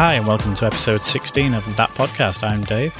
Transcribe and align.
Hi, 0.00 0.14
and 0.14 0.26
welcome 0.26 0.54
to 0.54 0.64
episode 0.64 1.04
16 1.04 1.52
of 1.52 1.76
That 1.76 1.90
Podcast. 1.90 2.42
I'm 2.42 2.64
Dave, 2.64 2.94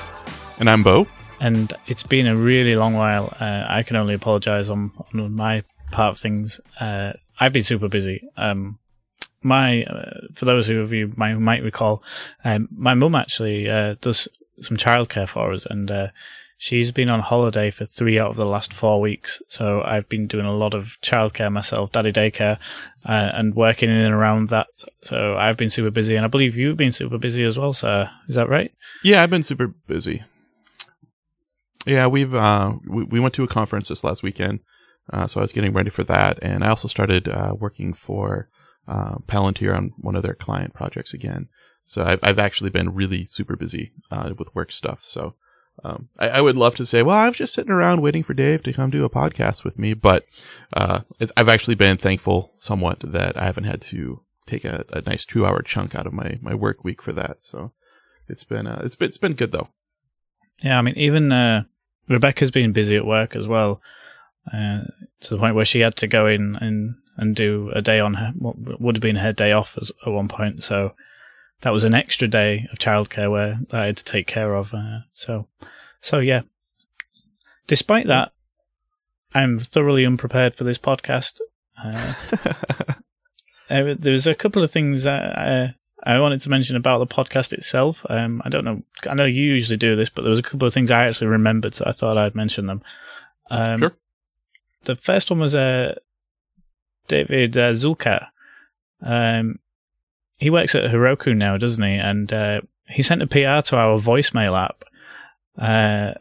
And 0.58 0.68
I'm 0.68 0.82
Beau. 0.82 1.06
and 1.40 1.72
it's 1.86 2.02
been 2.02 2.26
a 2.26 2.36
really 2.36 2.76
long 2.76 2.92
while. 2.92 3.34
Uh, 3.40 3.64
I 3.66 3.84
can 3.84 3.96
only 3.96 4.12
apologize 4.12 4.68
on, 4.68 4.92
on 5.14 5.34
my 5.34 5.64
part 5.92 6.10
of 6.12 6.20
things. 6.20 6.60
Uh, 6.78 7.14
I've 7.38 7.54
been 7.54 7.62
super 7.62 7.88
busy. 7.88 8.28
Um, 8.36 8.78
my, 9.42 9.84
uh, 9.84 10.26
for 10.34 10.44
those 10.44 10.68
of 10.68 10.92
you 10.92 11.10
might, 11.16 11.36
might 11.36 11.62
recall, 11.62 12.02
um, 12.44 12.68
my 12.70 12.92
mum 12.92 13.14
actually 13.14 13.70
uh, 13.70 13.94
does 14.02 14.28
some 14.60 14.76
childcare 14.76 15.26
for 15.26 15.52
us, 15.52 15.64
and 15.64 15.90
uh, 15.90 16.08
she's 16.60 16.92
been 16.92 17.08
on 17.08 17.20
holiday 17.20 17.70
for 17.70 17.86
three 17.86 18.18
out 18.18 18.30
of 18.30 18.36
the 18.36 18.44
last 18.44 18.70
four 18.70 19.00
weeks. 19.00 19.40
So 19.48 19.80
I've 19.82 20.06
been 20.10 20.26
doing 20.26 20.44
a 20.44 20.54
lot 20.54 20.74
of 20.74 20.98
childcare 21.02 21.50
myself, 21.50 21.90
daddy 21.90 22.12
daycare, 22.12 22.58
uh, 23.06 23.30
and 23.32 23.54
working 23.54 23.88
in 23.88 23.96
and 23.96 24.12
around 24.14 24.50
that. 24.50 24.68
So 25.02 25.36
I've 25.38 25.56
been 25.56 25.70
super 25.70 25.90
busy, 25.90 26.16
and 26.16 26.24
I 26.24 26.28
believe 26.28 26.56
you've 26.56 26.76
been 26.76 26.92
super 26.92 27.16
busy 27.16 27.44
as 27.44 27.58
well, 27.58 27.72
sir. 27.72 28.10
Is 28.28 28.34
that 28.34 28.50
right? 28.50 28.70
Yeah, 29.02 29.22
I've 29.22 29.30
been 29.30 29.42
super 29.42 29.68
busy. 29.68 30.22
Yeah, 31.86 32.08
we've 32.08 32.34
uh, 32.34 32.74
we, 32.86 33.04
we 33.04 33.20
went 33.20 33.32
to 33.34 33.44
a 33.44 33.48
conference 33.48 33.88
this 33.88 34.04
last 34.04 34.22
weekend, 34.22 34.60
uh, 35.10 35.26
so 35.26 35.40
I 35.40 35.42
was 35.42 35.52
getting 35.52 35.72
ready 35.72 35.88
for 35.88 36.04
that, 36.04 36.38
and 36.42 36.62
I 36.62 36.68
also 36.68 36.88
started 36.88 37.26
uh, 37.26 37.54
working 37.58 37.94
for 37.94 38.50
uh, 38.86 39.14
Palantir 39.26 39.74
on 39.74 39.92
one 39.96 40.14
of 40.14 40.22
their 40.22 40.34
client 40.34 40.74
projects 40.74 41.14
again. 41.14 41.48
So 41.84 42.04
I've 42.04 42.20
I've 42.22 42.38
actually 42.38 42.68
been 42.68 42.94
really 42.94 43.24
super 43.24 43.56
busy 43.56 43.92
uh, 44.10 44.34
with 44.38 44.54
work 44.54 44.72
stuff. 44.72 45.02
So 45.02 45.36
um, 45.84 46.08
I, 46.18 46.28
I 46.28 46.40
would 46.40 46.56
love 46.56 46.74
to 46.76 46.86
say, 46.86 47.02
well, 47.02 47.16
I 47.16 47.28
was 47.28 47.36
just 47.36 47.54
sitting 47.54 47.72
around 47.72 48.02
waiting 48.02 48.22
for 48.22 48.34
Dave 48.34 48.62
to 48.64 48.72
come 48.72 48.90
do 48.90 49.04
a 49.04 49.10
podcast 49.10 49.64
with 49.64 49.78
me, 49.78 49.94
but 49.94 50.24
uh, 50.72 51.00
I've 51.36 51.48
actually 51.48 51.74
been 51.74 51.96
thankful 51.96 52.52
somewhat 52.56 52.98
that 53.02 53.36
I 53.36 53.44
haven't 53.44 53.64
had 53.64 53.80
to 53.82 54.22
take 54.46 54.64
a, 54.64 54.84
a 54.92 55.02
nice 55.02 55.24
two 55.24 55.46
hour 55.46 55.62
chunk 55.62 55.94
out 55.94 56.06
of 56.06 56.12
my 56.12 56.38
my 56.40 56.54
work 56.54 56.84
week 56.84 57.00
for 57.02 57.12
that. 57.12 57.42
So 57.42 57.72
it's 58.28 58.44
been 58.44 58.66
uh, 58.66 58.82
it's 58.84 58.96
been 58.96 59.08
it's 59.08 59.18
been 59.18 59.34
good 59.34 59.52
though. 59.52 59.68
Yeah, 60.62 60.78
I 60.78 60.82
mean, 60.82 60.96
even 60.96 61.32
uh, 61.32 61.64
Rebecca's 62.08 62.50
been 62.50 62.72
busy 62.72 62.96
at 62.96 63.06
work 63.06 63.34
as 63.34 63.46
well, 63.46 63.80
uh, 64.52 64.80
to 65.20 65.30
the 65.30 65.38
point 65.38 65.54
where 65.54 65.64
she 65.64 65.80
had 65.80 65.96
to 65.96 66.06
go 66.06 66.26
in 66.26 66.56
and, 66.56 66.96
and 67.16 67.34
do 67.34 67.70
a 67.74 67.80
day 67.80 68.00
on 68.00 68.14
her, 68.14 68.32
what 68.36 68.80
would 68.80 68.96
have 68.96 69.02
been 69.02 69.16
her 69.16 69.32
day 69.32 69.52
off 69.52 69.78
as, 69.80 69.90
at 70.04 70.12
one 70.12 70.28
point. 70.28 70.62
So 70.62 70.92
that 71.62 71.72
was 71.72 71.84
an 71.84 71.94
extra 71.94 72.28
day 72.28 72.66
of 72.72 72.78
childcare 72.78 73.30
where 73.30 73.60
I 73.70 73.86
had 73.86 73.96
to 73.98 74.04
take 74.04 74.26
care 74.26 74.54
of. 74.54 74.72
Uh, 74.74 75.00
so, 75.14 75.46
so 76.00 76.18
yeah. 76.18 76.42
Despite 77.66 78.06
that, 78.06 78.32
I'm 79.34 79.58
thoroughly 79.58 80.04
unprepared 80.04 80.56
for 80.56 80.64
this 80.64 80.78
podcast. 80.78 81.40
Uh, 81.82 82.14
uh, 83.70 83.94
there's 83.98 84.26
a 84.26 84.34
couple 84.34 84.62
of 84.62 84.70
things 84.70 85.06
uh, 85.06 85.72
I 86.02 86.18
wanted 86.18 86.40
to 86.40 86.50
mention 86.50 86.76
about 86.76 86.98
the 86.98 87.06
podcast 87.06 87.52
itself. 87.52 88.04
Um, 88.08 88.40
I 88.44 88.48
don't 88.48 88.64
know. 88.64 88.82
I 89.08 89.14
know 89.14 89.26
you 89.26 89.42
usually 89.42 89.76
do 89.76 89.96
this, 89.96 90.08
but 90.08 90.22
there 90.22 90.30
was 90.30 90.38
a 90.38 90.42
couple 90.42 90.66
of 90.66 90.74
things 90.74 90.90
I 90.90 91.06
actually 91.06 91.28
remembered, 91.28 91.74
so 91.74 91.84
I 91.86 91.92
thought 91.92 92.16
I'd 92.16 92.34
mention 92.34 92.66
them. 92.66 92.82
Um, 93.50 93.80
Sure. 93.80 93.96
The 94.84 94.96
first 94.96 95.30
one 95.30 95.40
was 95.40 95.54
uh, 95.54 95.96
David 97.06 97.56
uh, 97.56 97.72
Zuelke. 97.72 98.28
Um, 99.02 99.58
he 100.40 100.50
works 100.50 100.74
at 100.74 100.90
Heroku 100.90 101.36
now, 101.36 101.56
doesn't 101.58 101.84
he? 101.84 101.94
And 101.94 102.32
uh, 102.32 102.62
he 102.88 103.02
sent 103.02 103.22
a 103.22 103.26
PR 103.26 103.60
to 103.68 103.76
our 103.76 104.00
voicemail 104.00 104.58
app, 104.58 104.84
uh, 105.58 106.18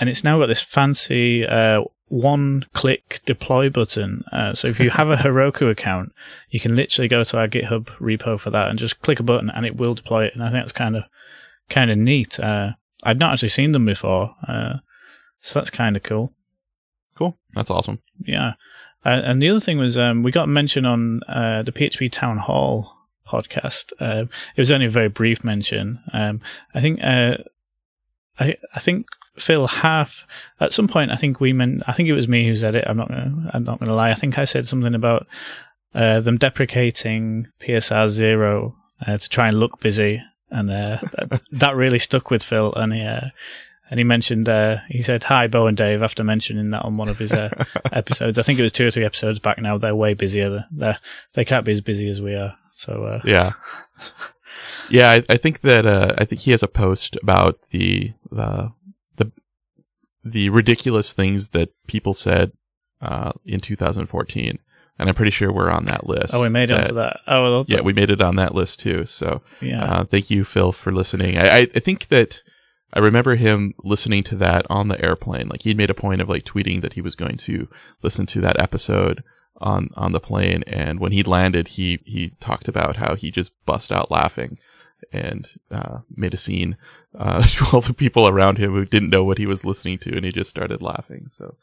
and 0.00 0.08
it's 0.08 0.24
now 0.24 0.38
got 0.38 0.46
this 0.46 0.62
fancy 0.62 1.46
uh, 1.46 1.82
one-click 2.08 3.20
deploy 3.26 3.68
button. 3.68 4.24
Uh, 4.32 4.54
so 4.54 4.66
if 4.68 4.80
you 4.80 4.90
have 4.90 5.10
a 5.10 5.16
Heroku 5.16 5.70
account, 5.70 6.12
you 6.48 6.58
can 6.58 6.74
literally 6.74 7.06
go 7.06 7.22
to 7.22 7.38
our 7.38 7.46
GitHub 7.46 7.86
repo 8.00 8.40
for 8.40 8.50
that 8.50 8.70
and 8.70 8.78
just 8.78 9.02
click 9.02 9.20
a 9.20 9.22
button, 9.22 9.50
and 9.50 9.66
it 9.66 9.76
will 9.76 9.94
deploy 9.94 10.24
it. 10.24 10.34
And 10.34 10.42
I 10.42 10.50
think 10.50 10.62
that's 10.62 10.72
kind 10.72 10.96
of 10.96 11.04
kind 11.68 11.90
of 11.90 11.98
neat. 11.98 12.40
Uh, 12.40 12.72
I'd 13.02 13.18
not 13.18 13.34
actually 13.34 13.50
seen 13.50 13.72
them 13.72 13.84
before, 13.84 14.34
uh, 14.48 14.78
so 15.42 15.58
that's 15.58 15.70
kind 15.70 15.96
of 15.96 16.02
cool. 16.02 16.32
Cool, 17.14 17.36
that's 17.52 17.70
awesome. 17.70 18.00
Yeah. 18.20 18.54
Uh, 19.04 19.20
and 19.22 19.42
the 19.42 19.50
other 19.50 19.60
thing 19.60 19.76
was 19.76 19.98
um, 19.98 20.22
we 20.22 20.32
got 20.32 20.44
a 20.44 20.46
mention 20.46 20.86
on 20.86 21.20
uh, 21.28 21.62
the 21.62 21.72
PHP 21.72 22.10
Town 22.10 22.38
Hall 22.38 22.93
podcast. 23.26 23.92
Uh, 24.00 24.24
it 24.56 24.60
was 24.60 24.72
only 24.72 24.86
a 24.86 24.90
very 24.90 25.08
brief 25.08 25.44
mention. 25.44 26.00
Um, 26.12 26.40
I 26.74 26.80
think 26.80 27.02
uh, 27.02 27.38
I 28.38 28.56
I 28.74 28.80
think 28.80 29.06
Phil 29.36 29.66
half 29.66 30.26
at 30.60 30.72
some 30.72 30.88
point. 30.88 31.10
I 31.10 31.16
think 31.16 31.40
we 31.40 31.52
meant. 31.52 31.82
I 31.86 31.92
think 31.92 32.08
it 32.08 32.14
was 32.14 32.28
me 32.28 32.46
who 32.46 32.54
said 32.54 32.74
it. 32.74 32.84
I'm 32.86 32.96
not. 32.96 33.08
Gonna, 33.08 33.50
I'm 33.52 33.64
not 33.64 33.78
going 33.80 33.88
to 33.88 33.94
lie. 33.94 34.10
I 34.10 34.14
think 34.14 34.38
I 34.38 34.44
said 34.44 34.68
something 34.68 34.94
about 34.94 35.26
uh, 35.94 36.20
them 36.20 36.38
deprecating 36.38 37.48
PSR 37.60 38.08
zero 38.08 38.76
uh, 39.06 39.16
to 39.16 39.28
try 39.28 39.48
and 39.48 39.58
look 39.58 39.80
busy, 39.80 40.22
and 40.50 40.70
uh, 40.70 40.98
that, 41.12 41.42
that 41.52 41.76
really 41.76 41.98
stuck 41.98 42.30
with 42.30 42.42
Phil. 42.42 42.72
And 42.74 42.92
he 42.92 43.02
uh, 43.02 43.28
and 43.90 43.98
he 43.98 44.04
mentioned 44.04 44.48
uh, 44.48 44.78
he 44.88 45.02
said 45.02 45.24
hi 45.24 45.46
Beau 45.46 45.66
and 45.66 45.76
Dave 45.76 46.02
after 46.02 46.24
mentioning 46.24 46.70
that 46.70 46.82
on 46.82 46.96
one 46.96 47.08
of 47.08 47.18
his 47.18 47.32
uh, 47.32 47.50
episodes. 47.92 48.38
I 48.38 48.42
think 48.42 48.58
it 48.58 48.62
was 48.62 48.72
two 48.72 48.86
or 48.86 48.90
three 48.90 49.04
episodes 49.04 49.38
back 49.38 49.58
now. 49.60 49.78
They're 49.78 49.94
way 49.94 50.14
busier. 50.14 50.64
They 50.70 50.94
they 51.34 51.44
can't 51.44 51.66
be 51.66 51.72
as 51.72 51.80
busy 51.80 52.08
as 52.08 52.20
we 52.20 52.34
are. 52.34 52.56
So 52.74 53.04
uh, 53.04 53.20
Yeah, 53.24 53.52
yeah. 54.90 55.10
I, 55.10 55.24
I 55.28 55.36
think 55.36 55.60
that 55.60 55.86
uh, 55.86 56.14
I 56.18 56.24
think 56.24 56.42
he 56.42 56.50
has 56.50 56.62
a 56.62 56.68
post 56.68 57.16
about 57.22 57.58
the 57.70 58.12
the 58.30 58.72
the 59.16 59.30
the 60.24 60.50
ridiculous 60.50 61.12
things 61.12 61.48
that 61.48 61.70
people 61.86 62.14
said 62.14 62.52
uh, 63.00 63.32
in 63.44 63.60
2014, 63.60 64.58
and 64.98 65.08
I'm 65.08 65.14
pretty 65.14 65.30
sure 65.30 65.52
we're 65.52 65.70
on 65.70 65.84
that 65.84 66.06
list. 66.06 66.34
oh, 66.34 66.42
we 66.42 66.48
made 66.48 66.70
it 66.70 66.78
onto 66.78 66.94
that. 66.94 67.20
Oh, 67.26 67.42
well, 67.42 67.64
Yeah, 67.68 67.80
we 67.80 67.92
made 67.92 68.10
it 68.10 68.20
on 68.20 68.36
that 68.36 68.54
list 68.54 68.80
too. 68.80 69.06
So 69.06 69.42
yeah. 69.60 69.84
Uh, 69.84 70.04
thank 70.04 70.28
you, 70.28 70.44
Phil, 70.44 70.72
for 70.72 70.92
listening. 70.92 71.38
I, 71.38 71.48
I, 71.48 71.58
I 71.60 71.80
think 71.80 72.08
that 72.08 72.42
I 72.92 72.98
remember 72.98 73.36
him 73.36 73.74
listening 73.84 74.24
to 74.24 74.36
that 74.36 74.66
on 74.68 74.88
the 74.88 75.00
airplane. 75.00 75.48
Like 75.48 75.62
he'd 75.62 75.76
made 75.76 75.90
a 75.90 75.94
point 75.94 76.20
of 76.20 76.28
like 76.28 76.44
tweeting 76.44 76.80
that 76.82 76.94
he 76.94 77.00
was 77.00 77.14
going 77.14 77.36
to 77.38 77.68
listen 78.02 78.26
to 78.26 78.40
that 78.40 78.60
episode 78.60 79.22
on 79.64 79.88
on 79.96 80.12
the 80.12 80.20
plane, 80.20 80.62
and 80.66 81.00
when 81.00 81.10
he 81.10 81.24
landed, 81.24 81.68
he 81.68 81.98
he 82.04 82.34
talked 82.38 82.68
about 82.68 82.96
how 82.96 83.16
he 83.16 83.32
just 83.32 83.50
bust 83.64 83.90
out 83.90 84.10
laughing 84.10 84.58
and 85.12 85.48
uh, 85.70 85.98
made 86.14 86.34
a 86.34 86.38
scene 86.38 86.76
uh, 87.18 87.42
to 87.46 87.66
all 87.72 87.80
the 87.80 87.94
people 87.94 88.28
around 88.28 88.58
him 88.58 88.72
who 88.72 88.84
didn't 88.84 89.10
know 89.10 89.24
what 89.24 89.38
he 89.38 89.46
was 89.46 89.64
listening 89.64 89.98
to, 89.98 90.14
and 90.14 90.24
he 90.24 90.30
just 90.30 90.50
started 90.50 90.82
laughing. 90.82 91.26
So 91.28 91.56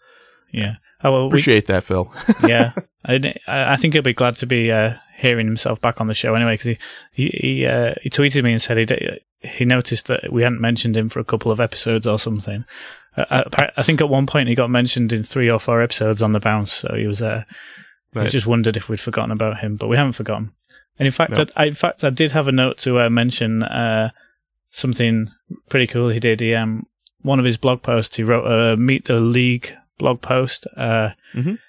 yeah. 0.51 0.75
Oh 1.03 1.11
well, 1.11 1.21
we, 1.23 1.27
appreciate 1.27 1.67
that, 1.67 1.83
Phil. 1.83 2.11
yeah. 2.47 2.73
I, 3.05 3.33
I 3.47 3.77
think 3.77 3.93
he'll 3.93 4.03
be 4.03 4.13
glad 4.13 4.35
to 4.35 4.45
be 4.45 4.71
uh, 4.71 4.95
hearing 5.15 5.47
himself 5.47 5.81
back 5.81 5.99
on 6.01 6.07
the 6.07 6.13
show 6.13 6.35
anyway 6.35 6.53
because 6.53 6.67
he 6.67 6.77
he 7.11 7.39
he, 7.41 7.65
uh, 7.65 7.93
he 8.01 8.09
tweeted 8.09 8.43
me 8.43 8.51
and 8.51 8.61
said 8.61 8.77
he 8.77 9.47
he 9.47 9.65
noticed 9.65 10.07
that 10.07 10.31
we 10.31 10.43
hadn't 10.43 10.61
mentioned 10.61 10.95
him 10.95 11.09
for 11.09 11.19
a 11.19 11.25
couple 11.25 11.51
of 11.51 11.59
episodes 11.59 12.05
or 12.05 12.19
something. 12.19 12.65
Uh, 13.17 13.43
I, 13.53 13.71
I 13.77 13.83
think 13.83 14.01
at 14.01 14.09
one 14.09 14.27
point 14.27 14.49
he 14.49 14.55
got 14.55 14.69
mentioned 14.69 15.11
in 15.11 15.23
three 15.23 15.49
or 15.49 15.59
four 15.59 15.81
episodes 15.81 16.21
on 16.21 16.31
the 16.31 16.39
bounce, 16.39 16.71
so 16.71 16.95
he 16.95 17.07
was 17.07 17.21
uh, 17.21 17.43
Nice. 18.13 18.31
just 18.31 18.47
wondered 18.47 18.75
if 18.77 18.89
we'd 18.89 18.99
forgotten 18.99 19.31
about 19.31 19.59
him, 19.59 19.75
but 19.77 19.87
we 19.87 19.95
haven't 19.97 20.13
forgotten. 20.13 20.51
And 20.99 21.05
in 21.05 21.11
fact, 21.11 21.31
No. 21.37 21.45
I, 21.55 21.65
in 21.65 21.73
fact, 21.73 22.03
I 22.03 22.09
did 22.09 22.31
have 22.33 22.47
a 22.47 22.51
note 22.51 22.77
to 22.79 22.99
uh, 22.99 23.09
mention 23.09 23.63
uh, 23.63 24.11
something 24.69 25.29
pretty 25.69 25.87
cool 25.87 26.09
he 26.09 26.19
did. 26.19 26.39
He 26.39 26.53
um 26.55 26.85
one 27.21 27.39
of 27.39 27.45
his 27.45 27.57
blog 27.57 27.83
posts 27.83 28.15
he 28.15 28.23
wrote 28.23 28.45
a 28.45 28.75
meet 28.77 29.05
the 29.05 29.19
league 29.19 29.75
blog 29.97 30.21
post. 30.21 30.65
Uh, 30.75 31.09
Mhm. 31.35 31.59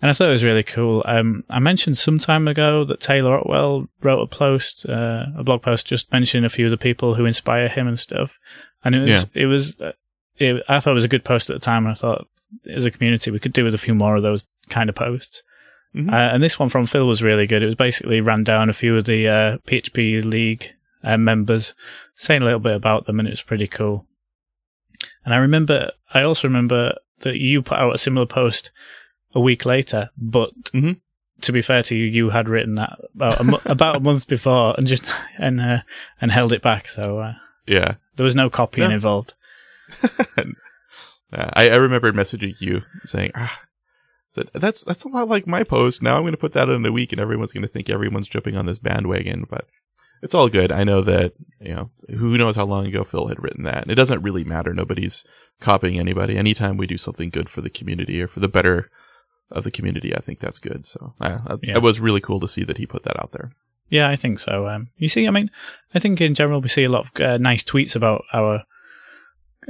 And 0.00 0.10
I 0.10 0.14
thought 0.14 0.28
it 0.30 0.32
was 0.32 0.42
really 0.44 0.64
cool. 0.64 1.04
Um, 1.06 1.44
I 1.48 1.60
mentioned 1.60 1.96
some 1.96 2.18
time 2.18 2.48
ago 2.48 2.84
that 2.86 2.98
Taylor 2.98 3.38
Otwell 3.38 3.86
wrote 4.02 4.20
a 4.20 4.26
post, 4.26 4.84
uh, 4.84 5.26
a 5.36 5.44
blog 5.44 5.62
post, 5.62 5.86
just 5.86 6.10
mentioning 6.10 6.44
a 6.44 6.48
few 6.50 6.64
of 6.66 6.72
the 6.72 6.76
people 6.76 7.14
who 7.14 7.24
inspire 7.24 7.68
him 7.68 7.86
and 7.86 7.96
stuff. 8.00 8.36
And 8.84 8.96
it 8.96 9.00
was, 9.02 9.08
Yeah. 9.10 9.42
it 9.42 9.46
was, 9.46 9.80
uh, 9.80 9.92
it, 10.38 10.60
I 10.68 10.80
thought 10.80 10.90
it 10.90 10.94
was 10.94 11.04
a 11.04 11.08
good 11.08 11.24
post 11.24 11.50
at 11.50 11.54
the 11.54 11.64
time. 11.64 11.84
And 11.84 11.92
I 11.92 11.94
thought, 11.94 12.26
as 12.68 12.84
a 12.84 12.90
community, 12.90 13.30
we 13.30 13.38
could 13.38 13.52
do 13.52 13.62
with 13.62 13.74
a 13.74 13.78
few 13.78 13.94
more 13.94 14.16
of 14.16 14.24
those 14.24 14.44
kind 14.70 14.88
of 14.88 14.96
posts. 14.96 15.44
Mhm. 15.94 16.10
Uh, 16.10 16.34
and 16.34 16.42
this 16.42 16.58
one 16.58 16.68
from 16.70 16.86
Phil 16.86 17.06
was 17.06 17.22
really 17.22 17.46
good. 17.46 17.62
It 17.62 17.66
was 17.66 17.74
basically 17.74 18.20
ran 18.20 18.44
down 18.44 18.70
a 18.70 18.74
few 18.74 18.96
of 18.96 19.04
the 19.04 19.28
uh, 19.28 19.56
PHP 19.66 20.24
League 20.24 20.72
uh, 21.04 21.18
members, 21.18 21.74
saying 22.14 22.42
a 22.42 22.44
little 22.44 22.60
bit 22.60 22.74
about 22.76 23.06
them, 23.06 23.18
and 23.18 23.28
it 23.28 23.32
was 23.32 23.42
pretty 23.42 23.66
cool. 23.66 24.06
And 25.24 25.34
I 25.34 25.36
remember, 25.38 25.90
I 26.14 26.22
also 26.22 26.48
remember 26.48 26.94
that 27.20 27.38
you 27.38 27.60
put 27.62 27.78
out 27.78 27.94
a 27.94 27.98
similar 27.98 28.26
post 28.26 28.70
a 29.34 29.40
week 29.40 29.64
later, 29.66 30.10
but 30.16 30.50
Mhm. 30.72 31.00
to 31.42 31.52
be 31.52 31.60
fair 31.62 31.82
to 31.84 31.96
you, 31.96 32.04
you 32.04 32.30
had 32.30 32.48
written 32.48 32.76
that 32.76 32.98
about 33.14 33.40
a, 33.40 33.44
mo- 33.44 33.60
about 33.66 33.96
a 33.96 34.00
month 34.00 34.28
before 34.28 34.74
and 34.78 34.86
just 34.86 35.10
and 35.38 35.60
uh, 35.60 35.78
and 36.20 36.30
held 36.32 36.52
it 36.52 36.62
back. 36.62 36.88
So 36.88 37.18
uh, 37.18 37.34
yeah. 37.66 37.96
there 38.16 38.24
was 38.24 38.34
no 38.36 38.48
copying 38.48 38.90
Yeah. 38.90 38.94
involved. 38.94 39.34
I, 41.32 41.70
I 41.70 41.74
remember 41.76 42.12
messaging 42.12 42.54
you 42.60 42.82
saying, 43.04 43.32
ah, 43.34 43.60
that's 44.54 44.84
that's 44.84 45.04
a 45.04 45.08
lot 45.08 45.28
like 45.28 45.46
my 45.46 45.62
post. 45.64 46.02
Now 46.02 46.16
I'm 46.16 46.22
going 46.22 46.32
to 46.32 46.38
put 46.38 46.52
that 46.52 46.68
in 46.68 46.84
a 46.86 46.92
week, 46.92 47.12
and 47.12 47.20
everyone's 47.20 47.52
going 47.52 47.62
to 47.62 47.68
think 47.68 47.90
everyone's 47.90 48.28
jumping 48.28 48.56
on 48.56 48.66
this 48.66 48.78
bandwagon. 48.78 49.46
But 49.48 49.66
it's 50.22 50.34
all 50.34 50.48
good. 50.48 50.72
I 50.72 50.84
know 50.84 51.02
that 51.02 51.34
you 51.60 51.74
know 51.74 51.90
who 52.08 52.38
knows 52.38 52.56
how 52.56 52.64
long 52.64 52.86
ago 52.86 53.04
Phil 53.04 53.26
had 53.28 53.42
written 53.42 53.64
that, 53.64 53.82
and 53.82 53.90
it 53.90 53.96
doesn't 53.96 54.22
really 54.22 54.44
matter. 54.44 54.72
Nobody's 54.72 55.24
copying 55.60 55.98
anybody. 55.98 56.36
Anytime 56.36 56.76
we 56.76 56.86
do 56.86 56.98
something 56.98 57.30
good 57.30 57.48
for 57.48 57.60
the 57.60 57.70
community 57.70 58.20
or 58.22 58.28
for 58.28 58.40
the 58.40 58.48
better 58.48 58.90
of 59.50 59.64
the 59.64 59.70
community, 59.70 60.16
I 60.16 60.20
think 60.20 60.40
that's 60.40 60.58
good. 60.58 60.86
So 60.86 61.14
uh, 61.20 61.38
that's, 61.46 61.68
Yeah. 61.68 61.76
it 61.76 61.82
was 61.82 62.00
really 62.00 62.20
cool 62.20 62.40
to 62.40 62.48
see 62.48 62.64
that 62.64 62.78
he 62.78 62.86
put 62.86 63.02
that 63.04 63.20
out 63.20 63.32
there. 63.32 63.52
Yeah, 63.90 64.08
I 64.08 64.16
think 64.16 64.38
so. 64.38 64.66
Um, 64.66 64.88
you 64.96 65.08
see, 65.08 65.26
I 65.28 65.30
mean, 65.30 65.50
I 65.94 65.98
think 65.98 66.18
in 66.22 66.32
general 66.34 66.62
we 66.62 66.68
see 66.68 66.84
a 66.84 66.88
lot 66.88 67.04
of 67.14 67.20
uh, 67.20 67.36
nice 67.36 67.62
tweets 67.62 67.94
about 67.94 68.24
our. 68.32 68.62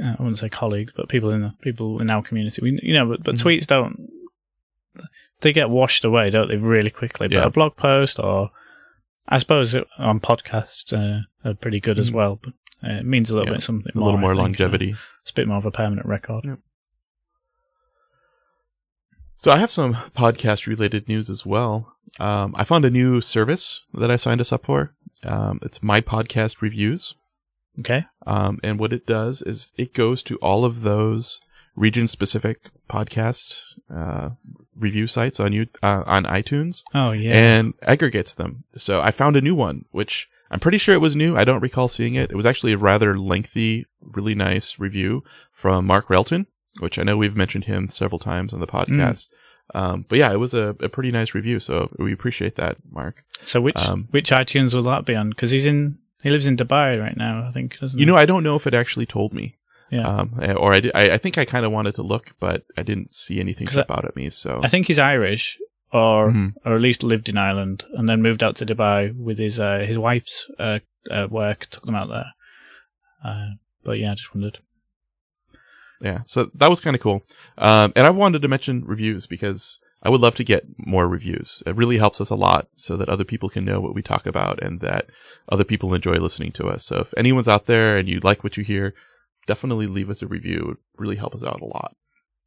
Uh, 0.01 0.07
I 0.07 0.15
wouldn't 0.19 0.39
say 0.39 0.49
colleagues, 0.49 0.93
but 0.95 1.09
people 1.09 1.29
in 1.31 1.41
the 1.41 1.53
people 1.61 1.99
in 2.01 2.09
our 2.09 2.23
community. 2.23 2.61
We, 2.61 2.79
you 2.81 2.93
know, 2.93 3.05
but, 3.09 3.23
but 3.23 3.35
Mhm. 3.35 3.43
tweets 3.43 3.67
don't. 3.67 4.09
They 5.41 5.53
get 5.53 5.69
washed 5.69 6.05
away, 6.05 6.29
don't 6.29 6.47
they? 6.47 6.57
Really 6.57 6.89
quickly. 6.89 7.27
But 7.27 7.35
Yeah. 7.35 7.45
a 7.45 7.49
blog 7.49 7.75
post 7.75 8.19
or, 8.19 8.51
I 9.27 9.37
suppose 9.37 9.75
it, 9.75 9.87
on 9.97 10.19
podcasts 10.19 10.93
uh, 10.93 11.23
are 11.47 11.53
pretty 11.53 11.79
good 11.79 11.99
as 11.99 12.11
Mhm. 12.11 12.13
well. 12.13 12.39
But 12.43 12.53
uh, 12.83 12.93
it 12.99 13.05
means 13.05 13.29
a 13.29 13.33
little 13.33 13.47
Yeah. 13.49 13.55
bit 13.55 13.63
something. 13.63 13.91
A 13.95 13.97
little 13.99 14.13
more, 14.19 14.33
more 14.33 14.43
I 14.43 14.45
think. 14.45 14.59
Uh, 14.59 14.63
longevity. 14.63 14.95
It's 15.21 15.31
a 15.31 15.33
bit 15.33 15.47
more 15.47 15.57
of 15.57 15.65
a 15.65 15.71
permanent 15.71 16.07
record. 16.07 16.45
So 19.37 19.51
I 19.51 19.57
have 19.57 19.71
some 19.71 19.95
podcast 20.15 20.67
related 20.67 21.07
news 21.09 21.29
as 21.29 21.45
well. 21.45 21.93
Um, 22.19 22.53
I 22.57 22.63
found 22.63 22.85
a 22.85 22.89
new 22.89 23.19
service 23.21 23.81
that 23.93 24.09
I 24.11 24.15
signed 24.15 24.39
us 24.39 24.53
up 24.53 24.65
for. 24.65 24.93
Um, 25.23 25.59
it's 25.61 25.83
my 25.83 25.99
podcast 25.99 26.61
reviews. 26.61 27.15
Okay. 27.79 28.05
Um, 28.27 28.59
and 28.63 28.79
what 28.79 28.93
it 28.93 29.05
does 29.05 29.41
is 29.41 29.73
it 29.77 29.93
goes 29.93 30.21
to 30.23 30.37
all 30.37 30.63
of 30.63 30.81
those 30.83 31.41
region 31.75 32.07
specific 32.07 32.59
podcast 32.89 33.61
uh, 33.93 34.29
review 34.77 35.07
sites 35.07 35.39
on 35.39 35.53
you 35.53 35.67
uh, 35.81 36.03
on 36.05 36.23
iTunes 36.25 36.83
Oh 36.93 37.11
yeah. 37.11 37.31
and 37.33 37.73
aggregates 37.81 38.33
them. 38.35 38.63
So 38.75 39.01
I 39.01 39.11
found 39.11 39.35
a 39.35 39.41
new 39.41 39.55
one, 39.55 39.85
which 39.91 40.29
I'm 40.51 40.59
pretty 40.59 40.77
sure 40.77 40.93
it 40.93 40.99
was 41.01 41.15
new. 41.15 41.35
I 41.35 41.43
don't 41.45 41.61
recall 41.61 41.87
seeing 41.87 42.15
it. 42.15 42.29
It 42.31 42.35
was 42.35 42.45
actually 42.45 42.73
a 42.73 42.77
rather 42.77 43.17
lengthy, 43.17 43.85
really 44.01 44.35
nice 44.35 44.77
review 44.79 45.23
from 45.51 45.85
Mark 45.85 46.09
Railton, 46.09 46.45
which 46.79 46.99
I 46.99 47.03
know 47.03 47.17
we've 47.17 47.35
mentioned 47.35 47.65
him 47.65 47.89
several 47.89 48.19
times 48.19 48.53
on 48.53 48.59
the 48.59 48.67
podcast. 48.67 49.27
Um, 49.73 50.05
but 50.09 50.19
yeah, 50.19 50.31
it 50.31 50.37
was 50.37 50.53
a, 50.53 50.75
a 50.81 50.89
pretty 50.89 51.09
nice 51.11 51.33
review. 51.33 51.59
So 51.59 51.89
we 51.97 52.13
appreciate 52.13 52.55
that, 52.57 52.77
Mark. 52.91 53.23
so 53.45 53.61
which 53.61 53.77
um, 53.77 54.07
which 54.11 54.29
iTunes 54.29 54.73
will 54.73 54.83
that 54.83 55.05
be 55.05 55.15
on? 55.15 55.29
Because 55.29 55.49
he's 55.51 55.65
in 55.65 55.97
he 56.21 56.29
lives 56.29 56.45
in 56.45 56.55
Dubai 56.57 56.99
right 57.01 57.17
now. 57.17 57.47
I 57.47 57.51
think 57.51 57.79
doesn't 57.79 57.97
You 57.99 58.05
he? 58.05 58.11
know, 58.11 58.17
I 58.17 58.25
don't 58.25 58.43
know 58.43 58.55
if 58.55 58.67
it 58.67 58.73
actually 58.75 59.05
told 59.07 59.33
me. 59.33 59.55
Yeah. 59.95 60.07
Um, 60.07 60.27
or 60.63 60.73
I, 60.73 60.79
did, 60.79 60.91
I, 60.95 61.03
I 61.15 61.17
think 61.17 61.37
I 61.37 61.45
kind 61.45 61.65
of 61.65 61.71
wanted 61.71 61.93
to 61.95 62.03
look, 62.13 62.25
but 62.39 62.59
I 62.79 62.83
didn't 62.89 63.13
see 63.13 63.39
anything 63.39 63.67
jump 63.67 63.91
out 63.91 64.05
at 64.05 64.15
me. 64.15 64.29
So 64.29 64.59
I 64.63 64.67
think 64.67 64.87
he's 64.87 64.99
Irish, 65.15 65.57
or 65.91 66.31
Mhm. 66.31 66.53
or 66.65 66.71
at 66.75 66.81
least 66.81 67.03
lived 67.03 67.27
in 67.29 67.37
Ireland, 67.37 67.85
and 67.97 68.07
then 68.09 68.21
moved 68.27 68.41
out 68.45 68.55
to 68.57 68.65
Dubai 68.65 68.99
with 69.27 69.37
his 69.45 69.59
uh, 69.59 69.79
his 69.89 69.97
wife's 69.97 70.35
uh, 70.57 70.79
uh, 71.11 71.27
work. 71.29 71.59
Took 71.69 71.85
them 71.85 71.95
out 72.01 72.09
there. 72.09 72.29
Uh, 73.23 73.49
but 73.85 73.99
yeah, 73.99 74.11
I 74.11 74.15
just 74.15 74.33
wondered. 74.33 74.57
yeah, 76.01 76.19
so 76.25 76.49
that 76.55 76.69
was 76.69 76.81
kind 76.81 76.95
of 76.95 77.01
cool. 77.01 77.23
Um, 77.57 77.93
and 77.95 78.05
I 78.05 78.09
wanted 78.09 78.41
to 78.41 78.47
mention 78.47 78.83
reviews 78.85 79.27
because 79.27 79.79
I 80.01 80.09
would 80.09 80.19
love 80.21 80.35
to 80.35 80.43
get 80.43 80.65
more 80.77 81.07
reviews. 81.07 81.63
It 81.65 81.75
really 81.77 81.97
helps 81.97 82.19
us 82.19 82.29
a 82.29 82.35
lot 82.35 82.67
so 82.75 82.97
that 82.97 83.07
other 83.09 83.23
people 83.23 83.49
can 83.49 83.63
know 83.63 83.79
what 83.79 83.95
we 83.95 84.01
talk 84.01 84.25
about 84.25 84.61
and 84.61 84.81
that 84.81 85.05
other 85.47 85.63
people 85.63 85.93
enjoy 85.93 86.15
listening 86.15 86.51
to 86.53 86.67
us. 86.67 86.83
So 86.85 86.99
if 87.01 87.13
anyone's 87.15 87.47
out 87.47 87.67
there 87.67 87.97
and 87.97 88.09
you 88.09 88.19
like 88.21 88.43
what 88.43 88.57
you 88.57 88.63
hear, 88.65 88.93
definitely 89.47 89.87
leave 89.87 90.09
us 90.09 90.21
a 90.21 90.27
review. 90.27 90.57
It 90.59 90.65
would 90.67 90.77
really 90.97 91.15
help 91.15 91.35
us 91.35 91.43
out 91.43 91.61
a 91.61 91.65
lot. 91.65 91.95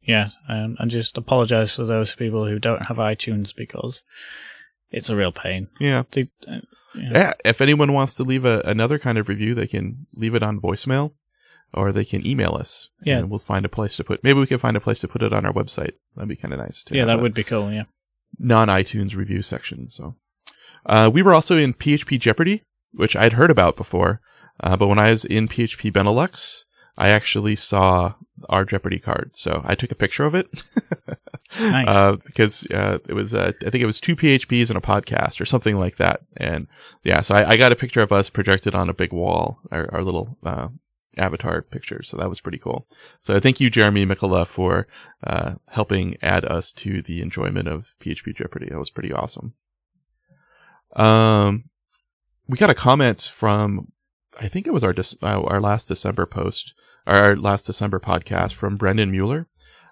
Yeah, 0.01 0.29
and 0.47 0.77
just 0.89 1.17
apologize 1.17 1.71
for 1.71 1.85
those 1.85 2.15
people 2.15 2.47
who 2.47 2.59
don't 2.59 2.83
have 2.83 2.97
iTunes 2.97 3.53
because 3.53 4.03
it's 4.89 5.09
a 5.09 5.15
real 5.15 5.31
pain. 5.31 5.67
Yeah. 5.79 6.03
They, 6.11 6.29
uh, 6.47 6.59
yeah. 6.95 7.09
Yeah. 7.11 7.33
If 7.43 7.61
anyone 7.61 7.93
wants 7.93 8.13
to 8.15 8.23
leave 8.23 8.45
a, 8.45 8.61
another 8.61 8.99
kind 8.99 9.17
of 9.17 9.27
review, 9.27 9.53
they 9.53 9.67
can 9.67 10.07
leave 10.15 10.35
it 10.35 10.43
on 10.43 10.59
voicemail 10.59 11.13
or 11.73 11.91
they 11.91 12.05
can 12.05 12.25
email 12.25 12.55
us. 12.55 12.89
Yeah. 13.03 13.17
And 13.17 13.29
we'll 13.29 13.39
find 13.39 13.65
a 13.65 13.69
place 13.69 13.97
to 13.97 14.03
put, 14.03 14.23
maybe 14.23 14.39
we 14.39 14.47
can 14.47 14.59
find 14.59 14.77
a 14.77 14.81
place 14.81 14.99
to 14.99 15.07
put 15.07 15.23
it 15.23 15.33
on 15.33 15.45
our 15.45 15.53
website. 15.53 15.93
That'd 16.15 16.29
be 16.29 16.35
kind 16.35 16.53
of 16.53 16.59
nice. 16.59 16.85
yeah, 16.89 17.05
that 17.05 17.21
would 17.21 17.33
be 17.33 17.43
cool. 17.43 17.71
Yeah. 17.71 17.83
Non 18.39 18.67
iTunes 18.67 19.15
review 19.15 19.41
section. 19.41 19.89
So, 19.89 20.15
uh, 20.85 21.09
we 21.13 21.21
were 21.21 21.33
also 21.33 21.57
in 21.57 21.73
PHP 21.73 22.19
Jeopardy, 22.19 22.63
which 22.93 23.15
I'd 23.15 23.33
heard 23.33 23.51
about 23.51 23.75
before. 23.75 24.21
Uh, 24.59 24.77
but 24.77 24.87
when 24.87 24.99
I 24.99 25.11
was 25.11 25.25
in 25.25 25.47
PHP 25.47 25.91
Benelux, 25.91 26.63
I 26.97 27.09
actually 27.09 27.55
saw 27.55 28.15
our 28.49 28.65
Jeopardy 28.65 28.99
card. 28.99 29.31
So 29.35 29.61
I 29.65 29.75
took 29.75 29.91
a 29.91 29.95
picture 29.95 30.25
of 30.25 30.35
it. 30.35 30.47
Nice. 31.59 31.87
Uh, 31.87 32.17
because, 32.25 32.67
uh, 32.67 32.99
it 33.07 33.13
was, 33.13 33.33
uh, 33.33 33.53
I 33.65 33.69
think 33.69 33.81
it 33.81 33.87
was 33.87 34.01
two 34.01 34.15
PHPs 34.15 34.69
and 34.69 34.77
a 34.77 34.81
podcast 34.81 35.39
or 35.39 35.45
something 35.45 35.77
like 35.77 35.95
that. 35.95 36.21
And 36.35 36.67
yeah, 37.03 37.21
so 37.21 37.35
I, 37.35 37.51
I 37.51 37.57
got 37.57 37.71
a 37.71 37.75
picture 37.77 38.01
of 38.01 38.11
us 38.11 38.29
projected 38.29 38.75
on 38.75 38.89
a 38.89 38.93
big 38.93 39.13
wall, 39.13 39.59
our, 39.71 39.89
our 39.93 40.03
little, 40.03 40.37
uh, 40.45 40.67
avatar 41.17 41.61
picture. 41.61 42.03
So 42.03 42.17
that 42.17 42.29
was 42.29 42.41
pretty 42.41 42.57
cool. 42.57 42.85
So 43.21 43.39
thank 43.39 43.59
you, 43.59 43.69
Jeremy 43.69 44.05
Mikola, 44.05 44.45
for, 44.45 44.87
uh, 45.25 45.55
helping 45.67 46.17
add 46.21 46.45
us 46.45 46.71
to 46.73 47.01
the 47.01 47.21
enjoyment 47.21 47.67
of 47.67 47.93
PHP 48.01 48.35
Jeopardy. 48.35 48.67
That 48.69 48.77
was 48.77 48.91
pretty 48.91 49.13
awesome. 49.13 49.53
Um, 50.95 51.69
we 52.47 52.57
got 52.57 52.69
a 52.69 52.75
comment 52.75 53.31
from, 53.33 53.91
I 54.39 54.47
think 54.47 54.67
it 54.67 54.73
was 54.73 54.83
our, 54.83 54.93
uh, 55.21 55.41
our 55.41 55.59
last 55.61 55.87
December 55.87 56.25
post, 56.25 56.73
our 57.05 57.35
last 57.35 57.65
December 57.65 57.99
podcast 57.99 58.53
from 58.53 58.77
Brendan 58.77 59.11
Mueller. 59.11 59.47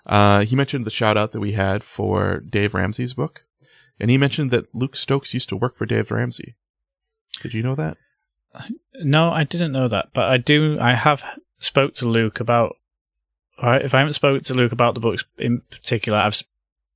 Uh, 0.05 0.41
he 0.41 0.55
mentioned 0.55 0.85
the 0.85 0.91
shout 0.91 1.17
out 1.17 1.31
that 1.31 1.39
we 1.39 1.53
had 1.53 1.83
for 1.83 2.39
Dave 2.39 2.73
Ramsey's 2.73 3.13
book. 3.13 3.43
And 3.99 4.11
he 4.11 4.17
mentioned 4.17 4.51
that 4.51 4.73
Luke 4.75 4.95
Stokes 4.95 5.33
used 5.33 5.49
to 5.49 5.55
work 5.55 5.75
for 5.77 5.85
Dave 5.85 6.11
Ramsey. 6.11 6.55
Did 7.41 7.53
you 7.53 7.63
know 7.63 7.75
that? 7.75 7.97
No, 9.01 9.31
I 9.31 9.43
didn't 9.43 9.71
know 9.71 9.87
that, 9.87 10.09
but 10.13 10.29
I 10.29 10.37
do. 10.37 10.77
I 10.79 10.93
have 10.93 11.23
spoke 11.59 11.93
to 11.95 12.07
Luke 12.07 12.39
about. 12.39 12.77
If 13.57 13.93
I 13.93 13.99
haven't 13.99 14.13
spoke 14.13 14.43
to 14.43 14.53
Luke 14.53 14.71
about 14.73 14.93
the 14.93 14.99
books 14.99 15.23
in 15.37 15.61
particular, 15.69 16.17
I've 16.17 16.41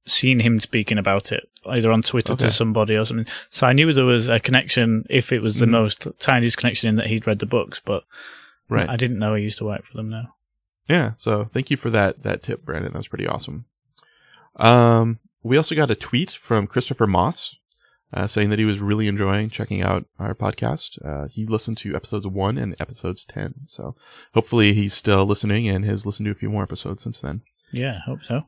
seen 0.06 0.40
him 0.42 0.60
speaking 0.60 0.98
about 0.98 1.32
it 1.32 1.49
either 1.68 1.92
on 1.92 2.02
Twitter 2.02 2.34
Okay. 2.34 2.46
to 2.46 2.52
somebody 2.52 2.96
or 2.96 3.06
something. 3.06 3.28
So 3.50 3.68
I 3.68 3.74
knew 3.74 3.92
there 3.94 4.06
was 4.06 4.28
a 4.30 4.40
connection, 4.40 5.06
if 5.10 5.32
it 5.32 5.42
was 5.42 5.60
the 5.60 5.66
Mhm. 5.66 5.70
most 5.72 6.08
tiniest 6.20 6.58
connection 6.58 6.90
in 6.90 6.96
that 6.98 7.08
he'd 7.08 7.28
read 7.28 7.40
the 7.40 7.46
books, 7.46 7.82
but 7.84 8.04
Right. 8.70 8.90
I 8.90 8.96
didn't 8.98 9.20
know 9.20 9.34
he 9.36 9.44
used 9.44 9.58
to 9.60 9.66
work 9.66 9.86
for 9.86 9.98
them. 9.98 10.10
Now, 10.10 10.36
Yeah, 10.88 11.14
so 11.18 11.46
thank 11.54 11.70
you 11.72 11.78
for 11.78 11.90
that 11.92 12.24
that 12.24 12.42
tip, 12.44 12.64
Brandon. 12.66 12.92
That 12.94 12.98
was 13.00 13.08
pretty 13.08 13.28
awesome. 13.28 13.66
Um, 14.56 15.20
we 15.44 15.58
also 15.58 15.76
got 15.76 15.92
a 15.92 15.96
tweet 15.96 16.32
from 16.32 16.68
Christopher 16.68 17.08
Moss 17.08 17.56
uh, 18.12 18.26
saying 18.26 18.50
that 18.50 18.58
he 18.60 18.66
was 18.66 18.80
really 18.80 19.08
enjoying 19.08 19.50
checking 19.52 19.82
out 19.84 20.06
our 20.18 20.34
podcast. 20.34 20.98
Uh, 21.06 21.28
he 21.28 21.46
listened 21.46 21.78
to 21.78 21.96
episodes 21.96 22.26
one 22.26 22.58
and 22.58 22.76
episodes 22.80 23.24
ten, 23.26 23.54
so 23.68 23.96
hopefully 24.34 24.74
he's 24.74 24.94
still 24.96 25.26
listening 25.28 25.68
and 25.68 25.86
has 25.86 26.06
listened 26.08 26.26
to 26.26 26.32
a 26.32 26.36
few 26.36 26.50
more 26.50 26.64
episodes 26.64 27.04
since 27.04 27.20
then. 27.20 27.42
yeah, 27.72 27.98
I 27.98 28.10
hope 28.10 28.24
so. 28.24 28.48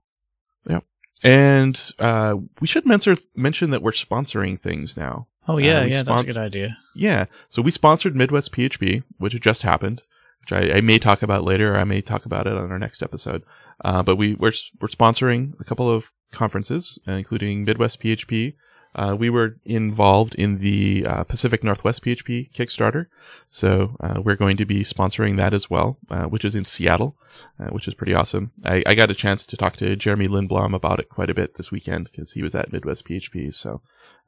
And 1.23 1.79
uh, 1.99 2.37
we 2.59 2.67
should 2.67 2.85
mention 2.85 3.17
mention 3.35 3.69
that 3.71 3.83
we're 3.83 3.91
sponsoring 3.91 4.59
things 4.59 4.97
now. 4.97 5.27
Oh 5.47 5.57
yeah, 5.57 5.81
Uh, 5.81 5.85
yeah, 5.85 6.03
that's 6.03 6.21
a 6.21 6.25
good 6.25 6.37
idea. 6.37 6.77
Yeah. 6.95 7.25
So 7.49 7.61
we 7.61 7.71
sponsored 7.71 8.15
Midwest 8.15 8.51
PHP, 8.51 9.03
which 9.17 9.33
had 9.33 9.41
just 9.41 9.61
happened, 9.63 10.01
which 10.41 10.51
I, 10.51 10.77
I 10.77 10.81
may 10.81 10.99
talk 10.99 11.21
about 11.21 11.43
later. 11.43 11.75
Or 11.75 11.77
I 11.77 11.83
may 11.83 12.01
talk 12.01 12.25
about 12.25 12.47
it 12.47 12.53
on 12.53 12.71
our 12.71 12.79
next 12.79 13.03
episode. 13.03 13.43
Uh, 13.83 14.03
but 14.03 14.15
we 14.15 14.35
we're, 14.35 14.53
we're 14.79 14.87
sponsoring 14.87 15.59
a 15.59 15.63
couple 15.63 15.89
of 15.89 16.11
conferences, 16.31 16.99
uh, 17.07 17.13
including 17.13 17.65
Midwest 17.65 17.99
PHP. 18.01 18.55
Uh, 18.93 19.15
we 19.17 19.29
were 19.29 19.57
involved 19.63 20.35
in 20.35 20.57
the 20.57 21.05
uh, 21.07 21.23
Pacific 21.23 21.63
Northwest 21.63 22.03
PHP 22.03 22.51
Kickstarter, 22.51 23.07
so 23.47 23.95
uh, 24.01 24.21
we're 24.21 24.35
going 24.35 24.57
to 24.57 24.65
be 24.65 24.83
sponsoring 24.83 25.37
that 25.37 25.53
as 25.53 25.69
well, 25.69 25.97
uh, 26.09 26.25
which 26.25 26.43
is 26.43 26.55
in 26.55 26.65
Seattle, 26.65 27.15
uh, 27.59 27.67
which 27.67 27.87
is 27.87 27.93
pretty 27.93 28.13
awesome. 28.13 28.51
I, 28.65 28.83
I 28.85 28.95
got 28.95 29.11
a 29.11 29.15
chance 29.15 29.45
to 29.45 29.57
talk 29.57 29.77
to 29.77 29.95
Jeremy 29.95 30.27
Lindblom 30.27 30.75
about 30.75 30.99
it 30.99 31.09
quite 31.09 31.29
a 31.29 31.33
bit 31.33 31.55
this 31.55 31.71
weekend 31.71 32.09
because 32.11 32.33
he 32.33 32.41
was 32.41 32.53
at 32.53 32.73
Midwest 32.73 33.05
PHP, 33.05 33.53
so 33.53 33.81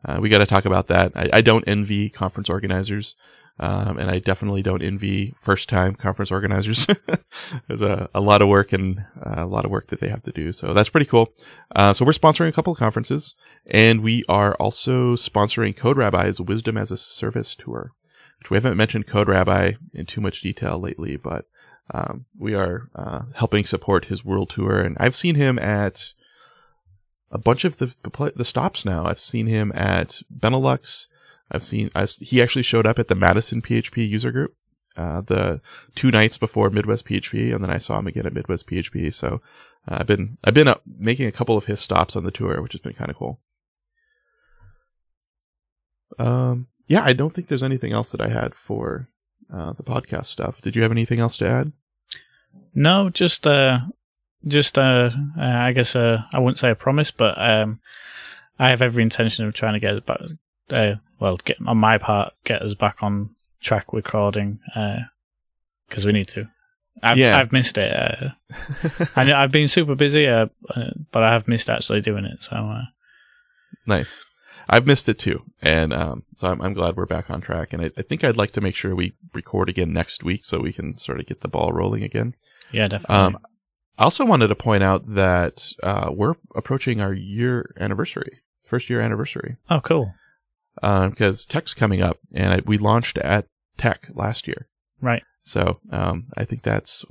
uh, 0.06 0.20
we 0.22 0.30
got 0.30 0.40
to 0.40 0.46
talk 0.46 0.66
about 0.66 0.88
that. 0.88 1.12
I, 1.16 1.30
I 1.34 1.42
don't 1.42 1.68
envy 1.68 2.10
conference 2.10 2.50
organizers, 2.50 3.16
um, 3.60 4.00
and 4.00 4.10
I 4.10 4.20
definitely 4.20 4.64
don't 4.64 4.82
envy 4.82 5.34
first-time 5.42 5.96
conference 5.96 6.32
organizers. 6.32 6.88
There's 7.68 7.82
a, 7.82 8.10
a 8.14 8.22
lot 8.22 8.42
of 8.42 8.48
work 8.48 8.74
and 8.74 9.06
uh, 9.24 9.44
a 9.44 9.46
lot 9.46 9.66
of 9.66 9.72
work 9.72 9.88
that 9.88 10.00
they 10.00 10.10
have 10.10 10.24
to 10.24 10.32
do, 10.32 10.54
so 10.54 10.74
that's 10.74 10.90
pretty 10.90 11.06
cool. 11.06 11.30
Uh, 11.76 11.94
so 11.94 12.04
we're 12.04 12.14
sponsoring 12.14 12.48
a 12.48 12.52
couple 12.52 12.74
of 12.74 12.80
conferences, 12.80 13.36
and 13.66 14.02
we 14.02 14.24
are 14.28 14.56
also 14.56 15.16
sponsoring 15.16 15.76
Code 15.76 15.98
Rabbi's 15.98 16.42
Wisdom 16.42 16.78
as 16.78 16.92
a 16.92 16.98
Service 16.98 17.56
tour, 17.56 17.92
which 18.40 18.50
we 18.50 18.58
haven't 18.58 18.78
mentioned 18.78 19.08
Code 19.08 19.28
Rabbi 19.28 19.74
in 19.94 20.06
too 20.06 20.22
much 20.22 20.42
detail 20.42 20.80
lately, 20.80 21.16
but 21.16 21.46
um, 21.94 22.26
we 22.38 22.56
are 22.56 22.90
uh, 22.96 23.24
helping 23.36 23.66
support 23.66 24.06
his 24.06 24.26
world 24.26 24.50
tour, 24.50 24.80
and 24.80 24.98
I've 25.00 25.16
seen 25.16 25.36
him 25.36 25.60
at 25.60 26.14
a 27.32 27.38
bunch 27.38 27.66
of 27.66 27.78
the 27.78 27.94
the 28.36 28.46
stops 28.46 28.86
now. 28.86 29.06
I've 29.06 29.20
seen 29.20 29.48
him 29.48 29.72
at 29.76 30.22
Benelux. 30.34 31.08
I've 31.52 31.64
seen 31.64 31.90
I, 31.94 32.06
he 32.06 32.42
actually 32.42 32.64
showed 32.64 32.86
up 32.86 33.00
at 33.00 33.08
the 33.08 33.16
Madison 33.16 33.62
PHP 33.62 34.08
user 34.08 34.32
group 34.32 34.56
uh, 34.96 35.22
the 35.22 35.62
two 35.96 36.12
nights 36.12 36.38
before 36.38 36.70
Midwest 36.70 37.06
PHP, 37.06 37.54
and 37.54 37.64
then 37.64 37.72
I 37.72 37.78
saw 37.78 37.98
him 38.00 38.08
again 38.08 38.26
at 38.26 38.34
Midwest 38.34 38.68
PHP. 38.68 39.14
So 39.14 39.42
uh, 39.88 39.98
I've 40.00 40.08
been 40.08 40.38
I've 40.44 40.54
been 40.54 40.68
uh, 40.68 40.76
making 40.86 41.28
a 41.28 41.32
couple 41.32 41.58
of 41.58 41.66
his 41.66 41.80
stops 41.80 42.16
on 42.16 42.24
the 42.24 42.32
tour, 42.32 42.62
which 42.62 42.74
has 42.74 42.82
been 42.82 42.94
kind 42.94 43.10
of 43.10 43.18
cool. 43.18 43.40
Um, 46.20 46.68
yeah, 46.88 47.04
I 47.04 47.14
don't 47.14 47.34
think 47.34 47.48
there's 47.48 47.64
anything 47.64 47.92
else 47.92 48.12
that 48.12 48.22
I 48.22 48.28
had 48.28 48.54
for 48.54 49.10
uh, 49.52 49.74
the 49.74 49.84
podcast 49.84 50.28
stuff. 50.28 50.62
Did 50.62 50.76
you 50.76 50.84
have 50.84 50.92
anything 50.92 51.20
else 51.20 51.38
to 51.38 51.48
add? 51.48 51.72
No, 52.76 53.10
just 53.10 53.48
uh, 53.48 53.80
just 54.46 54.78
uh 54.78 55.10
I 55.38 55.72
guess 55.72 55.96
uh, 55.96 56.24
I 56.34 56.40
wouldn't 56.40 56.60
say 56.60 56.70
a 56.70 56.76
promise, 56.76 57.10
but 57.10 57.40
um, 57.42 57.80
I 58.60 58.70
have 58.70 58.82
every 58.82 59.02
intention 59.02 59.48
of 59.48 59.56
trying 59.56 59.74
to 59.74 59.80
get 59.80 60.06
back, 60.06 60.20
uh, 60.70 60.96
well, 61.20 61.38
get 61.38 61.58
on 61.66 61.78
my 61.78 61.98
part, 61.98 62.34
get 62.44 62.62
us 62.62 62.74
back 62.74 63.02
on 63.04 63.32
track 63.62 63.94
recording 63.94 64.60
because 65.88 66.06
we 66.06 66.12
need 66.12 66.28
to. 66.30 66.48
I've, 67.02 67.18
Yeah. 67.18 67.38
I've 67.38 67.52
missed 67.52 67.78
it. 67.78 67.94
Uh, 67.94 68.30
I 69.16 69.24
know 69.24 69.36
I've 69.36 69.52
been 69.52 69.68
super 69.68 69.96
busy, 69.96 70.28
uh, 70.28 70.48
uh, 70.70 70.92
but 71.12 71.24
I 71.24 71.34
have 71.34 71.48
missed 71.48 71.70
actually 71.70 72.02
doing 72.02 72.26
it. 72.26 72.44
So 72.44 72.56
uh, 72.56 72.84
Nice. 73.86 74.24
I've 74.70 74.86
missed 74.88 75.10
it 75.10 75.20
too, 75.20 75.44
and 75.62 75.92
um, 75.92 76.24
so 76.36 76.48
I'm, 76.48 76.62
I'm 76.62 76.74
glad 76.74 76.96
we're 76.96 77.06
back 77.06 77.30
on 77.30 77.42
track. 77.42 77.74
And 77.74 77.82
I, 77.82 77.92
I 77.98 78.02
think 78.02 78.24
I'd 78.24 78.38
like 78.38 78.52
to 78.52 78.62
make 78.62 78.76
sure 78.76 78.96
we 78.96 79.14
record 79.34 79.68
again 79.68 79.92
next 79.92 80.24
week 80.24 80.46
so 80.46 80.60
we 80.60 80.72
can 80.72 80.98
sort 80.98 81.20
of 81.20 81.26
get 81.26 81.42
the 81.42 81.50
ball 81.50 81.74
rolling 81.74 82.02
again. 82.04 82.34
yeah, 82.72 82.88
definitely. 82.88 83.16
Um, 83.16 83.38
I 83.98 84.06
also 84.06 84.24
wanted 84.24 84.48
to 84.48 84.56
point 84.56 84.82
out 84.82 85.16
that 85.16 85.70
uh, 85.84 86.12
we're 86.14 86.36
approaching 86.56 87.02
our 87.02 87.14
year 87.14 87.76
anniversary, 87.78 88.40
first 88.66 88.90
year 88.90 89.02
anniversary, 89.02 89.58
oh, 89.70 89.82
cool. 89.82 90.14
Uh, 90.82 91.08
because 91.10 91.46
Tech's 91.46 91.74
coming 91.74 92.02
up, 92.02 92.20
and 92.34 92.54
I, 92.54 92.60
we 92.66 92.78
launched 92.78 93.18
at 93.18 93.48
Tech 93.78 94.08
last 94.14 94.48
year. 94.48 94.68
Right. 95.02 95.24
So 95.42 95.80
um, 95.92 96.28
I 96.38 96.46
think 96.46 96.64
that's 96.64 97.06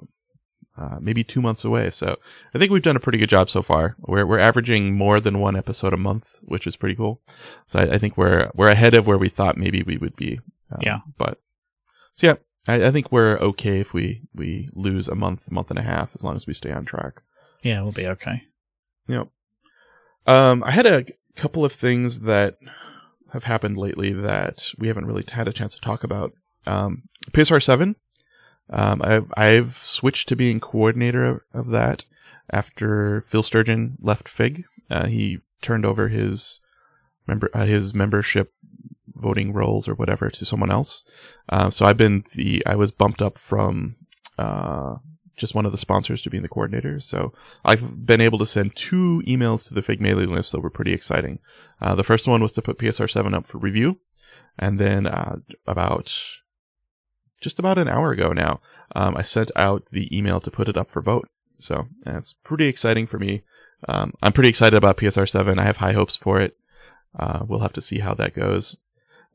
uh, 0.77 0.99
maybe 1.01 1.23
two 1.23 1.43
months 1.43 1.65
away. 1.65 1.91
So 1.91 2.17
I 2.55 2.59
think 2.59 2.73
we've 2.73 2.83
done 2.83 2.97
a 2.97 3.01
pretty 3.01 3.19
good 3.19 3.29
job 3.29 3.51
so 3.51 3.63
far. 3.63 3.97
We're 4.01 4.27
we're 4.27 4.39
averaging 4.39 4.95
more 4.97 5.21
than 5.21 5.39
one 5.39 5.57
episode 5.57 5.93
a 5.93 5.99
month, 5.99 6.39
which 6.43 6.67
is 6.67 6.77
pretty 6.77 6.95
cool. 6.97 7.21
So 7.67 7.79
I, 7.79 7.95
I 7.95 7.99
think 7.99 8.17
we're 8.17 8.51
we're 8.55 8.71
ahead 8.71 8.95
of 8.95 9.07
where 9.07 9.19
we 9.19 9.29
thought 9.29 9.59
maybe 9.59 9.83
we 9.83 9.99
would 9.99 10.17
be. 10.17 10.41
Um, 10.71 10.79
Yeah. 10.81 10.99
But 11.19 11.39
so 12.15 12.27
yeah, 12.29 12.35
I, 12.67 12.87
I 12.87 12.91
think 12.91 13.13
we're 13.13 13.37
okay 13.39 13.81
if 13.81 13.93
we 13.93 14.23
we 14.35 14.71
lose 14.73 15.09
a 15.09 15.15
month, 15.15 15.51
month 15.51 15.71
and 15.71 15.79
a 15.79 15.83
half, 15.83 16.13
as 16.15 16.25
long 16.25 16.37
as 16.37 16.47
we 16.47 16.55
stay 16.55 16.73
on 16.73 16.85
track. 16.85 17.21
Yeah, 17.63 17.83
we'll 17.83 17.93
be 17.93 18.07
okay. 18.07 18.43
Yep. 19.09 19.29
Um, 20.27 20.65
I 20.65 20.71
had 20.71 20.87
a 20.87 21.05
couple 21.37 21.65
of 21.65 21.73
things 21.73 22.21
that 22.21 22.57
have 23.33 23.45
happened 23.45 23.79
lately 23.79 24.13
that 24.13 24.69
we 24.79 24.89
haven't 24.89 25.07
really 25.07 25.25
had 25.27 25.49
a 25.49 25.53
chance 25.53 25.75
to 25.75 25.81
talk 25.81 26.05
about. 26.05 26.33
Um, 26.67 27.03
PSR 27.31 27.63
seven. 27.63 27.97
Um, 28.71 29.03
I've 29.03 29.33
I've 29.37 29.77
switched 29.77 30.29
to 30.29 30.37
being 30.37 30.61
coordinator 30.61 31.25
of, 31.25 31.41
of 31.53 31.69
that 31.71 32.07
after 32.51 33.23
Phil 33.23 33.43
Sturgeon 33.43 33.97
left 34.01 34.29
Fig. 34.29 34.65
Uh, 34.91 35.07
he 35.07 35.41
turned 35.61 35.85
over 35.85 36.09
his 36.09 36.61
member 37.27 37.51
uh, 37.55 37.65
his 37.65 37.95
membership 37.95 38.53
voting 39.15 39.53
roles 39.53 39.89
or 39.89 39.95
whatever 39.95 40.31
to 40.31 40.45
someone 40.45 40.71
else. 40.71 41.05
Uh, 41.49 41.71
so 41.71 41.87
I've 41.87 41.97
been 41.97 42.25
the 42.35 42.63
I 42.67 42.77
was 42.77 42.93
bumped 42.93 43.23
up 43.23 43.39
from 43.39 43.97
uh, 44.39 44.97
just 45.43 45.55
one 45.55 45.67
of 45.67 45.73
the 45.73 45.79
sponsors 45.79 46.23
to 46.23 46.31
being 46.31 46.43
the 46.43 46.49
coordinator. 46.49 46.99
So 47.01 47.35
I've 47.65 48.07
been 48.07 48.23
able 48.23 48.39
to 48.39 48.47
send 48.47 48.75
two 48.75 49.23
emails 49.27 49.69
to 49.69 49.75
the 49.75 49.83
Fig 49.83 50.01
mailing 50.01 50.31
list 50.31 50.53
that 50.53 50.61
were 50.61 50.71
pretty 50.71 50.95
exciting. 50.95 51.41
Uh, 51.81 51.95
the 51.95 52.05
first 52.05 52.27
one 52.27 52.41
was 52.41 52.53
to 52.53 52.63
put 52.63 52.79
PSR 52.79 53.11
7 53.11 53.35
up 53.35 53.45
for 53.45 53.59
review. 53.59 53.99
And 54.59 54.79
then 54.79 55.07
uh, 55.07 55.37
about 55.67 56.17
just 57.41 57.59
about 57.59 57.77
an 57.77 57.89
hour 57.89 58.13
ago 58.13 58.33
now, 58.33 58.61
um, 58.95 59.17
I 59.17 59.23
sent 59.23 59.51
out 59.57 59.85
the 59.91 60.17
email 60.17 60.41
to 60.41 60.51
put 60.51 60.69
it 60.69 60.77
up 60.77 60.91
for 60.91 61.03
vote. 61.03 61.29
So 61.55 61.89
that's 62.05 62.33
pretty 62.33 62.69
exciting 62.69 63.07
for 63.07 63.19
me. 63.19 63.43
Um, 63.89 64.15
I'm 64.23 64.33
pretty 64.33 64.49
excited 64.49 64.77
about 64.77 64.97
PSR 64.97 65.29
7. 65.29 65.59
I 65.59 65.65
have 65.65 65.79
high 65.79 65.93
hopes 65.93 66.17
for 66.17 66.41
it. 66.41 66.57
Uh, 67.19 67.45
we'll 67.47 67.61
have 67.61 67.73
to 67.75 67.83
see 67.83 67.99
how 67.99 68.15
that 68.15 68.35
goes. 68.35 68.77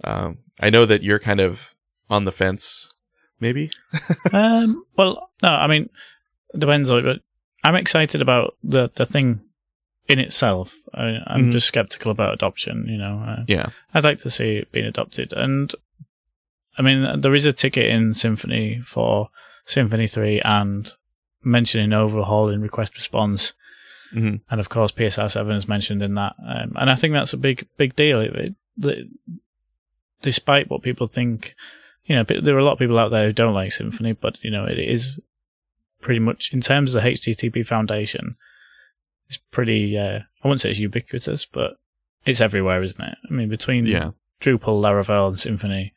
Um, 0.04 0.40
I 0.60 0.70
know 0.70 0.86
that 0.86 1.04
you're 1.04 1.20
kind 1.20 1.40
of 1.40 1.76
on 2.10 2.26
the 2.26 2.32
fence, 2.32 2.90
maybe. 3.40 3.72
um, 4.34 4.84
well, 4.98 5.30
no, 5.42 5.50
I 5.50 5.68
mean, 5.68 5.90
it 6.54 6.60
depends 6.60 6.90
on 6.92 7.00
it, 7.00 7.04
but 7.04 7.22
I'm 7.64 7.76
excited 7.76 8.22
about 8.22 8.56
the, 8.64 8.90
the 8.96 9.06
thing 9.06 9.42
in 10.08 10.20
itself. 10.20 10.74
I, 10.94 11.18
I'm 11.28 11.48
Mhm. 11.48 11.52
just 11.52 11.68
skeptical 11.68 12.12
about 12.12 12.34
adoption, 12.34 12.86
you 12.88 12.98
know. 12.98 13.20
Uh, 13.28 13.44
Yeah. 13.48 13.68
I'd 13.94 14.04
like 14.06 14.20
to 14.20 14.30
see 14.30 14.48
it 14.58 14.72
being 14.72 14.86
adopted. 14.86 15.34
And 15.34 15.74
I 16.78 16.82
mean, 16.82 17.22
there 17.22 17.36
is 17.36 17.46
a 17.46 17.52
ticket 17.54 17.88
in 17.88 18.12
Symfony 18.12 18.84
for 18.86 19.30
Symfony 19.66 20.10
3 20.12 20.42
and 20.42 20.90
mentioning 21.44 21.92
overhaul 21.94 22.50
in 22.50 22.62
request 22.62 22.96
response. 22.96 23.54
hmm 24.14 24.36
And 24.50 24.60
of 24.62 24.70
course, 24.70 24.92
PSR 24.94 25.30
7 25.30 25.56
is 25.56 25.68
mentioned 25.68 26.02
in 26.02 26.14
that. 26.16 26.36
Um, 26.40 26.74
and 26.78 26.90
I 26.90 26.96
think 26.96 27.14
that's 27.14 27.34
a 27.34 27.38
big, 27.38 27.68
big 27.78 27.96
deal. 27.96 28.22
It, 28.22 28.36
it, 28.36 28.56
the, 28.78 29.10
despite 30.22 30.70
what 30.70 30.82
people 30.84 31.08
think, 31.08 31.56
you 32.08 32.16
know, 32.16 32.24
there 32.24 32.56
are 32.56 32.60
a 32.60 32.64
lot 32.64 32.74
of 32.74 32.80
people 32.80 32.98
out 33.00 33.12
there 33.12 33.28
who 33.28 33.34
don't 33.34 33.54
like 33.54 33.70
Symfony, 33.70 34.16
but, 34.20 34.38
you 34.42 34.50
know, 34.50 34.66
it 34.66 34.80
is 34.80 35.20
pretty 36.02 36.20
much, 36.20 36.52
in 36.54 36.62
terms 36.62 36.96
of 36.96 37.04
the 37.04 37.10
HTTP 37.10 37.66
Foundation, 37.66 38.36
it's 39.28 39.38
pretty, 39.52 39.98
uh, 39.98 40.20
I 40.44 40.48
wouldn't 40.48 40.62
say 40.62 40.70
it's 40.70 40.80
ubiquitous, 40.80 41.46
but 41.46 41.76
it's 42.26 42.42
everywhere, 42.42 42.82
isn't 42.82 43.04
it? 43.04 43.18
I 43.30 43.34
mean, 43.34 43.50
between 43.50 43.86
Yeah. 43.86 44.12
Drupal, 44.42 44.82
Laravel, 44.82 45.28
and 45.28 45.36
Symfony, 45.60 45.92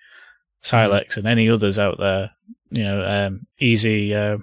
Silex, 0.63 1.17
and 1.17 1.27
any 1.27 1.49
others 1.49 1.79
out 1.79 1.99
there, 1.99 2.31
you 2.71 2.83
know, 2.83 3.05
um, 3.05 3.47
Easy, 3.59 4.15
uh, 4.15 4.39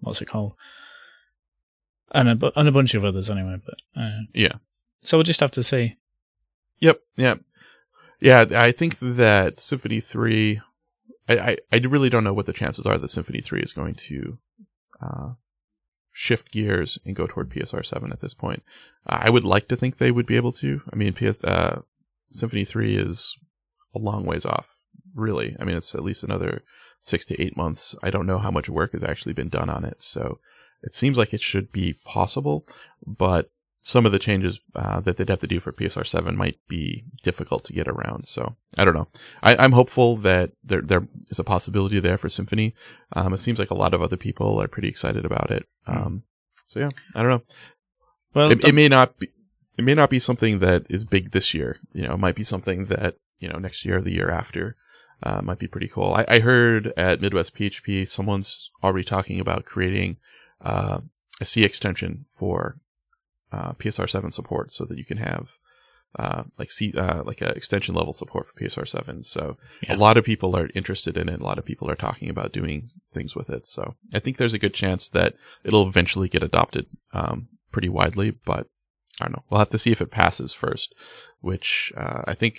what's 0.00 0.20
it 0.22 0.26
called? 0.26 0.54
And 2.10 2.28
a, 2.28 2.34
bu- 2.34 2.50
and 2.56 2.68
a 2.68 2.72
bunch 2.72 2.94
of 2.94 3.04
others 3.04 3.30
anyway, 3.30 3.56
but, 3.64 3.74
uh, 4.00 4.20
Yeah. 4.32 4.52
so 5.02 5.16
we'll 5.16 5.24
just 5.24 5.40
have 5.40 5.50
to 5.52 5.62
see. 5.62 5.96
Yep. 6.80 7.00
Yeah. 7.16 7.34
Yeah. 8.20 8.46
I 8.54 8.72
think 8.72 8.98
that 9.00 9.56
Symfony 9.56 10.02
3, 10.02 10.60
I, 11.28 11.38
I, 11.38 11.56
I 11.72 11.76
really 11.78 12.10
don't 12.10 12.24
know 12.24 12.34
what 12.34 12.46
the 12.46 12.52
chances 12.52 12.86
are 12.86 12.98
that 12.98 13.06
Symfony 13.06 13.44
3 13.44 13.60
is 13.60 13.72
going 13.72 13.94
to 13.94 14.38
uh, 15.00 15.32
shift 16.12 16.52
gears 16.52 16.98
and 17.04 17.16
go 17.16 17.26
toward 17.26 17.50
PSR 17.50 17.84
7 17.84 18.12
at 18.12 18.20
this 18.20 18.34
point. 18.34 18.62
I 19.06 19.30
would 19.30 19.44
like 19.44 19.68
to 19.68 19.76
think 19.76 19.96
they 19.96 20.10
would 20.10 20.26
be 20.26 20.36
able 20.36 20.52
to. 20.52 20.80
I 20.92 20.96
mean, 20.96 21.12
PS, 21.12 21.42
uh, 21.44 21.82
Symfony 22.34 22.66
3 22.66 22.96
is 22.96 23.36
a 23.94 23.98
long 23.98 24.24
ways 24.24 24.46
off, 24.46 24.68
really. 25.14 25.56
I 25.58 25.64
mean, 25.64 25.76
it's 25.76 25.94
at 25.94 26.04
least 26.04 26.24
another 26.24 26.62
six 27.02 27.24
to 27.26 27.40
eight 27.40 27.56
months. 27.56 27.94
I 28.02 28.10
don't 28.10 28.26
know 28.26 28.38
how 28.38 28.50
much 28.50 28.68
work 28.68 28.92
has 28.92 29.04
actually 29.04 29.34
been 29.34 29.50
done 29.50 29.68
on 29.68 29.84
it. 29.84 30.02
So 30.02 30.38
it 30.82 30.94
seems 30.94 31.18
like 31.18 31.34
it 31.34 31.42
should 31.42 31.70
be 31.70 31.94
possible, 32.04 32.66
but 33.06 33.50
some 33.86 34.06
of 34.06 34.12
the 34.12 34.18
changes 34.18 34.60
uh, 34.74 34.98
that 35.00 35.18
they'd 35.18 35.28
have 35.28 35.40
to 35.40 35.46
do 35.46 35.60
for 35.60 35.70
PSR 35.70 36.06
7 36.06 36.34
might 36.34 36.58
be 36.68 37.04
difficult 37.22 37.64
to 37.64 37.74
get 37.74 37.86
around. 37.86 38.26
So 38.26 38.56
I 38.78 38.84
don't 38.86 38.94
know. 38.94 39.08
I, 39.42 39.56
I'm 39.56 39.72
hopeful 39.72 40.16
that 40.18 40.52
there 40.64 40.80
there 40.80 41.06
is 41.28 41.38
a 41.38 41.44
possibility 41.44 42.00
there 42.00 42.16
for 42.16 42.28
Symfony. 42.28 42.72
Um, 43.12 43.34
it 43.34 43.38
seems 43.38 43.58
like 43.58 43.70
a 43.70 43.76
lot 43.76 43.92
of 43.92 44.00
other 44.00 44.16
people 44.16 44.60
are 44.60 44.68
pretty 44.68 44.88
excited 44.88 45.26
about 45.26 45.50
it. 45.50 45.66
Um, 45.86 46.22
so 46.68 46.80
yeah, 46.80 46.88
I 47.14 47.20
don't 47.20 47.30
know. 47.30 47.42
Well, 48.32 48.52
It, 48.52 48.64
it 48.64 48.74
may 48.74 48.88
not 48.88 49.18
be. 49.18 49.28
It 49.76 49.84
may 49.84 49.94
not 49.94 50.08
be 50.08 50.18
something 50.18 50.60
that 50.60 50.86
is 50.88 51.04
big 51.04 51.32
this 51.32 51.52
year. 51.52 51.76
You 51.92 52.06
know, 52.06 52.14
it 52.14 52.20
might 52.20 52.36
be 52.36 52.44
something 52.44 52.86
that 52.86 53.16
you 53.38 53.50
know 53.50 53.58
next 53.58 53.84
year 53.84 53.98
or 53.98 54.00
the 54.00 54.14
year 54.14 54.30
after 54.30 54.76
uh, 55.22 55.42
might 55.42 55.58
be 55.58 55.68
pretty 55.68 55.88
cool. 55.88 56.14
I, 56.14 56.24
I 56.26 56.38
heard 56.40 56.94
at 56.96 57.20
Midwest 57.20 57.54
PHP 57.54 58.08
someone's 58.08 58.70
already 58.82 59.04
talking 59.04 59.40
about 59.40 59.66
creating 59.66 60.16
uh, 60.62 61.00
a 61.38 61.44
C 61.44 61.64
extension 61.64 62.24
for 62.34 62.78
uh, 63.54 63.72
PSR 63.80 64.08
seven 64.08 64.30
support, 64.38 64.66
so 64.72 64.82
that 64.84 64.98
you 64.98 65.04
can 65.04 65.18
have 65.18 65.44
uh, 66.18 66.42
like 66.60 66.70
C 66.76 66.92
uh, 67.04 67.22
like 67.30 67.40
a 67.48 67.50
extension 67.60 67.94
level 67.94 68.12
support 68.12 68.44
for 68.46 68.54
PSR 68.60 68.86
seven. 68.86 69.22
So 69.22 69.42
Yeah. 69.82 69.96
a 69.96 69.98
lot 70.06 70.16
of 70.16 70.24
people 70.24 70.50
are 70.56 70.68
interested 70.74 71.16
in 71.16 71.28
it. 71.28 71.40
A 71.40 71.44
lot 71.50 71.58
of 71.58 71.64
people 71.70 71.90
are 71.90 71.96
talking 72.06 72.28
about 72.30 72.52
doing 72.52 72.76
things 73.12 73.34
with 73.38 73.48
it. 73.56 73.66
So 73.66 73.82
I 74.16 74.20
think 74.20 74.36
there's 74.36 74.54
a 74.58 74.64
good 74.64 74.74
chance 74.74 75.08
that 75.08 75.34
it'll 75.64 75.88
eventually 75.88 76.28
get 76.28 76.42
adopted 76.50 76.86
um, 77.12 77.48
pretty 77.72 77.88
widely, 77.88 78.30
but 78.30 78.66
I 79.20 79.24
don't 79.24 79.32
know. 79.36 79.44
We'll 79.48 79.58
have 79.64 79.70
to 79.70 79.78
see 79.84 79.92
if 79.92 80.00
it 80.00 80.10
passes 80.10 80.52
first, 80.52 80.94
which 81.40 81.92
uh, 81.96 82.22
I 82.26 82.34
think 82.34 82.54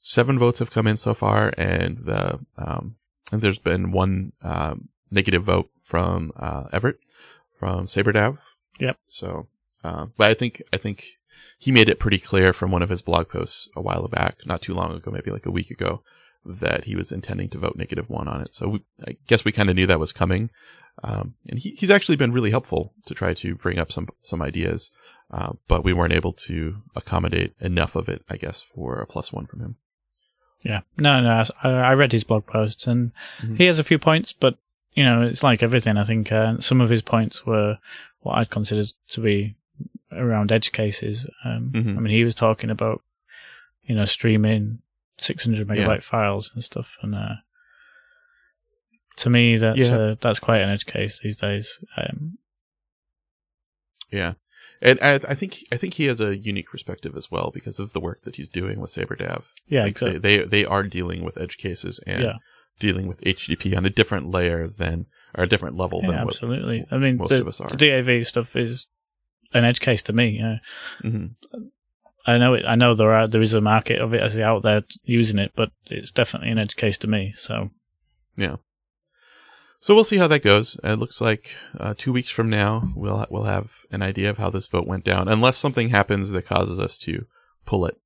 seven 0.00 0.38
votes 0.38 0.58
have 0.58 0.70
come 0.70 0.86
in 0.86 0.96
so 0.96 1.12
far, 1.14 1.52
and 1.56 1.98
the 2.04 2.38
um, 2.56 2.96
and 3.32 3.40
there's 3.42 3.58
been 3.58 3.90
one 3.92 4.32
um, 4.42 4.88
negative 5.10 5.44
vote 5.44 5.70
from 5.82 6.32
uh, 6.36 6.64
Everett 6.72 6.98
from 7.58 7.86
SabreDAV. 7.86 8.38
Yep. 8.80 8.96
So, 9.08 9.46
uh, 9.84 10.06
but 10.16 10.30
I 10.30 10.34
think 10.34 10.62
I 10.72 10.78
think 10.78 11.04
he 11.58 11.70
made 11.70 11.88
it 11.88 12.00
pretty 12.00 12.18
clear 12.18 12.52
from 12.52 12.70
one 12.72 12.82
of 12.82 12.88
his 12.90 13.02
blog 13.02 13.28
posts 13.28 13.68
a 13.76 13.80
while 13.82 14.08
back, 14.08 14.38
not 14.46 14.62
too 14.62 14.74
long 14.74 14.92
ago, 14.92 15.10
maybe 15.12 15.30
like 15.30 15.46
a 15.46 15.50
week 15.50 15.70
ago, 15.70 16.02
that 16.44 16.84
he 16.84 16.96
was 16.96 17.12
intending 17.12 17.48
to 17.50 17.58
vote 17.58 17.76
negative 17.76 18.08
one 18.10 18.26
on 18.28 18.40
it. 18.40 18.52
So 18.52 18.68
we, 18.68 18.84
I 19.06 19.16
guess 19.28 19.44
we 19.44 19.52
kind 19.52 19.70
of 19.70 19.76
knew 19.76 19.86
that 19.86 20.00
was 20.00 20.12
coming. 20.12 20.50
Um, 21.02 21.34
and 21.48 21.58
he, 21.58 21.70
he's 21.70 21.90
actually 21.90 22.16
been 22.16 22.32
really 22.32 22.50
helpful 22.50 22.92
to 23.06 23.14
try 23.14 23.34
to 23.34 23.54
bring 23.56 23.78
up 23.78 23.90
some 23.92 24.08
some 24.22 24.40
ideas, 24.42 24.90
uh, 25.30 25.52
but 25.68 25.84
we 25.84 25.92
weren't 25.92 26.12
able 26.12 26.32
to 26.32 26.76
accommodate 26.96 27.52
enough 27.60 27.96
of 27.96 28.08
it, 28.08 28.22
I 28.30 28.36
guess, 28.36 28.60
for 28.62 29.00
a 29.00 29.06
plus 29.06 29.32
one 29.32 29.46
from 29.46 29.60
him. 29.60 29.76
Yeah, 30.62 30.80
no, 30.96 31.20
no. 31.20 31.44
I, 31.62 31.68
I 31.68 31.92
read 31.94 32.12
his 32.12 32.24
blog 32.24 32.46
posts, 32.46 32.86
and 32.86 33.12
Mhm. 33.42 33.56
he 33.58 33.64
has 33.66 33.78
a 33.78 33.84
few 33.84 33.98
points, 33.98 34.32
but 34.32 34.56
you 34.94 35.04
know, 35.04 35.22
it's 35.22 35.42
like 35.42 35.62
everything. 35.62 35.96
I 35.96 36.04
think 36.04 36.30
uh, 36.30 36.58
some 36.60 36.80
of 36.80 36.90
his 36.90 37.02
points 37.02 37.44
were 37.44 37.78
what 38.20 38.38
I'd 38.38 38.50
consider 38.50 38.84
to 39.10 39.20
be 39.20 39.56
around 40.16 40.52
edge 40.52 40.72
cases. 40.72 41.26
Um, 41.44 41.70
Mhm. 41.74 41.96
I 41.96 42.00
mean, 42.00 42.12
he 42.14 42.24
was 42.24 42.34
talking 42.34 42.70
about 42.70 43.02
you 43.84 43.94
know 43.94 44.04
streaming 44.04 44.80
600 45.18 45.66
megabyte 45.68 45.76
Yeah. 45.96 46.00
files 46.00 46.50
and 46.54 46.62
stuff, 46.64 46.96
and 47.02 47.14
uh, 47.14 47.34
to 49.16 49.30
me, 49.30 49.56
that's 49.56 49.88
Yeah. 49.88 49.96
uh, 49.96 50.14
that's 50.20 50.40
quite 50.40 50.60
an 50.60 50.70
edge 50.70 50.86
case 50.86 51.20
these 51.22 51.36
days. 51.36 51.78
Um, 51.96 52.38
Yeah, 54.10 54.34
and 54.80 54.98
I, 55.02 55.14
I 55.14 55.34
think 55.34 55.58
I 55.72 55.76
think 55.76 55.94
he 55.94 56.06
has 56.06 56.20
a 56.20 56.36
unique 56.36 56.70
perspective 56.70 57.16
as 57.16 57.30
well 57.30 57.50
because 57.52 57.78
of 57.80 57.92
the 57.92 58.00
work 58.00 58.22
that 58.22 58.36
he's 58.36 58.48
doing 58.50 58.80
with 58.80 58.92
SabreDAV. 58.92 59.42
Yeah, 59.66 59.82
like 59.82 59.90
exactly. 59.92 60.18
they, 60.18 60.36
they 60.38 60.44
they 60.44 60.64
are 60.64 60.82
dealing 60.84 61.24
with 61.24 61.36
edge 61.38 61.56
cases 61.58 61.98
and 62.06 62.22
Yeah. 62.22 62.34
dealing 62.78 63.06
with 63.06 63.20
HTTP 63.22 63.76
on 63.76 63.84
a 63.86 63.90
different 63.90 64.30
layer 64.30 64.68
than 64.68 65.06
or 65.36 65.44
a 65.44 65.48
different 65.48 65.76
level 65.76 66.00
Yeah, 66.02 66.10
than 66.10 66.24
what. 66.24 66.34
absolutely. 66.34 66.84
I 66.90 66.98
mean, 66.98 67.16
most 67.16 67.30
the, 67.30 67.40
of 67.40 67.48
us 67.48 67.60
are. 67.60 67.68
the 67.68 67.76
DAV 67.76 68.26
stuff 68.26 68.54
is 68.56 68.86
an 69.54 69.64
edge 69.64 69.80
case 69.80 70.02
to 70.04 70.12
me. 70.12 70.38
Yeah. 70.38 70.56
Mhm. 71.02 71.36
I 72.26 72.38
know 72.38 72.54
it. 72.54 72.64
I 72.66 72.74
know 72.74 72.94
there 72.94 73.12
are 73.12 73.28
there 73.28 73.42
is 73.42 73.54
a 73.54 73.60
market 73.60 74.00
of 74.00 74.12
it 74.14 74.22
as 74.22 74.38
out 74.38 74.62
there 74.62 74.82
using 75.04 75.38
it, 75.38 75.52
but 75.54 75.70
it's 75.86 76.10
definitely 76.10 76.50
an 76.50 76.58
edge 76.58 76.76
case 76.76 76.98
to 76.98 77.06
me. 77.06 77.32
So 77.36 77.70
Yeah. 78.36 78.56
So 79.80 79.94
we'll 79.94 80.04
see 80.04 80.16
how 80.16 80.28
that 80.28 80.42
goes. 80.42 80.78
It 80.82 80.98
looks 80.98 81.20
like 81.20 81.54
uh, 81.78 81.92
two 81.96 82.12
weeks 82.12 82.30
from 82.30 82.48
now 82.48 82.92
we'll 82.96 83.26
we'll 83.30 83.44
have 83.44 83.72
an 83.90 84.02
idea 84.02 84.30
of 84.30 84.38
how 84.38 84.50
this 84.50 84.66
vote 84.66 84.86
went 84.86 85.04
down, 85.04 85.28
unless 85.28 85.58
something 85.58 85.90
happens 85.90 86.30
that 86.30 86.46
causes 86.46 86.80
us 86.80 86.96
to 86.98 87.26
pull 87.66 87.84
it 87.86 87.98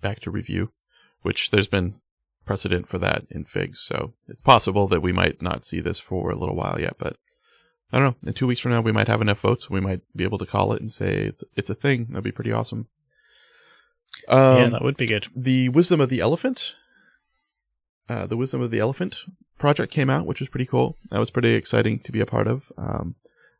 back 0.00 0.20
to 0.20 0.30
review, 0.30 0.70
which 1.22 1.50
there's 1.50 1.66
been 1.66 1.94
precedent 2.46 2.86
for 2.88 2.98
that 2.98 3.24
in 3.30 3.44
Figs. 3.44 3.80
So 3.80 4.12
it's 4.28 4.42
possible 4.42 4.86
that 4.88 5.02
we 5.02 5.12
might 5.12 5.42
not 5.42 5.64
see 5.64 5.80
this 5.80 5.98
for 5.98 6.30
a 6.30 6.38
little 6.38 6.54
while 6.54 6.80
yet, 6.80 6.96
but 6.98 7.16
I 7.94 8.00
don't 8.00 8.06
know. 8.24 8.28
In 8.28 8.34
two 8.34 8.48
weeks 8.48 8.60
from 8.60 8.72
now, 8.72 8.80
we 8.80 8.90
might 8.90 9.06
have 9.06 9.20
enough 9.20 9.38
votes. 9.38 9.70
We 9.70 9.80
might 9.80 10.00
be 10.16 10.24
able 10.24 10.38
to 10.38 10.46
call 10.46 10.72
it 10.72 10.80
and 10.80 10.90
say 10.90 11.14
it's 11.14 11.44
it's 11.54 11.70
a 11.70 11.76
thing. 11.76 12.06
That'd 12.08 12.24
be 12.24 12.32
pretty 12.32 12.50
awesome. 12.50 12.88
Um, 14.26 14.58
yeah, 14.58 14.68
that 14.70 14.82
would 14.82 14.96
be 14.96 15.06
good. 15.06 15.28
the 15.36 15.68
Wisdom 15.68 16.00
of 16.00 16.08
the 16.08 16.18
Elephant, 16.18 16.74
uh, 18.08 18.26
the 18.26 18.36
Wisdom 18.36 18.62
of 18.62 18.72
the 18.72 18.80
Elephant 18.80 19.18
project 19.58 19.92
came 19.92 20.10
out, 20.10 20.26
which 20.26 20.40
was 20.40 20.48
pretty 20.48 20.66
cool. 20.66 20.96
That 21.10 21.20
was 21.20 21.30
pretty 21.30 21.54
exciting 21.54 22.00
to 22.00 22.10
be 22.10 22.20
a 22.20 22.26
part 22.26 22.48
of. 22.48 22.72
Um, 22.76 23.14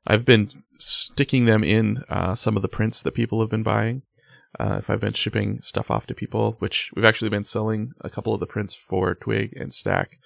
I've 0.05 0.25
been 0.25 0.51
sticking 0.79 1.45
them 1.45 1.63
in 1.63 2.03
uh, 2.09 2.35
some 2.35 2.57
of 2.57 2.63
the 2.63 2.69
prints 2.69 3.03
that 3.03 3.15
people 3.15 3.41
have 3.41 3.51
been 3.51 3.63
buying. 3.63 4.03
Uh, 4.59 4.77
if 4.81 4.91
I've 4.91 5.01
been 5.01 5.13
shipping 5.13 5.61
stuff 5.63 5.93
off 5.93 6.07
to 6.07 6.15
people, 6.15 6.57
which 6.59 6.91
we've 6.97 7.05
actually 7.05 7.31
been 7.31 7.45
selling 7.45 7.93
a 8.01 8.11
couple 8.11 8.35
of 8.35 8.41
the 8.41 8.47
prints 8.47 8.75
for 8.75 9.15
Twig 9.15 9.53
and 9.57 9.73
Stack, 9.73 10.19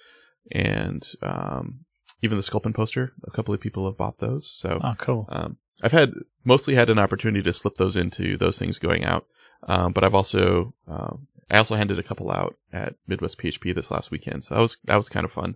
and 0.51 1.07
um, 1.21 1.85
even 2.21 2.37
the 2.37 2.43
Sculpin 2.43 2.73
poster. 2.73 3.13
A 3.25 3.31
couple 3.31 3.53
of 3.53 3.59
people 3.61 3.85
have 3.85 3.97
bought 3.97 4.19
those. 4.19 4.49
So 4.51 4.79
Oh, 4.83 4.95
cool. 4.97 5.25
um, 5.29 5.57
I've 5.81 5.91
had 5.93 6.13
mostly 6.43 6.75
had 6.75 6.89
an 6.89 6.99
opportunity 6.99 7.41
to 7.43 7.53
slip 7.53 7.75
those 7.75 7.95
into 7.95 8.37
those 8.37 8.59
things 8.59 8.77
going 8.79 9.05
out, 9.05 9.25
um, 9.67 9.93
but 9.93 10.03
I've 10.03 10.15
also 10.15 10.73
um, 10.87 11.27
I 11.49 11.57
also 11.57 11.75
handed 11.75 11.97
a 11.99 12.03
couple 12.03 12.29
out 12.31 12.55
at 12.73 12.95
Midwest 13.07 13.37
PHP 13.39 13.73
this 13.73 13.89
last 13.91 14.11
weekend, 14.11 14.43
so 14.43 14.55
that 14.55 14.61
was 14.61 14.77
that 14.85 14.95
was 14.97 15.09
kind 15.09 15.25
of 15.25 15.31
fun. 15.31 15.55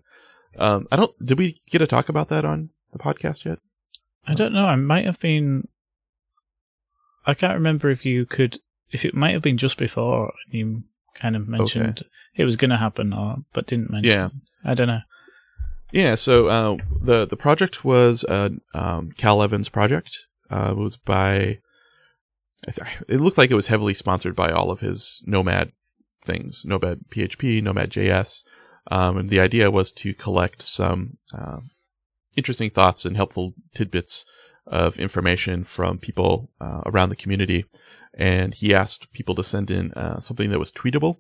Um, 0.58 0.88
I 0.92 0.96
don't 0.96 1.14
did 1.26 1.38
we 1.38 1.60
get 1.70 1.80
to 1.80 1.88
talk 1.88 2.10
about 2.10 2.30
that 2.30 2.46
on 2.46 2.70
the 2.92 3.00
podcast 3.00 3.44
yet? 3.46 3.60
I 4.26 4.34
don't 4.34 4.54
know. 4.54 4.66
I 4.66 4.76
might 4.78 5.06
have 5.06 5.20
been. 5.20 5.68
I 7.26 7.34
can't 7.34 7.54
remember 7.56 7.90
if 7.90 8.06
you 8.06 8.26
could. 8.26 8.60
If 8.92 9.06
it 9.06 9.16
might 9.16 9.32
have 9.32 9.42
been 9.42 9.58
just 9.58 9.78
before 9.78 10.32
you 10.50 10.84
kind 11.16 11.36
of 11.36 11.48
mentioned 11.48 12.04
it 12.36 12.46
was 12.46 12.56
going 12.56 12.70
to 12.70 12.78
happen, 12.78 13.12
or 13.14 13.38
but 13.54 13.68
didn't 13.68 13.90
mention. 13.92 14.12
Yeah. 14.12 14.30
I 14.64 14.74
don't 14.76 14.88
know. 14.88 15.02
Yeah, 15.94 16.16
so 16.16 16.48
uh, 16.48 16.78
the 17.04 17.28
the 17.28 17.38
project 17.38 17.86
was 17.86 18.24
a 18.24 18.52
um, 18.74 19.12
Cal 19.12 19.44
Evans 19.44 19.70
project. 19.70 20.26
Uh, 20.50 20.74
it 20.76 20.78
was 20.78 20.98
by 20.98 21.60
it 23.08 23.22
looked 23.22 23.38
like 23.38 23.52
it 23.52 23.56
was 23.56 23.68
heavily 23.68 23.94
sponsored 23.94 24.36
by 24.36 24.50
all 24.50 24.72
of 24.72 24.80
his 24.80 25.22
Nomad 25.28 25.72
things, 26.26 26.64
Nomad 26.66 27.02
PHP, 27.12 27.62
Nomad 27.62 27.92
JS, 27.92 28.44
um, 28.90 29.18
and 29.18 29.30
the 29.30 29.40
idea 29.40 29.70
was 29.70 29.92
to 29.92 30.16
collect 30.16 30.64
some 30.64 31.18
uh, 31.32 31.60
interesting 32.36 32.72
thoughts 32.72 33.06
and 33.06 33.16
helpful 33.16 33.54
tidbits 33.76 34.26
of 34.66 34.98
information 34.98 35.64
from 35.64 36.00
people 36.00 36.50
uh, 36.60 36.82
around 36.88 37.10
the 37.10 37.16
community. 37.16 37.66
And 38.16 38.56
he 38.56 38.74
asked 38.74 39.14
people 39.14 39.36
to 39.36 39.44
send 39.44 39.70
in 39.70 39.92
uh, 39.94 40.20
something 40.20 40.50
that 40.50 40.60
was 40.60 40.72
tweetable, 40.72 41.18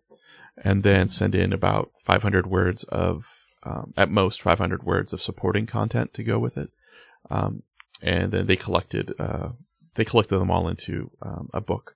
and 0.58 0.82
then 0.82 1.08
send 1.08 1.36
in 1.36 1.54
about 1.54 1.91
500 2.06 2.48
words 2.48 2.84
of 2.86 3.26
um, 3.63 3.93
at 3.97 4.10
most 4.10 4.41
500 4.41 4.84
words 4.84 5.13
of 5.13 5.21
supporting 5.21 5.65
content 5.65 6.13
to 6.15 6.23
go 6.23 6.38
with 6.39 6.58
it. 6.58 6.69
Um, 7.30 7.63
and 8.02 8.32
then 8.32 8.45
they 8.47 8.56
collected 8.56 9.13
uh, 9.19 9.49
they 9.95 10.04
collected 10.06 10.38
them 10.39 10.52
all 10.52 10.67
into 10.67 11.12
um, 11.21 11.49
a 11.54 11.62
book. 11.62 11.95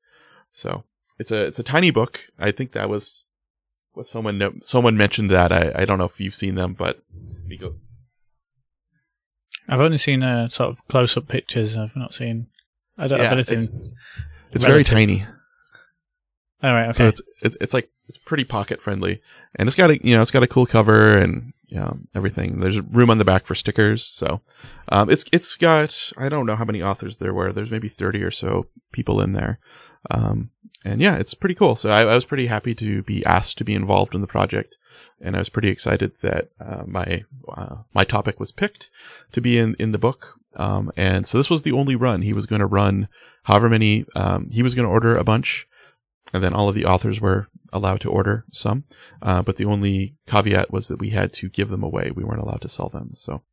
So 0.51 0.83
it's 1.19 1.31
a 1.31 1.45
it's 1.45 1.59
a 1.59 1.63
tiny 1.63 1.91
book. 1.91 2.21
I 2.39 2.51
think 2.51 2.71
that 2.71 2.89
was 2.89 3.25
what 3.93 4.07
someone 4.07 4.37
no- 4.37 4.53
someone 4.61 4.95
mentioned 4.95 5.29
that. 5.31 5.51
I, 5.51 5.71
I 5.75 5.85
don't 5.85 5.97
know 5.97 6.05
if 6.05 6.19
you've 6.19 6.35
seen 6.35 6.55
them, 6.55 6.73
but 6.73 7.03
go. 7.59 7.75
I've 9.67 9.81
only 9.81 9.97
seen 9.97 10.23
uh, 10.23 10.47
sort 10.49 10.69
of 10.69 10.87
close 10.87 11.17
up 11.17 11.27
pictures. 11.27 11.77
I've 11.77 11.95
not 11.95 12.13
seen. 12.13 12.47
I 12.97 13.07
don't 13.07 13.19
Yeah, 13.19 13.25
have 13.25 13.33
anything. 13.33 13.59
it's, 13.59 13.89
it's 14.53 14.63
very 14.63 14.83
tiny. 14.83 15.25
All 16.63 16.73
right. 16.73 16.85
Okay. 16.85 16.93
So 16.93 17.07
it's, 17.07 17.21
it's 17.41 17.57
it's 17.61 17.73
like 17.73 17.89
it's 18.07 18.17
pretty 18.17 18.43
pocket 18.43 18.81
friendly, 18.81 19.21
and 19.55 19.67
it's 19.67 19.75
got 19.75 19.89
a 19.91 19.97
you 20.05 20.15
know 20.15 20.21
it's 20.21 20.31
got 20.31 20.43
a 20.43 20.47
cool 20.47 20.65
cover 20.65 21.17
and 21.17 21.53
know 21.75 21.99
everything. 22.15 22.59
There's 22.59 22.79
room 22.79 23.09
on 23.09 23.17
the 23.17 23.25
back 23.25 23.45
for 23.45 23.55
stickers, 23.55 24.05
so 24.05 24.41
um, 24.89 25.09
it's 25.09 25.25
it's 25.31 25.55
got 25.55 26.11
I 26.17 26.29
don't 26.29 26.45
know 26.45 26.55
how 26.55 26.65
many 26.65 26.81
authors 26.81 27.17
there 27.17 27.33
were. 27.33 27.51
There's 27.51 27.71
maybe 27.71 27.89
thirty 27.89 28.23
or 28.23 28.31
so 28.31 28.67
people 28.91 29.21
in 29.21 29.33
there, 29.33 29.59
um, 30.09 30.49
and 30.85 31.01
yeah, 31.01 31.15
it's 31.15 31.33
pretty 31.33 31.55
cool. 31.55 31.75
So 31.75 31.89
I, 31.89 32.01
I 32.01 32.15
was 32.15 32.25
pretty 32.25 32.47
happy 32.47 32.73
to 32.75 33.03
be 33.03 33.25
asked 33.25 33.57
to 33.57 33.65
be 33.65 33.73
involved 33.73 34.15
in 34.15 34.21
the 34.21 34.27
project, 34.27 34.77
and 35.19 35.35
I 35.35 35.39
was 35.39 35.49
pretty 35.49 35.69
excited 35.69 36.13
that 36.21 36.49
uh, 36.59 36.83
my 36.85 37.25
uh, 37.49 37.77
my 37.93 38.03
topic 38.03 38.39
was 38.39 38.51
picked 38.51 38.89
to 39.33 39.41
be 39.41 39.57
in 39.57 39.75
in 39.79 39.91
the 39.91 39.99
book. 39.99 40.39
Um, 40.55 40.91
and 40.97 41.27
so 41.27 41.37
this 41.37 41.51
was 41.51 41.61
the 41.61 41.73
only 41.73 41.95
run 41.95 42.23
he 42.23 42.33
was 42.33 42.47
going 42.47 42.61
to 42.61 42.65
run. 42.65 43.09
However 43.43 43.69
many 43.69 44.05
um, 44.15 44.49
he 44.49 44.63
was 44.63 44.73
going 44.73 44.87
to 44.87 44.91
order 44.91 45.15
a 45.15 45.23
bunch 45.23 45.67
and 46.33 46.43
then 46.43 46.53
all 46.53 46.69
of 46.69 46.75
the 46.75 46.85
authors 46.85 47.21
were 47.21 47.47
allowed 47.73 48.01
to 48.01 48.09
order 48.09 48.45
some. 48.51 48.83
Uh, 49.21 49.41
but 49.41 49.57
the 49.57 49.65
only 49.65 50.15
caveat 50.27 50.71
was 50.71 50.87
that 50.87 50.99
we 50.99 51.09
had 51.09 51.33
to 51.33 51.49
give 51.49 51.69
them 51.69 51.83
away. 51.83 52.11
We 52.13 52.23
weren't 52.23 52.41
allowed 52.41 52.61
to 52.61 52.69
sell 52.69 52.89
them. 52.89 53.11
So, 53.13 53.43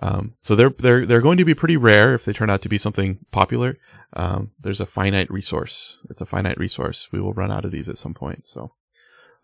um, 0.00 0.34
so 0.42 0.54
they're 0.54 0.70
they're 0.70 1.06
they're 1.06 1.20
going 1.20 1.38
to 1.38 1.44
be 1.44 1.54
pretty 1.54 1.76
rare 1.76 2.14
if 2.14 2.24
they 2.24 2.32
turn 2.32 2.50
out 2.50 2.62
to 2.62 2.68
be 2.68 2.78
something 2.78 3.18
popular. 3.30 3.78
Um, 4.14 4.50
there's 4.60 4.80
a 4.80 4.86
finite 4.86 5.30
resource. 5.30 6.00
It's 6.10 6.22
a 6.22 6.26
finite 6.26 6.58
resource. 6.58 7.08
We 7.12 7.20
will 7.20 7.34
run 7.34 7.52
out 7.52 7.64
of 7.64 7.72
these 7.72 7.88
at 7.88 7.98
some 7.98 8.14
point. 8.14 8.46
So, 8.46 8.72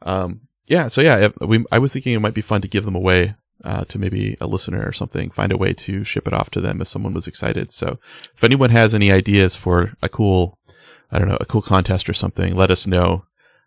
um, 0.02 0.42
yeah. 0.66 0.88
So 0.88 1.00
yeah, 1.00 1.28
we 1.40 1.64
I 1.70 1.78
was 1.78 1.92
thinking 1.92 2.14
it 2.14 2.20
might 2.20 2.34
be 2.34 2.40
fun 2.40 2.62
to 2.62 2.68
give 2.68 2.84
them 2.84 2.96
away. 2.96 3.34
Uh, 3.64 3.82
to 3.86 3.98
maybe 3.98 4.36
a 4.40 4.46
listener 4.46 4.86
or 4.86 4.92
something, 4.92 5.30
find 5.30 5.50
a 5.50 5.56
way 5.56 5.72
to 5.72 6.04
ship 6.04 6.28
it 6.28 6.32
off 6.32 6.48
to 6.48 6.60
them 6.60 6.80
if 6.80 6.86
someone 6.86 7.12
was 7.12 7.26
excited. 7.26 7.72
So, 7.72 7.98
if 8.32 8.44
anyone 8.44 8.70
has 8.70 8.94
any 8.94 9.10
ideas 9.10 9.56
for 9.56 9.94
a 10.00 10.08
cool 10.08 10.57
I 11.10 11.18
don't 11.18 11.28
know, 11.28 11.38
a 11.40 11.46
cool 11.46 11.62
contest 11.62 12.08
or 12.08 12.12
something, 12.12 12.54
let 12.54 12.70
us 12.70 12.86
know. 12.86 13.24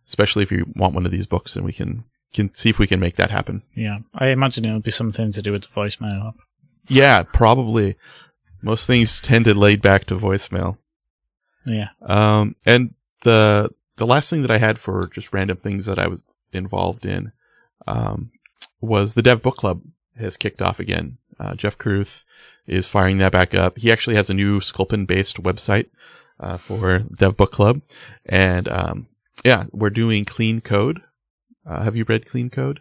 Especially 0.07 0.43
if 0.43 0.51
you 0.51 0.65
want 0.75 0.95
one 0.95 1.05
of 1.05 1.11
these 1.11 1.27
books, 1.27 1.55
and 1.55 1.63
we 1.63 1.73
can 1.73 2.03
can 2.33 2.53
see 2.53 2.69
if 2.69 2.79
we 2.79 2.87
can 2.87 2.99
make 2.99 3.15
that 3.17 3.29
happen. 3.29 3.61
yeah. 3.75 3.99
I 4.13 4.27
imagine 4.27 4.65
it 4.65 4.73
would 4.73 4.83
be 4.83 4.91
something 4.91 5.31
to 5.31 5.41
do 5.41 5.51
with 5.51 5.63
the 5.63 5.67
voicemail 5.67 6.29
app. 6.29 6.35
Yeah, 6.87 7.23
probably. 7.23 7.97
Most 8.61 8.87
things 8.87 9.19
tend 9.21 9.45
to 9.45 9.53
lead 9.53 9.81
back 9.81 10.05
to 10.05 10.15
voicemail. 10.15 10.77
Yeah. 11.65 11.89
Um, 12.01 12.55
and 12.65 12.93
the 13.23 13.69
the 13.97 14.05
last 14.05 14.29
thing 14.29 14.41
that 14.41 14.51
I 14.51 14.57
had 14.57 14.79
for 14.79 15.09
just 15.13 15.33
random 15.33 15.57
things 15.57 15.85
that 15.85 15.99
I 15.99 16.07
was 16.07 16.25
involved 16.53 17.05
in, 17.05 17.31
um, 17.87 18.31
was 18.79 19.13
the 19.13 19.21
Dev 19.21 19.41
Book 19.41 19.57
Club 19.57 19.81
has 20.17 20.37
kicked 20.37 20.61
off 20.61 20.79
again. 20.79 21.17
Uh, 21.39 21.55
Jeff 21.55 21.77
Carouth 21.77 22.23
is 22.67 22.87
firing 22.87 23.17
that 23.19 23.31
back 23.31 23.53
up. 23.53 23.77
He 23.77 23.91
actually 23.91 24.15
has 24.15 24.29
a 24.29 24.33
new 24.33 24.61
Sculpin 24.61 25.05
based 25.05 25.41
website 25.41 25.89
uh, 26.41 26.57
for 26.57 26.99
Dev 26.99 27.37
Book 27.37 27.51
Club, 27.53 27.81
and 28.25 28.67
um, 28.67 29.07
yeah, 29.45 29.65
we're 29.71 29.89
doing 29.89 30.25
clean 30.25 30.59
code. 30.59 31.01
Uh, 31.65 31.83
have 31.83 31.95
you 31.95 32.03
read 32.07 32.25
Clean 32.25 32.49
Code? 32.49 32.79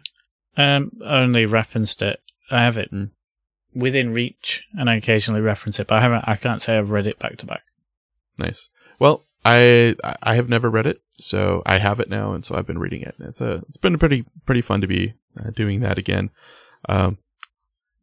Um, 0.57 0.91
only 1.05 1.45
referenced 1.45 2.01
it. 2.01 2.19
I 2.49 2.63
have 2.63 2.77
it 2.77 2.91
Mm. 2.91 3.11
within 3.73 4.11
reach, 4.11 4.63
and 4.77 4.89
I 4.89 4.95
occasionally 4.95 5.39
reference 5.41 5.79
it, 5.79 5.87
but 5.87 5.99
I 5.99 6.01
haven't. 6.01 6.23
I 6.27 6.35
can't 6.35 6.61
say 6.61 6.77
I've 6.77 6.89
read 6.89 7.07
it 7.07 7.19
back 7.19 7.37
to 7.37 7.45
back. 7.45 7.61
Nice. 8.37 8.69
Well, 8.99 9.23
I 9.45 9.95
I 10.21 10.35
have 10.35 10.49
never 10.49 10.69
read 10.69 10.87
it, 10.87 11.01
so 11.19 11.61
I 11.65 11.77
have 11.77 11.99
it 11.99 12.09
now, 12.09 12.33
and 12.33 12.43
so 12.43 12.55
I've 12.55 12.67
been 12.67 12.79
reading 12.79 13.01
it. 13.03 13.15
And 13.19 13.29
it's 13.29 13.39
a 13.41 13.63
it's 13.69 13.77
been 13.77 13.97
pretty 13.97 14.25
pretty 14.45 14.61
fun 14.61 14.81
to 14.81 14.87
be 14.87 15.13
uh, 15.39 15.51
doing 15.51 15.79
that 15.81 15.97
again. 15.97 16.31
Um, 16.89 17.17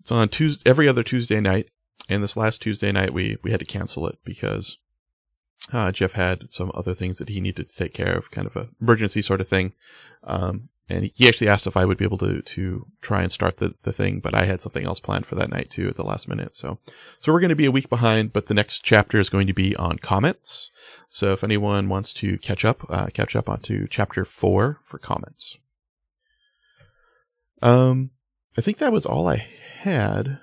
it's 0.00 0.12
on 0.12 0.28
Tuesday 0.28 0.70
every 0.70 0.88
other 0.88 1.02
Tuesday 1.02 1.40
night, 1.40 1.68
and 2.08 2.22
this 2.22 2.36
last 2.36 2.62
Tuesday 2.62 2.92
night 2.92 3.12
we 3.12 3.36
we 3.42 3.50
had 3.50 3.60
to 3.60 3.66
cancel 3.66 4.06
it 4.06 4.18
because 4.24 4.78
uh, 5.72 5.92
Jeff 5.92 6.12
had 6.12 6.50
some 6.50 6.70
other 6.74 6.94
things 6.94 7.18
that 7.18 7.28
he 7.28 7.40
needed 7.40 7.68
to 7.68 7.76
take 7.76 7.94
care 7.94 8.16
of, 8.16 8.30
kind 8.30 8.46
of 8.46 8.56
a 8.56 8.68
emergency 8.80 9.22
sort 9.22 9.40
of 9.40 9.48
thing. 9.48 9.72
Um, 10.24 10.68
and 10.88 11.04
he 11.04 11.28
actually 11.28 11.48
asked 11.48 11.66
if 11.66 11.76
I 11.76 11.84
would 11.84 11.98
be 11.98 12.04
able 12.04 12.18
to 12.18 12.40
to 12.40 12.86
try 13.02 13.22
and 13.22 13.30
start 13.30 13.58
the 13.58 13.74
the 13.82 13.92
thing, 13.92 14.20
but 14.20 14.34
I 14.34 14.44
had 14.44 14.60
something 14.60 14.86
else 14.86 15.00
planned 15.00 15.26
for 15.26 15.34
that 15.34 15.50
night 15.50 15.70
too 15.70 15.88
at 15.88 15.96
the 15.96 16.04
last 16.04 16.28
minute. 16.28 16.54
So 16.54 16.78
so 17.20 17.32
we're 17.32 17.40
going 17.40 17.50
to 17.50 17.56
be 17.56 17.66
a 17.66 17.70
week 17.70 17.90
behind, 17.90 18.32
but 18.32 18.46
the 18.46 18.54
next 18.54 18.82
chapter 18.84 19.20
is 19.20 19.28
going 19.28 19.46
to 19.48 19.52
be 19.52 19.76
on 19.76 19.98
comments. 19.98 20.70
So 21.08 21.32
if 21.32 21.44
anyone 21.44 21.88
wants 21.88 22.14
to 22.14 22.38
catch 22.38 22.64
up, 22.64 22.90
uh, 22.90 23.08
catch 23.08 23.36
up 23.36 23.48
onto 23.48 23.86
chapter 23.88 24.24
four 24.24 24.80
for 24.84 24.98
comments. 24.98 25.58
Um, 27.60 28.10
I 28.56 28.60
think 28.60 28.78
that 28.78 28.92
was 28.92 29.04
all 29.04 29.28
I 29.28 29.46
had 29.80 30.38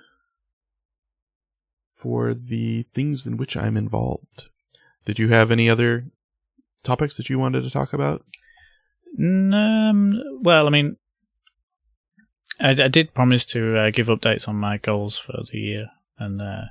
for 1.96 2.34
the 2.34 2.84
things 2.94 3.26
in 3.26 3.36
which 3.36 3.56
I'm 3.56 3.76
involved. 3.76 4.48
Did 5.06 5.18
you 5.18 5.28
have 5.28 5.50
any 5.50 5.70
other 5.70 6.04
topics 6.82 7.16
that 7.16 7.30
you 7.30 7.38
wanted 7.38 7.62
to 7.62 7.70
talk 7.70 7.94
about? 7.94 8.24
Um, 9.18 10.20
well, 10.42 10.66
I 10.66 10.70
mean, 10.70 10.96
I, 12.60 12.70
I 12.70 12.88
did 12.88 13.14
promise 13.14 13.46
to 13.46 13.78
uh, 13.78 13.90
give 13.90 14.08
updates 14.08 14.46
on 14.46 14.56
my 14.56 14.76
goals 14.76 15.16
for 15.16 15.42
the 15.50 15.58
year, 15.58 15.86
and 16.18 16.42
uh, 16.42 16.64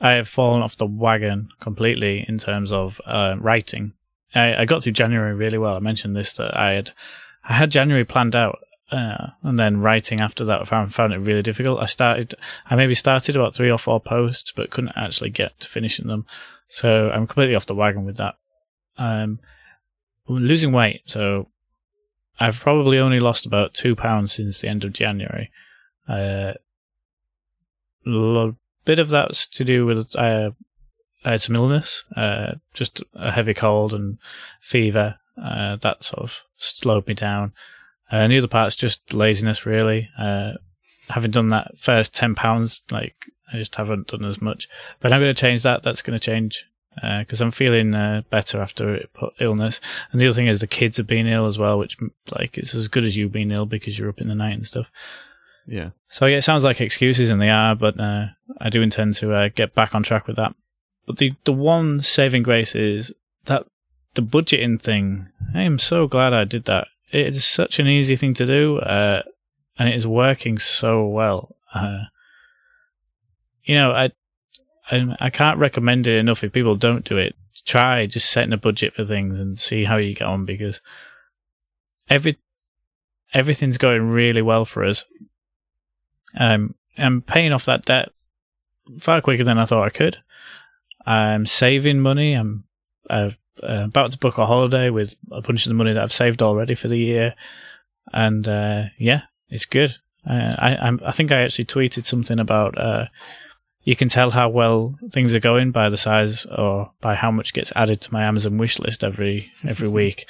I 0.00 0.12
have 0.12 0.28
fallen 0.28 0.62
off 0.62 0.76
the 0.76 0.86
wagon 0.86 1.48
completely 1.60 2.24
in 2.26 2.38
terms 2.38 2.72
of 2.72 3.00
uh, 3.04 3.36
writing. 3.38 3.92
I, 4.34 4.62
I, 4.62 4.64
got 4.64 4.82
through 4.82 4.92
January 4.92 5.34
really 5.34 5.58
well. 5.58 5.76
I 5.76 5.80
mentioned 5.80 6.16
this 6.16 6.32
that 6.34 6.56
I 6.56 6.72
had 6.72 6.92
I 7.44 7.52
had 7.52 7.70
January 7.70 8.04
planned 8.04 8.34
out, 8.34 8.58
uh, 8.90 9.28
and 9.42 9.58
then 9.58 9.80
writing 9.80 10.20
after 10.20 10.44
that, 10.44 10.60
I 10.60 10.64
found, 10.64 10.94
found 10.94 11.12
it 11.12 11.18
really 11.18 11.42
difficult. 11.42 11.80
I 11.80 11.86
started, 11.86 12.34
I 12.66 12.76
maybe 12.76 12.94
started 12.94 13.36
about 13.36 13.54
three 13.54 13.70
or 13.70 13.78
four 13.78 14.00
posts, 14.00 14.52
but 14.54 14.70
couldn't 14.70 14.92
actually 14.96 15.30
get 15.30 15.58
to 15.60 15.68
finishing 15.68 16.06
them. 16.06 16.26
So 16.68 17.10
I'm 17.10 17.26
completely 17.26 17.54
off 17.54 17.66
the 17.66 17.74
wagon 17.74 18.04
with 18.04 18.16
that. 18.18 18.34
Um, 18.96 19.40
losing 20.28 20.72
weight, 20.72 21.02
so 21.06 21.48
I've 22.38 22.60
probably 22.60 22.98
only 22.98 23.20
lost 23.20 23.46
about 23.46 23.74
two 23.74 23.94
pounds 23.94 24.32
since 24.32 24.60
the 24.60 24.68
end 24.68 24.84
of 24.84 24.92
January. 24.92 25.50
Uh, 26.08 26.54
a 28.06 28.54
bit 28.84 28.98
of 28.98 29.10
that's 29.10 29.46
to 29.46 29.64
do 29.64 29.86
with 29.86 30.14
uh, 30.16 30.50
I 31.24 31.32
had 31.32 31.42
some 31.42 31.56
illness, 31.56 32.04
uh, 32.16 32.54
just 32.74 33.02
a 33.14 33.32
heavy 33.32 33.54
cold 33.54 33.94
and 33.94 34.18
fever. 34.60 35.16
Uh, 35.42 35.76
that 35.76 36.04
sort 36.04 36.22
of 36.22 36.40
slowed 36.56 37.06
me 37.06 37.14
down. 37.14 37.52
Uh, 38.12 38.16
and 38.16 38.32
the 38.32 38.38
other 38.38 38.48
part's 38.48 38.76
just 38.76 39.12
laziness, 39.12 39.66
really. 39.66 40.08
Uh, 40.18 40.52
having 41.08 41.30
done 41.30 41.48
that 41.48 41.78
first 41.78 42.14
ten 42.14 42.34
pounds, 42.34 42.82
like 42.90 43.14
I 43.52 43.56
just 43.56 43.74
haven't 43.74 44.08
done 44.08 44.24
as 44.24 44.40
much. 44.40 44.68
But 45.00 45.12
I'm 45.12 45.20
going 45.20 45.34
to 45.34 45.40
change 45.40 45.62
that. 45.62 45.82
That's 45.82 46.02
going 46.02 46.18
to 46.18 46.24
change 46.24 46.66
because 46.94 47.40
uh, 47.40 47.44
I'm 47.44 47.50
feeling 47.50 47.94
uh, 47.94 48.22
better 48.30 48.60
after 48.60 49.06
illness. 49.40 49.80
And 50.12 50.20
the 50.20 50.26
other 50.26 50.34
thing 50.34 50.46
is 50.46 50.60
the 50.60 50.66
kids 50.66 50.96
have 50.96 51.06
been 51.06 51.26
ill 51.26 51.46
as 51.46 51.58
well, 51.58 51.78
which 51.78 51.96
like 52.30 52.56
it's 52.56 52.74
as 52.74 52.88
good 52.88 53.04
as 53.04 53.16
you 53.16 53.28
being 53.28 53.50
ill 53.50 53.66
because 53.66 53.98
you're 53.98 54.08
up 54.08 54.20
in 54.20 54.28
the 54.28 54.34
night 54.34 54.54
and 54.54 54.66
stuff. 54.66 54.86
Yeah. 55.66 55.90
So 56.08 56.26
yeah, 56.26 56.36
it 56.36 56.42
sounds 56.42 56.64
like 56.64 56.80
excuses, 56.80 57.30
and 57.30 57.40
they 57.40 57.50
are, 57.50 57.74
but 57.74 57.98
uh, 57.98 58.26
I 58.60 58.70
do 58.70 58.82
intend 58.82 59.14
to 59.16 59.32
uh, 59.32 59.48
get 59.54 59.74
back 59.74 59.94
on 59.94 60.02
track 60.02 60.26
with 60.26 60.36
that. 60.36 60.54
But 61.06 61.18
the 61.18 61.34
the 61.44 61.52
one 61.52 62.00
saving 62.00 62.42
grace 62.42 62.74
is 62.74 63.12
that 63.46 63.66
the 64.14 64.22
budgeting 64.22 64.80
thing. 64.80 65.28
I 65.54 65.62
am 65.62 65.78
so 65.78 66.06
glad 66.06 66.32
I 66.32 66.44
did 66.44 66.64
that. 66.66 66.88
It 67.14 67.36
is 67.36 67.44
such 67.44 67.78
an 67.78 67.86
easy 67.86 68.16
thing 68.16 68.34
to 68.34 68.44
do, 68.44 68.78
uh, 68.78 69.22
and 69.78 69.88
it 69.88 69.94
is 69.94 70.04
working 70.04 70.58
so 70.58 71.06
well. 71.06 71.54
Uh, 71.72 72.06
you 73.62 73.76
know, 73.76 73.92
I 73.92 74.10
I, 74.90 75.16
I 75.20 75.30
can't 75.30 75.60
recommend 75.60 76.08
it 76.08 76.18
enough 76.18 76.42
if 76.42 76.52
people 76.52 76.74
don't 76.74 77.04
do 77.04 77.16
it. 77.16 77.36
Try 77.64 78.06
just 78.06 78.30
setting 78.30 78.52
a 78.52 78.56
budget 78.56 78.94
for 78.94 79.06
things 79.06 79.38
and 79.38 79.56
see 79.56 79.84
how 79.84 79.96
you 79.96 80.12
get 80.12 80.26
on 80.26 80.44
because 80.44 80.80
every 82.10 82.36
everything's 83.32 83.78
going 83.78 84.10
really 84.10 84.42
well 84.42 84.64
for 84.64 84.84
us. 84.84 85.04
Um, 86.36 86.74
I'm 86.98 87.22
paying 87.22 87.52
off 87.52 87.64
that 87.66 87.84
debt 87.84 88.08
far 88.98 89.20
quicker 89.20 89.44
than 89.44 89.56
I 89.58 89.66
thought 89.66 89.86
I 89.86 89.90
could. 89.90 90.18
I'm 91.06 91.46
saving 91.46 92.00
money. 92.00 92.34
I'm 92.34 92.64
uh, 93.68 93.84
about 93.84 94.10
to 94.12 94.18
book 94.18 94.38
a 94.38 94.46
holiday 94.46 94.90
with 94.90 95.14
a 95.30 95.40
bunch 95.40 95.64
of 95.66 95.70
the 95.70 95.74
money 95.74 95.92
that 95.92 96.02
I've 96.02 96.12
saved 96.12 96.42
already 96.42 96.74
for 96.74 96.88
the 96.88 96.98
year, 96.98 97.34
and 98.12 98.46
uh, 98.46 98.84
yeah, 98.98 99.22
it's 99.48 99.66
good. 99.66 99.96
Uh, 100.28 100.54
I 100.58 100.98
I 101.04 101.12
think 101.12 101.32
I 101.32 101.42
actually 101.42 101.66
tweeted 101.66 102.04
something 102.04 102.38
about 102.38 102.78
uh, 102.78 103.06
you 103.84 103.94
can 103.94 104.08
tell 104.08 104.30
how 104.30 104.48
well 104.48 104.98
things 105.12 105.34
are 105.34 105.40
going 105.40 105.70
by 105.70 105.88
the 105.90 105.96
size 105.96 106.46
or 106.46 106.92
by 107.00 107.14
how 107.14 107.30
much 107.30 107.52
gets 107.52 107.72
added 107.76 108.00
to 108.00 108.12
my 108.12 108.24
Amazon 108.24 108.58
wish 108.58 108.78
list 108.78 109.04
every 109.04 109.52
every 109.62 109.88
week. 109.88 110.26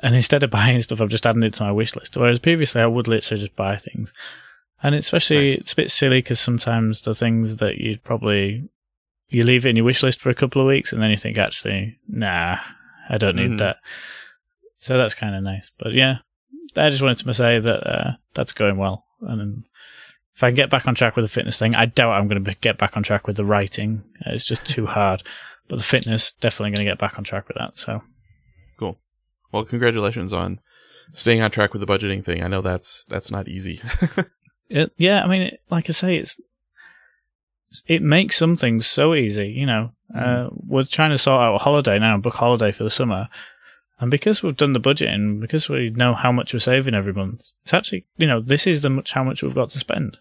And 0.00 0.14
instead 0.14 0.42
of 0.42 0.50
buying 0.58 0.80
stuff, 0.82 1.00
I've 1.00 1.08
just 1.08 1.26
added 1.26 1.44
it 1.44 1.54
to 1.54 1.64
my 1.64 1.72
wish 1.72 1.94
list. 1.94 2.16
Whereas 2.16 2.40
previously, 2.40 2.82
I 2.82 2.86
would 2.86 3.08
literally 3.08 3.42
just 3.42 3.56
buy 3.56 3.76
things. 3.76 4.12
And 4.82 4.94
especially, 4.94 5.48
nice. 5.48 5.60
it's 5.60 5.72
a 5.72 5.76
bit 5.76 5.90
silly 5.90 6.18
because 6.18 6.38
sometimes 6.40 7.02
the 7.02 7.14
things 7.14 7.56
that 7.56 7.78
you'd 7.78 8.04
probably 8.04 8.68
you 9.28 9.44
leave 9.44 9.66
it 9.66 9.70
in 9.70 9.76
your 9.76 9.84
wish 9.84 10.02
list 10.02 10.20
for 10.20 10.30
a 10.30 10.34
couple 10.34 10.62
of 10.62 10.68
weeks, 10.68 10.92
and 10.92 11.02
then 11.02 11.10
you 11.10 11.16
think, 11.16 11.38
actually, 11.38 11.98
nah, 12.08 12.58
I 13.08 13.18
don't 13.18 13.36
need 13.36 13.52
mm. 13.52 13.58
that. 13.58 13.76
So 14.76 14.96
that's 14.96 15.14
kind 15.14 15.34
of 15.34 15.42
nice. 15.42 15.70
But 15.78 15.92
yeah, 15.92 16.18
I 16.76 16.90
just 16.90 17.02
wanted 17.02 17.18
to 17.18 17.34
say 17.34 17.58
that 17.58 17.86
uh, 17.86 18.12
that's 18.34 18.52
going 18.52 18.76
well, 18.76 19.04
and 19.20 19.64
if 20.38 20.44
I 20.44 20.50
can 20.50 20.54
get 20.54 20.70
back 20.70 20.86
on 20.86 20.94
track 20.94 21.16
with 21.16 21.24
the 21.24 21.28
fitness 21.28 21.58
thing, 21.58 21.74
I 21.74 21.86
doubt 21.86 22.12
I'm 22.12 22.28
going 22.28 22.44
to 22.44 22.54
get 22.54 22.78
back 22.78 22.96
on 22.96 23.02
track 23.02 23.26
with 23.26 23.36
the 23.36 23.44
writing. 23.44 24.04
It's 24.24 24.46
just 24.46 24.64
too 24.64 24.86
hard. 24.86 25.24
But 25.66 25.78
the 25.78 25.84
fitness, 25.84 26.30
definitely 26.30 26.70
going 26.70 26.86
to 26.86 26.92
get 26.92 26.98
back 26.98 27.18
on 27.18 27.24
track 27.24 27.48
with 27.48 27.56
that. 27.58 27.76
So 27.76 28.02
cool. 28.78 28.98
Well, 29.50 29.64
congratulations 29.64 30.32
on 30.32 30.60
staying 31.12 31.42
on 31.42 31.50
track 31.50 31.72
with 31.72 31.80
the 31.80 31.88
budgeting 31.88 32.24
thing. 32.24 32.44
I 32.44 32.46
know 32.46 32.62
that's 32.62 33.04
that's 33.06 33.32
not 33.32 33.48
easy. 33.48 33.80
it, 34.68 34.92
yeah, 34.96 35.24
I 35.24 35.26
mean, 35.26 35.42
it, 35.42 35.60
like 35.70 35.90
I 35.90 35.92
say, 35.92 36.16
it's 36.16 36.40
it 37.86 38.02
makes 38.02 38.36
some 38.36 38.56
things 38.56 38.86
so 38.86 39.14
easy. 39.14 39.48
You 39.48 39.66
know, 39.66 39.92
mm. 40.14 40.46
uh, 40.46 40.50
we're 40.66 40.84
trying 40.84 41.10
to 41.10 41.18
sort 41.18 41.40
out 41.40 41.54
a 41.54 41.58
holiday 41.58 41.98
now, 41.98 42.18
book 42.18 42.34
holiday 42.34 42.72
for 42.72 42.84
the 42.84 42.90
summer. 42.90 43.28
And 44.00 44.10
because 44.10 44.42
we've 44.42 44.56
done 44.56 44.74
the 44.74 44.80
budgeting, 44.80 45.40
because 45.40 45.68
we 45.68 45.90
know 45.90 46.14
how 46.14 46.30
much 46.30 46.52
we're 46.52 46.60
saving 46.60 46.94
every 46.94 47.12
month, 47.12 47.40
it's 47.64 47.74
actually, 47.74 48.06
you 48.16 48.28
know, 48.28 48.40
this 48.40 48.66
is 48.66 48.82
the 48.82 48.90
much 48.90 49.12
how 49.12 49.24
much 49.24 49.42
we've 49.42 49.54
got 49.54 49.70
to 49.70 49.78
spend. 49.78 50.18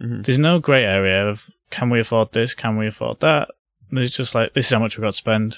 Mm-hmm. 0.00 0.22
There's 0.22 0.38
no 0.38 0.58
grey 0.58 0.84
area 0.84 1.28
of 1.28 1.50
can 1.70 1.90
we 1.90 2.00
afford 2.00 2.32
this, 2.32 2.54
can 2.54 2.76
we 2.76 2.86
afford 2.86 3.20
that. 3.20 3.50
There's 3.90 4.16
just 4.16 4.34
like 4.34 4.54
this 4.54 4.66
is 4.66 4.72
how 4.72 4.78
much 4.78 4.96
we've 4.96 5.04
got 5.04 5.12
to 5.12 5.18
spend. 5.18 5.56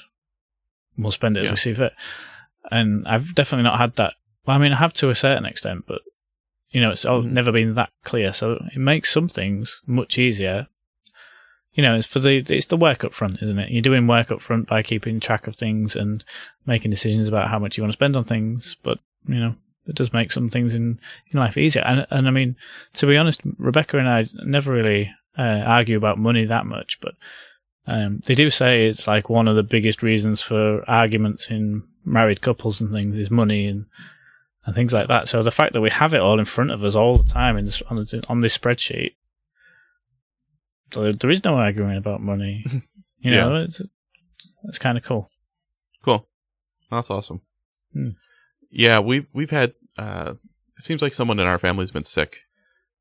We'll 0.99 1.13
spend 1.13 1.37
it 1.37 1.45
yeah. 1.45 1.51
as 1.51 1.53
we 1.53 1.57
see 1.57 1.75
fit. 1.75 1.93
And 2.71 3.07
I've 3.07 3.35
definitely 3.35 3.65
not 3.65 3.79
had 3.79 3.95
that. 3.97 4.15
Well, 4.47 4.57
I 4.57 4.61
mean, 4.61 4.73
I 4.73 4.77
have 4.77 4.93
to 4.95 5.11
a 5.11 5.15
certain 5.15 5.47
extent, 5.47 5.85
but 5.87 6.03
you 6.71 6.81
know, 6.81 6.91
it's 6.91 7.05
mm-hmm. 7.05 7.33
never 7.33 7.53
been 7.53 7.75
that 7.75 7.91
clear. 8.03 8.33
So 8.33 8.65
it 8.75 8.79
makes 8.79 9.13
some 9.13 9.29
things 9.29 9.81
much 9.87 10.19
easier. 10.19 10.67
You 11.75 11.83
know, 11.83 11.95
it's 11.95 12.07
for 12.07 12.21
the 12.21 12.39
it's 12.49 12.67
the 12.67 12.77
work 12.77 13.05
up 13.05 13.13
front, 13.13 13.43
isn't 13.43 13.59
it? 13.59 13.71
You're 13.71 13.83
doing 13.83 14.07
work 14.07 14.31
up 14.31 14.41
front 14.41 14.69
by 14.69 14.83
keeping 14.83 15.21
track 15.21 15.47
of 15.47 15.57
things 15.57 15.97
and 15.97 16.25
making 16.67 16.91
decisions 16.91 17.29
about 17.29 17.49
how 17.49 17.59
much 17.59 17.77
you 17.77 17.83
want 17.83 17.93
to 17.93 17.97
spend 17.97 18.17
on 18.17 18.25
things. 18.25 18.77
But 18.83 18.99
you 19.27 19.41
know, 19.41 19.55
it 19.87 19.97
does 19.97 20.13
make 20.13 20.33
some 20.33 20.51
things 20.51 20.75
in, 20.75 21.01
in 21.31 21.39
life 21.39 21.57
easier. 21.57 21.83
And, 21.83 22.07
and 22.11 22.29
I 22.29 22.31
mean, 22.31 22.57
to 22.95 23.07
be 23.07 23.17
honest, 23.17 23.41
Rebecca 23.59 23.99
and 23.99 24.09
I 24.09 24.29
never 24.45 24.73
really 24.73 25.13
uh, 25.39 25.63
argue 25.67 25.97
about 25.97 26.19
money 26.19 26.45
that 26.45 26.67
much, 26.67 26.99
but 27.01 27.15
um, 27.87 28.23
they 28.25 28.35
do 28.35 28.51
say 28.51 28.87
it's 28.87 29.07
like 29.07 29.29
one 29.29 29.49
of 29.49 29.57
the 29.57 29.63
biggest 29.63 30.03
reasons 30.03 30.41
for 30.41 30.89
arguments 30.89 31.51
in 31.51 31.83
married 32.05 32.41
couples 32.41 32.81
and 32.81 32.93
things 32.93 33.17
is 33.17 33.31
money 33.31 33.67
and 33.67 33.87
and 34.67 34.75
things 34.75 34.95
like 34.95 35.09
that. 35.09 35.29
So 35.29 35.43
the 35.43 35.51
fact 35.51 35.75
that 35.75 35.83
we 35.83 35.91
have 35.91 36.15
it 36.15 36.21
all 36.21 36.39
in 36.39 36.47
front 36.47 36.71
of 36.71 36.83
us 36.83 36.95
all 36.95 37.19
the 37.19 37.25
time 37.25 37.59
in 37.59 37.67
this, 37.67 37.83
on, 37.91 38.07
on 38.29 38.41
this 38.41 38.57
spreadsheet, 38.57 39.11
there, 40.93 41.13
there 41.13 41.31
is 41.31 41.45
no 41.45 41.57
arguing 41.57 41.97
about 41.97 42.21
money. 42.21 42.65
You 43.25 43.31
know, 43.31 43.57
yeah. 43.57 43.63
it's 43.63 43.81
it's 44.65 44.79
kind 44.79 44.99
of 44.99 45.05
cool. 45.05 45.31
Cool, 46.05 46.29
that's 46.91 47.09
awesome. 47.09 47.41
Hmm. 47.95 48.11
Yeah, 48.71 48.99
we've 48.99 49.27
we've 49.33 49.49
had. 49.49 49.73
Uh, 49.97 50.35
it 50.77 50.85
seems 50.85 51.01
like 51.01 51.15
someone 51.15 51.41
in 51.41 51.47
our 51.47 51.59
family's 51.59 51.91
been 51.91 52.05
sick 52.05 52.41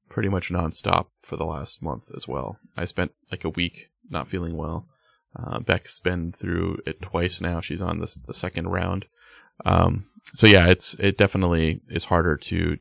pretty 0.10 0.30
much 0.30 0.50
nonstop 0.50 1.08
for 1.24 1.36
the 1.36 1.46
last 1.46 1.82
month 1.82 2.10
as 2.16 2.26
well. 2.26 2.58
I 2.78 2.86
spent 2.86 3.12
like 3.32 3.44
a 3.44 3.50
week 3.50 3.90
not 4.10 4.28
feeling 4.28 4.56
well. 4.56 4.88
Uh, 5.36 5.60
Beck's 5.60 6.00
been 6.00 6.32
through 6.32 6.78
it 6.86 7.02
twice 7.02 7.42
now. 7.42 7.60
She's 7.60 7.82
on 7.82 8.00
this 8.00 8.16
the 8.16 8.34
second 8.34 8.70
round. 8.70 9.06
Um, 9.66 10.06
so 10.34 10.48
yeah, 10.48 10.68
it's 10.68 10.94
it 10.96 11.18
definitely 11.18 11.82
is 11.90 12.06
harder 12.06 12.38
to 12.38 12.78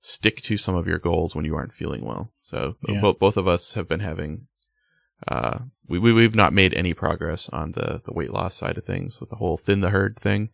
stick 0.00 0.40
to 0.42 0.56
some 0.56 0.74
of 0.74 0.86
your 0.86 0.98
goals 0.98 1.34
when 1.34 1.44
you 1.44 1.54
aren't 1.54 1.74
feeling 1.74 2.04
well. 2.04 2.32
So 2.40 2.74
yeah. 2.88 3.00
both 3.00 3.18
both 3.18 3.36
of 3.36 3.48
us 3.48 3.74
have 3.74 3.88
been 3.88 4.00
having. 4.00 4.46
Uh, 5.28 5.60
we, 5.86 5.98
we 5.98 6.12
we've 6.12 6.34
not 6.34 6.52
made 6.52 6.72
any 6.72 6.94
progress 6.94 7.48
on 7.50 7.72
the 7.72 8.00
the 8.04 8.12
weight 8.12 8.32
loss 8.32 8.54
side 8.54 8.78
of 8.78 8.84
things 8.84 9.20
with 9.20 9.30
the 9.30 9.36
whole 9.36 9.56
thin 9.56 9.80
the 9.80 9.90
herd 9.90 10.18
thing. 10.18 10.50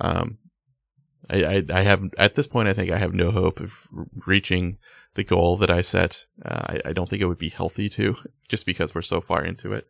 Um, 0.00 0.38
I, 1.28 1.44
I, 1.44 1.64
I, 1.72 1.82
have 1.82 2.02
at 2.18 2.34
this 2.34 2.46
point, 2.46 2.68
I 2.68 2.72
think 2.72 2.90
I 2.90 2.98
have 2.98 3.12
no 3.12 3.30
hope 3.30 3.60
of 3.60 3.88
reaching 4.26 4.78
the 5.14 5.24
goal 5.24 5.56
that 5.56 5.70
I 5.70 5.80
set. 5.80 6.26
Uh, 6.44 6.60
I, 6.66 6.80
I, 6.86 6.92
don't 6.92 7.08
think 7.08 7.20
it 7.20 7.26
would 7.26 7.38
be 7.38 7.48
healthy 7.48 7.88
to, 7.90 8.16
just 8.48 8.66
because 8.66 8.94
we're 8.94 9.02
so 9.02 9.20
far 9.20 9.44
into 9.44 9.72
it. 9.72 9.86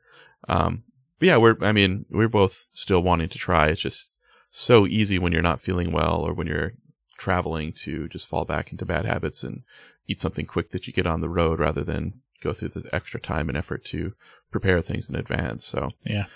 Um, 0.49 0.85
but 1.19 1.27
yeah, 1.27 1.37
we're, 1.37 1.57
I 1.61 1.73
mean, 1.73 2.07
we're 2.11 2.29
both 2.29 2.65
still 2.73 3.03
wanting 3.03 3.29
to 3.31 3.39
try. 3.39 3.69
It's 3.69 3.81
just 3.81 4.21
so 4.51 4.87
easy 4.87 5.19
when 5.19 5.33
you're 5.33 5.43
not 5.43 5.61
feeling 5.61 5.93
well 5.93 6.21
or 6.21 6.33
when 6.33 6.47
you're 6.47 6.73
traveling 7.19 7.73
to 7.73 8.09
just 8.09 8.27
fall 8.27 8.45
back 8.45 8.73
into 8.73 8.85
bad 8.85 9.05
habits 9.05 9.43
and 9.43 9.63
eat 10.07 10.21
something 10.21 10.47
quick 10.47 10.71
that 10.71 10.87
you 10.87 10.93
get 10.93 11.07
on 11.07 11.21
the 11.21 11.29
road 11.29 11.59
rather 11.59 11.83
than 11.83 12.21
go 12.43 12.53
through 12.53 12.69
the 12.69 12.89
extra 12.95 13.21
time 13.21 13.49
and 13.49 13.57
effort 13.57 13.85
to 13.85 14.13
prepare 14.51 14.81
things 14.81 15.09
in 15.09 15.17
advance. 15.17 15.65
So 15.65 15.91
yeah, 16.05 16.27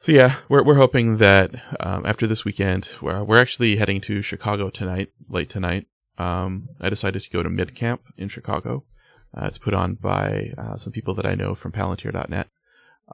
so 0.00 0.10
yeah, 0.10 0.36
we're 0.48 0.64
we're 0.64 0.74
hoping 0.74 1.18
that 1.18 1.54
um, 1.80 2.04
after 2.04 2.26
this 2.26 2.44
weekend, 2.44 2.90
we're 3.00 3.22
we're 3.22 3.40
actually 3.40 3.76
heading 3.76 4.00
to 4.02 4.20
Chicago 4.20 4.68
tonight, 4.68 5.10
late 5.28 5.48
tonight. 5.48 5.86
Um, 6.18 6.68
I 6.80 6.90
decided 6.90 7.22
to 7.22 7.30
go 7.30 7.42
to 7.42 7.48
Mid 7.48 7.74
Camp 7.74 8.02
in 8.16 8.28
Chicago. 8.28 8.84
Uh, 9.32 9.46
it's 9.46 9.58
put 9.58 9.74
on 9.74 9.94
by 9.94 10.52
uh, 10.58 10.76
some 10.76 10.92
people 10.92 11.14
that 11.14 11.24
I 11.24 11.34
know 11.34 11.54
from 11.54 11.72
Palantir.net. 11.72 12.48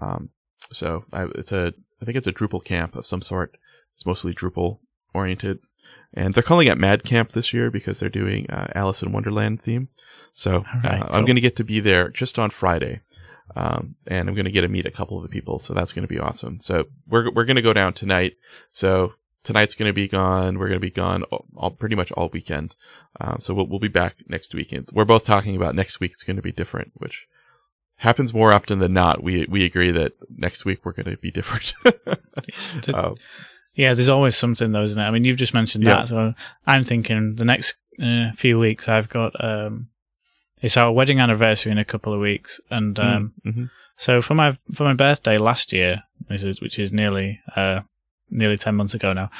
Um, 0.00 0.30
so 0.72 1.04
I, 1.12 1.24
it's 1.34 1.52
a 1.52 1.74
I 2.00 2.04
think 2.04 2.16
it's 2.16 2.26
a 2.26 2.32
Drupal 2.32 2.64
camp 2.64 2.96
of 2.96 3.06
some 3.06 3.22
sort. 3.22 3.56
It's 3.92 4.06
mostly 4.06 4.32
Drupal 4.32 4.78
oriented, 5.12 5.58
and 6.14 6.34
they're 6.34 6.42
calling 6.42 6.68
it 6.68 6.78
Mad 6.78 7.04
Camp 7.04 7.32
this 7.32 7.52
year 7.52 7.70
because 7.70 8.00
they're 8.00 8.08
doing 8.08 8.48
uh, 8.50 8.68
Alice 8.74 9.02
in 9.02 9.12
Wonderland 9.12 9.62
theme. 9.62 9.88
So 10.32 10.64
right, 10.82 11.00
uh, 11.00 11.06
cool. 11.06 11.16
I'm 11.16 11.24
going 11.24 11.36
to 11.36 11.42
get 11.42 11.56
to 11.56 11.64
be 11.64 11.80
there 11.80 12.08
just 12.08 12.38
on 12.38 12.50
Friday, 12.50 13.00
um, 13.56 13.94
and 14.06 14.28
I'm 14.28 14.34
going 14.34 14.46
to 14.46 14.50
get 14.50 14.62
to 14.62 14.68
meet 14.68 14.86
a 14.86 14.90
couple 14.90 15.16
of 15.16 15.22
the 15.22 15.28
people. 15.28 15.58
So 15.58 15.74
that's 15.74 15.92
going 15.92 16.06
to 16.06 16.12
be 16.12 16.18
awesome. 16.18 16.60
So 16.60 16.86
we're 17.06 17.30
we're 17.32 17.44
going 17.44 17.56
to 17.56 17.62
go 17.62 17.72
down 17.72 17.92
tonight. 17.92 18.36
So 18.70 19.14
tonight's 19.44 19.74
going 19.74 19.88
to 19.88 19.94
be 19.94 20.08
gone. 20.08 20.58
We're 20.58 20.68
going 20.68 20.80
to 20.80 20.86
be 20.86 20.90
gone 20.90 21.22
all, 21.24 21.46
all 21.56 21.70
pretty 21.70 21.96
much 21.96 22.12
all 22.12 22.30
weekend. 22.32 22.74
Uh, 23.20 23.38
so 23.38 23.54
we'll 23.54 23.66
we'll 23.66 23.78
be 23.78 23.88
back 23.88 24.16
next 24.28 24.54
weekend. 24.54 24.90
We're 24.92 25.04
both 25.04 25.24
talking 25.24 25.56
about 25.56 25.74
next 25.74 26.00
week's 26.00 26.22
going 26.22 26.36
to 26.36 26.42
be 26.42 26.52
different, 26.52 26.92
which 26.94 27.26
happens 27.98 28.32
more 28.32 28.52
often 28.52 28.78
than 28.78 28.92
not. 28.92 29.22
We 29.22 29.46
we 29.48 29.64
agree 29.64 29.90
that 29.90 30.12
next 30.36 30.64
week 30.64 30.84
we're 30.84 30.92
going 30.92 31.10
to 31.10 31.16
be 31.16 31.30
different. 31.30 31.74
Uh, 32.94 33.14
Yeah, 33.78 33.94
there's 33.94 34.08
always 34.08 34.36
something 34.36 34.72
though, 34.72 34.82
isn't 34.82 34.98
it? 35.00 35.04
I 35.04 35.12
mean, 35.12 35.24
you've 35.24 35.36
just 35.36 35.54
mentioned 35.54 35.84
Yeah. 35.84 36.00
that, 36.00 36.08
so 36.08 36.34
I'm 36.66 36.82
thinking 36.82 37.36
the 37.36 37.44
next 37.44 37.76
uh, 38.02 38.32
few 38.32 38.58
weeks 38.58 38.88
I've 38.88 39.08
got 39.08 39.32
um, 39.42 39.88
it's 40.60 40.76
our 40.76 40.90
wedding 40.90 41.20
anniversary 41.20 41.70
in 41.70 41.78
a 41.78 41.84
couple 41.84 42.12
of 42.12 42.18
weeks, 42.18 42.60
and 42.70 42.98
um, 42.98 43.34
mhm. 43.46 43.70
so 43.96 44.20
for 44.20 44.34
my 44.34 44.58
for 44.74 44.82
my 44.82 44.94
birthday 44.94 45.38
last 45.38 45.72
year, 45.72 46.02
this 46.28 46.42
is 46.42 46.60
which 46.60 46.76
is 46.76 46.92
nearly 46.92 47.40
uh, 47.54 47.82
nearly 48.28 48.56
ten 48.56 48.74
months 48.74 48.94
ago 48.94 49.12
now. 49.12 49.30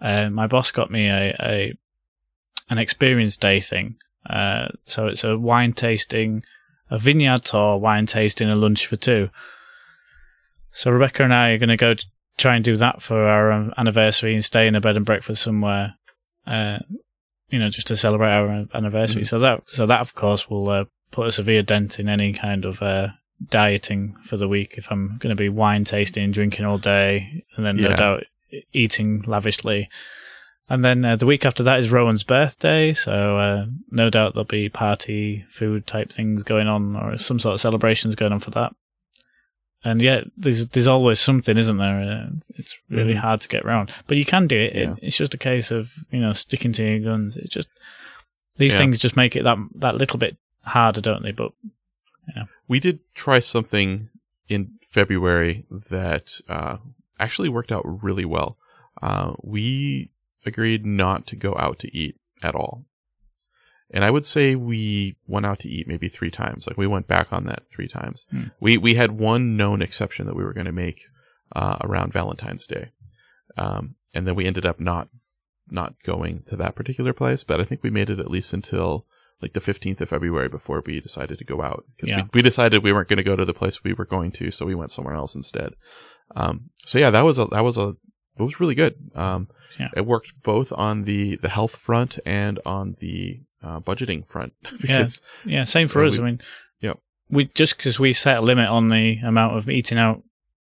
Uh, 0.00 0.30
my 0.30 0.46
boss 0.46 0.70
got 0.70 0.88
me 0.92 1.08
a, 1.08 1.34
a 1.40 1.74
an 2.68 2.78
experience 2.78 3.36
day 3.36 3.60
thing. 3.60 3.96
Uh, 4.24 4.68
so 4.84 5.08
it's 5.08 5.24
a 5.24 5.36
wine 5.36 5.72
tasting, 5.72 6.44
a 6.90 6.98
vineyard 6.98 7.44
tour, 7.44 7.76
wine 7.76 8.06
tasting, 8.06 8.48
a 8.48 8.54
lunch 8.54 8.86
for 8.86 8.94
two. 8.96 9.30
So 10.70 10.92
Rebecca 10.92 11.24
and 11.24 11.34
I 11.34 11.50
are 11.50 11.58
going 11.58 11.70
to 11.70 11.76
go 11.76 11.94
try 12.40 12.56
and 12.56 12.64
do 12.64 12.76
that 12.76 13.02
for 13.02 13.28
our 13.28 13.52
um, 13.52 13.72
anniversary 13.76 14.34
and 14.34 14.44
stay 14.44 14.66
in 14.66 14.74
a 14.74 14.80
bed 14.80 14.96
and 14.96 15.06
breakfast 15.06 15.42
somewhere. 15.42 15.94
Uh, 16.46 16.78
you 17.50 17.58
know, 17.58 17.68
just 17.68 17.88
to 17.88 17.96
celebrate 17.96 18.32
our 18.32 18.48
an- 18.48 18.70
anniversary. 18.74 19.22
Mhm. 19.22 19.28
So 19.28 19.38
that, 19.40 19.62
so 19.66 19.86
that 19.86 20.00
of 20.00 20.14
course 20.14 20.48
will 20.48 20.68
uh, 20.68 20.84
put 21.10 21.26
a 21.28 21.32
severe 21.32 21.62
dent 21.62 21.98
in 22.00 22.08
any 22.08 22.32
kind 22.32 22.64
of 22.64 22.80
uh, 22.82 23.08
dieting 23.48 24.16
for 24.22 24.36
the 24.36 24.48
week. 24.48 24.74
If 24.76 24.90
I'm 24.90 25.18
going 25.18 25.34
to 25.36 25.40
be 25.40 25.48
wine 25.48 25.84
tasting 25.84 26.30
drinking 26.30 26.64
all 26.64 26.78
day, 26.78 27.44
and 27.56 27.66
then 27.66 27.76
no 27.76 27.90
doubt 27.96 28.24
eating 28.72 29.22
lavishly. 29.26 29.88
And 30.68 30.84
then 30.84 31.04
uh, 31.04 31.16
the 31.16 31.26
week 31.26 31.44
after 31.44 31.64
that 31.64 31.80
is 31.80 31.90
Rowan's 31.90 32.22
birthday, 32.22 32.94
so 32.94 33.38
uh, 33.38 33.66
no 33.90 34.08
doubt 34.08 34.34
there'll 34.34 34.44
be 34.44 34.68
party 34.68 35.44
food 35.48 35.86
type 35.86 36.10
things 36.12 36.44
going 36.44 36.68
on, 36.68 36.94
or 36.94 37.18
some 37.18 37.40
sort 37.40 37.54
of 37.54 37.60
celebrations 37.60 38.14
going 38.14 38.32
on 38.32 38.38
for 38.40 38.52
that. 38.52 38.72
And 39.82 40.02
yet 40.02 40.24
there's 40.36 40.68
there's 40.68 40.86
always 40.86 41.20
something, 41.20 41.56
isn't 41.56 41.78
there? 41.78 42.00
Uh, 42.00 42.30
it's 42.56 42.76
really 42.90 43.14
Mhm. 43.14 43.18
hard 43.20 43.40
to 43.40 43.48
get 43.48 43.64
around, 43.64 43.92
but 44.06 44.18
you 44.18 44.26
can 44.26 44.46
do 44.46 44.56
it. 44.58 44.74
Yeah. 44.74 44.92
it. 44.92 44.98
It's 45.02 45.16
just 45.16 45.32
a 45.34 45.38
case 45.38 45.70
of 45.70 45.90
you 46.10 46.20
know 46.20 46.32
sticking 46.34 46.72
to 46.72 46.84
your 46.84 46.98
guns. 47.00 47.36
It's 47.36 47.54
just 47.54 47.68
these 48.58 48.72
Yeah. 48.74 48.78
things 48.78 48.98
just 48.98 49.16
make 49.16 49.36
it 49.36 49.44
that 49.44 49.56
that 49.76 49.96
little 49.96 50.18
bit 50.18 50.36
harder, 50.64 51.00
don't 51.00 51.22
they? 51.22 51.32
But 51.32 51.52
we 52.68 52.78
did 52.78 53.00
try 53.14 53.40
something 53.40 54.08
in 54.48 54.72
February 54.90 55.64
that 55.70 56.40
uh, 56.48 56.76
actually 57.18 57.48
worked 57.48 57.72
out 57.72 57.82
really 58.02 58.24
well. 58.24 58.58
Uh, 59.02 59.32
we 59.42 60.10
agreed 60.46 60.84
not 60.86 61.26
to 61.28 61.36
go 61.36 61.54
out 61.58 61.78
to 61.80 61.96
eat 61.96 62.16
at 62.42 62.54
all. 62.54 62.84
And 63.92 64.04
I 64.04 64.10
would 64.10 64.24
say 64.26 64.54
we 64.54 65.16
went 65.26 65.46
out 65.46 65.58
to 65.60 65.68
eat 65.68 65.88
maybe 65.88 66.08
three 66.08 66.30
times. 66.30 66.66
Like 66.66 66.76
we 66.76 66.86
went 66.86 67.08
back 67.08 67.32
on 67.32 67.44
that 67.44 67.64
three 67.68 67.88
times. 67.88 68.24
Hmm. 68.30 68.44
We 68.60 68.78
we 68.78 68.94
had 68.94 69.12
one 69.12 69.56
known 69.56 69.82
exception 69.82 70.26
that 70.26 70.36
we 70.36 70.44
were 70.44 70.52
going 70.52 70.66
to 70.66 70.72
make 70.72 71.00
uh, 71.56 71.76
around 71.82 72.12
Valentine's 72.12 72.66
Day, 72.66 72.90
um, 73.56 73.96
and 74.14 74.26
then 74.26 74.34
we 74.36 74.46
ended 74.46 74.64
up 74.66 74.78
not 74.80 75.08
not 75.70 75.94
going 76.04 76.42
to 76.48 76.56
that 76.56 76.74
particular 76.74 77.12
place. 77.12 77.44
But 77.44 77.60
I 77.60 77.64
think 77.64 77.82
we 77.82 77.90
made 77.90 78.10
it 78.10 78.18
at 78.20 78.30
least 78.30 78.52
until 78.52 79.06
like 79.42 79.52
the 79.54 79.60
15th 79.60 80.00
of 80.02 80.08
February 80.10 80.48
before 80.48 80.82
we 80.84 81.00
decided 81.00 81.38
to 81.38 81.44
go 81.44 81.62
out. 81.62 81.84
'Cause 81.98 82.08
Yeah. 82.10 82.22
we, 82.24 82.28
we 82.34 82.42
decided 82.42 82.82
we 82.82 82.92
weren't 82.92 83.08
going 83.08 83.16
to 83.16 83.22
go 83.22 83.36
to 83.36 83.44
the 83.46 83.54
place 83.54 83.82
we 83.82 83.94
were 83.94 84.04
going 84.04 84.32
to, 84.32 84.50
so 84.50 84.66
we 84.66 84.74
went 84.74 84.92
somewhere 84.92 85.14
else 85.14 85.34
instead. 85.34 85.72
Um, 86.36 86.70
so 86.84 86.98
yeah, 86.98 87.08
that 87.10 87.22
was 87.24 87.38
a, 87.38 87.46
that 87.46 87.64
was 87.64 87.78
a, 87.78 87.94
it 88.38 88.42
was 88.42 88.60
really 88.60 88.74
good. 88.74 88.96
Um, 89.14 89.48
Yeah. 89.78 89.88
it 89.96 90.04
worked 90.04 90.34
both 90.42 90.72
on 90.74 91.04
the, 91.04 91.36
the 91.36 91.48
health 91.48 91.74
front 91.76 92.18
and 92.26 92.58
on 92.66 92.96
the, 93.00 93.40
uh, 93.62 93.80
budgeting 93.80 94.26
front 94.26 94.52
because 94.80 95.20
yeah, 95.44 95.64
same 95.64 95.88
for 95.88 96.04
us. 96.04 96.16
we- 96.16 96.22
I 96.22 96.26
mean, 96.26 96.40
Yep. 96.80 96.98
we 97.28 97.44
just 97.54 97.76
because 97.76 97.98
we 98.00 98.12
set 98.12 98.38
a 98.40 98.42
limit 98.42 98.68
on 98.68 98.88
the 98.88 99.18
amount 99.18 99.56
of 99.56 99.68
eating 99.70 99.98
out 99.98 100.22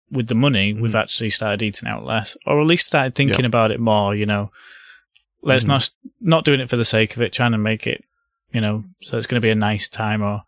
with 0.10 0.28
the 0.28 0.36
money, 0.36 0.74
we've 0.74 0.92
Mhm. 0.94 1.02
actually 1.02 1.30
started 1.30 1.62
eating 1.62 1.88
out 1.88 2.06
less, 2.06 2.38
or 2.46 2.60
at 2.62 2.68
least 2.68 2.88
started 2.88 3.14
thinking 3.16 3.40
Yep. 3.44 3.46
about 3.46 3.72
it 3.72 3.80
more. 3.80 4.16
You 4.16 4.26
know, 4.26 4.52
let's 5.42 5.66
Mhm. 5.66 5.68
not 5.70 5.90
not 6.20 6.46
doing 6.46 6.60
it 6.60 6.70
for 6.70 6.78
the 6.78 6.86
sake 6.86 7.16
of 7.16 7.22
it, 7.22 7.32
trying 7.34 7.52
to 7.52 7.58
make 7.58 7.86
it, 7.86 8.04
you 8.52 8.60
know, 8.62 8.84
so 9.04 9.18
it's 9.18 9.28
going 9.28 9.36
to 9.40 9.46
be 9.46 9.52
a 9.52 9.56
nice 9.56 9.88
time 9.90 10.22
or 10.24 10.44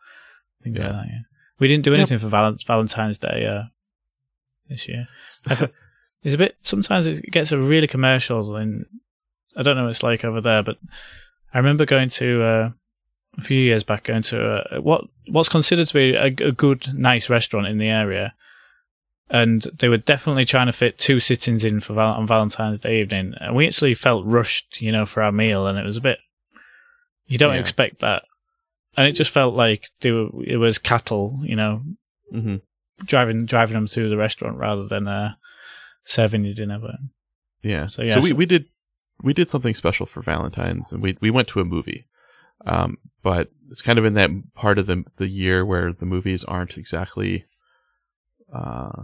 things 0.63 0.79
Yeah. 0.79 0.87
like 0.87 0.95
that. 0.95 1.07
Yeah. 1.07 1.19
We 1.59 1.67
didn't 1.67 1.83
do 1.83 1.91
Yep. 1.91 1.97
anything 1.99 2.19
for 2.19 2.29
Val- 2.29 2.57
Valentine's 2.65 3.19
Day 3.19 3.45
uh, 3.45 3.63
this 4.69 4.87
year. 4.87 5.07
It's 6.23 6.35
a 6.35 6.37
bit. 6.37 6.57
Sometimes 6.63 7.07
it 7.07 7.21
gets 7.31 7.51
a 7.53 7.57
really 7.57 7.87
commercial, 7.87 8.55
and 8.57 8.85
I 9.55 9.61
don't 9.63 9.77
know 9.77 9.83
what 9.83 9.91
it's 9.91 10.03
like 10.03 10.25
over 10.25 10.41
there, 10.41 10.63
but 10.63 10.77
I 11.53 11.57
remember 11.57 11.85
going 11.85 12.09
to 12.09 12.43
uh, 12.43 12.69
a 13.37 13.41
few 13.41 13.59
years 13.59 13.83
back 13.83 14.03
going 14.05 14.21
to 14.23 14.75
a, 14.77 14.81
what 14.81 15.05
what's 15.27 15.49
considered 15.49 15.87
to 15.87 15.93
be 15.93 16.13
a, 16.13 16.25
a 16.25 16.51
good, 16.51 16.93
nice 16.93 17.29
restaurant 17.29 17.67
in 17.67 17.77
the 17.77 17.87
area, 17.87 18.33
and 19.29 19.61
they 19.79 19.89
were 19.89 19.97
definitely 19.97 20.45
trying 20.45 20.67
to 20.67 20.73
fit 20.73 20.97
two 20.97 21.19
sittings 21.19 21.63
in 21.63 21.79
for 21.79 21.93
val- 21.93 22.13
on 22.13 22.27
Valentine's 22.27 22.79
Day 22.79 23.01
evening, 23.01 23.33
and 23.39 23.55
we 23.55 23.67
actually 23.67 23.93
felt 23.93 24.25
rushed, 24.25 24.81
you 24.81 24.91
know, 24.91 25.05
for 25.05 25.21
our 25.23 25.31
meal, 25.31 25.67
and 25.67 25.77
it 25.77 25.85
was 25.85 25.97
a 25.97 26.01
bit. 26.01 26.19
You 27.27 27.37
don't 27.37 27.53
Yeah. 27.55 27.59
expect 27.61 27.99
that, 27.99 28.23
and 28.97 29.07
it 29.07 29.11
just 29.13 29.31
felt 29.31 29.53
like 29.55 29.87
they 30.01 30.11
were, 30.11 30.29
it 30.45 30.57
was 30.57 30.77
cattle, 30.77 31.39
you 31.43 31.55
know, 31.55 31.83
hmm 32.31 32.57
driving 33.05 33.45
driving 33.45 33.75
them 33.75 33.87
through 33.87 34.09
the 34.09 34.17
restaurant 34.17 34.57
rather 34.57 34.83
than 34.85 35.07
uh, 35.07 35.33
serving 36.03 36.43
you 36.43 36.53
dinner. 36.53 36.79
But 36.79 36.95
Yeah. 37.63 37.87
So, 37.87 38.01
yeah. 38.01 38.15
So, 38.15 38.19
we, 38.21 38.29
so- 38.31 38.35
we 38.35 38.45
did 38.45 38.65
we 39.21 39.33
did 39.33 39.49
something 39.49 39.73
special 39.73 40.05
for 40.05 40.21
Valentine's 40.21 40.91
and 40.91 41.01
we 41.01 41.17
we 41.21 41.29
went 41.31 41.47
to 41.49 41.59
a 41.59 41.65
movie. 41.65 42.05
Um, 42.65 42.97
but 43.23 43.49
it's 43.69 43.81
kind 43.81 43.97
of 43.99 44.05
in 44.05 44.13
that 44.15 44.29
part 44.53 44.77
of 44.79 44.87
the 44.87 45.03
the 45.17 45.27
year 45.27 45.65
where 45.65 45.93
the 45.93 46.05
movies 46.05 46.43
aren't 46.43 46.77
exactly 46.77 47.45
uh 48.53 49.03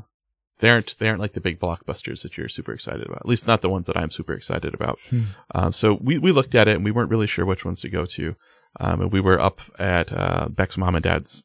they 0.59 0.69
aren't 0.69 0.97
they 0.99 1.09
aren't 1.09 1.19
like 1.19 1.33
the 1.33 1.41
big 1.41 1.59
blockbusters 1.59 2.21
that 2.23 2.37
you're 2.37 2.47
super 2.47 2.71
excited 2.73 3.05
about. 3.05 3.19
At 3.19 3.27
least 3.27 3.45
not 3.47 3.61
the 3.61 3.69
ones 3.69 3.87
that 3.87 3.97
I'm 3.97 4.11
super 4.11 4.33
excited 4.33 4.73
about. 4.73 4.97
Hmm. 5.09 5.23
Um, 5.53 5.73
so 5.73 5.99
we 6.01 6.17
we 6.17 6.31
looked 6.31 6.55
at 6.55 6.67
it 6.69 6.75
and 6.75 6.85
we 6.85 6.91
weren't 6.91 7.09
really 7.09 7.27
sure 7.27 7.45
which 7.45 7.65
ones 7.65 7.81
to 7.81 7.89
go 7.89 8.05
to. 8.05 8.35
Um, 8.79 9.01
and 9.01 9.11
we 9.11 9.21
were 9.21 9.39
up 9.39 9.59
at 9.79 10.11
uh, 10.11 10.47
Beck's 10.49 10.77
mom 10.77 10.95
and 10.95 11.03
dad's 11.03 11.43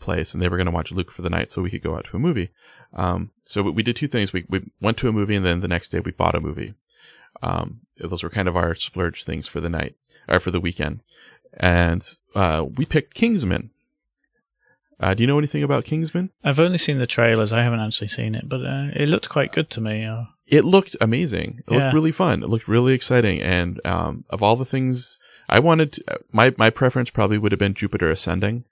place, 0.00 0.32
and 0.32 0.40
they 0.40 0.48
were 0.48 0.56
going 0.56 0.66
to 0.66 0.72
watch 0.72 0.92
Luke 0.92 1.10
for 1.10 1.22
the 1.22 1.30
night, 1.30 1.50
so 1.50 1.60
we 1.60 1.70
could 1.70 1.82
go 1.82 1.96
out 1.96 2.04
to 2.04 2.16
a 2.16 2.20
movie. 2.20 2.50
Um, 2.94 3.32
so 3.44 3.62
we- 3.64 3.72
we 3.72 3.82
did 3.82 3.96
two 3.96 4.06
things. 4.08 4.32
We 4.32 4.44
we 4.48 4.60
went 4.80 4.96
to 4.98 5.08
a 5.08 5.12
movie, 5.12 5.34
and 5.36 5.44
then 5.44 5.60
the 5.60 5.66
next 5.68 5.88
day 5.90 5.98
we 6.00 6.12
bought 6.12 6.36
a 6.36 6.40
movie. 6.40 6.74
Um, 7.42 7.80
those 7.98 8.22
were 8.22 8.30
kind 8.30 8.48
of 8.48 8.56
our 8.56 8.74
splurge 8.74 9.24
things 9.24 9.46
for 9.46 9.60
the 9.60 9.68
night 9.68 9.94
or 10.28 10.40
for 10.40 10.50
the 10.50 10.60
weekend, 10.60 11.00
and 11.54 12.04
uh, 12.34 12.64
we 12.76 12.84
picked 12.84 13.14
Kingsman. 13.14 13.70
Uh, 15.00 15.14
do 15.14 15.22
you 15.22 15.26
know 15.28 15.38
anything 15.38 15.62
about 15.62 15.84
Kingsman? 15.84 16.30
I've 16.42 16.58
only 16.58 16.78
seen 16.78 16.98
the 16.98 17.06
trailers. 17.06 17.52
I 17.52 17.62
haven't 17.62 17.78
actually 17.80 18.08
seen 18.08 18.34
it, 18.34 18.48
but 18.48 18.62
uh, 18.64 18.88
it 18.94 19.08
looked 19.08 19.28
quite 19.28 19.52
good 19.52 19.70
to 19.70 19.80
me. 19.80 20.04
Uh, 20.04 20.24
It 20.46 20.64
looked 20.64 20.96
amazing. 21.00 21.60
It 21.68 21.72
Yeah. 21.72 21.78
looked 21.84 21.94
really 21.94 22.10
fun. 22.12 22.42
It 22.42 22.48
looked 22.48 22.66
really 22.66 22.94
exciting. 22.94 23.40
And 23.40 23.80
um, 23.86 24.24
of 24.30 24.42
all 24.42 24.56
the 24.56 24.64
things 24.64 25.20
I 25.48 25.60
wanted, 25.60 25.92
to, 25.92 26.18
my 26.32 26.52
my 26.58 26.70
preference 26.70 27.10
probably 27.10 27.38
would 27.38 27.52
have 27.52 27.60
been 27.60 27.74
Jupiter 27.74 28.10
Ascending, 28.10 28.64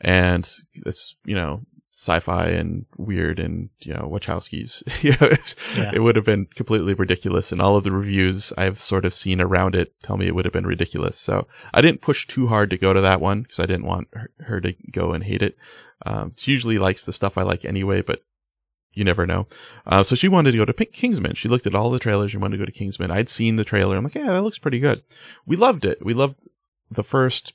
and 0.00 0.48
it's 0.86 1.16
you 1.24 1.34
know 1.34 1.62
sci-fi 2.02 2.46
and 2.48 2.84
weird 2.96 3.38
and 3.38 3.70
you 3.80 3.94
know 3.94 4.08
Wachowskis. 4.12 4.82
Yeah. 5.76 5.90
It 5.94 6.00
would 6.00 6.16
have 6.16 6.24
been 6.24 6.46
completely 6.46 6.94
ridiculous. 6.94 7.52
And 7.52 7.62
all 7.62 7.76
of 7.76 7.84
the 7.84 7.92
reviews 7.92 8.52
I've 8.58 8.80
sort 8.80 9.04
of 9.04 9.14
seen 9.14 9.40
around 9.40 9.74
it 9.74 9.92
tell 10.02 10.16
me 10.16 10.26
it 10.26 10.34
would 10.34 10.44
have 10.44 10.52
been 10.52 10.66
ridiculous. 10.66 11.16
So 11.16 11.46
I 11.72 11.80
didn't 11.80 12.00
push 12.00 12.26
too 12.26 12.48
hard 12.48 12.70
to 12.70 12.78
go 12.78 12.92
to 12.92 13.00
that 13.00 13.20
one 13.20 13.42
because 13.42 13.60
I 13.60 13.66
didn't 13.66 13.86
want 13.86 14.08
her, 14.12 14.30
her 14.40 14.60
to 14.60 14.74
go 14.90 15.12
and 15.12 15.24
hate 15.24 15.42
it. 15.42 15.56
Um, 16.04 16.32
she 16.36 16.50
usually 16.50 16.78
likes 16.78 17.04
the 17.04 17.12
stuff 17.12 17.38
I 17.38 17.42
like 17.42 17.64
anyway, 17.64 18.02
but 18.02 18.22
you 18.92 19.04
never 19.04 19.26
know. 19.26 19.46
Uh, 19.86 20.02
so 20.02 20.14
she 20.14 20.28
wanted 20.28 20.52
to 20.52 20.58
go 20.58 20.64
to 20.64 20.72
Pink 20.72 20.92
Kingsman. 20.92 21.34
She 21.34 21.48
looked 21.48 21.66
at 21.66 21.74
all 21.74 21.90
the 21.90 21.98
trailers 21.98 22.32
and 22.32 22.42
wanted 22.42 22.56
to 22.56 22.62
go 22.62 22.66
to 22.66 22.72
Kingsman. 22.72 23.10
I'd 23.10 23.28
seen 23.28 23.56
the 23.56 23.64
trailer. 23.64 23.96
I'm 23.96 24.04
like, 24.04 24.14
yeah, 24.14 24.32
that 24.32 24.42
looks 24.42 24.58
pretty 24.58 24.80
good. 24.80 25.02
We 25.46 25.56
loved 25.56 25.84
it. 25.84 26.04
We 26.04 26.14
loved 26.14 26.38
the 26.90 27.04
first 27.04 27.54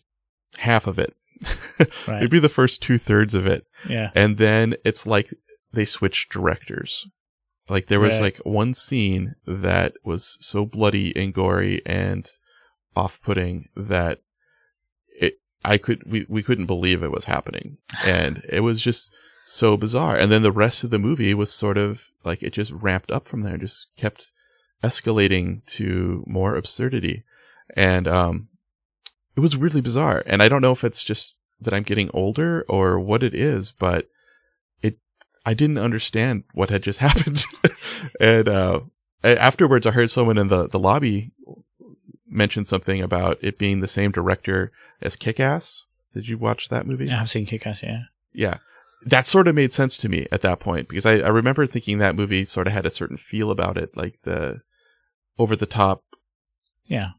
half 0.58 0.88
of 0.88 0.98
it. 0.98 1.16
Right. 2.08 2.22
Maybe 2.22 2.40
the 2.40 2.50
first 2.50 2.82
two 2.82 2.98
thirds 2.98 3.34
of 3.36 3.46
it. 3.46 3.66
yeah. 3.88 4.10
And 4.16 4.38
then 4.38 4.76
it's 4.86 5.06
like 5.06 5.34
they 5.74 5.86
switched 5.86 6.32
directors. 6.32 7.06
Like 7.70 7.88
there 7.88 8.00
was 8.00 8.16
Right. 8.16 8.22
like 8.36 8.38
one 8.46 8.74
scene 8.74 9.36
that 9.46 9.94
was 10.04 10.38
so 10.40 10.66
bloody 10.66 11.16
and 11.16 11.34
gory 11.34 11.82
and 11.86 12.28
off 12.96 13.20
putting 13.22 13.68
that 13.76 14.22
it, 15.20 15.36
I 15.64 15.78
could, 15.78 16.04
we, 16.10 16.26
we 16.30 16.42
couldn't 16.44 16.66
believe 16.66 17.04
it 17.04 17.12
was 17.12 17.26
happening. 17.26 17.78
And 18.06 18.42
it 18.50 18.62
was 18.62 18.82
just 18.82 19.14
so 19.46 19.78
bizarre. 19.78 20.16
And 20.18 20.32
then 20.32 20.42
the 20.42 20.52
rest 20.52 20.84
of 20.84 20.90
the 20.90 21.00
movie 21.00 21.34
was 21.34 21.52
sort 21.54 21.78
of 21.78 22.06
like 22.24 22.42
it 22.42 22.54
just 22.54 22.72
ramped 22.72 23.12
up 23.12 23.28
from 23.28 23.42
there, 23.42 23.58
just 23.58 23.88
kept 23.98 24.32
escalating 24.84 25.66
to 25.66 26.24
more 26.28 26.56
absurdity. 26.56 27.24
And 27.76 28.08
um 28.08 28.48
it 29.38 29.40
was 29.40 29.56
really 29.56 29.80
bizarre. 29.82 30.24
And 30.26 30.42
I 30.44 30.50
don't 30.50 30.62
know 30.62 30.72
if 30.74 30.84
it's 30.84 31.04
just 31.04 31.36
that 31.62 31.74
I'm 31.74 31.84
getting 31.84 32.10
older 32.14 32.66
or 32.68 33.00
what 33.00 33.24
it 33.24 33.34
is, 33.34 33.72
but 33.72 34.08
it 34.82 34.98
I 35.46 35.54
didn't 35.54 35.78
understand 35.78 36.44
what 36.54 36.70
had 36.70 36.84
just 36.84 37.00
happened. 37.08 37.46
and 38.20 38.50
uh 38.50 38.82
afterwards 39.24 39.86
I 39.86 39.92
heard 39.92 40.12
someone 40.12 40.38
in 40.38 40.48
the 40.50 40.68
the 40.68 40.80
lobby 40.80 41.32
mention 42.30 42.66
something 42.66 43.02
about 43.02 43.38
it 43.42 43.58
being 43.58 43.80
the 43.80 43.88
same 43.88 44.12
director 44.12 44.72
as 45.02 45.16
Kick-Ass. 45.16 45.86
Did 46.14 46.28
you 46.28 46.38
watch 46.38 46.68
that 46.70 46.86
movie? 46.86 47.06
Yeah, 47.06 47.22
I've 47.22 47.30
seen 47.30 47.46
Kick-Ass, 47.46 47.84
yeah. 47.84 48.02
Yeah. 48.34 48.58
That 49.06 49.26
sort 49.26 49.48
of 49.48 49.56
made 49.56 49.72
sense 49.72 49.96
to 49.98 50.10
me 50.10 50.28
at 50.32 50.42
that 50.42 50.60
point 50.60 50.90
because 50.90 51.06
I, 51.06 51.20
I 51.20 51.30
remember 51.30 51.66
thinking 51.66 52.00
that 52.00 52.16
movie 52.16 52.44
sort 52.44 52.68
of 52.68 52.74
had 52.74 52.86
a 52.86 52.90
certain 52.90 53.16
feel 53.18 53.50
about 53.52 53.78
it, 53.78 53.96
like 53.96 54.20
the 54.24 54.62
over 55.40 55.56
the 55.56 55.66
top 55.66 56.04
Yeah. 56.86 57.12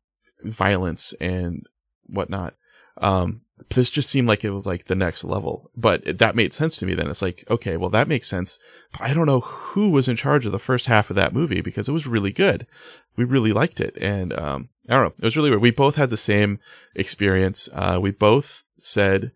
violence 0.44 1.14
and 1.20 1.64
whatnot. 2.08 2.54
Um, 3.00 3.42
this 3.70 3.90
just 3.90 4.08
seemed 4.08 4.28
like 4.28 4.44
it 4.44 4.50
was 4.50 4.66
like 4.66 4.84
the 4.84 4.94
next 4.94 5.24
level, 5.24 5.70
but 5.76 6.18
that 6.18 6.36
made 6.36 6.52
sense 6.52 6.76
to 6.76 6.86
me. 6.86 6.94
Then 6.94 7.08
it's 7.08 7.22
like, 7.22 7.44
okay, 7.50 7.76
well, 7.76 7.90
that 7.90 8.08
makes 8.08 8.28
sense. 8.28 8.58
But 8.92 9.02
I 9.02 9.14
don't 9.14 9.26
know 9.26 9.40
who 9.40 9.90
was 9.90 10.08
in 10.08 10.16
charge 10.16 10.46
of 10.46 10.52
the 10.52 10.58
first 10.58 10.86
half 10.86 11.10
of 11.10 11.16
that 11.16 11.34
movie 11.34 11.60
because 11.60 11.88
it 11.88 11.92
was 11.92 12.06
really 12.06 12.32
good. 12.32 12.66
We 13.16 13.24
really 13.24 13.52
liked 13.52 13.80
it. 13.80 13.96
And, 14.00 14.32
um, 14.38 14.68
I 14.88 14.94
don't 14.94 15.04
know. 15.04 15.14
It 15.18 15.24
was 15.24 15.36
really 15.36 15.50
weird. 15.50 15.62
We 15.62 15.70
both 15.70 15.96
had 15.96 16.10
the 16.10 16.16
same 16.16 16.60
experience. 16.94 17.68
Uh, 17.72 17.98
we 18.00 18.10
both 18.10 18.62
said 18.78 19.32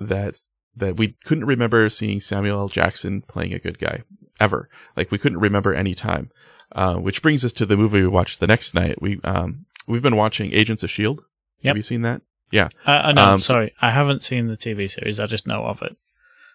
that, 0.00 0.34
that 0.76 0.96
we 0.96 1.16
couldn't 1.24 1.46
remember 1.46 1.88
seeing 1.88 2.20
Samuel 2.20 2.60
L. 2.60 2.68
Jackson 2.68 3.22
playing 3.22 3.54
a 3.54 3.60
good 3.60 3.78
guy 3.78 4.02
ever. 4.40 4.68
Like 4.96 5.10
we 5.10 5.18
couldn't 5.18 5.38
remember 5.38 5.74
any 5.74 5.94
time. 5.94 6.30
Uh, 6.70 6.96
which 6.96 7.22
brings 7.22 7.46
us 7.46 7.52
to 7.54 7.64
the 7.64 7.78
movie 7.78 8.02
we 8.02 8.08
watched 8.08 8.40
the 8.40 8.46
next 8.46 8.74
night. 8.74 9.00
We, 9.00 9.18
um, 9.24 9.64
we've 9.86 10.02
been 10.02 10.16
watching 10.16 10.52
Agents 10.52 10.82
of 10.82 10.90
S.H.I.E.L.D. 10.90 11.22
Yep. 11.60 11.70
Have 11.70 11.76
you 11.76 11.82
seen 11.82 12.02
that? 12.02 12.22
Yeah. 12.50 12.68
Uh, 12.86 13.12
no, 13.12 13.22
Um, 13.22 13.40
so- 13.40 13.52
sorry. 13.54 13.74
I 13.80 13.90
haven't 13.90 14.22
seen 14.22 14.46
the 14.46 14.56
TV 14.56 14.88
series. 14.90 15.20
I 15.20 15.26
just 15.26 15.46
know 15.46 15.64
of 15.64 15.82
it. 15.82 15.96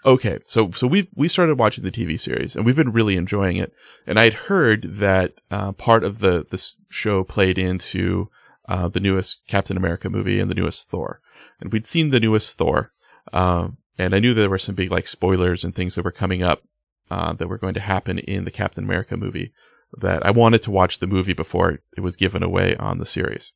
Okay, 0.05 0.39
so 0.43 0.69
so 0.71 0.85
we 0.85 1.07
we 1.15 1.29
started 1.29 1.57
watching 1.57 1.83
the 1.85 1.91
TV 1.91 2.19
series 2.19 2.55
and 2.57 2.65
we've 2.65 2.75
been 2.75 2.91
really 2.91 3.15
enjoying 3.15 3.55
it. 3.55 3.71
And 4.05 4.19
I'd 4.19 4.33
heard 4.33 4.97
that 4.97 5.35
uh, 5.49 5.71
part 5.71 6.03
of 6.03 6.19
the 6.19 6.45
this 6.49 6.81
show 6.89 7.23
played 7.23 7.57
into 7.57 8.29
uh, 8.67 8.89
the 8.89 8.99
newest 8.99 9.39
Captain 9.47 9.77
America 9.77 10.09
movie 10.09 10.41
and 10.41 10.51
the 10.51 10.55
newest 10.55 10.89
Thor. 10.89 11.21
And 11.61 11.71
we'd 11.71 11.87
seen 11.87 12.09
the 12.09 12.19
newest 12.19 12.57
Thor, 12.57 12.91
um, 13.31 13.77
and 13.97 14.13
I 14.13 14.19
knew 14.19 14.33
there 14.33 14.49
were 14.49 14.57
some 14.57 14.75
big 14.75 14.91
like 14.91 15.07
spoilers 15.07 15.63
and 15.63 15.73
things 15.73 15.95
that 15.95 16.03
were 16.03 16.11
coming 16.11 16.43
up 16.43 16.63
uh, 17.09 17.31
that 17.33 17.47
were 17.47 17.57
going 17.57 17.75
to 17.75 17.79
happen 17.79 18.19
in 18.19 18.43
the 18.43 18.51
Captain 18.51 18.83
America 18.83 19.15
movie. 19.15 19.53
That 20.01 20.25
I 20.25 20.31
wanted 20.31 20.63
to 20.63 20.71
watch 20.71 20.99
the 20.99 21.07
movie 21.07 21.33
before 21.33 21.79
it 21.95 22.01
was 22.01 22.17
given 22.17 22.43
away 22.43 22.75
on 22.75 22.97
the 22.97 23.05
series. 23.05 23.53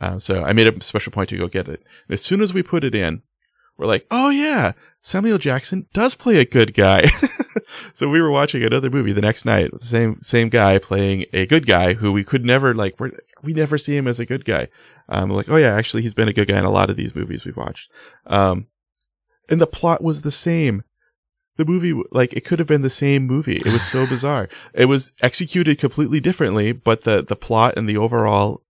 Uh, 0.00 0.18
so 0.18 0.44
I 0.44 0.52
made 0.52 0.66
a 0.66 0.82
special 0.82 1.12
point 1.12 1.28
to 1.30 1.38
go 1.38 1.48
get 1.48 1.68
it. 1.68 1.82
And 2.08 2.14
as 2.14 2.22
soon 2.22 2.40
as 2.40 2.54
we 2.54 2.62
put 2.62 2.84
it 2.84 2.94
in, 2.94 3.22
we're 3.76 3.86
like, 3.86 4.06
oh 4.10 4.30
yeah, 4.30 4.72
Samuel 5.02 5.38
Jackson 5.38 5.86
does 5.92 6.14
play 6.14 6.38
a 6.38 6.44
good 6.44 6.74
guy. 6.74 7.08
so 7.94 8.08
we 8.08 8.20
were 8.20 8.30
watching 8.30 8.62
another 8.62 8.90
movie 8.90 9.12
the 9.12 9.20
next 9.20 9.44
night 9.44 9.72
with 9.72 9.82
the 9.82 9.88
same 9.88 10.20
same 10.20 10.48
guy 10.48 10.78
playing 10.78 11.24
a 11.32 11.46
good 11.46 11.66
guy 11.66 11.94
who 11.94 12.12
we 12.12 12.24
could 12.24 12.44
never 12.44 12.74
like 12.74 12.98
we're, 12.98 13.12
we 13.42 13.52
never 13.52 13.78
see 13.78 13.96
him 13.96 14.08
as 14.08 14.20
a 14.20 14.26
good 14.26 14.44
guy. 14.44 14.68
Um, 15.08 15.30
like, 15.30 15.48
oh 15.48 15.56
yeah, 15.56 15.74
actually 15.74 16.02
he's 16.02 16.14
been 16.14 16.28
a 16.28 16.32
good 16.32 16.48
guy 16.48 16.58
in 16.58 16.64
a 16.64 16.70
lot 16.70 16.90
of 16.90 16.96
these 16.96 17.14
movies 17.14 17.44
we've 17.44 17.56
watched. 17.56 17.90
Um, 18.26 18.66
and 19.48 19.60
the 19.60 19.66
plot 19.66 20.02
was 20.02 20.22
the 20.22 20.30
same. 20.30 20.84
The 21.56 21.64
movie, 21.64 22.00
like, 22.12 22.32
it 22.34 22.44
could 22.44 22.60
have 22.60 22.68
been 22.68 22.82
the 22.82 22.90
same 22.90 23.26
movie. 23.26 23.56
It 23.56 23.72
was 23.72 23.82
so 23.82 24.06
bizarre. 24.08 24.48
It 24.74 24.84
was 24.84 25.10
executed 25.22 25.78
completely 25.78 26.20
differently, 26.20 26.72
but 26.72 27.02
the 27.02 27.22
the 27.22 27.36
plot 27.36 27.74
and 27.76 27.88
the 27.88 27.96
overall 27.96 28.62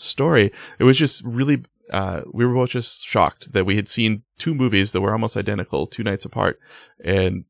story, 0.00 0.52
it 0.78 0.84
was 0.84 0.98
just 0.98 1.22
really 1.24 1.62
uh, 1.90 2.22
we 2.32 2.44
were 2.44 2.54
both 2.54 2.70
just 2.70 3.04
shocked 3.04 3.52
that 3.52 3.66
we 3.66 3.76
had 3.76 3.88
seen 3.88 4.22
two 4.38 4.54
movies 4.54 4.92
that 4.92 5.00
were 5.00 5.12
almost 5.12 5.36
identical 5.36 5.86
two 5.86 6.02
nights 6.02 6.24
apart, 6.24 6.58
and 7.04 7.44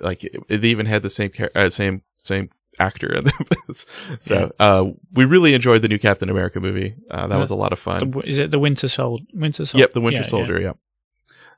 like 0.00 0.24
it, 0.24 0.42
they 0.48 0.68
even 0.68 0.86
had 0.86 1.02
the 1.02 1.10
same 1.10 1.30
uh, 1.54 1.70
same 1.70 2.02
same 2.22 2.50
actor 2.78 3.14
in 3.14 3.24
them. 3.24 3.46
so 4.20 4.52
uh, 4.58 4.84
we 5.12 5.24
really 5.24 5.54
enjoyed 5.54 5.82
the 5.82 5.88
new 5.88 5.98
Captain 5.98 6.30
America 6.30 6.60
movie. 6.60 6.94
Uh, 7.10 7.26
that 7.26 7.38
was 7.38 7.50
a 7.50 7.54
lot 7.54 7.72
of 7.72 7.78
fun. 7.78 8.10
The, 8.10 8.20
is 8.20 8.38
it 8.38 8.50
the 8.50 8.58
Winter 8.58 8.88
Soldier? 8.88 9.24
Winter 9.32 9.66
Soldier. 9.66 9.82
Yep, 9.84 9.92
the 9.92 10.00
Winter 10.00 10.24
Soldier. 10.24 10.60
Yep. 10.60 10.78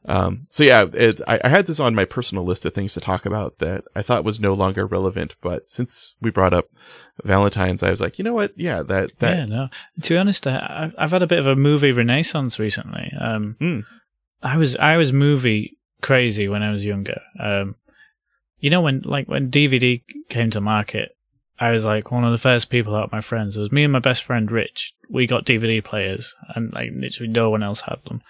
Um, 0.04 0.46
so 0.48 0.62
yeah, 0.62 0.86
it, 0.92 1.20
I, 1.26 1.40
I 1.42 1.48
had 1.48 1.66
this 1.66 1.80
on 1.80 1.94
my 1.94 2.04
personal 2.04 2.44
list 2.44 2.64
of 2.64 2.74
things 2.74 2.94
to 2.94 3.00
talk 3.00 3.26
about 3.26 3.58
that 3.58 3.84
I 3.94 4.02
thought 4.02 4.24
was 4.24 4.38
no 4.38 4.54
longer 4.54 4.86
relevant, 4.86 5.34
but 5.40 5.70
since 5.70 6.14
we 6.20 6.30
brought 6.30 6.54
up 6.54 6.68
Valentine's, 7.24 7.82
I 7.82 7.90
was 7.90 8.00
like, 8.00 8.18
you 8.18 8.24
know 8.24 8.34
what? 8.34 8.52
Yeah, 8.56 8.82
that 8.82 9.18
that 9.18 9.36
Yeah, 9.36 9.44
no. 9.46 9.68
To 10.02 10.14
be 10.14 10.18
honest, 10.18 10.46
I, 10.46 10.92
I've 10.96 11.10
had 11.10 11.22
a 11.22 11.26
bit 11.26 11.40
of 11.40 11.46
a 11.46 11.56
movie 11.56 11.92
renaissance 11.92 12.58
recently. 12.58 13.12
Um, 13.20 13.56
Hmm. 13.58 13.80
I 14.42 14.56
was 14.58 14.76
I 14.76 14.96
was 14.96 15.12
movie 15.12 15.76
crazy 16.02 16.46
when 16.46 16.62
I 16.62 16.70
was 16.70 16.84
younger. 16.84 17.20
Um, 17.40 17.74
you 18.60 18.70
know 18.70 18.80
when 18.80 19.00
like 19.00 19.28
when 19.28 19.50
DVD 19.50 20.02
came 20.28 20.50
to 20.50 20.60
market, 20.60 21.16
I 21.58 21.70
was 21.70 21.84
like 21.84 22.10
one 22.10 22.24
of 22.24 22.32
the 22.32 22.38
first 22.38 22.70
people 22.70 22.94
out 22.94 23.04
of 23.04 23.12
my 23.12 23.20
friends. 23.20 23.56
It 23.56 23.60
was 23.60 23.72
me 23.72 23.84
and 23.84 23.92
my 23.92 23.98
best 23.98 24.24
friend 24.24 24.50
Rich. 24.50 24.94
We 25.08 25.26
got 25.26 25.46
DVD 25.46 25.82
players, 25.82 26.34
and 26.54 26.72
like 26.72 26.90
literally 26.94 27.32
no 27.32 27.50
one 27.50 27.62
else 27.62 27.80
had 27.82 27.98
them. 28.04 28.20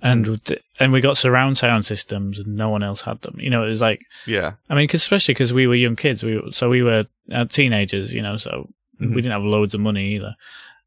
And 0.00 0.40
and 0.78 0.92
we 0.92 1.00
got 1.00 1.16
surround 1.16 1.58
sound 1.58 1.84
systems, 1.84 2.38
and 2.38 2.56
no 2.56 2.68
one 2.68 2.82
else 2.84 3.00
had 3.02 3.20
them. 3.22 3.36
You 3.40 3.50
know, 3.50 3.64
it 3.64 3.68
was 3.68 3.80
like 3.80 4.04
yeah, 4.26 4.52
I 4.70 4.74
mean, 4.76 4.86
cause 4.86 5.00
especially 5.02 5.34
because 5.34 5.52
we 5.52 5.66
were 5.66 5.74
young 5.74 5.96
kids, 5.96 6.22
we 6.22 6.40
so 6.52 6.68
we 6.68 6.82
were 6.82 7.06
uh, 7.32 7.44
teenagers, 7.46 8.12
you 8.14 8.22
know, 8.22 8.36
so 8.36 8.68
Mhm. 9.00 9.10
we 9.14 9.22
didn't 9.22 9.32
have 9.32 9.42
loads 9.42 9.74
of 9.74 9.80
money 9.80 10.14
either. 10.16 10.34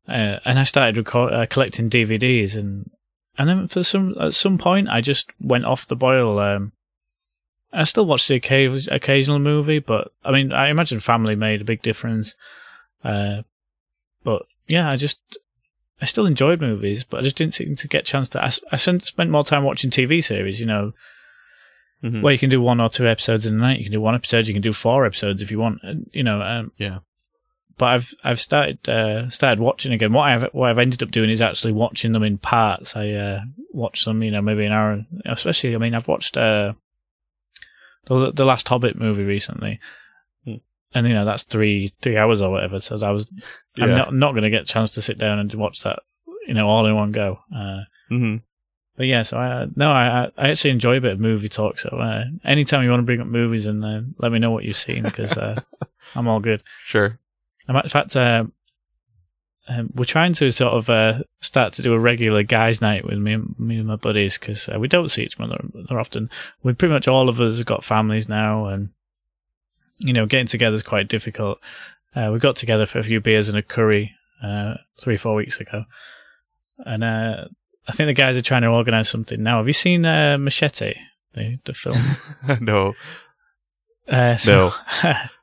Uh, 0.08 0.40
and 0.46 0.60
I 0.60 0.64
started 0.64 0.98
record, 0.98 1.34
uh, 1.34 1.46
collecting 1.46 1.90
DVDs, 1.90 2.56
and 2.58 2.90
and 3.38 3.48
then 3.50 3.68
for 3.68 3.84
some 3.84 4.16
at 4.20 4.34
some 4.34 4.58
point, 4.58 4.88
I 4.90 5.02
just 5.02 5.30
went 5.40 5.66
off 5.66 5.88
the 5.88 5.96
boil. 5.96 6.40
Um, 6.40 6.72
I 7.74 7.84
still 7.86 8.06
watch 8.06 8.28
the 8.28 8.36
occasional, 8.36 8.94
occasional 8.96 9.40
movie, 9.40 9.80
but 9.80 10.12
I 10.26 10.32
mean, 10.32 10.52
I 10.52 10.68
imagine 10.70 11.00
family 11.00 11.36
made 11.36 11.62
a 11.62 11.66
big 11.66 11.82
difference. 11.82 12.36
Uh, 13.04 13.44
but 14.24 14.44
yeah, 14.68 14.90
I 14.90 14.96
just 14.98 15.20
I 16.02 16.06
still 16.06 16.26
enjoyed 16.26 16.60
movies, 16.62 17.04
but 17.04 17.20
I 17.20 17.22
just 17.24 17.38
didn't 17.38 17.54
seem 17.54 17.76
to 17.76 17.88
get 17.88 18.02
a 18.02 18.12
chance 18.12 18.28
to. 18.30 18.44
I, 18.44 18.50
I 18.72 18.76
spent 18.78 19.30
more 19.30 19.44
time 19.44 19.64
watching 19.64 19.92
TV 19.92 20.24
series, 20.24 20.60
you 20.60 20.66
know, 20.66 20.94
Mhm. 22.04 22.22
where 22.24 22.34
you 22.34 22.40
can 22.40 22.50
do 22.50 22.60
one 22.60 22.82
or 22.82 22.90
two 22.90 23.08
episodes 23.08 23.46
in 23.46 23.54
a 23.54 23.58
night. 23.58 23.78
You 23.78 23.86
can 23.86 23.92
do 23.92 24.02
one 24.02 24.16
episode. 24.16 24.48
You 24.48 24.54
can 24.54 24.64
do 24.64 24.74
four 24.74 25.06
episodes 25.06 25.42
if 25.44 25.52
you 25.52 25.60
want. 25.60 25.80
and, 25.84 26.10
You 26.12 26.24
know. 26.24 26.42
Um, 26.42 26.72
yeah, 26.78 27.00
but 27.78 27.86
I've 27.86 28.14
I've 28.24 28.42
started 28.42 28.90
uh, 28.90 29.30
started 29.30 29.60
watching 29.60 29.94
again. 29.94 30.12
What 30.12 30.24
I've 30.30 30.50
what 30.54 30.72
I've 30.72 30.80
ended 30.80 31.04
up 31.04 31.12
doing 31.12 31.30
is 31.30 31.42
actually 31.42 31.74
watching 31.74 32.12
them 32.14 32.24
in 32.24 32.40
parts. 32.40 32.96
I 32.96 33.12
uh, 33.12 33.42
watch 33.72 34.06
them, 34.06 34.24
you 34.24 34.32
know, 34.32 34.42
maybe 34.42 34.66
an 34.66 34.72
hour. 34.72 35.06
Especially, 35.26 35.76
I 35.76 35.78
mean, 35.78 35.94
I've 35.94 36.08
watched 36.08 36.36
uh, 36.38 36.74
the 38.08 38.32
the 38.32 38.46
last 38.46 38.68
Hobbit 38.68 38.96
movie 38.98 39.24
recently. 39.24 39.80
And 40.94 41.08
you 41.08 41.14
know 41.14 41.26
that's 41.26 41.44
three 41.44 41.94
three 42.02 42.18
hours 42.18 42.42
or 42.42 42.50
whatever. 42.52 42.80
So 42.80 43.00
I 43.02 43.12
was 43.12 43.28
I'm 43.80 43.90
not 43.98 44.14
not 44.14 44.32
going 44.32 44.44
to 44.44 44.50
get 44.50 44.64
a 44.64 44.66
chance 44.74 44.92
to 44.92 45.02
sit 45.02 45.18
down 45.18 45.40
and 45.40 45.54
watch 45.56 45.82
that, 45.84 46.00
you 46.48 46.54
know, 46.54 46.68
all 46.68 46.86
in 46.86 46.96
one 46.96 47.12
go. 47.12 47.40
Uh, 47.56 47.82
hmm 48.10 48.38
but 48.98 49.08
yeah, 49.08 49.22
so 49.24 49.38
I 49.38 49.68
no, 49.76 49.90
I 49.92 50.30
I 50.38 50.50
actually 50.50 50.72
enjoy 50.72 50.98
a 50.98 51.02
bit 51.02 51.14
of 51.14 51.20
movie 51.20 51.50
talk. 51.50 51.80
So 51.80 51.90
uh, 51.90 52.26
anytime 52.44 52.84
you 52.84 52.90
want 52.90 53.00
to 53.00 53.06
bring 53.06 53.22
up 53.22 53.28
movies 53.28 53.66
and 53.66 53.84
uh, 53.84 54.02
let 54.20 54.32
me 54.32 54.38
know 54.40 54.52
what 54.52 54.64
you've 54.66 54.76
seen 54.78 55.04
because 55.04 55.38
uh, 55.38 55.60
I'm 56.16 56.28
all 56.28 56.40
good. 56.42 56.62
Sure. 56.86 57.18
In 57.70 57.90
fact, 57.90 58.16
uh, 58.16 58.44
um, 59.70 59.92
we're 59.96 60.04
trying 60.06 60.34
to 60.34 60.52
sort 60.52 60.74
of 60.74 60.90
uh, 60.90 61.24
start 61.40 61.74
to 61.74 61.82
do 61.82 61.94
a 61.94 62.00
regular 62.00 62.44
guys' 62.44 62.82
night 62.82 63.06
with 63.06 63.18
me, 63.20 63.34
and- 63.34 63.56
me 63.58 63.78
and 63.78 63.88
my 63.88 63.96
buddies 63.96 64.38
because 64.38 64.68
uh, 64.68 64.78
we 64.80 64.88
don't 64.88 65.10
see 65.10 65.24
each 65.24 65.40
other 65.40 66.00
often. 66.00 66.30
We 66.64 66.74
pretty 66.74 66.94
much 66.94 67.08
all 67.08 67.30
of 67.30 67.40
us 67.40 67.58
have 67.58 67.68
got 67.68 67.84
families 67.84 68.28
now, 68.28 68.66
and 68.66 68.90
you 70.02 70.14
know, 70.14 70.26
getting 70.26 70.48
together 70.48 70.76
is 70.76 70.84
quite 70.84 71.08
difficult. 71.08 71.60
Uh, 72.16 72.30
we 72.34 72.40
got 72.40 72.56
together 72.56 72.86
for 72.86 73.00
a 73.00 73.04
few 73.04 73.22
beers 73.22 73.48
and 73.48 73.58
a 73.58 73.62
curry 73.62 74.12
uh, 74.44 74.76
three, 75.00 75.18
four 75.18 75.36
weeks 75.36 75.60
ago, 75.60 75.86
and 76.80 77.04
uh, 77.04 77.46
I 77.88 77.92
think 77.94 78.08
the 78.08 78.14
guys 78.14 78.36
are 78.36 78.42
trying 78.42 78.64
to 78.64 78.68
organise 78.68 79.10
something 79.10 79.42
now. 79.42 79.58
Have 79.58 79.68
you 79.68 79.74
seen 79.74 80.06
uh, 80.06 80.38
Machete, 80.38 80.96
the 81.34 81.60
the 81.66 81.74
film? 81.74 82.02
no. 82.62 82.94
Uh, 84.08 84.36
so, 84.36 84.74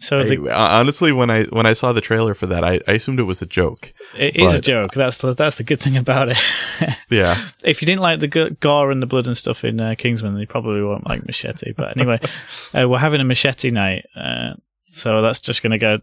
so 0.00 0.22
the, 0.24 0.50
I- 0.50 0.78
honestly, 0.80 1.10
when 1.12 1.30
I 1.30 1.44
when 1.44 1.66
I 1.66 1.72
saw 1.72 1.92
the 1.92 2.00
trailer 2.00 2.34
for 2.34 2.46
that, 2.46 2.62
I, 2.64 2.80
I 2.86 2.92
assumed 2.92 3.18
it 3.20 3.24
was 3.24 3.42
a 3.42 3.46
joke. 3.46 3.92
it 4.16 4.40
is 4.40 4.54
a 4.54 4.60
joke. 4.60 4.92
That's 4.94 5.18
the, 5.18 5.34
that's 5.34 5.56
the 5.56 5.64
good 5.64 5.80
thing 5.80 5.96
about 5.96 6.28
it. 6.30 6.38
Yeah. 7.10 7.36
if 7.64 7.80
you 7.82 7.86
didn't 7.86 8.02
like 8.02 8.20
the 8.20 8.56
gore 8.60 8.90
and 8.90 9.00
the 9.02 9.06
blood 9.06 9.26
and 9.26 9.36
stuff 9.36 9.64
in 9.64 9.80
uh, 9.80 9.94
Kingsman, 9.96 10.32
then 10.34 10.40
you 10.40 10.46
probably 10.46 10.82
won't 10.82 11.06
like 11.08 11.24
Machete. 11.26 11.72
But 11.72 11.96
anyway, 11.96 12.20
uh, 12.74 12.86
we're 12.88 12.98
having 12.98 13.20
a 13.20 13.24
Machete 13.24 13.70
night, 13.70 14.04
uh, 14.14 14.54
so 14.86 15.22
that's 15.22 15.40
just 15.40 15.62
going 15.62 15.72
to 15.72 15.78
go 15.78 15.98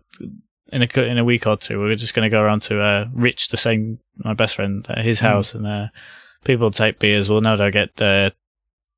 in 0.74 0.82
a 0.82 1.02
in 1.02 1.18
a 1.20 1.24
week 1.24 1.46
or 1.48 1.58
two. 1.58 1.80
We're 1.80 1.96
just 1.96 2.14
going 2.16 2.30
to 2.30 2.36
go 2.36 2.42
around 2.42 2.64
to 2.64 2.82
uh, 2.82 3.06
Rich, 3.14 3.50
the 3.50 3.58
same 3.58 4.00
my 4.18 4.34
best 4.34 4.56
friend, 4.56 4.86
uh, 4.90 5.02
his 5.02 5.20
Hmm. 5.20 5.26
house, 5.28 5.54
and 5.54 5.68
uh, 5.68 5.88
people 6.44 6.72
take 6.72 7.00
beers. 7.00 7.30
We'll 7.30 7.42
no 7.42 7.56
doubt 7.56 7.74
get 7.74 8.02
uh, 8.02 8.32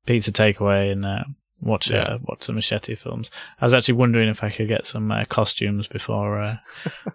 pizza 0.06 0.32
takeaway 0.32 0.90
and 0.90 1.04
uh, 1.04 1.24
watch 1.60 1.90
Yeah. 1.90 2.02
uh, 2.02 2.18
watch 2.22 2.46
the 2.46 2.52
machete 2.52 2.94
films. 2.94 3.30
I 3.60 3.64
was 3.66 3.74
actually 3.74 3.94
wondering 3.94 4.28
if 4.28 4.42
I 4.44 4.50
could 4.50 4.68
get 4.68 4.86
some 4.86 5.10
uh, 5.10 5.24
costumes 5.24 5.86
before 5.86 6.40
uh, 6.40 6.56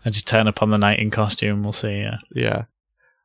I 0.05 0.09
just 0.09 0.27
turn 0.27 0.47
up 0.47 0.61
on 0.61 0.69
the 0.69 0.77
night 0.77 0.99
in 0.99 1.11
costume. 1.11 1.63
We'll 1.63 1.73
see. 1.73 2.07
Yeah. 2.35 2.65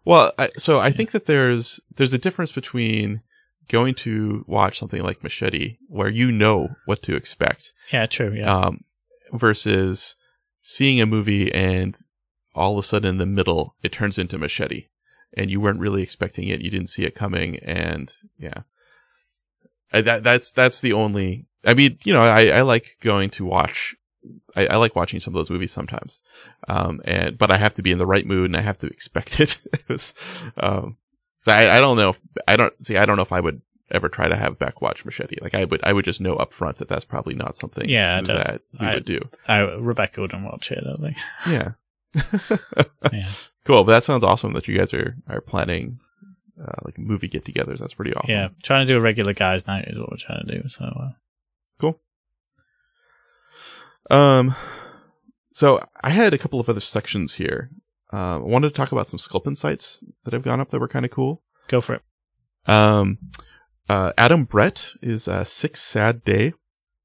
Well, 0.04 0.32
I, 0.38 0.50
so 0.56 0.80
I 0.80 0.90
think 0.90 1.10
that 1.10 1.26
there's 1.26 1.80
there's 1.96 2.12
a 2.14 2.18
difference 2.18 2.52
between 2.52 3.20
going 3.68 3.94
to 3.94 4.44
watch 4.46 4.78
something 4.78 5.02
like 5.02 5.22
Machete, 5.22 5.76
where 5.88 6.08
you 6.08 6.32
know 6.32 6.76
what 6.86 7.02
to 7.02 7.14
expect, 7.14 7.72
yeah, 7.92 8.06
true. 8.06 8.32
Yeah, 8.34 8.50
um, 8.50 8.84
versus 9.32 10.16
seeing 10.62 11.00
a 11.00 11.06
movie 11.06 11.52
and 11.52 11.96
all 12.54 12.78
of 12.78 12.84
a 12.84 12.86
sudden 12.86 13.10
in 13.10 13.18
the 13.18 13.26
middle 13.26 13.74
it 13.82 13.92
turns 13.92 14.16
into 14.16 14.38
Machete, 14.38 14.86
and 15.36 15.50
you 15.50 15.60
weren't 15.60 15.80
really 15.80 16.02
expecting 16.02 16.48
it, 16.48 16.62
you 16.62 16.70
didn't 16.70 16.88
see 16.88 17.04
it 17.04 17.14
coming, 17.14 17.58
and 17.58 18.10
yeah, 18.38 18.62
that 19.92 20.22
that's 20.24 20.52
that's 20.52 20.80
the 20.80 20.92
only. 20.92 21.46
I 21.64 21.74
mean, 21.74 21.98
you 22.04 22.12
know, 22.12 22.20
I, 22.20 22.46
I 22.48 22.62
like 22.62 22.96
going 23.00 23.30
to 23.30 23.44
watch. 23.44 23.94
I, 24.56 24.66
I 24.66 24.76
like 24.76 24.94
watching 24.96 25.20
some 25.20 25.32
of 25.32 25.36
those 25.38 25.50
movies 25.50 25.72
sometimes, 25.72 26.20
um, 26.68 27.00
and 27.04 27.36
but 27.38 27.50
I 27.50 27.58
have 27.58 27.74
to 27.74 27.82
be 27.82 27.92
in 27.92 27.98
the 27.98 28.06
right 28.06 28.26
mood 28.26 28.46
and 28.46 28.56
I 28.56 28.60
have 28.60 28.78
to 28.78 28.86
expect 28.86 29.40
it. 29.40 29.56
Um, 30.56 30.96
so 31.40 31.52
I, 31.52 31.76
I 31.76 31.80
don't 31.80 31.96
know. 31.96 32.10
If, 32.10 32.20
I 32.48 32.56
don't 32.56 32.74
see. 32.86 32.96
I 32.96 33.06
don't 33.06 33.16
know 33.16 33.22
if 33.22 33.32
I 33.32 33.40
would 33.40 33.62
ever 33.90 34.08
try 34.08 34.28
to 34.28 34.36
have 34.36 34.58
Beck 34.58 34.82
watch 34.82 35.04
Machete. 35.04 35.36
Like 35.40 35.54
I 35.54 35.64
would. 35.64 35.80
I 35.84 35.92
would 35.92 36.04
just 36.04 36.20
know 36.20 36.34
up 36.36 36.52
front 36.52 36.78
that 36.78 36.88
that's 36.88 37.04
probably 37.04 37.34
not 37.34 37.56
something. 37.56 37.88
Yeah, 37.88 38.20
that 38.22 38.62
we 38.80 38.86
I- 38.86 38.94
would 38.94 39.04
do. 39.04 39.20
I, 39.46 39.60
Rebecca 39.60 40.20
wouldn't 40.20 40.44
watch 40.44 40.70
it. 40.72 40.78
I 40.78 40.86
don't 40.86 41.00
think. 41.00 41.16
Yeah. 41.48 41.72
Yeah, 43.12 43.28
cool. 43.64 43.84
But 43.84 43.92
that 43.92 44.04
sounds 44.04 44.24
awesome 44.24 44.52
that 44.54 44.66
you 44.68 44.76
guys 44.76 44.92
are 44.92 45.16
are 45.28 45.40
planning 45.40 46.00
uh, 46.60 46.72
like 46.84 46.98
movie 46.98 47.28
get-togethers. 47.28 47.78
That's 47.78 47.94
pretty 47.94 48.14
awesome. 48.14 48.30
yeah. 48.30 48.48
Trying 48.62 48.86
to 48.86 48.92
do 48.92 48.98
a 48.98 49.00
regular 49.00 49.32
guys' 49.32 49.66
night 49.66 49.86
is 49.88 49.98
what 49.98 50.10
we're 50.10 50.16
trying 50.16 50.46
to 50.46 50.60
do. 50.62 50.68
So 50.68 50.84
uh, 50.84 51.10
cool. 51.80 52.00
Um, 54.10 54.54
so 55.52 55.84
I 56.02 56.10
had 56.10 56.34
a 56.34 56.38
couple 56.38 56.60
of 56.60 56.68
other 56.68 56.80
sections 56.80 57.34
here. 57.34 57.70
Uh, 58.12 58.36
I 58.36 58.38
wanted 58.38 58.68
to 58.68 58.74
talk 58.74 58.92
about 58.92 59.08
some 59.08 59.18
Sculpin 59.18 59.56
sites 59.56 60.02
that 60.24 60.32
have 60.32 60.42
gone 60.42 60.60
up 60.60 60.70
that 60.70 60.80
were 60.80 60.88
kind 60.88 61.04
of 61.04 61.10
cool. 61.10 61.42
go 61.68 61.80
for 61.80 61.94
it. 61.94 62.02
Um, 62.66 63.18
uh, 63.88 64.12
Adam 64.16 64.44
Brett 64.44 64.92
is 65.02 65.28
uh, 65.28 65.44
Six 65.44 65.82
Sad 65.82 66.24
Day 66.24 66.54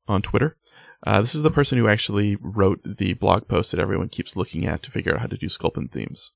on 0.08 0.22
Twitter. 0.22 0.58
Uh, 1.06 1.20
this 1.20 1.36
is 1.36 1.42
the 1.42 1.50
person 1.52 1.78
who 1.78 1.88
actually 1.88 2.38
wrote 2.40 2.80
the 2.86 3.14
blog 3.14 3.48
post 3.48 3.72
that 3.72 3.80
everyone 3.80 4.08
keeps 4.08 4.38
looking 4.38 4.66
at 4.66 4.82
to 4.84 4.92
figure 4.92 5.14
out 5.14 5.20
how 5.20 5.28
to 5.28 5.38
do 5.38 5.50
Sculpin 5.50 5.90
themes. 5.90 6.32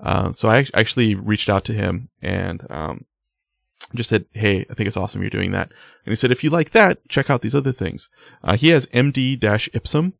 Uh, 0.00 0.32
so 0.32 0.48
I 0.48 0.66
actually 0.74 1.14
reached 1.14 1.48
out 1.48 1.64
to 1.66 1.72
him 1.72 2.08
and 2.20 2.66
um, 2.70 3.04
just 3.94 4.10
said, 4.10 4.26
"Hey, 4.32 4.66
I 4.70 4.74
think 4.74 4.86
it's 4.86 4.96
awesome 4.96 5.20
you're 5.20 5.30
doing 5.30 5.52
that." 5.52 5.70
And 6.04 6.12
he 6.12 6.16
said, 6.16 6.32
"If 6.32 6.44
you 6.44 6.50
like 6.50 6.70
that, 6.70 7.08
check 7.08 7.30
out 7.30 7.42
these 7.42 7.54
other 7.54 7.72
things." 7.72 8.08
Uh, 8.42 8.56
he 8.56 8.68
has 8.68 8.86
MD-Ipsum, 8.86 10.14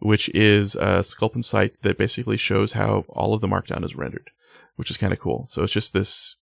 which 0.00 0.28
is 0.30 0.74
a 0.76 1.02
Sculpin 1.02 1.42
site 1.42 1.80
that 1.82 1.98
basically 1.98 2.36
shows 2.36 2.72
how 2.72 3.04
all 3.08 3.34
of 3.34 3.40
the 3.40 3.48
Markdown 3.48 3.84
is 3.84 3.94
rendered, 3.94 4.30
which 4.76 4.90
is 4.90 4.96
kind 4.96 5.12
of 5.12 5.20
cool. 5.20 5.46
So 5.46 5.62
it's 5.62 5.72
just 5.72 5.92
this 5.92 6.36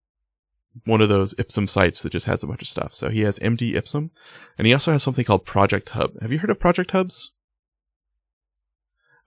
one 0.84 1.00
of 1.00 1.08
those 1.08 1.34
Ipsum 1.38 1.68
sites 1.68 2.02
that 2.02 2.10
just 2.10 2.26
has 2.26 2.42
a 2.42 2.46
bunch 2.46 2.62
of 2.62 2.68
stuff. 2.68 2.94
So 2.94 3.08
he 3.08 3.20
has 3.20 3.38
MD 3.38 3.74
Ipsum, 3.76 4.10
and 4.58 4.66
he 4.66 4.72
also 4.72 4.92
has 4.92 5.02
something 5.02 5.24
called 5.24 5.44
Project 5.44 5.90
Hub. 5.90 6.20
Have 6.20 6.32
you 6.32 6.38
heard 6.40 6.50
of 6.50 6.58
Project 6.58 6.90
Hubs? 6.90 7.30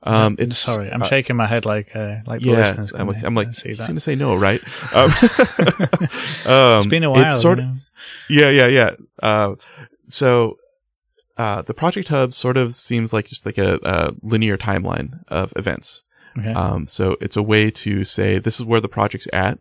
Um, 0.03 0.35
No, 0.37 0.43
it's 0.43 0.57
sorry, 0.57 0.91
I'm 0.91 1.01
uh, 1.01 1.07
shaking 1.07 1.35
my 1.35 1.47
head 1.47 1.65
like 1.65 1.95
uh, 1.95 2.17
like 2.25 2.41
the 2.41 2.51
yeah, 2.51 2.57
listeners. 2.57 2.93
I'm 2.93 3.07
like, 3.07 3.23
I'm 3.23 3.35
like, 3.35 3.53
see 3.55 3.69
he's 3.69 3.79
that. 3.79 3.87
gonna 3.87 3.99
say 3.99 4.15
no, 4.15 4.35
right? 4.35 4.61
Um, 4.93 5.11
um, 6.45 6.77
it's 6.77 6.85
been 6.85 7.03
a 7.03 7.09
while. 7.11 7.25
It's 7.25 7.41
sort 7.41 7.59
you 7.59 7.65
of, 7.65 7.77
yeah, 8.29 8.49
yeah, 8.49 8.67
yeah. 8.67 8.91
Uh, 9.21 9.55
so, 10.07 10.57
uh, 11.37 11.61
the 11.63 11.73
Project 11.73 12.09
Hub 12.09 12.33
sort 12.33 12.57
of 12.57 12.73
seems 12.73 13.11
like 13.11 13.25
just 13.25 13.45
like 13.45 13.57
a, 13.57 13.79
a 13.83 14.13
linear 14.21 14.57
timeline 14.57 15.23
of 15.27 15.51
events. 15.55 16.03
Okay. 16.37 16.53
Um, 16.53 16.85
so 16.85 17.17
it's 17.19 17.35
a 17.35 17.41
way 17.43 17.71
to 17.71 18.03
say 18.03 18.37
this 18.37 18.59
is 18.59 18.65
where 18.65 18.81
the 18.81 18.87
project's 18.87 19.27
at, 19.33 19.59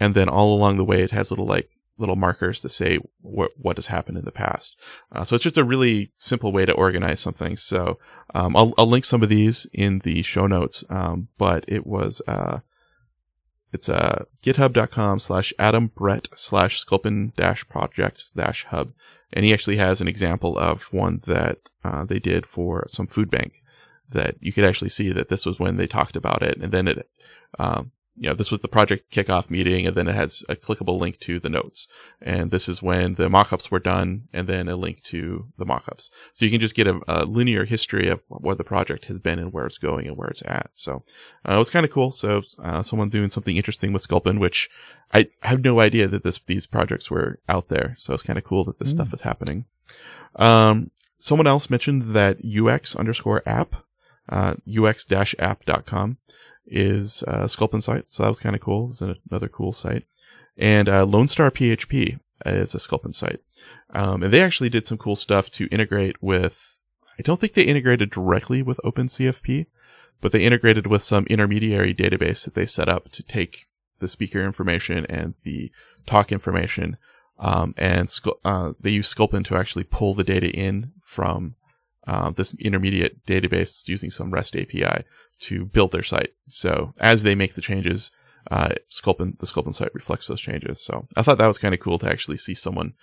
and 0.00 0.14
then 0.14 0.28
all 0.28 0.54
along 0.56 0.76
the 0.76 0.84
way 0.84 1.02
it 1.02 1.12
has 1.12 1.30
little 1.30 1.46
like 1.46 1.70
little 1.98 2.16
markers 2.16 2.60
to 2.60 2.68
say 2.68 2.98
what 3.22 3.52
what 3.56 3.76
has 3.76 3.86
happened 3.86 4.18
in 4.18 4.24
the 4.24 4.32
past. 4.32 4.76
Uh, 5.12 5.24
so 5.24 5.34
it's 5.34 5.44
just 5.44 5.56
a 5.56 5.64
really 5.64 6.12
simple 6.16 6.52
way 6.52 6.66
to 6.66 6.72
organize 6.72 7.20
something. 7.20 7.56
So 7.56 7.98
um, 8.34 8.56
I'll 8.56 8.74
I'll 8.78 8.88
link 8.88 9.04
some 9.04 9.22
of 9.22 9.28
these 9.28 9.66
in 9.72 10.00
the 10.00 10.22
show 10.22 10.46
notes. 10.46 10.84
Um, 10.88 11.28
but 11.38 11.64
it 11.68 11.86
was 11.86 12.22
uh, 12.26 12.60
it's 13.72 13.88
uh 13.88 14.24
github.com 14.42 15.18
slash 15.18 15.52
adam 15.58 15.88
brett 15.88 16.28
slash 16.34 16.78
sculpin 16.78 17.32
dash 17.36 17.68
project 17.68 18.34
dash 18.36 18.64
hub 18.70 18.92
and 19.32 19.44
he 19.44 19.52
actually 19.52 19.76
has 19.76 20.00
an 20.00 20.08
example 20.08 20.56
of 20.58 20.84
one 20.92 21.20
that 21.26 21.58
uh, 21.84 22.04
they 22.04 22.18
did 22.18 22.46
for 22.46 22.86
some 22.88 23.06
food 23.06 23.30
bank 23.30 23.62
that 24.10 24.36
you 24.40 24.52
could 24.52 24.64
actually 24.64 24.88
see 24.88 25.12
that 25.12 25.28
this 25.28 25.44
was 25.44 25.58
when 25.58 25.76
they 25.76 25.86
talked 25.86 26.16
about 26.16 26.42
it 26.42 26.56
and 26.58 26.72
then 26.72 26.88
it 26.88 27.10
um, 27.58 27.90
you 28.18 28.28
know 28.28 28.34
this 28.34 28.50
was 28.50 28.60
the 28.60 28.68
project 28.68 29.10
kickoff 29.10 29.50
meeting 29.50 29.86
and 29.86 29.96
then 29.96 30.08
it 30.08 30.14
has 30.14 30.42
a 30.48 30.56
clickable 30.56 30.98
link 30.98 31.18
to 31.20 31.38
the 31.38 31.48
notes. 31.50 31.86
And 32.20 32.50
this 32.50 32.68
is 32.68 32.82
when 32.82 33.14
the 33.14 33.28
mockups 33.28 33.70
were 33.70 33.78
done 33.78 34.28
and 34.32 34.48
then 34.48 34.68
a 34.68 34.76
link 34.76 35.02
to 35.04 35.46
the 35.58 35.66
mockups. 35.66 36.08
So 36.32 36.44
you 36.44 36.50
can 36.50 36.60
just 36.60 36.74
get 36.74 36.86
a, 36.86 37.00
a 37.06 37.24
linear 37.24 37.64
history 37.64 38.08
of 38.08 38.22
where 38.28 38.54
the 38.54 38.64
project 38.64 39.04
has 39.06 39.18
been 39.18 39.38
and 39.38 39.52
where 39.52 39.66
it's 39.66 39.78
going 39.78 40.06
and 40.06 40.16
where 40.16 40.28
it's 40.28 40.42
at. 40.46 40.70
So 40.72 41.02
uh, 41.48 41.54
it 41.54 41.58
was 41.58 41.70
kind 41.70 41.84
of 41.84 41.92
cool. 41.92 42.10
So 42.10 42.42
uh, 42.62 42.82
someone 42.82 43.08
doing 43.10 43.30
something 43.30 43.56
interesting 43.56 43.92
with 43.92 44.02
sculpin 44.02 44.40
which 44.40 44.68
i 45.12 45.28
have 45.42 45.62
no 45.62 45.78
idea 45.80 46.08
that 46.08 46.24
this 46.24 46.40
these 46.46 46.66
projects 46.66 47.10
were 47.10 47.38
out 47.48 47.68
there. 47.68 47.96
So 47.98 48.12
it's 48.14 48.22
kind 48.22 48.38
of 48.38 48.44
cool 48.44 48.64
that 48.64 48.78
this 48.78 48.88
Mm. 48.92 48.96
stuff 48.96 49.14
is 49.14 49.20
happening. 49.22 49.66
Um, 50.36 50.90
someone 51.18 51.46
else 51.46 51.70
mentioned 51.70 52.14
that 52.14 52.38
ux 52.44 52.96
underscore 52.96 53.42
app 53.46 53.76
uh, 54.28 54.54
ux-app.com 54.78 56.18
is 56.66 57.22
a 57.26 57.48
Sculpin 57.48 57.80
site, 57.80 58.06
so 58.08 58.22
that 58.22 58.28
was 58.28 58.40
kind 58.40 58.56
of 58.56 58.62
cool. 58.62 58.88
It's 58.88 59.00
another 59.00 59.48
cool 59.48 59.72
site. 59.72 60.04
And 60.56 60.88
uh, 60.88 61.04
Lone 61.04 61.28
Star 61.28 61.50
PHP 61.50 62.18
is 62.44 62.74
a 62.74 62.80
Sculpin 62.80 63.12
site. 63.12 63.40
Um, 63.90 64.22
and 64.22 64.32
they 64.32 64.40
actually 64.40 64.68
did 64.68 64.86
some 64.86 64.98
cool 64.98 65.16
stuff 65.16 65.50
to 65.52 65.66
integrate 65.66 66.22
with, 66.22 66.82
I 67.18 67.22
don't 67.22 67.40
think 67.40 67.54
they 67.54 67.62
integrated 67.62 68.10
directly 68.10 68.62
with 68.62 68.80
OpenCFP, 68.84 69.66
but 70.20 70.32
they 70.32 70.44
integrated 70.44 70.86
with 70.86 71.02
some 71.02 71.26
intermediary 71.26 71.94
database 71.94 72.44
that 72.44 72.54
they 72.54 72.66
set 72.66 72.88
up 72.88 73.10
to 73.12 73.22
take 73.22 73.66
the 73.98 74.08
speaker 74.08 74.44
information 74.44 75.06
and 75.06 75.34
the 75.42 75.70
talk 76.06 76.32
information. 76.32 76.96
Um, 77.38 77.74
and 77.76 78.10
uh, 78.44 78.72
they 78.80 78.90
use 78.90 79.08
Sculpin 79.08 79.44
to 79.44 79.56
actually 79.56 79.84
pull 79.84 80.14
the 80.14 80.24
data 80.24 80.48
in 80.48 80.92
from 81.02 81.54
uh, 82.06 82.30
this 82.30 82.54
intermediate 82.54 83.24
database 83.26 83.74
is 83.74 83.88
using 83.88 84.10
some 84.10 84.30
REST 84.30 84.56
API 84.56 85.04
to 85.40 85.64
build 85.66 85.92
their 85.92 86.02
site. 86.02 86.30
So 86.48 86.94
as 86.98 87.22
they 87.22 87.34
make 87.34 87.54
the 87.54 87.60
changes, 87.60 88.10
uh, 88.50 88.70
Sculpin, 88.88 89.36
the 89.40 89.46
Sculpin 89.46 89.72
site 89.72 89.94
reflects 89.94 90.28
those 90.28 90.40
changes. 90.40 90.80
So 90.80 91.06
I 91.16 91.22
thought 91.22 91.38
that 91.38 91.46
was 91.46 91.58
kind 91.58 91.74
of 91.74 91.80
cool 91.80 91.98
to 91.98 92.08
actually 92.08 92.36
see 92.38 92.54
someone 92.54 92.94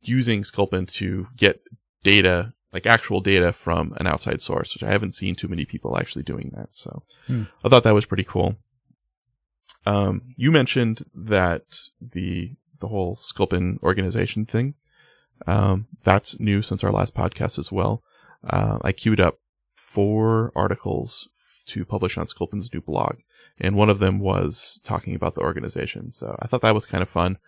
using 0.00 0.44
Sculpin 0.44 0.86
to 0.86 1.26
get 1.36 1.60
data, 2.02 2.54
like 2.72 2.86
actual 2.86 3.20
data 3.20 3.52
from 3.52 3.94
an 3.98 4.06
outside 4.06 4.40
source, 4.40 4.74
which 4.74 4.82
I 4.82 4.90
haven't 4.90 5.14
seen 5.14 5.34
too 5.34 5.48
many 5.48 5.64
people 5.64 5.98
actually 5.98 6.22
doing 6.22 6.50
that. 6.54 6.70
So 6.72 7.02
Hmm. 7.26 7.44
I 7.64 7.68
thought 7.68 7.84
that 7.84 7.94
was 7.94 8.06
pretty 8.06 8.24
cool. 8.24 8.56
Um, 9.86 10.22
you 10.36 10.50
mentioned 10.50 11.04
that 11.14 11.62
the, 12.00 12.56
the 12.80 12.88
whole 12.88 13.14
Sculpin 13.14 13.78
organization 13.82 14.46
thing, 14.46 14.74
um, 15.46 15.86
that's 16.02 16.38
new 16.40 16.62
since 16.62 16.82
our 16.82 16.92
last 16.92 17.14
podcast 17.14 17.58
as 17.58 17.70
well. 17.70 18.02
Uh, 18.44 18.78
I 18.82 18.92
queued 18.92 19.20
up 19.20 19.38
four 19.76 20.52
articles 20.54 21.28
to 21.66 21.84
publish 21.84 22.16
on 22.16 22.26
Sculpin's 22.26 22.72
new 22.72 22.80
blog, 22.80 23.16
and 23.58 23.76
one 23.76 23.90
of 23.90 23.98
them 23.98 24.18
was 24.18 24.80
talking 24.84 25.14
about 25.14 25.34
the 25.34 25.42
organization. 25.42 26.10
So 26.10 26.36
I 26.40 26.46
thought 26.46 26.62
that 26.62 26.74
was 26.74 26.86
kind 26.86 27.02
of 27.02 27.08
fun. 27.08 27.38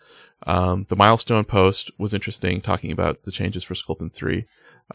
Um, 0.45 0.85
the 0.89 0.95
milestone 0.95 1.45
post 1.45 1.91
was 1.97 2.13
interesting, 2.13 2.61
talking 2.61 2.91
about 2.91 3.23
the 3.23 3.31
changes 3.31 3.63
for 3.63 3.75
Sculpin 3.75 4.09
3. 4.09 4.45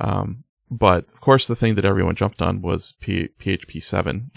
Um, 0.00 0.44
but 0.70 1.08
of 1.12 1.20
course, 1.20 1.46
the 1.46 1.56
thing 1.56 1.74
that 1.76 1.84
everyone 1.84 2.16
jumped 2.16 2.42
on 2.42 2.62
was 2.62 2.94
P- 3.00 3.28
PHP 3.40 3.82
7 3.82 4.30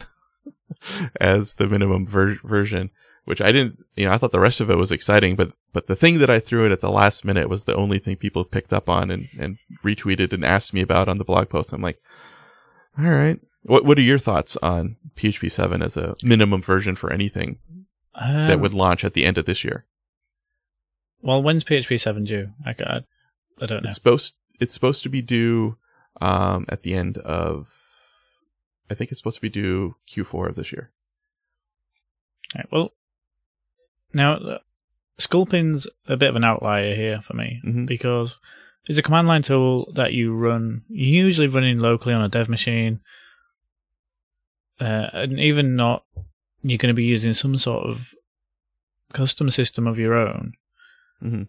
as 1.22 1.56
the 1.56 1.68
minimum 1.68 2.06
ver- 2.06 2.40
version, 2.44 2.92
which 3.30 3.42
I 3.42 3.52
didn't, 3.52 3.86
you 3.96 4.06
know, 4.06 4.12
I 4.12 4.18
thought 4.18 4.32
the 4.32 4.40
rest 4.40 4.60
of 4.60 4.72
it 4.72 4.76
was 4.78 4.92
exciting, 4.92 5.36
but, 5.36 5.52
but 5.72 5.86
the 5.86 5.96
thing 5.96 6.18
that 6.18 6.32
I 6.32 6.40
threw 6.40 6.66
in 6.66 6.72
at 6.72 6.82
the 6.82 6.90
last 6.90 7.24
minute 7.24 7.48
was 7.48 7.66
the 7.66 7.76
only 7.76 8.00
thing 8.00 8.16
people 8.16 8.44
picked 8.44 8.74
up 8.74 8.90
on 8.90 9.12
and, 9.12 9.28
and 9.40 9.60
retweeted 9.84 10.34
and 10.34 10.44
asked 10.44 10.74
me 10.74 10.82
about 10.82 11.08
on 11.08 11.20
the 11.20 11.24
blog 11.24 11.48
post. 11.48 11.72
I'm 11.72 11.84
like, 11.84 12.00
all 12.98 13.06
right. 13.06 13.40
What, 13.62 13.86
what 13.86 14.00
are 14.00 14.02
your 14.02 14.18
thoughts 14.18 14.58
on 14.64 14.96
PHP 15.16 15.52
7 15.52 15.84
as 15.84 15.96
a 15.96 16.16
minimum 16.24 16.64
version 16.64 16.96
for 16.96 17.14
anything 17.14 17.60
that 18.16 18.56
Um, 18.56 18.62
would 18.62 18.74
launch 18.74 19.06
at 19.06 19.14
the 19.14 19.26
end 19.26 19.38
of 19.38 19.46
this 19.46 19.64
year? 19.64 19.86
Well, 21.22 21.44
when's 21.44 21.64
PHP 21.64 22.00
seven 22.00 22.24
due? 22.24 22.50
I, 22.66 22.72
I, 22.72 22.98
I 23.62 23.66
don't 23.68 23.84
know. 23.84 23.90
It's 23.90 23.96
supposed, 23.96 24.34
it's 24.60 24.74
supposed 24.74 25.04
to 25.04 25.10
be 25.10 25.22
due, 25.22 25.78
um, 26.20 26.66
at 26.68 26.82
the 26.82 26.96
end 26.96 27.20
of, 27.20 27.72
I 28.90 28.96
think 28.96 29.12
it's 29.12 29.20
supposed 29.20 29.38
to 29.38 29.42
be 29.42 29.50
due 29.50 29.98
Q4 30.12 30.50
of 30.50 30.56
this 30.56 30.72
year. 30.72 30.90
Right, 32.56 32.66
well, 32.72 32.94
now 34.14 34.60
Sculpin's 35.18 35.88
a 36.08 36.16
bit 36.18 36.30
of 36.30 36.36
an 36.36 36.44
outlier 36.44 36.96
here 36.96 37.22
for 37.22 37.34
me 37.34 37.62
Mhm. 37.66 37.86
because 37.86 38.38
it's 38.88 38.98
a 38.98 39.04
command 39.04 39.28
line 39.28 39.42
tool 39.42 39.92
that 39.96 40.14
you 40.14 40.34
run, 40.34 40.84
usually 40.88 41.48
running 41.48 41.80
locally 41.80 42.14
on 42.14 42.24
a 42.24 42.30
dev 42.30 42.48
machine, 42.50 43.02
uh, 44.80 45.10
and 45.14 45.40
even 45.40 45.76
not, 45.76 46.06
you're 46.64 46.78
going 46.78 46.94
to 46.94 46.94
be 46.94 47.04
using 47.04 47.34
some 47.34 47.58
sort 47.58 47.86
of 47.86 48.14
custom 49.14 49.50
system 49.50 49.88
of 49.88 50.00
your 50.00 50.14
own 50.14 50.54
Mhm. 51.22 51.48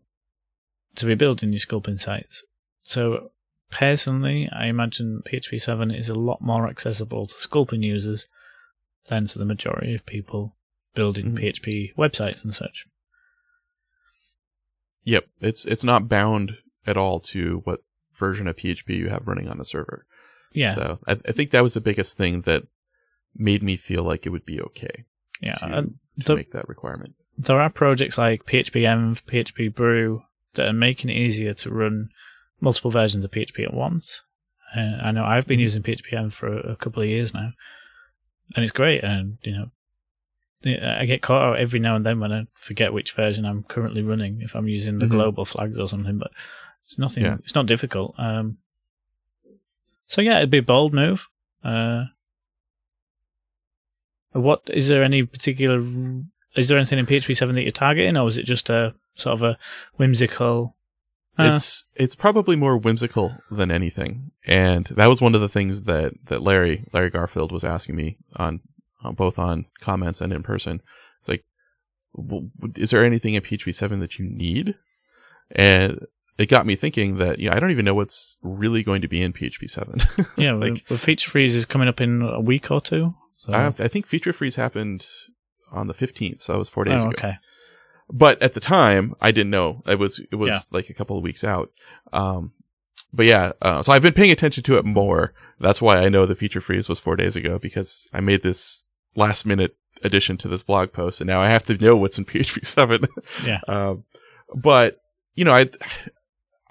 to 0.96 1.06
be 1.06 1.14
building 1.14 1.52
your 1.52 1.61
Sculpin 1.61 1.98
sites. 1.98 2.44
So, 2.82 3.32
personally, 3.70 4.48
I 4.50 4.66
imagine 4.66 5.22
PHP 5.24 5.58
7 5.58 5.90
is 5.90 6.08
a 6.08 6.14
lot 6.14 6.40
more 6.40 6.68
accessible 6.68 7.26
to 7.28 7.38
Sculpin 7.38 7.82
users 7.82 8.26
than 9.06 9.26
to 9.26 9.38
the 9.38 9.44
majority 9.44 9.94
of 9.94 10.04
people 10.06 10.56
building 10.95 11.32
Mhm. 11.32 11.38
PHP 11.41 11.95
websites 11.97 12.43
and 12.45 12.55
such. 12.55 12.86
Yep, 15.05 15.26
it's 15.41 15.64
it's 15.64 15.84
not 15.84 16.09
bound 16.09 16.59
at 16.86 16.97
all 16.97 17.18
to 17.20 17.62
what 17.64 17.80
version 18.18 18.47
of 18.47 18.57
PHP 18.57 18.97
you 18.97 19.09
have 19.09 19.26
running 19.26 19.49
on 19.49 19.59
the 19.59 19.64
server. 19.64 20.07
Yeah, 20.53 20.74
So 20.74 20.99
I, 21.07 21.12
I 21.12 21.32
think 21.32 21.53
that 21.53 21.62
was 21.62 21.74
the 21.74 21.80
biggest 21.80 22.16
thing 22.16 22.43
that 22.43 22.64
made 23.36 23.62
me 23.62 23.76
feel 23.76 24.03
like 24.03 24.26
it 24.26 24.30
would 24.30 24.45
be 24.45 24.61
okay 24.61 25.05
yeah. 25.41 25.55
to, 25.55 25.64
And 25.66 25.95
to 26.20 26.24
the- 26.32 26.36
make 26.36 26.53
that 26.53 26.68
requirement. 26.68 27.14
there 27.38 27.61
are 27.61 27.70
projects 27.70 28.18
like 28.18 28.45
PHP 28.47 28.82
Env, 28.82 29.22
PHP 29.26 29.72
Brew 29.74 30.24
that 30.55 30.66
are 30.68 30.72
making 30.72 31.09
it 31.11 31.16
easier 31.16 31.55
to 31.55 31.70
run 31.70 32.09
multiple 32.61 32.91
versions 32.91 33.24
of 33.24 33.30
PHP 33.30 33.62
at 33.64 33.72
once. 33.72 34.22
Uh, 34.76 34.99
I 35.01 35.12
know 35.12 35.24
I've 35.24 35.47
been 35.47 35.61
using 35.61 35.82
PHP 35.82 36.12
Env 36.12 36.32
for 36.32 36.49
a, 36.49 36.72
a 36.72 36.76
couple 36.76 37.03
of 37.03 37.09
years 37.09 37.32
now, 37.32 37.53
and 38.55 38.64
it's 38.64 38.72
great. 38.72 39.03
And 39.05 39.38
you 39.43 39.53
know, 39.53 39.70
I 40.64 41.06
get 41.06 41.22
caught 41.22 41.42
out 41.42 41.58
every 41.58 41.80
now 41.80 41.96
and 41.96 42.04
then 42.04 42.20
when 42.20 42.32
I 42.32 42.46
forget 42.54 42.92
which 42.92 43.12
version 43.12 43.46
I'm 43.46 43.62
currently 43.62 44.02
running 44.02 44.40
if 44.42 44.54
I'm 44.54 44.68
using 44.68 44.98
the 44.98 45.06
Mhm. 45.06 45.11
global 45.11 45.44
flags 45.44 45.78
or 45.78 45.88
something. 45.88 46.18
But 46.18 46.30
it's 46.84 46.98
nothing. 46.98 47.24
Yeah. 47.24 47.36
It's 47.38 47.54
not 47.54 47.66
difficult. 47.66 48.14
Um, 48.18 48.58
so 50.06 50.20
yeah, 50.20 50.36
it'd 50.38 50.50
be 50.50 50.58
a 50.58 50.62
bold 50.62 50.92
move. 50.92 51.26
Uh, 51.64 52.04
what 54.32 54.62
is 54.68 54.88
there 54.88 55.02
any 55.02 55.22
particular? 55.24 55.80
Is 56.56 56.68
there 56.68 56.78
anything 56.78 56.98
in 56.98 57.06
PHP 57.06 57.36
seven 57.36 57.54
that 57.54 57.62
you're 57.62 57.70
targeting, 57.72 58.16
or 58.16 58.28
is 58.28 58.38
it 58.38 58.44
just 58.44 58.70
a 58.70 58.94
sort 59.14 59.34
of 59.34 59.42
a 59.42 59.58
whimsical? 59.96 60.76
Uh, 61.38 61.52
It's 61.54 61.84
it's 61.94 62.14
probably 62.14 62.56
more 62.56 62.76
whimsical 62.76 63.36
than 63.50 63.70
anything, 63.70 64.32
and 64.46 64.86
that 64.86 65.06
was 65.06 65.20
one 65.20 65.34
of 65.34 65.40
the 65.40 65.48
things 65.48 65.84
that 65.84 66.12
that 66.26 66.42
Larry 66.42 66.84
Larry 66.92 67.11
Garfield 67.11 67.50
was 67.52 67.64
asking 67.64 67.96
me 67.96 68.18
on, 68.36 68.61
on 69.03 69.14
both 69.14 69.38
on 69.38 69.66
comments 69.80 70.20
and 70.20 70.32
in 70.32 70.42
person. 70.42 70.82
It's 71.20 71.28
like, 71.28 71.44
is 72.76 72.90
there 72.90 73.05
anything 73.05 73.34
in 73.34 73.42
PHP 73.42 73.74
seven 73.74 74.01
that 74.01 74.18
you 74.18 74.24
need? 74.24 74.74
And 75.53 76.07
it 76.38 76.46
got 76.48 76.64
me 76.64 76.74
thinking 76.74 77.18
that 77.18 77.38
you 77.38 77.51
know 77.51 77.57
I 77.57 77.61
don't 77.61 77.70
even 77.70 77.84
know 77.84 77.94
what's 77.94 78.36
really 78.42 78.82
going 78.82 79.03
to 79.03 79.09
be 79.09 79.22
in 79.22 79.32
PHP 79.32 79.68
seven. 79.68 80.01
yeah, 80.36 80.53
like 80.53 80.86
the 80.86 80.98
feature 80.98 81.30
freeze 81.30 81.55
is 81.55 81.66
coming 81.66 81.88
up 81.88 82.01
in 82.01 82.22
a 82.22 82.40
week 82.40 82.70
or 82.70 82.80
two. 82.80 83.14
So. 83.36 83.53
I, 83.53 83.66
I 83.66 83.88
think 83.88 84.07
feature 84.07 84.32
freeze 84.32 84.57
happened 84.57 85.07
on 85.72 85.86
the 85.86 85.94
fifteenth, 85.94 86.42
so 86.42 86.53
that 86.53 86.59
was 86.59 86.68
four 86.68 86.84
days 86.84 87.03
oh, 87.05 87.09
ago. 87.09 87.16
okay. 87.18 87.34
but 88.11 88.40
at 88.42 88.55
the 88.55 88.61
time 88.61 89.14
I 89.20 89.32
didn't 89.32 89.51
know 89.51 89.82
it 89.86 89.98
was 89.98 90.20
it 90.30 90.36
was 90.36 90.51
Yeah. 90.51 90.59
like 90.70 90.88
a 90.90 90.94
couple 90.94 91.16
of 91.16 91.22
weeks 91.22 91.44
out. 91.44 91.70
Um, 92.12 92.53
but 93.12 93.26
yeah, 93.26 93.53
uh, 93.61 93.82
so 93.82 93.92
I've 93.92 94.03
been 94.03 94.14
paying 94.14 94.30
attention 94.30 94.62
to 94.64 94.78
it 94.78 94.84
more. 94.84 95.34
That's 95.59 95.82
why 95.82 95.98
I 95.98 96.09
know 96.09 96.26
the 96.26 96.34
feature 96.34 96.61
freeze 96.61 96.88
was 96.88 97.01
four 97.01 97.16
days 97.16 97.36
ago 97.36 97.59
because 97.59 98.07
I 98.12 98.20
made 98.20 98.42
this 98.42 98.86
last 99.16 99.44
minute 99.46 99.76
addition 100.02 100.36
to 100.38 100.48
this 100.48 100.62
blog 100.62 100.92
post, 100.92 101.20
and 101.20 101.28
now 101.28 101.40
I 101.40 101.48
have 101.48 101.66
to 101.66 101.74
know 101.74 101.96
what's 101.96 102.18
in 102.18 102.24
PHP 102.24 102.64
seven. 102.66 103.04
Yeah. 103.44 103.61
um, 103.68 104.04
but 104.54 105.00
you 105.34 105.44
know, 105.44 105.52
I 105.52 105.70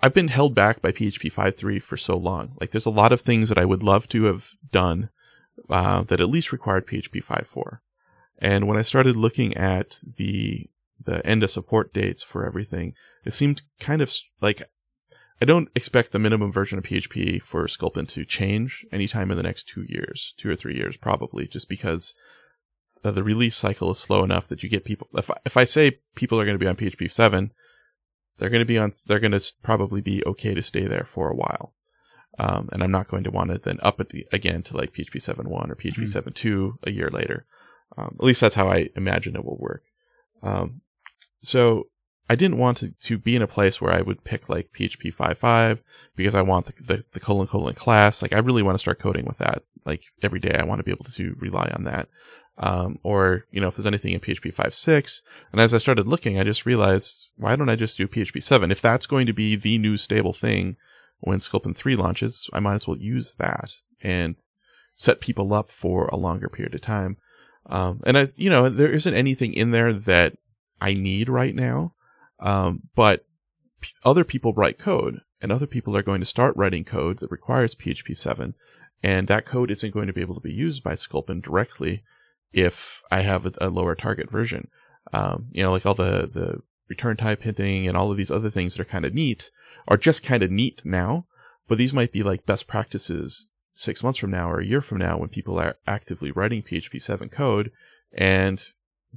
I've 0.02 0.14
been 0.14 0.30
held 0.30 0.56
back 0.56 0.82
by 0.82 0.92
PHP 0.92 1.32
5.3 1.32 1.82
for 1.82 1.98
so 1.98 2.16
long. 2.18 2.56
Like, 2.60 2.72
there's 2.72 2.86
a 2.86 2.92
lot 2.92 3.12
of 3.12 3.22
things 3.22 3.50
that 3.50 3.58
I 3.58 3.66
would 3.66 3.84
love 3.84 4.08
to 4.10 4.24
have 4.26 4.52
done 4.72 5.10
uh, 5.70 6.04
that 6.04 6.22
at 6.22 6.30
least 6.30 6.52
required 6.54 6.88
PHP 6.88 7.24
5.4. 7.24 7.80
And 8.38 8.68
when 8.68 8.78
I 8.78 8.82
started 8.84 9.16
looking 9.16 9.56
at 9.58 9.98
the 10.18 10.70
the 11.04 11.26
end 11.26 11.44
of 11.44 11.50
support 11.50 11.94
dates 11.94 12.24
for 12.24 12.46
everything, 12.46 12.94
it 13.26 13.34
seemed 13.34 13.62
kind 13.80 14.02
of 14.02 14.14
like 14.42 14.64
I 15.42 15.46
don't 15.46 15.70
expect 15.74 16.12
the 16.12 16.20
minimum 16.20 16.52
version 16.52 16.78
of 16.78 16.84
PHP 16.84 17.42
for 17.42 17.68
Sculpin 17.68 18.06
to 18.08 18.26
change 18.26 18.86
anytime 18.92 19.32
in 19.32 19.38
the 19.38 19.44
next 19.44 19.70
two 19.70 19.84
years, 19.88 20.34
two 20.38 20.50
or 20.50 20.56
three 20.56 20.76
years, 20.76 20.98
probably, 20.98 21.48
just 21.48 21.70
because 21.70 22.14
uh, 23.04 23.12
the 23.12 23.24
release 23.24 23.56
cycle 23.56 23.92
is 23.92 23.98
slow 24.00 24.24
enough 24.24 24.48
that 24.50 24.64
you 24.64 24.70
get 24.70 24.84
people. 24.84 25.08
If 25.16 25.32
I, 25.32 25.36
if 25.46 25.56
I 25.56 25.64
say 25.64 26.00
people 26.16 26.40
are 26.40 26.46
going 26.46 26.60
to 26.60 26.64
be 26.64 26.68
on 26.68 26.76
PHP 26.76 27.10
seven, 27.12 27.54
they're 28.38 28.50
going 28.50 28.62
to 28.62 28.66
be 28.66 28.78
on. 28.78 28.92
They're 29.08 29.20
going 29.20 29.32
to 29.32 29.54
probably 29.64 30.02
be 30.02 30.26
okay 30.26 30.54
to 30.54 30.62
stay 30.62 30.86
there 30.86 31.06
for 31.10 31.30
a 31.30 31.36
while. 31.36 31.74
Um, 32.38 32.70
and 32.72 32.84
I'm 32.84 32.92
not 32.92 33.10
going 33.10 33.24
to 33.26 33.32
want 33.32 33.52
to 33.52 33.58
then 33.58 33.80
up 33.82 34.00
it 34.00 34.10
the, 34.10 34.26
again 34.32 34.64
to 34.64 34.78
like 34.78 34.94
PHP 34.94 35.16
7.1 35.16 35.70
or 35.70 35.76
PHP 35.76 36.04
Mhm. 36.04 36.34
7.2 36.34 36.78
a 36.84 36.92
year 36.92 37.10
later. 37.10 37.46
Um, 37.98 38.16
at 38.18 38.24
least 38.24 38.40
that's 38.40 38.56
how 38.56 38.70
I 38.70 38.90
imagine 38.96 39.36
it 39.36 39.44
will 39.44 39.58
work. 39.58 39.84
Um, 40.42 40.82
so 41.42 41.88
I 42.30 42.36
didn't 42.36 42.60
want 42.60 42.78
to, 42.78 42.92
to 42.92 43.18
be 43.18 43.36
in 43.36 43.42
a 43.42 43.48
place 43.48 43.82
where 43.82 43.92
I 43.92 44.02
would 44.02 44.24
pick 44.24 44.50
like 44.50 44.72
PHP 44.72 45.14
5.5 45.14 45.80
because 46.16 46.36
I 46.36 46.44
want 46.44 46.68
the, 46.68 46.74
the, 46.84 47.06
the 47.14 47.20
colon 47.20 47.48
colon 47.48 47.74
class. 47.74 48.22
Like 48.22 48.34
I 48.34 48.40
really 48.40 48.62
want 48.62 48.76
to 48.76 48.80
start 48.80 49.00
coding 49.00 49.26
with 49.26 49.40
that. 49.40 49.64
Like 49.86 50.04
every 50.22 50.40
day 50.40 50.56
I 50.56 50.64
want 50.64 50.80
to 50.80 50.84
be 50.84 50.92
able 50.92 51.06
to 51.06 51.36
rely 51.40 51.72
on 51.76 51.86
that. 51.86 52.08
Um, 52.60 53.00
or, 53.04 53.46
you 53.52 53.62
know, 53.62 53.70
if 53.70 53.78
there's 53.78 53.88
anything 53.88 54.14
in 54.14 54.20
PHP 54.20 54.54
5.6. 54.54 55.22
And 55.52 55.62
as 55.62 55.74
I 55.74 55.78
started 55.78 56.08
looking, 56.08 56.38
I 56.38 56.44
just 56.44 56.66
realized, 56.66 57.30
why 57.38 57.56
don't 57.56 57.70
I 57.70 57.76
just 57.76 57.98
do 57.98 58.08
PHP 58.08 58.44
7? 58.44 58.70
If 58.70 58.82
that's 58.82 59.06
going 59.06 59.26
to 59.28 59.34
be 59.34 59.56
the 59.56 59.78
new 59.78 59.98
stable 59.98 60.34
thing 60.34 60.76
when 61.22 61.40
Sculpin 61.40 61.74
3 61.74 61.96
launches, 61.96 62.50
I 62.54 62.60
might 62.60 62.76
as 62.76 62.88
well 62.88 62.98
use 62.98 63.34
that 63.36 63.72
and 64.02 64.36
set 64.94 65.22
people 65.22 65.54
up 65.54 65.72
for 65.72 66.08
a 66.08 66.18
longer 66.18 66.50
period 66.50 66.76
of 66.76 66.82
time. 66.82 67.18
Um, 67.66 68.02
and 68.06 68.18
as 68.18 68.38
you 68.38 68.50
know, 68.50 68.68
there 68.68 68.92
isn't 68.92 69.14
anything 69.14 69.54
in 69.54 69.72
there 69.72 69.94
that 69.94 70.36
I 70.82 70.94
need 70.94 71.30
right 71.30 71.56
now. 71.56 71.94
Um, 72.40 72.84
but 72.96 73.26
p- 73.82 73.92
other 74.04 74.24
people 74.24 74.54
write 74.54 74.78
code 74.78 75.22
and 75.42 75.52
other 75.52 75.68
people 75.68 75.96
are 75.96 76.04
going 76.04 76.20
to 76.20 76.26
start 76.26 76.56
writing 76.56 76.84
code 76.84 77.20
that 77.20 77.32
requires 77.32 77.76
PHP 77.76 78.16
7. 78.16 78.56
And 79.02 79.28
that 79.28 79.46
code 79.46 79.72
isn't 79.72 79.94
going 79.94 80.08
to 80.08 80.14
be 80.14 80.22
able 80.22 80.36
to 80.36 80.42
be 80.42 80.54
used 80.54 80.84
by 80.84 80.96
Sculpin 80.96 81.42
directly 81.42 82.04
if 82.52 83.02
I 83.10 83.22
have 83.22 83.46
a, 83.46 83.54
a 83.62 83.70
lower 83.70 83.96
target 83.96 84.30
version. 84.30 84.70
Um, 85.14 85.48
you 85.52 85.64
know, 85.64 85.72
like 85.72 85.86
all 85.86 85.96
the, 85.96 86.30
the 86.32 86.62
return 86.90 87.16
type 87.18 87.44
hinting 87.44 87.88
and 87.88 87.96
all 87.96 88.12
of 88.12 88.18
these 88.18 88.32
other 88.32 88.50
things 88.50 88.74
that 88.74 88.82
are 88.82 88.86
kind 88.86 89.06
of 89.06 89.14
neat 89.14 89.52
are 89.88 89.98
just 89.98 90.24
kind 90.24 90.44
of 90.44 90.52
neat 90.52 90.82
now, 90.84 91.26
but 91.68 91.78
these 91.78 91.94
might 91.94 92.12
be 92.12 92.24
like 92.24 92.46
best 92.46 92.68
practices 92.68 93.48
six 93.74 94.04
months 94.04 94.20
from 94.20 94.32
now 94.32 94.52
or 94.52 94.60
a 94.60 94.66
year 94.66 94.82
from 94.82 94.98
now 94.98 95.18
when 95.18 95.30
people 95.30 95.58
are 95.58 95.78
actively 95.88 96.32
writing 96.32 96.62
PHP 96.62 97.02
7 97.02 97.30
code 97.30 97.72
and 98.12 98.62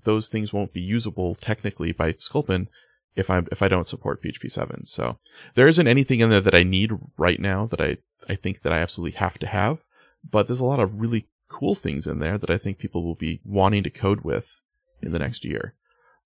those 0.04 0.28
things 0.28 0.52
won't 0.52 0.72
be 0.72 0.80
usable 0.80 1.34
technically 1.34 1.90
by 1.92 2.12
Sculpin 2.12 2.68
if 3.16 3.30
I 3.30 3.42
if 3.50 3.62
I 3.62 3.68
don't 3.68 3.86
support 3.86 4.22
PHP 4.22 4.50
7. 4.50 4.86
So 4.86 5.18
there 5.54 5.68
isn't 5.68 5.86
anything 5.86 6.20
in 6.20 6.30
there 6.30 6.40
that 6.40 6.54
I 6.54 6.62
need 6.62 6.92
right 7.16 7.40
now 7.40 7.66
that 7.66 7.80
I 7.80 7.98
I 8.28 8.34
think 8.34 8.62
that 8.62 8.72
I 8.72 8.78
absolutely 8.78 9.18
have 9.18 9.38
to 9.38 9.46
have, 9.46 9.82
but 10.28 10.46
there's 10.46 10.60
a 10.60 10.66
lot 10.66 10.80
of 10.80 11.00
really 11.00 11.28
cool 11.48 11.74
things 11.74 12.06
in 12.06 12.18
there 12.18 12.38
that 12.38 12.50
I 12.50 12.58
think 12.58 12.78
people 12.78 13.04
will 13.04 13.14
be 13.14 13.40
wanting 13.44 13.82
to 13.82 13.90
code 13.90 14.22
with 14.22 14.62
in 15.02 15.12
the 15.12 15.18
next 15.18 15.44
year. 15.44 15.74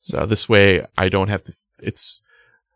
So 0.00 0.26
this 0.26 0.48
way 0.48 0.84
I 0.96 1.08
don't 1.08 1.28
have 1.28 1.42
to 1.44 1.52
it's 1.82 2.20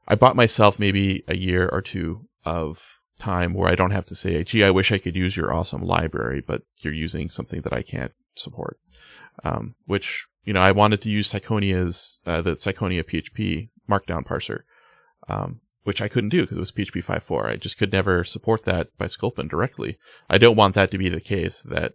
I 0.09 0.17
bought 0.17 0.37
myself 0.37 0.79
maybe 0.79 1.23
a 1.29 1.37
year 1.37 1.69
or 1.69 1.81
two 1.81 2.27
of 2.45 3.01
time 3.21 3.55
where 3.55 3.71
I 3.71 3.77
don't 3.77 3.93
have 3.93 4.07
to 4.07 4.17
say, 4.17 4.43
gee, 4.43 4.65
I 4.65 4.71
wish 4.71 4.91
I 4.91 4.99
could 4.99 5.15
use 5.15 5.37
your 5.37 5.53
awesome 5.53 5.83
library, 5.83 6.43
but 6.45 6.63
you're 6.83 6.93
using 6.93 7.31
something 7.31 7.61
that 7.61 7.73
I 7.73 7.83
can't 7.83 8.13
support. 8.35 8.79
Um, 9.45 9.77
which, 9.87 10.27
you 10.45 10.53
know, 10.53 10.61
I 10.61 10.73
wanted 10.73 11.03
to 11.03 11.11
use 11.11 11.31
Ciconia's, 11.31 12.19
uh, 12.27 12.43
the 12.43 12.57
Syconia 12.57 13.05
PHP 13.05 13.69
markdown 13.91 14.24
parser, 14.26 14.61
um, 15.28 15.61
which 15.84 16.01
I 16.01 16.09
couldn't 16.09 16.30
do 16.30 16.43
because 16.43 16.57
it 16.57 16.61
was 16.61 16.72
PHP 16.72 17.05
5.4. 17.05 17.47
I 17.47 17.57
just 17.57 17.78
could 17.78 17.93
never 17.93 18.24
support 18.24 18.64
that 18.64 18.97
by 18.97 19.07
Sculpin 19.07 19.49
directly. 19.49 19.99
I 20.28 20.38
don't 20.38 20.57
want 20.57 20.74
that 20.74 20.91
to 20.93 20.99
be 20.99 21.09
the 21.09 21.20
case 21.20 21.62
that, 21.62 21.95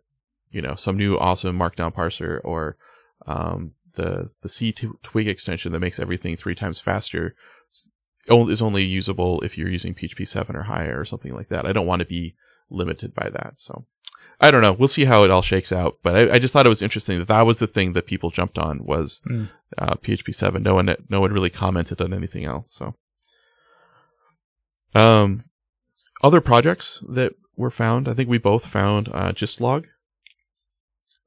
you 0.51 0.61
know, 0.61 0.75
some 0.75 0.97
new 0.97 1.17
awesome 1.17 1.57
markdown 1.57 1.93
parser 1.93 2.39
or, 2.43 2.77
um, 3.25 3.71
the, 3.93 4.29
the 4.41 4.49
C 4.49 4.73
twig 4.73 5.27
extension 5.27 5.71
that 5.71 5.79
makes 5.79 5.99
everything 5.99 6.35
three 6.35 6.55
times 6.55 6.81
faster 6.81 7.33
is 8.27 8.61
only 8.61 8.83
usable 8.83 9.41
if 9.41 9.57
you're 9.57 9.69
using 9.69 9.93
PHP 9.93 10.27
7 10.27 10.55
or 10.55 10.63
higher 10.63 10.99
or 10.99 11.05
something 11.05 11.33
like 11.33 11.49
that. 11.49 11.65
I 11.65 11.73
don't 11.73 11.87
want 11.87 12.01
to 12.01 12.05
be 12.05 12.35
limited 12.69 13.13
by 13.13 13.29
that. 13.29 13.53
So 13.55 13.85
I 14.41 14.51
don't 14.51 14.61
know. 14.61 14.73
We'll 14.73 14.87
see 14.89 15.05
how 15.05 15.23
it 15.23 15.31
all 15.31 15.41
shakes 15.41 15.71
out. 15.71 15.97
But 16.03 16.15
I, 16.15 16.35
I 16.35 16.39
just 16.39 16.51
thought 16.53 16.65
it 16.65 16.69
was 16.69 16.81
interesting 16.81 17.19
that 17.19 17.27
that 17.29 17.45
was 17.45 17.59
the 17.59 17.67
thing 17.67 17.93
that 17.93 18.05
people 18.05 18.31
jumped 18.31 18.57
on 18.57 18.83
was 18.85 19.21
Mm. 19.29 19.49
uh, 19.77 19.95
PHP 19.95 20.33
7. 20.35 20.61
No 20.61 20.75
one, 20.75 20.93
no 21.09 21.21
one 21.21 21.31
really 21.31 21.49
commented 21.49 22.01
on 22.01 22.13
anything 22.13 22.43
else. 22.45 22.73
So, 22.73 22.95
um, 24.93 25.39
other 26.23 26.41
projects 26.41 27.03
that 27.09 27.33
were 27.55 27.69
found, 27.71 28.07
I 28.07 28.13
think 28.13 28.29
we 28.29 28.37
both 28.37 28.65
found 28.65 29.09
uh, 29.09 29.31
Gistlog. 29.31 29.85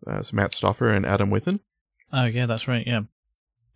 Uh, 0.07 0.23
so 0.23 0.37
Matt 0.37 0.53
Stauffer 0.53 0.93
and 0.93 1.05
Adam 1.05 1.31
Wathan. 1.31 1.61
Oh 2.13 2.25
yeah, 2.25 2.47
that's 2.47 2.69
right. 2.69 2.87
Yeah. 2.87 3.03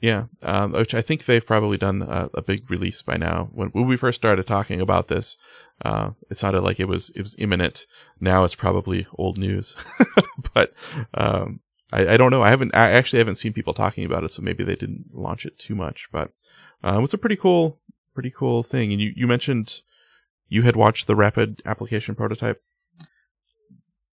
Yeah, 0.02 0.24
um, 0.42 0.72
which 0.72 0.94
I 0.94 1.00
think 1.00 1.24
they've 1.24 1.46
probably 1.46 1.76
done 1.78 2.02
a, 2.02 2.28
a, 2.34 2.42
big 2.42 2.68
release 2.68 3.02
by 3.02 3.16
now. 3.16 3.50
When, 3.52 3.68
when 3.68 3.86
we 3.86 3.96
first 3.96 4.20
started 4.20 4.44
talking 4.48 4.80
about 4.80 5.06
this, 5.06 5.36
uh, 5.84 6.10
it 6.28 6.36
sounded 6.36 6.62
like 6.62 6.80
it 6.80 6.88
was 6.88 7.10
it 7.10 7.22
was 7.22 7.36
imminent. 7.38 7.86
Now 8.20 8.42
it's 8.42 8.56
probably 8.56 9.06
old 9.16 9.38
news, 9.38 9.76
but 10.54 10.74
um, 11.14 11.60
I, 11.92 12.14
I, 12.14 12.16
don't 12.16 12.32
know. 12.32 12.42
I 12.42 12.50
haven't 12.50 12.74
I 12.74 12.90
actually 12.90 13.20
haven't 13.20 13.36
seen 13.36 13.52
people 13.52 13.74
talking 13.74 14.04
about 14.04 14.24
it, 14.24 14.32
so 14.32 14.42
maybe 14.42 14.64
they 14.64 14.74
didn't 14.74 15.04
launch 15.12 15.46
it 15.46 15.56
too 15.56 15.76
much. 15.76 16.08
But 16.10 16.32
uh, 16.82 16.96
it 16.98 17.00
was 17.00 17.14
a 17.14 17.18
pretty 17.18 17.36
cool, 17.36 17.78
pretty 18.12 18.32
cool 18.36 18.64
thing. 18.64 18.90
And 18.90 19.00
you 19.00 19.12
you 19.14 19.28
mentioned 19.28 19.82
you 20.48 20.62
had 20.62 20.74
watched 20.74 21.06
the 21.06 21.14
rapid 21.14 21.62
application 21.64 22.16
prototype. 22.16 22.60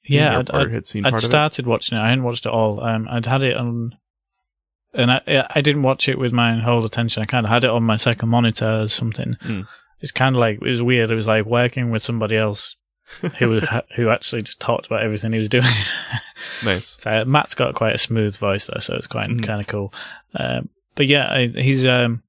Yeah, 0.04 0.38
I'd, 0.38 0.52
I'd, 0.52 0.72
had 0.72 0.86
seen 0.86 1.04
I'd 1.04 1.18
started 1.18 1.66
watching 1.66 1.98
it. 1.98 2.02
I 2.02 2.10
hadn't 2.10 2.24
watched 2.24 2.46
it 2.46 2.52
all. 2.52 2.80
Um, 2.84 3.08
I'd 3.10 3.26
had 3.26 3.42
it 3.42 3.58
on 3.58 3.98
and 4.94 5.12
I 5.12 5.48
I 5.56 5.62
didn't 5.62 5.84
watch 5.84 6.10
it 6.10 6.18
with 6.18 6.34
my 6.34 6.60
whole 6.60 6.86
attention. 6.86 7.24
I 7.24 7.26
kind 7.26 7.46
of 7.46 7.52
had 7.52 7.64
it 7.64 7.70
on 7.70 7.84
my 7.84 7.96
second 7.96 8.30
monitor 8.30 8.82
or 8.82 8.88
something. 8.88 9.38
Mm. 9.44 9.68
It's 10.02 10.12
kind 10.12 10.36
of 10.36 10.40
like 10.40 10.56
it 10.62 10.70
was 10.70 10.82
weird. 10.82 11.12
It 11.12 11.16
was 11.16 11.28
like 11.28 11.46
working 11.46 11.92
with 11.92 12.04
somebody 12.04 12.38
else 12.38 12.76
who 13.38 13.60
who 13.96 14.10
actually 14.10 14.44
just 14.44 14.60
talked 14.60 14.88
about 14.88 15.04
everything 15.04 15.34
he 15.34 15.40
was 15.40 15.50
doing. 15.50 15.66
nice. 16.64 16.98
So 17.00 17.26
Matt's 17.26 17.56
got 17.56 17.76
quite 17.76 17.96
a 17.96 18.00
smooth 18.00 18.38
voice 18.38 18.68
though, 18.68 18.80
so 18.80 18.96
it's 18.96 19.08
quite 19.08 19.30
mm. 19.30 19.44
kind 19.44 19.62
of 19.62 19.68
cool. 19.68 19.94
Um, 20.36 20.70
but 20.96 21.08
yeah, 21.08 21.46
he's 21.46 21.86
um, 21.86 22.24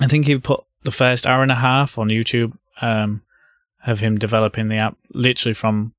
I 0.00 0.08
think 0.08 0.26
he 0.26 0.38
put 0.38 0.64
the 0.82 0.90
first 0.90 1.26
hour 1.26 1.42
and 1.42 1.52
a 1.52 1.56
half 1.56 1.98
on 1.98 2.08
YouTube 2.08 2.56
um, 2.80 3.22
of 3.86 4.00
him 4.00 4.18
developing 4.18 4.68
the 4.68 4.76
app 4.76 4.96
literally 5.12 5.54
from 5.54 5.94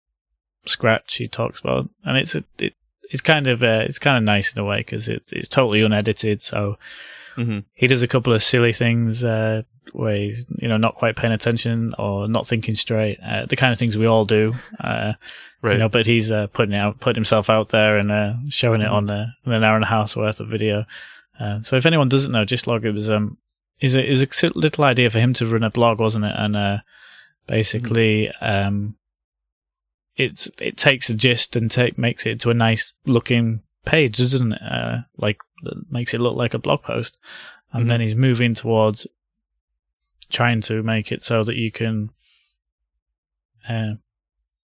scratch. 0.66 1.16
He 1.16 1.28
talks 1.28 1.60
about, 1.60 1.90
and 2.04 2.18
it's 2.18 2.36
a, 2.36 2.44
it 2.58 2.74
it's 3.12 3.22
kind 3.22 3.48
of 3.48 3.64
uh, 3.64 3.84
it's 3.86 4.00
kind 4.00 4.18
of 4.18 4.24
nice 4.24 4.54
in 4.54 4.60
a 4.60 4.66
way 4.66 4.78
because 4.78 5.10
it, 5.10 5.24
it's 5.32 5.48
totally 5.48 5.82
unedited. 5.82 6.42
So 6.42 6.78
mm-hmm. 7.36 7.60
he 7.74 7.88
does 7.88 8.02
a 8.02 8.08
couple 8.08 8.34
of 8.34 8.44
silly 8.44 8.74
things 8.74 9.24
uh, 9.24 9.64
where 9.94 10.16
he's 10.16 10.46
you 10.58 10.68
know 10.68 10.78
not 10.78 10.96
quite 10.96 11.16
paying 11.16 11.34
attention 11.34 11.94
or 11.98 12.28
not 12.28 12.48
thinking 12.48 12.76
straight. 12.76 13.20
Uh, 13.20 13.46
the 13.46 13.56
kind 13.56 13.74
of 13.74 13.80
things 13.80 13.98
we 13.98 14.06
all 14.06 14.26
do, 14.26 14.54
uh, 14.80 15.14
right? 15.62 15.74
You 15.74 15.80
know, 15.80 15.90
but 15.90 16.06
he's 16.06 16.32
uh, 16.32 16.48
putting 16.48 16.76
out 16.76 17.00
putting 17.00 17.20
himself 17.20 17.50
out 17.50 17.70
there 17.70 17.98
and 17.98 18.12
uh, 18.12 18.34
showing 18.50 18.82
it 18.82 18.86
mm-hmm. 18.86 19.10
on 19.48 19.54
an 19.54 19.64
hour 19.64 19.76
and 19.76 19.86
a 19.86 19.88
half 19.88 20.16
worth 20.16 20.40
of 20.40 20.48
video. 20.48 20.86
so 21.62 21.76
if 21.76 21.86
anyone 21.86 22.10
doesn't 22.10 22.32
know, 22.32 22.46
Gistlog 22.46 22.86
it 22.86 22.92
was 22.92 23.10
um 23.10 23.38
is 23.80 23.96
a 23.96 24.06
is 24.06 24.22
a 24.22 24.52
little 24.56 24.84
idea 24.84 25.10
for 25.10 25.20
him 25.20 25.34
to 25.34 25.48
run 25.48 25.64
a 25.64 25.70
blog, 25.70 26.00
wasn't 26.00 26.26
it? 26.26 26.36
And 26.36 26.82
basically. 27.48 28.32
Mm-hmm. 28.42 28.68
Um, 28.68 28.96
it's 30.18 30.50
it 30.60 30.78
takes 30.78 31.10
a 31.10 31.14
gist 31.14 31.56
and 31.56 31.70
take 31.70 31.98
makes 31.98 32.26
it 32.26 32.32
into 32.32 32.50
a 32.50 32.56
nice 32.56 32.94
looking 33.06 33.62
page, 33.86 34.18
doesn't 34.18 34.54
it? 34.54 34.62
Uh, 34.62 34.98
like 35.18 35.38
makes 35.90 36.14
it 36.14 36.22
look 36.22 36.36
like 36.36 36.54
a 36.54 36.60
blog 36.60 36.84
post, 36.84 37.18
and 37.72 37.82
mm-hmm. 37.82 37.90
then 37.90 38.02
he's 38.02 38.16
moving 38.16 38.54
towards 38.54 39.08
trying 40.30 40.62
to 40.62 40.82
make 40.82 41.12
it 41.12 41.24
so 41.24 41.44
that 41.44 41.56
you 41.56 41.72
can 41.72 42.10
uh, 43.70 43.94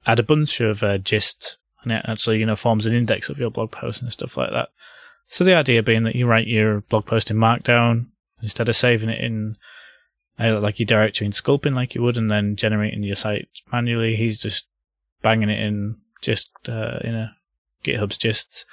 add 0.06 0.20
a 0.20 0.24
bunch 0.24 0.60
of 0.62 0.84
uh, 0.84 0.98
gist, 0.98 1.58
and 1.84 1.92
it 1.92 2.06
actually 2.08 2.40
you 2.40 2.46
know 2.46 2.56
forms 2.56 2.86
an 2.86 2.94
index 2.94 3.30
of 3.30 3.40
your 3.40 3.52
blog 3.52 3.72
post 3.72 4.02
and 4.02 4.12
stuff 4.12 4.38
like 4.38 4.52
that. 4.52 4.70
So 5.28 5.44
the 5.44 5.56
idea 5.56 5.84
being 5.84 6.04
that 6.04 6.16
you 6.16 6.28
write 6.28 6.48
your 6.48 6.82
blog 6.82 7.06
post 7.06 7.32
in 7.32 7.38
Markdown 7.38 8.08
instead 8.42 8.68
of 8.68 8.76
saving 8.76 9.10
it 9.10 9.24
in 9.24 9.56
uh, 10.40 10.60
like 10.60 10.80
your 10.80 10.88
directory 10.88 11.26
in 11.26 11.32
Sculpin 11.32 11.76
like 11.76 11.94
you 11.94 12.02
would, 12.02 12.18
and 12.18 12.32
then 12.32 12.56
generating 12.56 13.04
your 13.04 13.16
site 13.16 13.50
manually. 13.72 14.16
He's 14.16 14.40
just 14.40 14.68
banging 15.22 15.50
it 15.50 15.60
in 15.60 15.98
just 16.22 16.52
uh, 16.68 17.00
in 17.04 17.16
a 17.16 17.36
GitHub's 17.84 18.18
gist, 18.18 18.66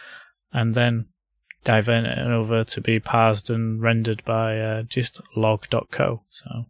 and 0.53 0.75
then 0.75 1.07
diverting 1.65 2.11
it 2.11 2.19
over 2.19 2.65
to 2.65 2.81
be 2.81 3.01
parsed 3.01 3.51
and 3.51 3.81
rendered 3.83 4.25
by 4.25 4.59
uh, 4.59 4.83
gistlog.co. 4.83 6.23
So. 6.31 6.67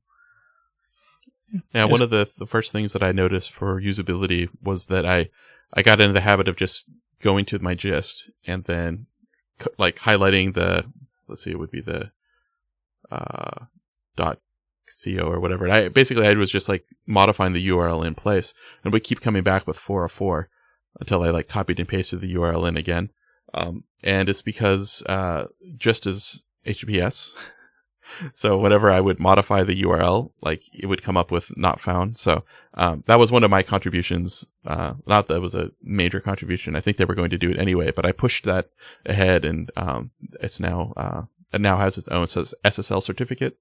Yeah, 1.73 1.85
one 1.85 2.03
of 2.03 2.11
the 2.11 2.29
the 2.37 2.47
first 2.47 2.73
things 2.73 2.93
that 2.93 3.03
I 3.03 3.13
noticed 3.13 3.53
for 3.53 3.81
usability 3.81 4.49
was 4.63 4.87
that 4.87 5.07
I 5.07 5.31
I 5.73 5.83
got 5.83 6.01
into 6.01 6.13
the 6.13 6.21
habit 6.21 6.49
of 6.49 6.57
just 6.57 6.87
going 7.21 7.45
to 7.47 7.59
my 7.59 7.75
gist 7.75 8.31
and 8.47 8.65
then 8.65 9.07
like 9.77 9.97
highlighting 9.97 10.55
the 10.55 10.85
let's 11.27 11.45
see 11.45 11.51
it 11.51 11.59
would 11.59 11.71
be 11.71 11.81
the 11.81 12.11
uh 13.11 13.65
dot 14.17 14.39
co 14.89 15.23
or 15.23 15.41
whatever. 15.41 15.65
And 15.65 15.73
I 15.73 15.89
basically 15.89 16.27
I 16.27 16.35
was 16.35 16.51
just 16.51 16.69
like 16.69 16.85
modifying 17.07 17.53
the 17.53 17.69
URL 17.69 18.07
in 18.07 18.15
place, 18.15 18.55
and 18.85 18.93
we 18.93 19.01
keep 19.01 19.21
coming 19.21 19.43
back 19.43 19.67
with 19.67 19.77
404 19.77 20.49
until 21.01 21.23
I 21.23 21.31
like 21.31 21.49
copied 21.49 21.79
and 21.79 21.89
pasted 21.89 22.21
the 22.21 22.35
URL 22.35 22.69
in 22.69 22.77
again. 22.77 23.11
Um, 23.55 23.85
and 24.03 24.29
it's 24.29 24.43
because 24.43 25.03
uh, 25.07 25.47
just 25.77 26.07
as 26.07 26.43
HTTPS. 26.67 27.35
so 28.33 28.59
whenever 28.59 28.91
I 28.91 29.01
would 29.01 29.19
modify 29.19 29.65
the 29.65 29.83
URL, 29.83 30.33
like 30.41 30.63
it 30.73 30.87
would 30.87 31.03
come 31.03 31.17
up 31.17 31.31
with 31.31 31.57
not 31.57 31.81
found. 31.81 32.17
So 32.17 32.45
um, 32.75 33.05
that 33.07 33.19
was 33.19 33.33
one 33.33 33.45
of 33.45 33.51
my 33.51 33.63
contributions. 33.63 34.45
Uh, 34.67 34.95
not 35.07 35.29
that 35.29 35.37
it 35.37 35.43
was 35.43 35.55
a 35.55 35.71
major 35.83 36.21
contribution. 36.21 36.77
I 36.77 36.81
think 36.81 36.97
they 36.97 37.05
were 37.05 37.15
going 37.15 37.31
to 37.31 37.39
do 37.39 37.51
it 37.51 37.59
anyway, 37.59 37.91
but 37.91 38.07
I 38.07 38.13
pushed 38.13 38.45
that 38.45 38.71
ahead, 39.07 39.45
and 39.45 39.71
um, 39.77 40.11
it's 40.41 40.61
now 40.61 40.93
uh, 40.97 41.23
it 41.53 41.61
now 41.61 41.79
has 41.79 41.99
its 41.99 42.09
own 42.09 42.27
SSL 42.27 43.03
certificate. 43.03 43.59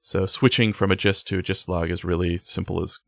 So 0.00 0.26
switching 0.26 0.72
from 0.72 0.90
a 0.90 0.96
gist 0.96 1.26
to 1.28 1.38
a 1.38 1.42
gist 1.42 1.68
log 1.68 1.90
is 1.90 2.04
really 2.04 2.38
simple 2.38 2.82
as 2.82 3.00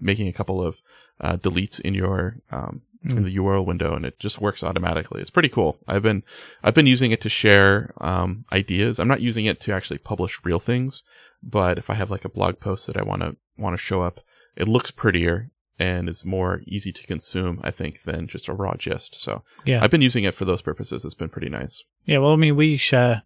making 0.00 0.28
a 0.28 0.32
couple 0.32 0.62
of 0.62 0.80
uh, 1.20 1.36
deletes 1.36 1.80
in 1.80 1.94
your 1.94 2.36
um, 2.50 2.82
mm. 3.04 3.16
in 3.16 3.24
the 3.24 3.36
URL 3.36 3.64
window, 3.64 3.94
and 3.94 4.04
it 4.04 4.18
just 4.18 4.40
works 4.40 4.62
automatically. 4.62 5.20
It's 5.20 5.30
pretty 5.30 5.48
cool. 5.48 5.78
I've 5.86 6.02
been 6.02 6.22
I've 6.62 6.74
been 6.74 6.86
using 6.86 7.10
it 7.10 7.20
to 7.22 7.28
share 7.28 7.92
um, 7.98 8.44
ideas. 8.52 8.98
I'm 8.98 9.08
not 9.08 9.20
using 9.20 9.46
it 9.46 9.60
to 9.60 9.72
actually 9.72 9.98
publish 9.98 10.40
real 10.44 10.60
things, 10.60 11.02
but 11.42 11.78
if 11.78 11.90
I 11.90 11.94
have 11.94 12.10
like 12.10 12.24
a 12.24 12.30
blog 12.30 12.60
post 12.60 12.86
that 12.86 12.96
I 12.96 13.02
want 13.02 13.22
to 13.22 13.36
want 13.56 13.74
to 13.74 13.82
show 13.82 14.02
up, 14.02 14.20
it 14.56 14.68
looks 14.68 14.90
prettier 14.90 15.50
and 15.78 16.10
is 16.10 16.26
more 16.26 16.60
easy 16.66 16.92
to 16.92 17.06
consume, 17.06 17.58
I 17.64 17.70
think, 17.70 18.02
than 18.02 18.26
just 18.26 18.48
a 18.48 18.52
raw 18.52 18.74
gist. 18.74 19.14
So 19.14 19.42
yeah, 19.64 19.82
I've 19.82 19.90
been 19.90 20.02
using 20.02 20.24
it 20.24 20.34
for 20.34 20.44
those 20.44 20.62
purposes. 20.62 21.04
It's 21.04 21.14
been 21.14 21.30
pretty 21.30 21.48
nice. 21.48 21.82
Yeah, 22.04 22.18
well, 22.18 22.32
I 22.32 22.36
mean, 22.36 22.56
we 22.56 22.76
share 22.76 23.22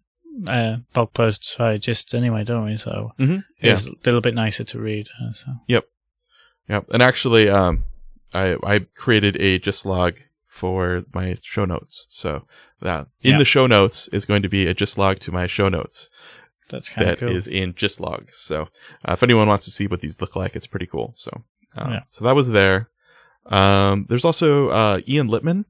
uh, 0.47 0.77
blog 0.93 1.13
posts 1.13 1.55
by 1.57 1.77
just 1.77 2.13
anyway, 2.13 2.43
don't 2.43 2.65
we? 2.65 2.77
So 2.77 3.11
mm-hmm. 3.19 3.39
it's 3.59 3.87
a 3.87 3.91
little 4.05 4.21
bit 4.21 4.35
nicer 4.35 4.63
to 4.63 4.79
read. 4.79 5.07
Uh, 5.21 5.33
so. 5.33 5.47
Yep, 5.67 5.85
yep. 6.69 6.85
And 6.91 7.01
actually, 7.01 7.49
um, 7.49 7.83
I 8.33 8.57
I 8.63 8.79
created 8.95 9.37
a 9.37 9.59
gist 9.59 9.85
log 9.85 10.15
for 10.47 11.03
my 11.13 11.35
show 11.41 11.65
notes. 11.65 12.07
So 12.09 12.47
that 12.81 13.07
in 13.21 13.37
the 13.37 13.45
show 13.45 13.67
notes 13.67 14.07
is 14.09 14.25
going 14.25 14.41
to 14.41 14.49
be 14.49 14.67
a 14.67 14.73
gist 14.73 14.97
log 14.97 15.19
to 15.19 15.31
my 15.31 15.47
show 15.47 15.69
notes. 15.69 16.09
That's 16.69 16.89
kind 16.89 17.09
of 17.09 17.19
cool. 17.19 17.27
That 17.29 17.35
is 17.35 17.47
in 17.47 17.75
gist 17.75 17.99
log. 17.99 18.31
So 18.31 18.69
uh, 19.07 19.13
if 19.13 19.21
anyone 19.21 19.47
wants 19.47 19.65
to 19.65 19.71
see 19.71 19.87
what 19.87 20.01
these 20.01 20.19
look 20.21 20.35
like, 20.35 20.55
it's 20.55 20.67
pretty 20.67 20.87
cool. 20.87 21.13
So 21.15 21.43
uh, 21.77 21.87
yeah. 21.89 21.99
so 22.09 22.25
that 22.25 22.35
was 22.35 22.49
there. 22.49 22.89
Um, 23.47 24.05
there's 24.09 24.25
also 24.25 24.69
uh, 24.69 25.01
Ian 25.07 25.27
Littman 25.27 25.65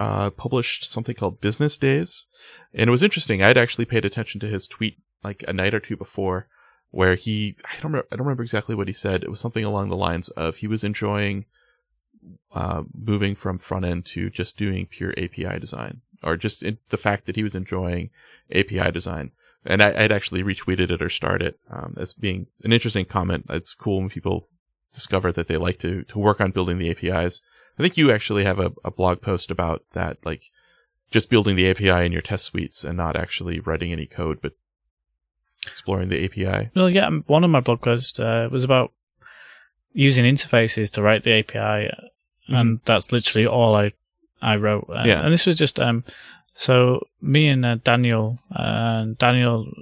uh, 0.00 0.30
published 0.30 0.90
something 0.90 1.14
called 1.14 1.42
Business 1.42 1.76
Days, 1.76 2.24
and 2.72 2.88
it 2.88 2.90
was 2.90 3.02
interesting. 3.02 3.42
I'd 3.42 3.58
actually 3.58 3.84
paid 3.84 4.06
attention 4.06 4.40
to 4.40 4.48
his 4.48 4.66
tweet 4.66 4.96
like 5.22 5.44
a 5.46 5.52
night 5.52 5.74
or 5.74 5.80
two 5.80 5.96
before, 5.96 6.48
where 6.90 7.14
he 7.14 7.54
I 7.66 7.74
don't 7.74 7.92
remember, 7.92 8.08
I 8.10 8.16
don't 8.16 8.26
remember 8.26 8.42
exactly 8.42 8.74
what 8.74 8.88
he 8.88 8.94
said. 8.94 9.22
It 9.22 9.30
was 9.30 9.40
something 9.40 9.64
along 9.64 9.90
the 9.90 9.96
lines 9.96 10.30
of 10.30 10.56
he 10.56 10.66
was 10.66 10.82
enjoying 10.82 11.44
uh, 12.54 12.84
moving 12.94 13.34
from 13.34 13.58
front 13.58 13.84
end 13.84 14.06
to 14.06 14.30
just 14.30 14.56
doing 14.56 14.86
pure 14.86 15.12
API 15.18 15.60
design, 15.60 16.00
or 16.24 16.38
just 16.38 16.64
the 16.88 16.96
fact 16.96 17.26
that 17.26 17.36
he 17.36 17.42
was 17.42 17.54
enjoying 17.54 18.08
API 18.50 18.90
design. 18.90 19.32
And 19.66 19.82
I, 19.82 19.90
would 20.00 20.12
actually 20.12 20.42
retweeted 20.42 20.90
it 20.90 21.02
or 21.02 21.10
started 21.10 21.48
it 21.48 21.60
um, 21.70 21.94
as 21.98 22.14
being 22.14 22.46
an 22.64 22.72
interesting 22.72 23.04
comment. 23.04 23.44
It's 23.50 23.74
cool 23.74 23.98
when 23.98 24.08
people 24.08 24.48
discover 24.94 25.30
that 25.32 25.46
they 25.46 25.58
like 25.58 25.78
to 25.80 26.04
to 26.04 26.18
work 26.18 26.40
on 26.40 26.52
building 26.52 26.78
the 26.78 26.90
APIs. 26.90 27.42
I 27.80 27.82
think 27.82 27.96
you 27.96 28.12
actually 28.12 28.44
have 28.44 28.58
a, 28.58 28.72
a 28.84 28.90
blog 28.90 29.22
post 29.22 29.50
about 29.50 29.82
that, 29.92 30.18
like 30.22 30.50
just 31.10 31.30
building 31.30 31.56
the 31.56 31.70
API 31.70 32.04
in 32.04 32.12
your 32.12 32.20
test 32.20 32.44
suites 32.44 32.84
and 32.84 32.94
not 32.94 33.16
actually 33.16 33.58
writing 33.58 33.90
any 33.90 34.04
code, 34.04 34.40
but 34.42 34.52
exploring 35.66 36.10
the 36.10 36.22
API. 36.22 36.68
Well, 36.76 36.90
yeah, 36.90 37.08
one 37.26 37.42
of 37.42 37.48
my 37.48 37.60
blog 37.60 37.80
posts 37.80 38.20
uh, 38.20 38.50
was 38.52 38.64
about 38.64 38.92
using 39.94 40.26
interfaces 40.26 40.90
to 40.92 41.02
write 41.02 41.22
the 41.22 41.38
API, 41.38 41.56
mm-hmm. 41.58 42.54
and 42.54 42.80
that's 42.84 43.12
literally 43.12 43.46
all 43.46 43.74
I 43.74 43.94
I 44.42 44.56
wrote. 44.56 44.84
Uh, 44.90 45.04
yeah, 45.06 45.22
and 45.22 45.32
this 45.32 45.46
was 45.46 45.56
just 45.56 45.80
um, 45.80 46.04
so 46.54 47.06
me 47.22 47.48
and 47.48 47.64
uh, 47.64 47.76
Daniel, 47.76 48.38
uh, 48.54 49.06
Daniel 49.16 49.72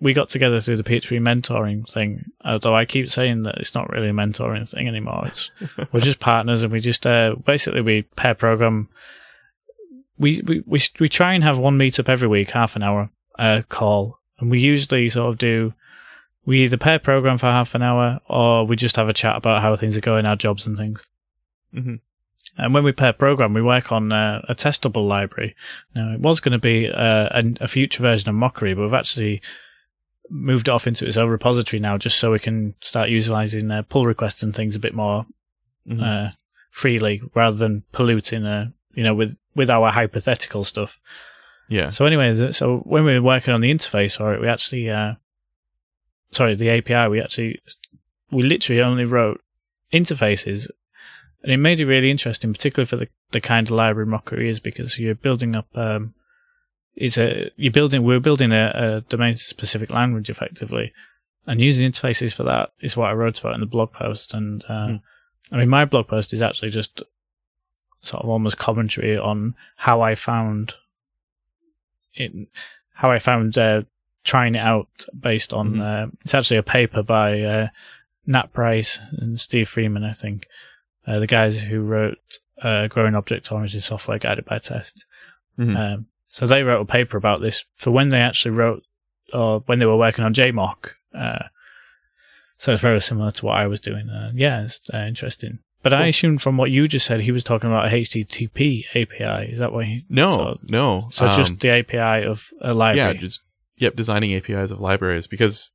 we 0.00 0.12
got 0.12 0.28
together 0.28 0.60
through 0.60 0.76
the 0.76 0.84
PHP 0.84 1.20
mentoring 1.20 1.90
thing. 1.90 2.30
Although 2.44 2.74
I 2.74 2.84
keep 2.84 3.10
saying 3.10 3.42
that 3.42 3.58
it's 3.58 3.74
not 3.74 3.90
really 3.90 4.08
a 4.08 4.12
mentoring 4.12 4.68
thing 4.70 4.86
anymore. 4.86 5.24
It's 5.26 5.50
we're 5.92 6.00
just 6.00 6.20
partners, 6.20 6.62
and 6.62 6.72
we 6.72 6.80
just 6.80 7.06
uh, 7.06 7.36
basically 7.44 7.80
we 7.80 8.02
pair 8.02 8.34
program. 8.34 8.88
We, 10.18 10.42
we 10.42 10.62
we 10.66 10.80
we 11.00 11.08
try 11.08 11.34
and 11.34 11.44
have 11.44 11.58
one 11.58 11.78
meetup 11.78 12.08
every 12.08 12.28
week, 12.28 12.50
half 12.50 12.76
an 12.76 12.82
hour 12.82 13.10
uh, 13.38 13.62
call, 13.68 14.18
and 14.38 14.50
we 14.50 14.60
usually 14.60 15.08
sort 15.08 15.30
of 15.30 15.38
do. 15.38 15.74
We 16.44 16.64
either 16.64 16.78
pair 16.78 16.98
program 16.98 17.36
for 17.36 17.46
half 17.46 17.74
an 17.74 17.82
hour, 17.82 18.20
or 18.26 18.66
we 18.66 18.74
just 18.74 18.96
have 18.96 19.08
a 19.08 19.12
chat 19.12 19.36
about 19.36 19.60
how 19.60 19.76
things 19.76 19.98
are 19.98 20.02
going, 20.02 20.24
our 20.24 20.36
jobs 20.36 20.66
and 20.66 20.78
things. 20.78 21.04
Mm-hmm. 21.74 21.96
And 22.56 22.74
when 22.74 22.84
we 22.84 22.92
pair 22.92 23.12
program, 23.12 23.52
we 23.52 23.60
work 23.60 23.92
on 23.92 24.10
uh, 24.12 24.40
a 24.48 24.54
testable 24.54 25.06
library. 25.06 25.54
Now, 25.94 26.12
it 26.14 26.20
was 26.20 26.40
going 26.40 26.52
to 26.52 26.58
be 26.58 26.88
uh, 26.88 27.28
a, 27.30 27.44
a, 27.60 27.68
future 27.68 28.02
version 28.02 28.30
of 28.30 28.34
Mockery, 28.34 28.74
but 28.74 28.82
we've 28.82 28.94
actually 28.94 29.42
moved 30.30 30.68
off 30.68 30.86
into 30.86 31.06
its 31.06 31.16
own 31.16 31.28
repository 31.28 31.80
now, 31.80 31.98
just 31.98 32.18
so 32.18 32.32
we 32.32 32.38
can 32.38 32.74
start 32.80 33.08
utilizing 33.08 33.70
uh, 33.70 33.82
pull 33.82 34.06
requests 34.06 34.42
and 34.42 34.54
things 34.54 34.76
a 34.76 34.80
bit 34.80 34.94
more 34.94 35.26
mm-hmm. 35.88 36.02
Uh, 36.02 36.30
freely, 36.70 37.22
rather 37.34 37.56
than 37.56 37.82
polluting, 37.92 38.44
uh, 38.44 38.70
you 38.94 39.02
know, 39.02 39.14
with 39.14 39.36
with 39.54 39.70
our 39.70 39.90
hypothetical 39.90 40.64
stuff. 40.64 40.98
Yeah. 41.68 41.90
So 41.90 42.06
anyway, 42.06 42.52
so 42.52 42.78
when 42.78 43.04
we 43.04 43.14
were 43.14 43.22
working 43.22 43.52
on 43.52 43.60
the 43.60 43.72
interface 43.72 44.16
for 44.16 44.32
it, 44.32 44.40
we 44.40 44.48
actually, 44.48 44.88
uh, 44.88 45.14
sorry, 46.32 46.54
the 46.54 46.70
API, 46.70 47.08
we 47.08 47.20
actually, 47.20 47.60
we 48.30 48.42
literally 48.42 48.80
only 48.80 49.04
wrote 49.04 49.42
interfaces 49.92 50.68
and 51.42 51.52
it 51.52 51.58
made 51.58 51.80
it 51.80 51.86
really 51.86 52.10
interesting, 52.10 52.52
particularly 52.52 52.86
for 52.86 52.96
the, 52.96 53.08
the 53.30 53.40
kind 53.40 53.66
of 53.66 53.70
library 53.70 54.06
Mockery 54.06 54.48
is 54.48 54.60
because 54.60 54.98
you're 54.98 55.14
building 55.14 55.54
up, 55.54 55.68
um, 55.74 56.14
it's 56.98 57.16
a, 57.18 57.50
you're 57.56 57.72
building, 57.72 58.02
we're 58.02 58.20
building 58.20 58.52
a, 58.52 58.72
a 58.74 59.00
domain 59.08 59.36
specific 59.36 59.90
language 59.90 60.28
effectively 60.28 60.92
and 61.46 61.62
using 61.62 61.90
interfaces 61.90 62.34
for 62.34 62.42
that 62.42 62.72
is 62.80 62.96
what 62.96 63.08
I 63.08 63.14
wrote 63.14 63.40
about 63.40 63.54
in 63.54 63.60
the 63.60 63.66
blog 63.66 63.92
post. 63.92 64.34
And, 64.34 64.62
uh, 64.68 64.88
mm. 64.88 65.02
I 65.50 65.56
mean, 65.56 65.68
my 65.68 65.86
blog 65.86 66.08
post 66.08 66.32
is 66.32 66.42
actually 66.42 66.70
just 66.70 67.02
sort 68.02 68.22
of 68.22 68.28
almost 68.28 68.58
commentary 68.58 69.16
on 69.16 69.54
how 69.76 70.00
I 70.02 70.14
found 70.14 70.74
it, 72.14 72.32
how 72.92 73.10
I 73.10 73.18
found 73.18 73.56
uh, 73.56 73.82
trying 74.24 74.56
it 74.56 74.60
out 74.60 74.88
based 75.18 75.54
on 75.54 75.74
mm-hmm. 75.74 75.80
uh, 75.80 76.06
it's 76.22 76.34
actually 76.34 76.58
a 76.58 76.62
paper 76.62 77.02
by 77.02 77.40
uh, 77.40 77.68
Nat 78.26 78.52
Pryce 78.52 79.00
and 79.12 79.40
Steve 79.40 79.68
Freeman, 79.68 80.04
I 80.04 80.12
think, 80.12 80.46
uh, 81.06 81.18
the 81.18 81.26
guys 81.26 81.62
who 81.62 81.80
wrote 81.80 82.38
uh, 82.60 82.88
Growing 82.88 83.14
Object 83.14 83.50
Oriented 83.50 83.82
Software 83.82 84.18
Guided 84.18 84.44
by 84.44 84.58
Test. 84.58 85.06
Mm-hmm. 85.58 85.76
Um, 85.76 86.06
so 86.28 86.46
they 86.46 86.62
wrote 86.62 86.80
a 86.80 86.84
paper 86.84 87.16
about 87.16 87.40
this 87.40 87.64
for 87.76 87.90
when 87.90 88.10
they 88.10 88.20
actually 88.20 88.52
wrote 88.52 88.84
or 89.32 89.60
when 89.66 89.78
they 89.78 89.86
were 89.86 89.96
working 89.96 90.24
on 90.24 90.34
JMock. 90.34 90.90
Uh, 91.14 91.44
so 92.58 92.72
it's 92.72 92.82
very 92.82 93.00
similar 93.00 93.30
to 93.32 93.46
what 93.46 93.58
I 93.58 93.66
was 93.66 93.80
doing. 93.80 94.08
yeah, 94.34 94.62
it's 94.62 94.80
interesting. 94.92 95.60
But 95.82 95.94
I 95.94 96.06
assume 96.06 96.38
from 96.38 96.56
what 96.56 96.70
you 96.70 96.88
just 96.88 97.06
said, 97.06 97.20
he 97.20 97.30
was 97.30 97.44
talking 97.44 97.70
about 97.70 97.86
a 97.86 97.90
HTTP 97.90 98.84
API. 98.90 99.50
Is 99.50 99.60
that 99.60 99.72
why? 99.72 99.84
He, 99.84 100.04
no, 100.08 100.30
so, 100.36 100.58
no. 100.64 101.08
So 101.10 101.26
um, 101.26 101.32
just 101.32 101.60
the 101.60 101.70
API 101.70 102.26
of 102.26 102.50
a 102.60 102.74
library. 102.74 103.14
Yeah, 103.14 103.20
just 103.20 103.40
yep, 103.76 103.94
designing 103.94 104.34
APIs 104.34 104.72
of 104.72 104.80
libraries 104.80 105.28
because 105.28 105.72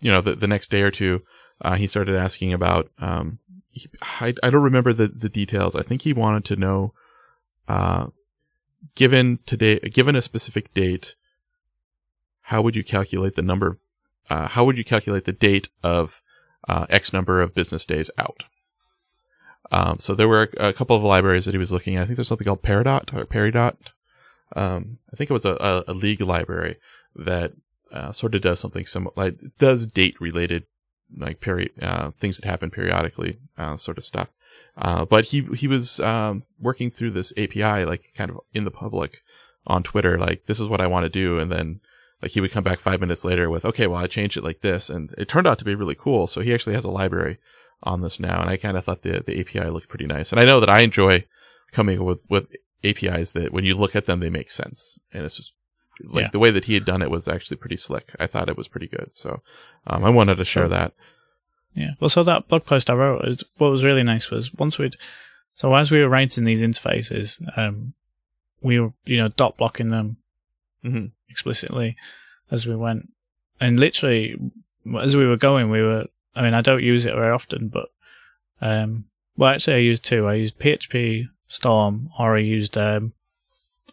you 0.00 0.10
know 0.10 0.22
the 0.22 0.34
the 0.34 0.46
next 0.46 0.70
day 0.70 0.80
or 0.80 0.90
two, 0.90 1.22
uh, 1.60 1.74
he 1.74 1.86
started 1.86 2.16
asking 2.16 2.54
about. 2.54 2.90
Um, 2.98 3.38
he, 3.68 3.88
I 4.02 4.34
I 4.42 4.48
don't 4.50 4.62
remember 4.62 4.94
the 4.94 5.08
the 5.08 5.28
details. 5.28 5.76
I 5.76 5.82
think 5.82 6.02
he 6.02 6.14
wanted 6.14 6.46
to 6.46 6.56
know, 6.56 6.94
uh, 7.68 8.06
given 8.94 9.38
today, 9.46 9.78
given 9.80 10.16
a 10.16 10.22
specific 10.22 10.72
date, 10.74 11.14
how 12.42 12.62
would 12.62 12.76
you 12.76 12.84
calculate 12.84 13.36
the 13.36 13.42
number? 13.42 13.78
Uh, 14.28 14.48
how 14.48 14.64
would 14.64 14.78
you 14.78 14.84
calculate 14.84 15.24
the 15.24 15.32
date 15.32 15.68
of 15.82 16.22
uh, 16.68 16.86
X 16.88 17.12
number 17.12 17.40
of 17.40 17.54
business 17.54 17.84
days 17.84 18.10
out? 18.18 18.44
Um, 19.72 19.98
so 19.98 20.14
there 20.14 20.28
were 20.28 20.50
a, 20.58 20.68
a, 20.68 20.72
couple 20.72 20.96
of 20.96 21.02
libraries 21.02 21.44
that 21.44 21.54
he 21.54 21.58
was 21.58 21.70
looking 21.70 21.96
at. 21.96 22.02
I 22.02 22.06
think 22.06 22.16
there's 22.16 22.28
something 22.28 22.44
called 22.46 22.62
Peridot 22.62 23.14
or 23.14 23.24
Peridot. 23.24 23.76
Um, 24.56 24.98
I 25.12 25.16
think 25.16 25.30
it 25.30 25.32
was 25.32 25.44
a, 25.44 25.56
a, 25.60 25.84
a 25.88 25.94
league 25.94 26.20
library 26.20 26.76
that 27.14 27.52
uh, 27.92 28.10
sort 28.12 28.34
of 28.34 28.42
does 28.42 28.58
something 28.58 28.86
similar, 28.86 29.12
like 29.16 29.38
does 29.58 29.86
date 29.86 30.20
related, 30.20 30.64
like 31.16 31.40
peri- 31.40 31.72
uh, 31.80 32.10
things 32.18 32.38
that 32.38 32.48
happen 32.48 32.70
periodically, 32.70 33.38
uh, 33.56 33.76
sort 33.76 33.98
of 33.98 34.04
stuff. 34.04 34.28
Uh, 34.80 35.04
but 35.04 35.26
he 35.26 35.42
he 35.54 35.68
was 35.68 36.00
um, 36.00 36.42
working 36.58 36.90
through 36.90 37.10
this 37.10 37.32
API, 37.36 37.84
like 37.84 38.12
kind 38.16 38.30
of 38.30 38.38
in 38.54 38.64
the 38.64 38.70
public 38.70 39.22
on 39.66 39.82
Twitter, 39.82 40.18
like 40.18 40.46
this 40.46 40.58
is 40.58 40.68
what 40.68 40.80
I 40.80 40.86
want 40.86 41.04
to 41.04 41.10
do, 41.10 41.38
and 41.38 41.52
then 41.52 41.80
like 42.22 42.30
he 42.32 42.40
would 42.40 42.52
come 42.52 42.64
back 42.64 42.80
five 42.80 43.00
minutes 43.00 43.24
later 43.24 43.50
with, 43.50 43.64
okay, 43.64 43.86
well 43.86 44.00
I 44.00 44.06
changed 44.06 44.36
it 44.36 44.44
like 44.44 44.60
this, 44.62 44.88
and 44.88 45.14
it 45.18 45.28
turned 45.28 45.46
out 45.46 45.58
to 45.58 45.64
be 45.64 45.74
really 45.74 45.94
cool. 45.94 46.26
So 46.26 46.40
he 46.40 46.54
actually 46.54 46.74
has 46.74 46.84
a 46.84 46.90
library 46.90 47.38
on 47.82 48.00
this 48.00 48.18
now, 48.18 48.40
and 48.40 48.48
I 48.48 48.56
kind 48.56 48.76
of 48.76 48.84
thought 48.84 49.02
the 49.02 49.22
the 49.24 49.38
API 49.40 49.68
looked 49.68 49.88
pretty 49.88 50.06
nice. 50.06 50.32
And 50.32 50.40
I 50.40 50.46
know 50.46 50.60
that 50.60 50.70
I 50.70 50.80
enjoy 50.80 51.26
coming 51.72 52.02
with 52.02 52.24
with 52.30 52.46
APIs 52.82 53.32
that 53.32 53.52
when 53.52 53.64
you 53.64 53.74
look 53.74 53.94
at 53.94 54.06
them 54.06 54.20
they 54.20 54.30
make 54.30 54.50
sense, 54.50 54.98
and 55.12 55.24
it's 55.24 55.36
just 55.36 55.52
like 56.04 56.24
yeah. 56.24 56.30
the 56.30 56.38
way 56.38 56.50
that 56.50 56.64
he 56.64 56.74
had 56.74 56.86
done 56.86 57.02
it 57.02 57.10
was 57.10 57.28
actually 57.28 57.58
pretty 57.58 57.76
slick. 57.76 58.14
I 58.18 58.26
thought 58.26 58.48
it 58.48 58.56
was 58.56 58.68
pretty 58.68 58.88
good, 58.88 59.10
so 59.12 59.42
um, 59.86 60.04
I 60.04 60.10
wanted 60.10 60.36
to 60.36 60.44
share 60.44 60.68
that. 60.68 60.94
Yeah. 61.74 61.92
Well, 62.00 62.08
so 62.08 62.22
that 62.22 62.48
blog 62.48 62.64
post 62.64 62.90
I 62.90 62.94
wrote 62.94 63.26
is 63.26 63.44
what 63.58 63.70
was 63.70 63.84
really 63.84 64.02
nice 64.02 64.30
was 64.30 64.52
once 64.54 64.78
we'd 64.78 64.96
so 65.52 65.74
as 65.74 65.90
we 65.90 66.00
were 66.00 66.08
writing 66.08 66.44
these 66.44 66.62
interfaces, 66.62 67.40
um, 67.58 67.94
we 68.62 68.80
were 68.80 68.92
you 69.04 69.18
know 69.18 69.28
docblocking 69.28 69.90
them 69.90 70.16
mm-hmm. 70.84 71.06
explicitly 71.28 71.96
as 72.50 72.66
we 72.66 72.74
went, 72.76 73.12
and 73.60 73.78
literally 73.78 74.36
as 75.00 75.14
we 75.14 75.26
were 75.26 75.36
going, 75.36 75.70
we 75.70 75.82
were 75.82 76.06
I 76.34 76.42
mean, 76.42 76.54
I 76.54 76.60
don't 76.60 76.82
use 76.82 77.06
it 77.06 77.14
very 77.14 77.30
often, 77.30 77.68
but 77.68 77.88
um, 78.60 79.04
well, 79.36 79.50
actually, 79.50 79.74
I 79.74 79.80
used 79.80 80.04
two. 80.04 80.26
I 80.26 80.34
used 80.34 80.58
PHP 80.58 81.28
Storm, 81.48 82.10
or 82.18 82.36
I 82.36 82.40
used 82.40 82.76
um, 82.78 83.12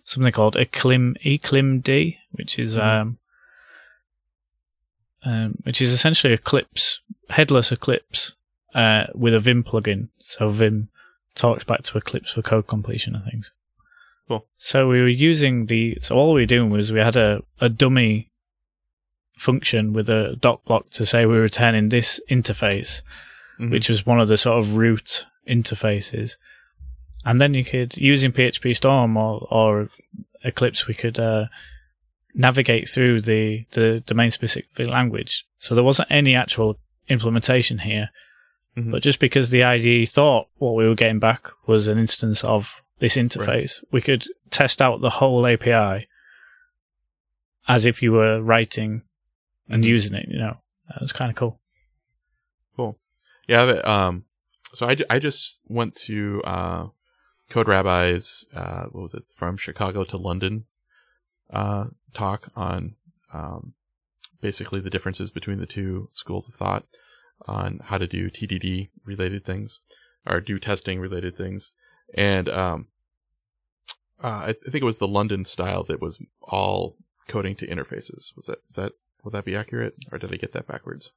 something 0.04 0.32
called 0.32 0.56
Eclim 0.56 1.18
Eclimd, 1.24 2.18
which 2.32 2.60
is 2.60 2.76
mm-hmm. 2.76 2.88
um, 2.88 3.18
um, 5.28 5.58
which 5.64 5.82
is 5.82 5.92
essentially 5.92 6.34
Eclipse, 6.34 7.02
headless 7.30 7.74
Eclipse, 7.74 8.34
uh, 8.74 9.08
with 9.14 9.34
a 9.34 9.42
Vim 9.42 9.62
plugin. 9.62 10.08
So 10.20 10.50
Vim 10.50 10.88
talks 11.36 11.66
back 11.66 11.82
to 11.84 11.98
Eclipse 11.98 12.32
for 12.32 12.42
code 12.42 12.68
completion 12.68 13.14
and 13.14 13.26
things. 13.26 13.52
Cool. 14.30 14.46
So 14.58 14.88
we 14.88 15.02
were 15.02 15.08
using 15.08 15.66
the. 15.66 15.98
So 16.02 16.16
all 16.16 16.34
we 16.34 16.44
were 16.44 16.46
doing 16.46 16.70
was 16.70 16.94
we 16.94 17.00
had 17.00 17.18
a, 17.18 17.44
a 17.60 17.68
dummy 17.68 18.30
function 19.38 19.92
with 19.92 20.10
a 20.10 20.38
docblock 20.40 20.90
to 20.92 21.06
say 21.06 21.26
we 21.26 21.36
were 21.36 21.42
returning 21.42 21.90
this 21.90 22.22
interface, 22.30 23.02
mm-hmm. 23.60 23.70
which 23.70 23.90
was 23.90 24.06
one 24.06 24.22
of 24.22 24.30
the 24.30 24.38
sort 24.38 24.60
of 24.60 24.78
root 24.78 25.26
interfaces. 25.48 26.38
And 27.26 27.42
then 27.42 27.54
you 27.54 27.66
could, 27.66 27.98
using 27.98 28.32
PHP 28.32 28.76
Storm 28.78 29.18
or, 29.18 29.46
or 29.52 29.90
Eclipse, 30.46 30.88
we 30.88 30.94
could 30.94 31.20
uh, 31.20 31.48
navigate 32.38 32.88
through 32.88 33.20
the, 33.20 33.66
the 33.72 34.02
domain 34.06 34.32
specific 34.32 34.88
language. 34.88 35.46
So 35.60 35.74
there 35.74 35.84
wasn't 35.84 36.12
any 36.12 36.36
actual 36.36 36.80
implementation 37.10 37.80
here. 37.80 38.10
Mm-hmm. 38.78 38.92
But 38.92 39.02
just 39.02 39.20
because 39.20 39.50
the 39.50 39.64
IDE 39.64 40.08
thought 40.08 40.48
what 40.58 40.76
we 40.76 40.88
were 40.88 40.96
getting 40.96 41.20
back 41.20 41.48
was 41.66 41.88
an 41.88 41.98
instance 41.98 42.44
of 42.44 42.70
this 43.00 43.18
interface, 43.18 43.48
right. 43.82 43.92
we 43.92 44.02
could 44.02 44.28
test 44.52 44.82
out 44.82 45.02
the 45.02 45.10
whole 45.10 45.46
API 45.48 46.08
as 47.68 47.86
if 47.86 48.04
you 48.04 48.12
were 48.12 48.42
writing 48.42 49.02
and 49.68 49.84
mm-hmm. 49.84 49.90
using 49.90 50.14
it. 50.14 50.28
You 50.30 50.38
know, 50.38 50.58
that 50.90 51.02
was 51.02 51.12
kind 51.12 51.32
of 51.32 51.36
cool. 51.36 51.60
Cool. 52.76 53.00
Yeah. 53.48 53.64
Um. 53.84 54.26
So 54.74 54.88
I, 54.88 54.98
I 55.10 55.18
just 55.18 55.64
went 55.68 55.96
to 56.06 56.42
uh, 56.44 56.88
Code 57.50 57.68
Rabbi's 57.68 58.46
uh, 58.54 58.84
what 58.92 59.02
was 59.02 59.14
it 59.16 59.24
from 59.36 59.58
Chicago 59.58 60.04
to 60.04 60.18
London 60.18 60.66
uh, 61.52 61.86
talk 62.18 62.50
on 62.56 62.96
um, 63.34 63.74
basically 64.42 64.80
the 64.80 64.90
differences 64.90 65.30
between 65.30 65.60
the 65.60 65.66
two 65.66 66.08
schools 66.12 66.48
of 66.48 66.56
thought 66.56 66.86
on 67.48 67.80
how 67.84 67.98
to 67.98 68.08
do 68.08 68.30
TDD 68.30 68.90
related 69.06 69.46
things 69.46 69.80
or 70.26 70.42
do 70.42 70.60
testing 70.60 71.00
related 71.00 71.38
things. 71.38 71.72
And 72.14 72.50
um, 72.50 72.88
uh, 74.24 74.28
I, 74.28 74.50
I, 74.50 74.72
think 74.72 74.82
it 74.82 74.84
was 74.84 74.98
the 74.98 75.08
London 75.08 75.46
style 75.46 75.84
that 75.84 76.02
was 76.02 76.20
all 76.42 76.96
coding 77.28 77.56
to 77.58 77.68
interfaces. 77.68 78.36
Was 78.36 78.46
that 78.48 78.60
is 78.70 78.76
that 78.76 78.94
would 79.24 79.34
that 79.34 79.46
be 79.46 79.56
accurate, 79.56 79.96
or 80.12 80.18
did 80.18 80.34
I 80.34 80.38
get 80.38 80.54
that 80.54 80.68
backwards? 80.68 81.12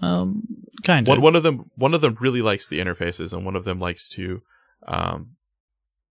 Um, 0.00 0.64
kind 0.82 1.06
of. 1.06 1.10
One, 1.10 1.20
one 1.20 1.36
of 1.36 1.42
them, 1.42 1.70
one 1.76 1.94
of 1.94 2.00
them 2.00 2.16
really 2.20 2.42
likes 2.42 2.66
the 2.66 2.80
interfaces, 2.80 3.32
and 3.32 3.44
one 3.44 3.54
of 3.54 3.64
them 3.64 3.78
likes 3.78 4.08
to 4.10 4.42
um, 4.88 5.36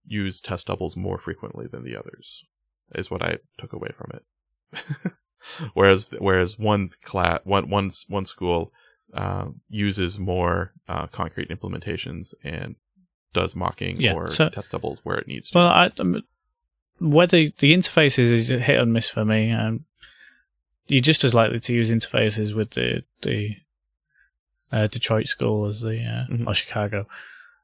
use 0.05 0.39
test 0.39 0.67
doubles 0.67 0.95
more 0.95 1.17
frequently 1.17 1.67
than 1.67 1.83
the 1.83 1.97
others. 1.97 2.43
Is 2.95 3.09
what 3.09 3.21
I 3.21 3.37
took 3.57 3.73
away 3.73 3.89
from 3.95 4.11
it. 4.13 5.13
whereas, 5.73 6.09
whereas 6.19 6.59
one 6.59 6.91
class, 7.03 7.39
one 7.43 7.69
one 7.69 7.91
one 8.07 8.25
school 8.25 8.71
uh, 9.13 9.45
uses 9.69 10.19
more 10.19 10.73
uh, 10.87 11.07
concrete 11.07 11.49
implementations 11.49 12.33
and 12.43 12.75
does 13.33 13.55
mocking 13.55 13.99
yeah, 13.99 14.13
or 14.13 14.29
so, 14.29 14.49
test 14.49 14.71
doubles 14.71 15.01
where 15.03 15.17
it 15.17 15.27
needs 15.27 15.49
to. 15.49 15.57
Well, 15.57 15.67
I, 15.67 15.91
um, 15.99 16.21
whether 16.99 17.49
the 17.57 17.73
interfaces 17.73 18.19
is 18.19 18.49
hit 18.49 18.79
and 18.79 18.93
miss 18.93 19.09
for 19.09 19.25
me. 19.25 19.51
Um, 19.51 19.85
you're 20.87 21.01
just 21.01 21.23
as 21.23 21.33
likely 21.33 21.59
to 21.59 21.73
use 21.73 21.91
interfaces 21.91 22.53
with 22.53 22.71
the 22.71 23.03
the 23.21 23.55
uh, 24.71 24.87
Detroit 24.87 25.27
school 25.27 25.65
as 25.65 25.81
the 25.81 25.99
uh, 25.99 26.31
mm-hmm. 26.31 26.47
or 26.47 26.53
Chicago. 26.53 27.07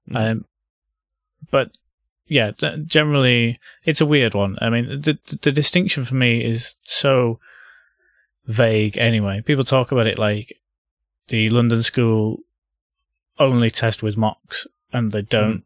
Mm-hmm. 0.10 0.18
Um, 0.18 0.46
but 1.52 1.72
yeah, 2.28 2.52
generally 2.86 3.60
it's 3.86 4.02
a 4.02 4.06
weird 4.06 4.34
one. 4.34 4.58
I 4.62 4.70
mean, 4.70 5.02
the 5.02 5.18
the 5.42 5.52
distinction 5.52 6.06
for 6.06 6.16
me 6.16 6.44
is 6.44 6.76
so 6.84 7.40
vague. 8.46 8.98
Anyway, 8.98 9.42
people 9.42 9.64
talk 9.64 9.92
about 9.92 10.08
it 10.08 10.20
like 10.20 10.58
the 11.28 11.50
London 11.50 11.84
school 11.84 12.40
only 13.40 13.70
test 13.70 14.02
with 14.02 14.18
mocks 14.18 14.66
and 14.92 15.12
they 15.12 15.22
mm-hmm. 15.22 15.30
don't 15.30 15.64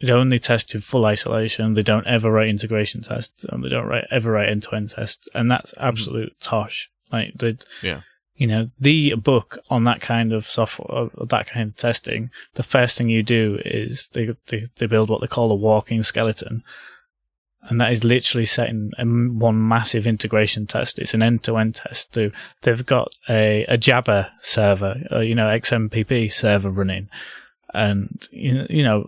they 0.00 0.10
only 0.10 0.40
test 0.40 0.70
to 0.70 0.80
full 0.80 1.06
isolation. 1.06 1.74
They 1.74 1.84
don't 1.84 2.06
ever 2.06 2.30
write 2.32 2.48
integration 2.48 3.02
tests, 3.02 3.44
and 3.44 3.62
they 3.64 3.68
don't 3.68 3.86
write, 3.86 4.06
ever 4.10 4.32
write 4.32 4.48
end 4.48 4.64
to 4.64 4.74
end 4.74 4.90
tests, 4.90 5.28
and 5.32 5.50
that's 5.50 5.72
mm-hmm. 5.72 5.84
absolute 5.84 6.36
tosh. 6.40 6.90
Like 7.12 7.34
the 7.38 7.58
Yeah. 7.82 8.00
You 8.42 8.48
know, 8.48 8.70
the 8.80 9.14
book 9.14 9.48
on 9.70 9.84
that 9.84 10.00
kind 10.00 10.32
of 10.32 10.46
software, 10.46 11.08
that 11.28 11.46
kind 11.46 11.68
of 11.70 11.76
testing, 11.76 12.30
the 12.54 12.62
first 12.74 12.96
thing 12.98 13.08
you 13.08 13.22
do 13.22 13.60
is 13.64 14.08
they, 14.14 14.34
they, 14.48 14.66
they 14.78 14.86
build 14.86 15.08
what 15.10 15.20
they 15.20 15.26
call 15.36 15.52
a 15.52 15.54
walking 15.70 16.02
skeleton. 16.02 16.62
And 17.68 17.80
that 17.80 17.92
is 17.92 18.02
literally 18.02 18.46
setting 18.46 18.90
a 18.98 19.04
one 19.04 19.68
massive 19.68 20.04
integration 20.06 20.66
test. 20.66 20.98
It's 20.98 21.14
an 21.14 21.22
end 21.22 21.44
to 21.44 21.56
end 21.56 21.76
test. 21.76 22.12
They- 22.14 22.32
They've 22.62 22.84
got 22.84 23.08
a, 23.28 23.64
a 23.68 23.76
Jabber 23.78 24.30
server, 24.40 24.94
uh, 25.12 25.20
you 25.20 25.34
know, 25.36 25.46
XMPP 25.46 26.32
server 26.32 26.70
running. 26.70 27.08
And, 27.72 28.28
you 28.32 28.52
know, 28.54 28.66
you 28.68 28.82
know, 28.82 29.06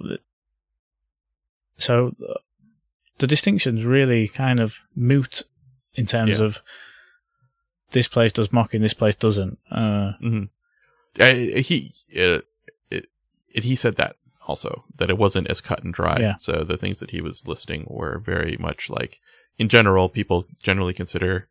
so 1.79 2.15
uh, 2.29 2.35
the 3.19 3.27
distinction's 3.27 3.85
really 3.85 4.29
kind 4.29 4.61
of 4.61 4.77
moot 4.95 5.43
in 5.95 6.07
terms 6.07 6.39
Yeah. 6.39 6.47
of 6.47 6.59
this 7.95 8.09
place 8.09 8.33
does 8.33 8.53
mocking, 8.53 8.83
this 8.83 8.93
place 8.95 9.15
doesn't. 9.15 9.59
Uh, 9.71 10.13
hmm 10.21 10.45
Uh, 11.19 11.35
he 11.69 11.95
uh, 12.17 12.41
it, 12.91 13.09
it, 13.49 13.65
he 13.65 13.77
said 13.77 13.97
that 13.97 14.17
also 14.47 14.85
that 14.97 15.11
it 15.11 15.17
wasn't 15.17 15.49
as 15.49 15.61
cut 15.61 15.83
and 15.83 15.95
dry. 15.95 16.19
Yeah. 16.21 16.37
So 16.37 16.65
the 16.65 16.77
things 16.77 16.99
that 16.99 17.13
he 17.13 17.21
was 17.23 17.49
listing 17.49 17.87
were 17.89 18.19
very 18.19 18.57
much 18.61 18.91
like 18.91 19.21
in 19.57 19.69
general 19.69 20.09
people 20.09 20.45
generally 20.63 20.93
consider 20.93 21.49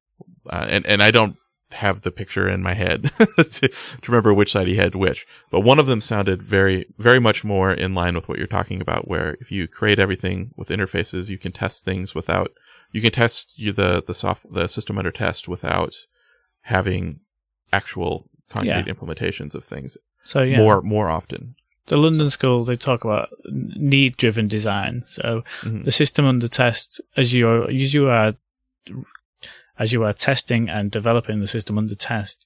uh, 0.50 0.68
and 0.70 0.86
and 0.86 1.02
I 1.02 1.12
don't 1.12 1.38
have 1.72 2.02
the 2.02 2.12
picture 2.12 2.48
in 2.48 2.62
my 2.62 2.76
head 2.76 3.10
to, 3.38 3.68
to 3.68 4.08
remember 4.08 4.32
which 4.32 4.52
side 4.52 4.68
he 4.68 4.76
had 4.76 4.94
which, 4.94 5.26
but 5.50 5.62
one 5.62 5.80
of 5.80 5.88
them 5.88 6.02
sounded 6.02 6.44
very 6.44 6.86
very 7.00 7.20
much 7.20 7.44
more 7.44 7.72
in 7.74 7.96
line 7.96 8.16
with 8.16 8.28
what 8.28 8.38
you're 8.38 8.48
talking 8.48 8.82
about. 8.82 9.08
Where 9.08 9.38
if 9.42 9.52
you 9.52 9.68
create 9.68 10.00
everything 10.00 10.52
with 10.56 10.70
interfaces, 10.70 11.30
you 11.30 11.40
can 11.40 11.52
test 11.52 11.84
things 11.84 12.14
without 12.14 12.52
you 12.92 13.02
can 13.02 13.12
test 13.12 13.54
you 13.58 13.72
the 13.72 14.04
the 14.06 14.14
soft 14.14 14.46
the 14.54 14.68
system 14.68 14.98
under 14.98 15.12
test 15.12 15.48
without 15.48 15.96
having 16.64 17.20
actual 17.72 18.30
concrete 18.50 18.70
Yeah. 18.88 18.94
implementations 18.94 19.56
of 19.56 19.64
things 19.64 19.98
so 20.24 20.42
yeah, 20.42 20.58
more 20.58 20.82
more 20.82 21.10
often. 21.10 21.56
the 21.88 21.98
London 21.98 22.30
School 22.30 22.64
they 22.64 22.78
talk 22.78 23.04
about 23.04 23.30
need 23.92 24.16
driven 24.18 24.48
design. 24.48 25.04
So 25.08 25.44
Mhm. 25.62 25.84
the 25.84 25.92
system 25.92 26.26
under 26.26 26.48
test 26.48 27.02
as 27.18 27.34
you 27.34 27.48
are 27.48 27.70
as 27.70 27.94
you 27.94 28.10
are 28.10 28.36
as 29.78 29.92
you 29.92 30.04
are 30.04 30.14
testing 30.14 30.70
and 30.70 30.92
developing 30.92 31.40
the 31.40 31.48
system 31.48 31.78
under 31.78 31.96
test, 31.96 32.46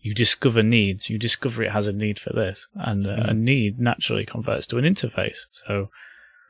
you 0.00 0.12
discover 0.14 0.62
needs. 0.62 1.08
You 1.08 1.18
discover 1.18 1.62
it 1.62 1.72
has 1.72 1.86
a 1.88 1.92
need 1.92 2.18
for 2.18 2.32
this, 2.32 2.66
and 2.74 3.06
uh, 3.06 3.10
a 3.28 3.32
Mhm. 3.32 3.38
need 3.38 3.80
naturally 3.80 4.26
converts 4.26 4.66
to 4.68 4.78
an 4.78 4.84
interface. 4.84 5.38
So 5.66 5.90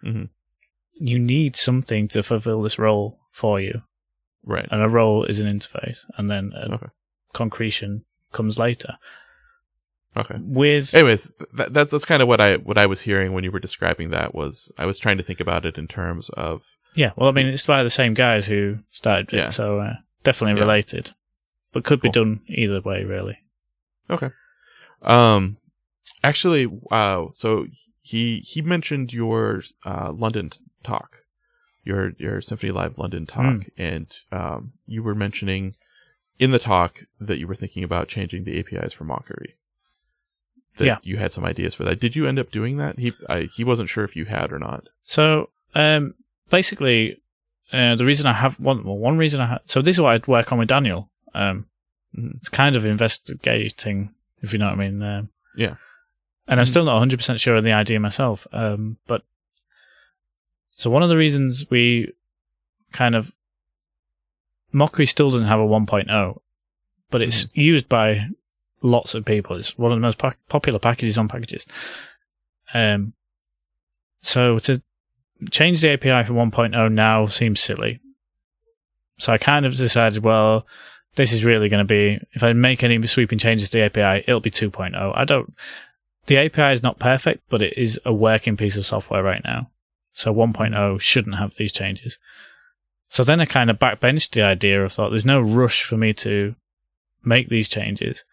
Mhm. 0.02 0.30
you 0.94 1.18
need 1.18 1.56
something 1.56 2.08
to 2.08 2.22
fulfill 2.22 2.62
this 2.62 2.78
role 2.78 3.20
for 3.32 3.60
you, 3.60 3.82
Right. 4.48 4.66
and 4.72 4.82
a 4.82 4.88
role 4.88 5.24
is 5.24 5.38
an 5.40 5.46
interface, 5.46 6.04
and 6.16 6.28
then 6.30 6.52
uh, 6.56 6.74
Okay. 6.74 6.86
concretion 7.34 8.04
comes 8.32 8.58
later. 8.58 8.96
Okay. 10.16 10.36
With 10.40 10.94
Anyways, 10.94 11.32
th- 11.56 11.68
that's 11.70 11.92
that's 11.92 12.04
kind 12.06 12.22
of 12.22 12.28
what 12.28 12.40
I 12.40 12.56
what 12.56 12.78
I 12.78 12.86
was 12.86 13.02
hearing 13.02 13.32
when 13.34 13.44
you 13.44 13.52
were 13.52 13.60
describing 13.60 14.10
that 14.10 14.34
was 14.34 14.72
I 14.78 14.86
was 14.86 14.98
trying 14.98 15.18
to 15.18 15.22
think 15.22 15.38
about 15.38 15.64
it 15.66 15.78
in 15.78 15.86
terms 15.86 16.28
of 16.30 16.62
Yeah, 16.94 17.12
well, 17.16 17.28
I 17.28 17.32
mean, 17.32 17.46
it's 17.46 17.66
by 17.66 17.82
the 17.84 17.90
same 17.90 18.14
guys 18.14 18.46
who 18.46 18.78
started 18.90 19.32
it, 19.32 19.36
Yeah. 19.36 19.48
so 19.50 19.78
uh, 19.80 19.94
definitely 20.24 20.58
Yeah. 20.58 20.66
related, 20.66 21.12
but 21.72 21.84
could 21.84 22.00
be 22.00 22.10
done 22.10 22.40
either 22.48 22.80
way, 22.80 23.04
really. 23.04 23.38
okay. 24.10 24.30
Um, 25.02 25.58
actually, 26.24 26.66
wow. 26.66 27.28
So 27.30 27.66
he 28.02 28.38
he 28.40 28.62
mentioned 28.62 29.12
your 29.12 29.62
uh, 29.84 30.10
London 30.12 30.50
talk, 30.82 31.17
your 31.88 32.12
your 32.18 32.40
Symfony 32.40 32.72
Live 32.72 32.98
London 32.98 33.26
talk, 33.26 33.44
Hmm. 33.64 33.68
and 33.76 34.06
um, 34.30 34.72
you 34.86 35.02
were 35.02 35.14
mentioning 35.14 35.74
in 36.38 36.50
the 36.52 36.58
talk 36.58 37.04
that 37.18 37.38
you 37.40 37.46
were 37.48 37.54
thinking 37.56 37.82
about 37.82 38.06
changing 38.08 38.44
the 38.44 38.58
APIs 38.60 38.92
for 38.92 39.04
Mockery. 39.04 39.54
That 40.76 40.84
Yeah. 40.86 40.98
you 41.02 41.16
had 41.16 41.32
some 41.32 41.44
ideas 41.44 41.74
for 41.74 41.84
that. 41.84 41.98
Did 41.98 42.14
you 42.14 42.26
end 42.26 42.38
up 42.38 42.52
doing 42.52 42.76
that? 42.76 42.98
He 42.98 43.12
I, 43.28 43.42
he 43.56 43.64
wasn't 43.64 43.88
sure 43.88 44.04
if 44.04 44.14
you 44.14 44.26
had 44.26 44.52
or 44.52 44.58
not. 44.60 44.88
So, 45.04 45.48
um, 45.74 46.14
basically, 46.50 47.20
uh, 47.72 47.96
the 47.96 48.04
reason 48.04 48.26
I 48.26 48.34
have 48.34 48.60
one, 48.60 48.84
well, 48.84 48.96
one 48.98 49.18
reason 49.18 49.40
I 49.40 49.46
had, 49.46 49.60
so 49.64 49.82
this 49.82 49.96
is 49.96 50.00
what 50.00 50.12
I'd 50.14 50.26
work 50.28 50.52
on 50.52 50.58
with 50.58 50.68
Daniel. 50.68 51.10
Um, 51.34 51.66
Mhm. 52.16 52.36
it's 52.36 52.48
kind 52.48 52.76
of 52.76 52.84
investigating, 52.86 54.14
if 54.42 54.52
you 54.52 54.58
know 54.58 54.66
what 54.66 54.74
I 54.80 54.88
mean. 54.88 55.02
Um, 55.02 55.28
Yeah. 55.56 55.74
And 56.46 56.60
I'm 56.60 56.64
Mhm. 56.66 56.70
still 56.70 56.84
not 56.84 56.96
100% 56.96 57.40
sure 57.40 57.56
of 57.56 57.64
the 57.64 57.72
idea 57.72 57.98
myself. 58.00 58.46
Um, 58.52 58.96
but 59.06 59.22
so 60.78 60.88
one 60.90 61.02
of 61.02 61.08
the 61.10 61.16
reasons 61.16 61.66
we 61.68 62.12
kind 62.92 63.14
of 63.14 63.32
Mockery 64.72 65.06
still 65.06 65.30
doesn't 65.30 65.46
have 65.46 65.60
a 65.60 65.66
1.0, 65.66 66.40
but 67.10 67.22
it's 67.22 67.44
Mm-hmm. 67.44 67.60
used 67.60 67.88
by 67.88 68.28
lots 68.82 69.14
of 69.14 69.24
people. 69.24 69.56
It's 69.56 69.76
one 69.78 69.92
of 69.92 69.96
the 69.96 70.00
most 70.02 70.18
po- 70.18 70.32
popular 70.48 70.78
packages 70.78 71.16
on 71.18 71.28
Packagist. 71.28 71.66
Um, 72.74 73.14
so 74.20 74.58
to 74.60 74.82
change 75.50 75.80
the 75.80 75.90
API 75.90 76.26
for 76.26 76.34
1.0 76.34 76.92
now 76.92 77.26
seems 77.26 77.60
silly. 77.60 78.00
So 79.18 79.32
I 79.32 79.38
kind 79.38 79.64
of 79.66 79.74
decided, 79.74 80.22
well, 80.22 80.66
this 81.16 81.32
is 81.32 81.44
really 81.44 81.68
going 81.68 81.84
to 81.84 81.88
be, 81.88 82.20
if 82.32 82.42
I 82.42 82.52
make 82.52 82.84
any 82.84 83.04
sweeping 83.06 83.38
changes 83.38 83.68
to 83.70 83.78
the 83.78 83.84
API, 83.84 84.24
it'll 84.28 84.40
be 84.40 84.50
2.0. 84.50 84.94
I 85.16 85.24
don't, 85.24 85.54
the 86.26 86.36
API 86.36 86.72
is 86.72 86.82
not 86.82 86.98
perfect, 86.98 87.42
but 87.48 87.62
it 87.62 87.76
is 87.76 87.98
a 88.04 88.12
working 88.12 88.56
piece 88.56 88.76
of 88.76 88.86
software 88.86 89.22
right 89.22 89.42
now. 89.44 89.70
So 90.18 90.34
1.0 90.34 91.00
shouldn't 91.00 91.36
have 91.36 91.54
these 91.54 91.72
changes. 91.72 92.18
So 93.06 93.22
then 93.22 93.40
I 93.40 93.44
kind 93.44 93.70
of 93.70 93.78
backbenched 93.78 94.30
the 94.32 94.42
idea 94.42 94.84
of 94.84 94.92
thought 94.92 95.10
there's 95.10 95.24
no 95.24 95.40
rush 95.40 95.84
for 95.84 95.96
me 95.96 96.12
to 96.14 96.56
make 97.24 97.48
these 97.48 97.68
changes. 97.68 98.24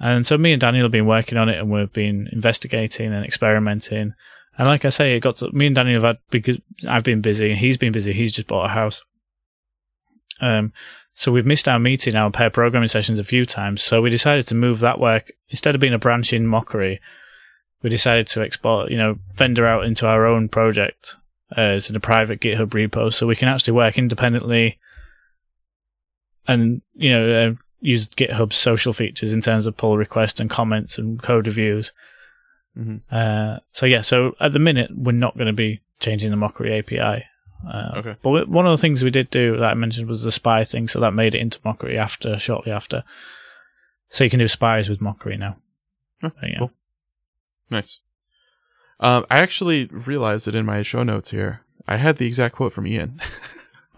And 0.00 0.26
so 0.26 0.36
me 0.36 0.52
and 0.52 0.60
Daniel 0.60 0.86
have 0.86 0.90
been 0.90 1.06
working 1.06 1.38
on 1.38 1.48
it 1.48 1.60
and 1.60 1.70
we've 1.70 1.92
been 1.92 2.28
investigating 2.32 3.14
and 3.14 3.24
experimenting. 3.24 4.14
And 4.58 4.66
like 4.66 4.84
I 4.84 4.88
say, 4.88 5.14
it 5.14 5.20
got 5.20 5.36
to, 5.36 5.52
me 5.52 5.66
and 5.66 5.76
Daniel 5.76 6.02
have 6.02 6.16
had, 6.16 6.18
because 6.30 6.58
I've 6.88 7.04
been 7.04 7.20
busy, 7.20 7.50
and 7.50 7.58
he's 7.60 7.76
been 7.76 7.92
busy, 7.92 8.12
he's 8.12 8.32
just 8.32 8.48
bought 8.48 8.66
a 8.66 8.70
house. 8.70 9.02
Um, 10.40 10.72
so 11.14 11.30
we've 11.30 11.46
missed 11.46 11.68
our 11.68 11.78
meeting, 11.78 12.16
our 12.16 12.32
pair 12.32 12.50
programming 12.50 12.88
sessions 12.88 13.20
a 13.20 13.24
few 13.24 13.46
times. 13.46 13.80
So 13.80 14.02
we 14.02 14.10
decided 14.10 14.48
to 14.48 14.56
move 14.56 14.80
that 14.80 14.98
work 14.98 15.30
instead 15.50 15.76
of 15.76 15.80
being 15.80 15.94
a 15.94 15.98
branch 15.98 16.32
in 16.32 16.48
Mockery. 16.48 17.00
We 17.82 17.90
decided 17.90 18.26
to 18.28 18.42
export, 18.42 18.90
you 18.90 18.96
know, 18.96 19.18
vendor 19.36 19.66
out 19.66 19.84
into 19.84 20.06
our 20.06 20.26
own 20.26 20.48
project 20.48 21.16
uh, 21.56 21.60
as 21.60 21.90
in 21.90 21.96
a 21.96 22.00
private 22.00 22.40
GitHub 22.40 22.70
repo, 22.70 23.12
so 23.12 23.26
we 23.26 23.36
can 23.36 23.48
actually 23.48 23.74
work 23.74 23.98
independently 23.98 24.78
and 26.48 26.80
you 26.94 27.10
know 27.10 27.50
uh, 27.50 27.54
use 27.80 28.08
GitHub's 28.08 28.56
social 28.56 28.92
features 28.92 29.32
in 29.32 29.40
terms 29.40 29.66
of 29.66 29.76
pull 29.76 29.96
requests 29.96 30.40
and 30.40 30.48
comments 30.50 30.98
and 30.98 31.22
code 31.22 31.46
reviews. 31.46 31.92
Mhm. 32.76 33.00
Uh, 33.10 33.60
so 33.72 33.86
yeah, 33.86 34.00
so 34.00 34.34
at 34.40 34.52
the 34.52 34.58
minute 34.58 34.90
we're 34.94 35.12
not 35.12 35.34
going 35.36 35.46
to 35.46 35.52
be 35.52 35.80
changing 36.00 36.30
the 36.30 36.36
Mockery 36.36 36.78
API. 36.78 37.24
Uh, 37.66 37.92
Okay. 37.98 38.16
But 38.22 38.48
one 38.48 38.66
of 38.66 38.72
the 38.72 38.80
things 38.80 39.02
we 39.02 39.10
did 39.10 39.30
do 39.30 39.56
that 39.56 39.70
I 39.70 39.74
mentioned 39.74 40.08
was 40.08 40.22
the 40.22 40.32
spy 40.32 40.62
thing, 40.64 40.88
so 40.88 41.00
that 41.00 41.12
made 41.12 41.34
it 41.34 41.40
into 41.40 41.58
Mockery 41.64 41.98
after, 41.98 42.38
shortly 42.38 42.70
after. 42.72 43.02
So 44.10 44.24
you 44.24 44.30
can 44.30 44.38
do 44.38 44.48
spies 44.48 44.88
with 44.88 45.00
Mockery 45.00 45.36
now. 45.36 45.56
Huh, 46.20 46.30
yeah. 46.42 46.58
cool. 46.58 46.70
Nice. 47.70 48.00
Um, 49.00 49.26
I 49.30 49.38
actually 49.40 49.86
realized 49.86 50.48
it 50.48 50.54
in 50.54 50.64
my 50.64 50.82
show 50.82 51.02
notes 51.02 51.30
here, 51.30 51.60
I 51.86 51.96
had 51.96 52.16
the 52.16 52.26
exact 52.26 52.54
quote 52.56 52.72
from 52.72 52.86
Ian. 52.86 53.18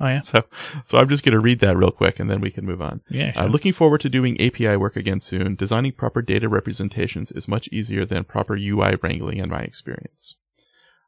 Oh 0.01 0.07
yeah, 0.07 0.21
so, 0.21 0.45
so 0.85 0.97
I'm 0.97 1.09
just 1.09 1.25
going 1.25 1.33
to 1.33 1.41
read 1.41 1.59
that 1.59 1.77
real 1.77 1.91
quick, 1.91 2.21
and 2.21 2.31
then 2.31 2.41
we 2.41 2.53
can 2.53 2.65
move 2.65 2.81
on. 2.81 3.01
yeah. 3.11 3.33
Uh, 3.35 3.41
sure. 3.41 3.49
looking 3.51 3.73
forward 3.73 4.01
to 4.03 4.09
doing 4.09 4.41
API 4.41 4.77
work 4.77 4.95
again 4.95 5.19
soon. 5.19 5.57
Designing 5.57 5.91
proper 5.91 6.23
data 6.23 6.49
representations 6.49 7.33
is 7.33 7.49
much 7.49 7.67
easier 7.73 8.07
than 8.07 8.23
proper 8.23 8.55
UI 8.57 8.95
wrangling, 9.03 9.39
in 9.39 9.49
my 9.49 9.59
experience. 9.63 10.37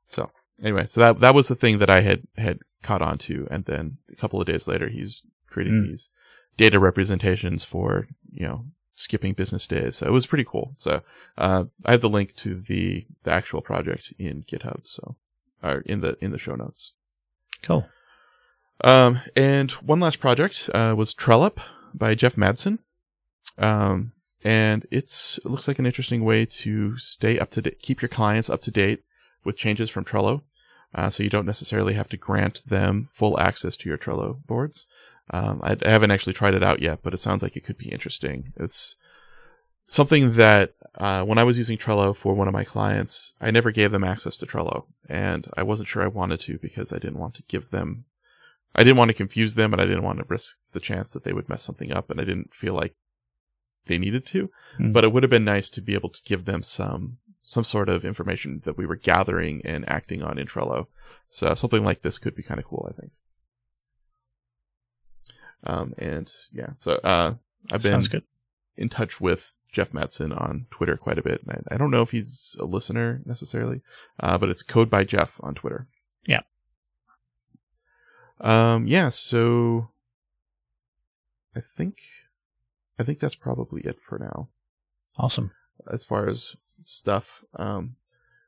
So, 0.09 0.33
anyway, 0.61 0.87
so 0.87 0.99
that 1.03 1.21
that 1.21 1.37
was 1.37 1.47
the 1.47 1.55
thing 1.55 1.79
that 1.79 1.89
I 1.89 2.01
had 2.01 2.23
had 2.37 2.59
caught 2.83 3.01
on 3.01 3.17
to, 3.19 3.47
and 3.49 3.65
then 3.65 3.99
a 4.13 4.17
couple 4.17 4.41
of 4.41 4.49
days 4.49 4.67
later, 4.67 4.89
he's 4.89 5.23
creating 5.47 5.75
Mm. 5.85 5.87
these 5.91 6.11
data 6.57 6.81
representations 6.81 7.63
for 7.63 8.09
you 8.33 8.45
know 8.45 8.65
skipping 9.01 9.33
business 9.33 9.67
days. 9.67 9.97
So 9.97 10.07
it 10.07 10.13
was 10.13 10.27
pretty 10.27 10.45
cool. 10.45 10.75
So 10.77 11.03
uh, 11.39 11.65
I 11.85 11.93
have 11.93 12.01
the 12.01 12.09
link 12.09 12.35
to 12.37 12.55
the 12.55 13.07
the 13.25 13.33
actual 13.33 13.61
project 13.61 14.13
in 14.19 14.45
GitHub, 14.45 14.81
so 14.85 15.17
or 15.63 15.81
in 15.81 16.01
the 16.01 16.17
in 16.21 16.31
the 16.31 16.39
show 16.39 16.55
notes. 16.55 16.93
cool. 17.63 17.87
Um, 18.83 19.21
and 19.37 19.71
one 19.73 20.01
last 20.01 20.21
project 20.21 20.71
uh, 20.73 20.95
was 20.97 21.15
Trellup 21.15 21.59
by 21.93 22.15
Jeff 22.15 22.37
Madsen. 22.37 22.79
Um, 23.59 24.13
and 24.43 24.87
it's 24.91 25.39
it 25.39 25.51
looks 25.51 25.69
like 25.69 25.79
an 25.79 25.87
interesting 25.87 26.25
way 26.25 26.47
to 26.47 26.97
stay 26.97 27.39
up 27.39 27.51
to 27.51 27.63
date, 27.63 27.81
keep 27.83 28.01
your 28.01 28.09
clients 28.09 28.49
up 28.49 28.63
to 28.63 28.71
date 28.71 29.05
with 29.45 29.59
changes 29.59 29.91
from 29.91 30.05
Trello. 30.05 30.43
Uh, 30.95 31.09
so 31.09 31.23
you 31.23 31.31
don't 31.31 31.47
necessarily 31.47 31.95
have 31.95 32.09
to 32.09 32.17
grant 32.17 32.63
them 32.67 33.07
full 33.13 33.39
access 33.39 33.77
to 33.77 33.89
your 33.89 33.99
Trello 33.99 34.45
boards. 34.47 34.87
Um, 35.33 35.61
I, 35.63 35.77
I 35.85 35.91
haven't 35.91 36.11
actually 36.11 36.33
tried 36.33 36.55
it 36.55 36.63
out 36.63 36.83
yet, 36.83 37.01
but 37.03 37.15
it 37.15 37.19
sounds 37.19 37.43
like 37.43 37.57
it 37.57 37.65
could 37.65 37.79
be 37.79 37.93
interesting. 37.93 38.53
It's 38.57 38.97
something 39.87 40.35
that 40.35 40.75
uh, 40.97 41.25
when 41.25 41.39
I 41.39 41.45
was 41.45 41.57
using 41.57 41.79
Trello 41.79 42.17
for 42.17 42.35
one 42.35 42.49
of 42.49 42.55
my 42.55 42.65
clients, 42.65 43.33
I 43.41 43.51
never 43.51 43.71
gave 43.71 43.93
them 43.93 44.05
access 44.05 44.37
to 44.39 44.47
Trello, 44.47 44.87
and 45.09 45.47
I 45.57 45.63
wasn't 45.63 45.89
sure 45.89 46.03
I 46.03 46.09
wanted 46.09 46.41
to 46.41 46.59
because 46.59 46.93
I 46.93 46.99
didn't 46.99 47.19
want 47.19 47.35
to 47.35 47.45
give 47.45 47.71
them, 47.71 48.07
I 48.75 48.83
didn't 48.83 48.97
want 48.97 49.11
to 49.11 49.17
confuse 49.17 49.55
them, 49.55 49.73
and 49.73 49.81
I 49.81 49.87
didn't 49.87 50.03
want 50.03 50.19
to 50.19 50.27
risk 50.29 50.59
the 50.73 50.81
chance 50.81 51.13
that 51.13 51.25
they 51.25 51.33
would 51.33 51.49
mess 51.49 51.63
something 51.63 51.93
up, 51.93 52.11
and 52.11 52.21
I 52.21 52.25
didn't 52.25 52.53
feel 52.53 52.75
like 52.75 52.95
they 53.87 53.99
needed 53.99 54.27
to. 54.27 54.51
Mm. 54.79 54.93
But 54.93 55.05
it 55.05 55.13
would 55.13 55.23
have 55.23 55.31
been 55.31 55.45
nice 55.45 55.71
to 55.71 55.81
be 55.81 55.95
able 55.95 56.11
to 56.11 56.23
give 56.25 56.45
them 56.45 56.63
some 56.63 57.19
some 57.43 57.65
sort 57.65 57.89
of 57.89 58.05
information 58.05 58.61
that 58.65 58.77
we 58.77 58.85
were 58.85 58.97
gathering 58.97 59.63
and 59.65 59.89
acting 59.89 60.23
on 60.23 60.39
in 60.39 60.47
Trello. 60.47 60.87
So 61.31 61.55
something 61.55 61.83
like 61.83 62.03
this 62.03 62.19
could 62.19 62.35
be 62.35 62.43
kind 62.43 62.61
of 62.61 62.67
cool, 62.67 62.87
I 62.91 63.01
think. 63.01 63.13
Um, 65.65 65.95
and 65.99 66.31
yeah, 66.53 66.71
so 66.79 66.93
uh, 67.05 67.35
I've 67.71 67.83
been 67.83 68.03
in 68.77 68.89
touch 68.89 69.21
with 69.21 69.55
Jeff 69.73 69.93
Madsen 69.93 70.33
on 70.39 70.67
Twitter 70.71 70.97
quite 70.97 71.19
a 71.19 71.23
bit. 71.23 71.43
I, 71.49 71.75
I 71.75 71.77
don't 71.77 71.91
know 71.91 72.03
if 72.03 72.11
he's 72.11 72.57
a 72.61 72.65
listener 72.65 73.21
necessarily, 73.27 73.83
uh, 74.19 74.39
but 74.39 74.49
it's 74.49 74.63
Code 74.63 74.89
by 74.91 75.05
Jeff 75.05 75.39
on 75.41 75.55
Twitter. 75.55 75.87
Yeah. 76.27 76.41
Um. 78.41 78.87
Yeah. 78.87 79.11
So 79.11 79.91
I 81.55 81.61
think 81.61 81.97
I 82.99 83.05
think 83.05 83.19
that's 83.19 83.35
probably 83.35 83.83
it 83.83 83.99
for 84.01 84.19
now 84.19 84.49
Awesome. 85.19 85.51
as 85.93 86.05
far 86.05 86.29
as 86.29 86.57
stuff. 86.81 87.45
Um, 87.57 87.97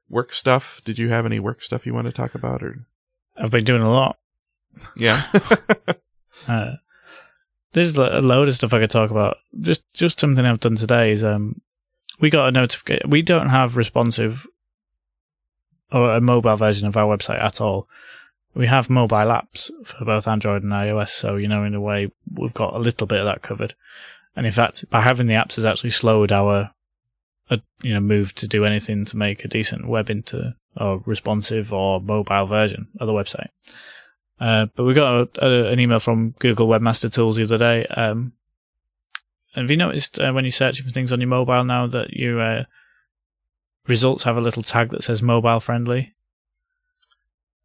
work 0.08 0.32
stuff. 0.32 0.80
Did 0.84 0.98
you 0.98 1.10
have 1.10 1.26
any 1.26 1.40
work 1.40 1.62
stuff 1.62 1.84
you 1.86 1.94
want 1.94 2.06
to 2.06 2.12
talk 2.12 2.34
about, 2.34 2.62
or 2.62 2.86
I've 3.36 3.50
been 3.50 3.64
doing 3.64 3.82
a 3.82 3.90
lot. 3.92 4.18
yeah? 4.96 5.24
Uh, 6.48 6.72
there's 7.73 7.97
a 7.97 8.20
load 8.20 8.49
of 8.49 8.55
stuff 8.55 8.73
I 8.73 8.81
could 8.81 8.91
talk 8.91 9.11
about. 9.11 9.39
Just 9.61 9.83
just 9.95 10.20
something 10.20 10.45
I've 10.45 10.61
done 10.61 10.77
today 10.77 11.12
is 11.12 11.25
um, 11.25 11.61
we 12.20 12.31
got 12.31 12.49
a 12.49 12.53
notification. 12.53 13.11
We 13.11 13.23
don't 13.23 13.49
have 13.49 13.77
responsive 13.77 14.47
or 15.91 16.14
a 16.14 16.20
mobile 16.20 16.57
version 16.57 16.89
of 16.89 16.97
our 16.97 17.16
website 17.16 17.43
at 17.43 17.61
all. 17.61 17.89
We 18.55 18.66
have 18.66 18.91
mobile 18.91 19.16
apps 19.16 19.70
for 19.85 20.05
both 20.05 20.29
Android 20.29 20.62
and 20.62 20.73
iOS, 20.73 21.11
so 21.11 21.37
you 21.37 21.49
know, 21.49 21.64
in 21.64 21.75
a 21.75 21.81
way, 21.81 22.11
we've 22.31 22.55
got 22.55 22.75
a 22.75 22.79
little 22.79 23.07
bit 23.07 23.20
of 23.20 23.27
that 23.27 23.43
covered. 23.43 23.75
And 24.37 24.47
in 24.47 24.53
fact, 24.53 24.89
by 24.91 25.01
having 25.03 25.27
the 25.27 25.35
apps 25.35 25.57
has 25.57 25.64
actually 25.64 25.91
slowed 25.91 26.33
our, 26.33 26.70
uh, 27.51 27.59
you 27.83 27.93
know, 27.95 28.01
move 28.01 28.35
to 28.37 28.47
do 28.47 28.64
anything 28.64 29.05
to 29.07 29.16
make 29.16 29.45
a 29.45 29.49
decent 29.49 29.87
web 29.87 30.11
into 30.11 30.55
or 30.77 31.03
responsive 31.05 31.73
or 31.73 32.01
mobile 32.01 32.47
version 32.47 32.89
of 32.99 33.07
the 33.07 33.12
website. 33.12 33.49
Uh, 34.43 34.66
but 34.74 34.82
we 34.82 34.93
got 34.93 35.28
a, 35.38 35.47
a, 35.47 35.72
an 35.72 35.78
email 35.78 36.01
from 36.01 36.30
Google 36.40 36.66
Webmaster 36.66 37.12
Tools 37.12 37.36
the 37.36 37.45
other 37.45 37.59
day. 37.59 37.86
Um, 37.86 38.32
have 39.55 39.70
you 39.70 39.76
noticed 39.76 40.18
uh, 40.18 40.32
when 40.32 40.45
you're 40.45 40.51
searching 40.51 40.84
for 40.84 40.90
things 40.90 41.12
on 41.12 41.20
your 41.20 41.28
mobile 41.28 41.62
now 41.62 41.86
that 41.86 42.11
your 42.14 42.40
uh, 42.40 42.64
results 43.86 44.24
have 44.24 44.36
a 44.36 44.40
little 44.40 44.64
tag 44.64 44.90
that 44.90 45.05
says 45.05 45.22
mobile 45.22 45.61
friendly? 45.61 46.14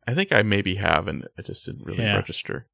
I 0.08 0.14
think 0.14 0.32
I 0.32 0.44
maybe 0.44 0.76
have, 0.76 1.08
and 1.08 1.28
I 1.36 1.42
just 1.42 1.66
didn't 1.66 1.84
really 1.84 2.04
Yeah. 2.04 2.16
register. 2.16 2.68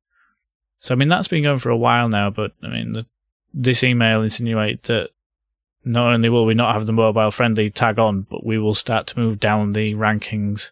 So 0.80 0.93
I 0.93 0.97
mean 0.97 1.08
that's 1.08 1.30
been 1.30 1.43
going 1.43 1.60
for 1.60 1.70
a 1.70 1.78
while 1.78 2.10
now, 2.10 2.30
but 2.30 2.51
I 2.62 2.68
mean 2.68 2.91
the, 2.91 3.06
this 3.54 3.86
email 3.86 4.22
insinuates 4.22 4.89
that 4.89 5.12
not 5.86 6.12
only 6.14 6.28
will 6.28 6.45
we 6.45 6.56
not 6.56 6.74
have 6.74 6.88
the 6.88 6.93
mobile 6.93 7.32
friendly 7.32 7.70
tag 7.70 7.99
on, 7.99 8.24
but 8.30 8.45
we 8.45 8.58
will 8.58 8.76
start 8.76 9.08
to 9.08 9.20
move 9.20 9.39
down 9.39 9.72
the 9.72 9.93
rankings 9.93 10.72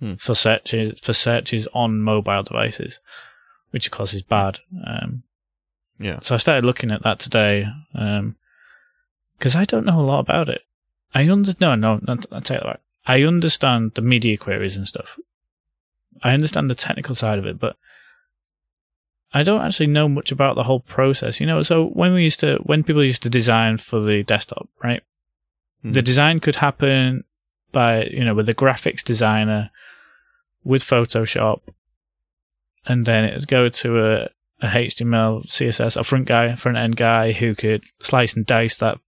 Hmm. 0.00 0.14
for 0.14 0.34
searches 0.34 0.98
for 1.00 1.14
searches 1.14 1.66
on 1.72 2.02
mobile 2.02 2.42
devices, 2.42 3.00
which 3.70 3.86
of 3.86 3.92
course 3.92 4.12
is 4.12 4.22
bad. 4.22 4.58
Um, 4.86 5.22
Yeah. 5.98 6.18
so 6.20 6.34
I 6.34 6.38
started 6.38 6.66
looking 6.66 6.90
at 6.90 7.02
that 7.02 7.18
today 7.18 7.66
because 7.92 9.56
I 9.56 9.64
don't 9.64 9.86
know 9.86 9.98
a 9.98 10.02
lot 10.02 10.20
about 10.20 10.48
it. 10.50 10.62
I 11.14 11.28
under 11.30 11.52
no 11.60 11.74
no 11.76 12.00
I 12.08 12.16
take 12.40 12.58
that 12.60 12.64
back. 12.64 12.80
I 13.06 13.22
understand 13.22 13.92
the 13.94 14.02
media 14.02 14.36
queries 14.36 14.76
and 14.76 14.86
stuff. 14.86 15.16
I 16.22 16.34
understand 16.34 16.68
the 16.68 16.74
technical 16.74 17.14
side 17.14 17.38
of 17.38 17.46
it, 17.46 17.58
but 17.58 17.76
I 19.32 19.42
don't 19.42 19.60
actually 19.62 19.88
know 19.88 20.08
much 20.08 20.30
about 20.32 20.56
the 20.56 20.64
whole 20.64 20.80
process. 20.80 21.40
You 21.40 21.46
know, 21.46 21.62
so 21.62 21.86
when 21.88 22.12
we 22.12 22.22
used 22.24 22.40
to 22.40 22.56
when 22.64 22.82
people 22.84 23.02
used 23.04 23.22
to 23.22 23.30
design 23.30 23.78
for 23.78 24.00
the 24.00 24.22
desktop, 24.24 24.68
right? 24.82 25.02
Mhm. 25.84 25.94
The 25.94 26.02
design 26.02 26.40
could 26.40 26.56
happen 26.56 27.24
by 27.72 28.04
you 28.04 28.24
know 28.24 28.34
with 28.34 28.48
a 28.48 28.54
graphics 28.54 29.02
designer 29.02 29.70
with 30.66 30.82
Photoshop, 30.82 31.60
and 32.86 33.06
then 33.06 33.24
it 33.24 33.36
would 33.36 33.48
go 33.48 33.68
to 33.68 34.04
a, 34.04 34.28
a 34.60 34.66
HTML, 34.66 35.46
CSS, 35.46 35.96
a 35.96 36.04
front 36.04 36.26
guy, 36.26 36.54
front 36.56 36.76
end 36.76 36.96
guy 36.96 37.32
who 37.32 37.54
could 37.54 37.84
slice 38.00 38.34
and 38.34 38.44
dice 38.44 38.76
that 38.78 38.98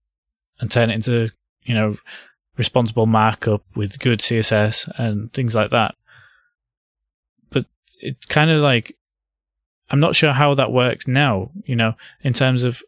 and 0.59 0.71
turn 0.71 0.89
it 0.89 0.95
into 0.95 1.31
you 1.63 1.75
know 1.75 1.97
responsible 2.55 3.05
markup 3.05 3.61
with 3.75 3.99
good 3.99 4.19
CSS 4.19 4.89
and 4.97 5.31
things 5.33 5.53
like 5.53 5.69
that. 5.71 5.95
But 7.49 7.65
it's 7.99 8.25
kind 8.25 8.49
of 8.49 8.61
like 8.61 8.95
I'm 9.89 9.99
not 9.99 10.15
sure 10.15 10.31
how 10.31 10.53
that 10.55 10.71
works 10.71 11.07
now. 11.07 11.51
You 11.65 11.75
know, 11.75 11.95
in 12.21 12.31
terms 12.31 12.63
of 12.63 12.81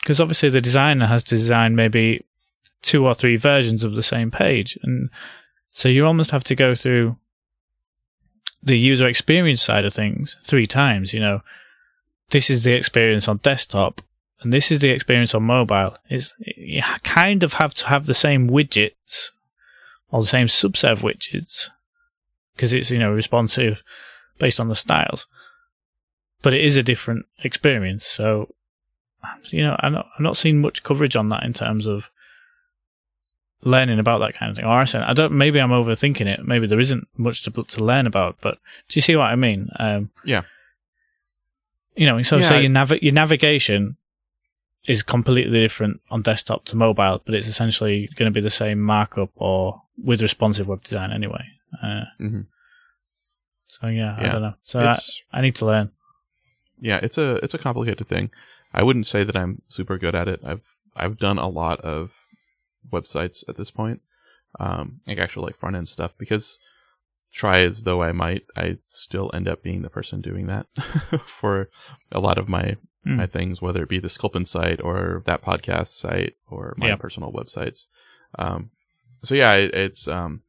because 0.00 0.22
obviously 0.22 0.48
the 0.48 0.62
designer 0.62 1.06
has 1.06 1.22
to 1.24 1.36
design 1.36 1.76
maybe 1.76 2.24
two 2.80 3.06
or 3.06 3.14
three 3.14 3.36
versions 3.36 3.84
of 3.84 3.94
the 3.94 4.02
same 4.02 4.30
page, 4.30 4.78
and 4.82 5.10
so 5.70 5.90
you 5.90 6.06
almost 6.06 6.30
have 6.30 6.44
to 6.44 6.54
go 6.54 6.74
through 6.74 7.16
the 8.66 8.78
user 8.78 9.06
experience 9.06 9.62
side 9.62 9.84
of 9.84 9.94
things 9.94 10.36
three 10.42 10.66
times. 10.66 11.14
You 11.14 11.20
know, 11.20 11.42
this 12.30 12.50
is 12.50 12.64
the 12.64 12.74
experience 12.74 13.28
on 13.28 13.38
desktop, 13.38 14.02
and 14.40 14.52
this 14.52 14.70
is 14.70 14.80
the 14.80 14.90
experience 14.90 15.34
on 15.34 15.44
mobile. 15.44 15.96
It's 16.10 16.34
you 16.38 16.82
kind 17.02 17.42
of 17.42 17.54
have 17.54 17.72
to 17.74 17.86
have 17.86 18.06
the 18.06 18.14
same 18.14 18.50
widgets 18.50 19.30
or 20.10 20.20
the 20.20 20.28
same 20.28 20.48
subset 20.48 20.92
of 20.92 21.00
widgets 21.00 21.70
because 22.54 22.72
it's 22.72 22.90
you 22.90 22.98
know 22.98 23.12
responsive 23.12 23.82
based 24.38 24.60
on 24.60 24.68
the 24.68 24.74
styles, 24.74 25.26
but 26.42 26.52
it 26.52 26.64
is 26.64 26.76
a 26.76 26.82
different 26.82 27.24
experience. 27.42 28.04
So 28.04 28.52
you 29.44 29.62
know, 29.62 29.76
I'm 29.78 29.92
not 29.92 30.06
I'm 30.18 30.24
not 30.24 30.36
seeing 30.36 30.60
much 30.60 30.82
coverage 30.82 31.16
on 31.16 31.28
that 31.28 31.44
in 31.44 31.52
terms 31.52 31.86
of 31.86 32.10
learning 33.66 33.98
about 33.98 34.18
that 34.20 34.34
kind 34.34 34.50
of 34.50 34.56
thing. 34.56 34.64
Or 34.64 34.72
I 34.72 34.84
said, 34.84 35.02
I 35.02 35.12
don't. 35.12 35.32
Maybe 35.32 35.60
I'm 35.60 35.70
overthinking 35.70 36.26
it. 36.26 36.44
Maybe 36.46 36.66
there 36.66 36.80
isn't 36.80 37.06
much 37.16 37.42
to 37.42 37.50
to 37.50 37.84
learn 37.84 38.06
about. 38.06 38.36
But 38.40 38.54
do 38.88 38.96
you 38.96 39.02
see 39.02 39.16
what 39.16 39.24
I 39.32 39.36
mean? 39.36 39.68
Um, 39.78 40.10
Yeah. 40.24 40.42
You 41.96 42.06
know, 42.06 42.20
so 42.22 42.36
Yeah, 42.36 42.48
say 42.48 42.60
your 42.62 42.70
nav- 42.70 43.02
your 43.02 43.12
navigation 43.14 43.96
is 44.84 45.02
completely 45.02 45.60
different 45.60 46.00
on 46.10 46.22
desktop 46.22 46.64
to 46.66 46.76
mobile, 46.76 47.20
but 47.24 47.34
it's 47.34 47.48
essentially 47.48 48.08
going 48.16 48.30
to 48.30 48.34
be 48.34 48.40
the 48.40 48.50
same 48.50 48.80
markup 48.80 49.30
or 49.34 49.82
with 50.04 50.20
responsive 50.22 50.68
web 50.68 50.82
design 50.82 51.10
anyway. 51.12 51.44
Uh, 51.82 52.04
hmm 52.18 52.42
so 53.68 53.88
yeah, 53.88 54.14
I 54.16 54.22
don't 54.32 54.42
know. 54.42 54.54
So 54.62 54.78
I, 54.80 55.38
I 55.38 55.40
need 55.42 55.56
to 55.56 55.66
learn. 55.66 55.90
yeah, 56.80 57.00
it's 57.02 57.18
a 57.18 57.36
it's 57.42 57.52
a 57.54 57.58
complicated 57.58 58.06
thing. 58.06 58.30
I 58.72 58.82
wouldn't 58.84 59.06
say 59.06 59.24
that 59.24 59.34
I'm 59.36 59.62
super 59.68 59.98
good 59.98 60.14
at 60.14 60.28
it. 60.28 60.40
I've 60.44 60.62
I've 60.94 61.18
done 61.18 61.36
a 61.38 61.48
lot 61.48 61.80
of 61.80 62.25
websites 62.92 63.42
at 63.48 63.56
this 63.56 63.70
point, 63.70 64.00
um, 64.60 65.00
like 65.06 65.18
actual 65.18 65.42
like 65.44 65.56
front 65.56 65.76
end 65.76 65.88
stuff. 65.88 66.12
Because 66.18 66.58
try 67.32 67.60
as 67.60 67.82
though 67.82 68.02
I 68.02 68.12
might, 68.12 68.44
I 68.56 68.76
still 68.80 69.30
end 69.34 69.48
up 69.48 69.62
being 69.62 69.82
the 69.82 69.90
person 69.90 70.20
doing 70.20 70.46
that 70.46 70.66
for 71.26 71.68
a 72.12 72.20
lot 72.20 72.38
of 72.38 72.48
my 72.48 72.76
Hmm. 73.04 73.18
my 73.18 73.26
things, 73.26 73.62
whether 73.62 73.84
it 73.84 73.88
be 73.88 74.00
the 74.00 74.08
Sculpin 74.08 74.44
site 74.44 74.80
or 74.82 75.22
that 75.26 75.40
podcast 75.40 75.96
site 75.96 76.34
or 76.48 76.74
my 76.76 76.88
Yeah. 76.88 76.96
personal 76.96 77.30
websites. 77.32 77.86
Um, 78.36 78.70
so 79.22 79.36
yeah, 79.36 79.54
it, 79.54 79.72
it's 79.74 80.08
um, 80.08 80.42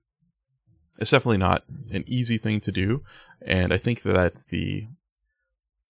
it's 1.00 1.12
definitely 1.12 1.38
not 1.38 1.66
an 1.92 2.04
easy 2.08 2.40
thing 2.40 2.60
to 2.62 2.72
do, 2.72 3.04
and 3.46 3.72
I 3.72 3.78
think 3.78 4.02
that 4.02 4.48
the 4.50 4.88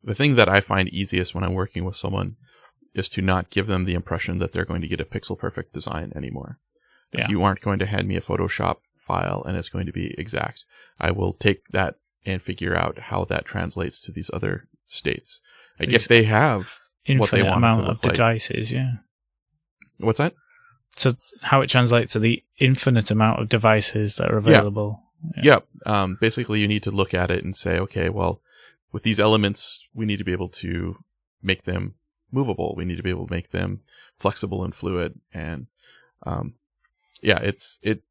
the 0.03 0.13
thing 0.13 0.35
that 0.35 0.49
I 0.49 0.59
find 0.59 0.89
easiest 0.89 1.33
when 1.33 1.45
I'm 1.45 1.53
working 1.53 1.85
with 1.85 1.95
someone 1.95 2.35
is 2.97 3.09
to 3.09 3.21
not 3.21 3.49
give 3.49 3.67
them 3.67 3.85
the 3.85 3.93
impression 3.93 4.39
that 4.39 4.51
they're 4.53 4.65
going 4.65 4.81
to 4.81 4.87
get 4.87 5.01
a 5.01 5.05
pixel 5.05 5.37
perfect 5.37 5.73
design 5.73 6.11
anymore. 6.15 6.59
Yeah. 7.13 7.27
You 7.29 7.43
aren't 7.43 7.61
going 7.61 7.79
to 7.79 7.85
hand 7.85 8.07
me 8.07 8.15
a 8.17 8.21
Photoshop 8.21 8.77
file 8.95 9.43
and 9.45 9.55
it's 9.57 9.69
going 9.69 9.85
to 9.85 9.93
be 9.93 10.13
exact. 10.17 10.65
I 10.99 11.11
will 11.11 11.33
take 11.33 11.67
that 11.69 11.95
and 12.25 12.41
figure 12.41 12.75
out 12.75 12.99
how 12.99 13.23
that 13.25 13.45
translates 13.45 14.01
to 14.01 14.11
these 14.11 14.29
other 14.33 14.67
states. 14.87 15.39
I 15.79 15.85
These- 15.85 16.07
they 16.07 16.23
have 16.23 16.79
what 17.05 17.29
they 17.31 17.39
Infinite 17.39 17.45
want 17.45 17.63
it 17.63 17.67
to 17.67 17.73
amount 17.75 17.81
of 17.87 18.03
like. 18.03 18.13
devices, 18.13 18.71
yeah. 18.71 18.91
what's 19.99 20.17
that? 20.17 20.33
So 20.97 21.13
how 21.41 21.61
it 21.61 21.67
translates 21.67 22.13
to 22.13 22.19
the 22.19 22.43
infinite 22.59 23.11
amount 23.11 23.39
of 23.39 23.47
devices 23.49 24.15
that 24.15 24.31
are 24.31 24.37
available. 24.37 25.03
Yeah. 25.37 25.43
Yep. 25.43 25.67
Um, 25.85 26.17
basically, 26.19 26.59
you 26.59 26.67
need 26.67 26.83
to 26.83 26.91
look 26.91 27.13
at 27.13 27.31
it 27.31 27.43
and 27.43 27.55
say, 27.55 27.79
okay, 27.79 28.09
well, 28.09 28.41
with 28.91 29.03
these 29.03 29.19
elements, 29.19 29.87
we 29.93 30.05
need 30.05 30.17
to 30.17 30.23
be 30.23 30.31
able 30.31 30.49
to 30.49 30.97
make 31.41 31.63
them 31.63 31.95
movable. 32.31 32.73
We 32.75 32.85
need 32.85 32.97
to 32.97 33.03
be 33.03 33.09
able 33.09 33.27
to 33.27 33.33
make 33.33 33.51
them 33.51 33.81
flexible 34.17 34.63
and 34.63 34.73
fluid. 34.73 35.19
And 35.33 35.67
um, 36.23 36.55
yeah, 37.21 37.39
it's 37.39 37.79
it. 37.81 38.03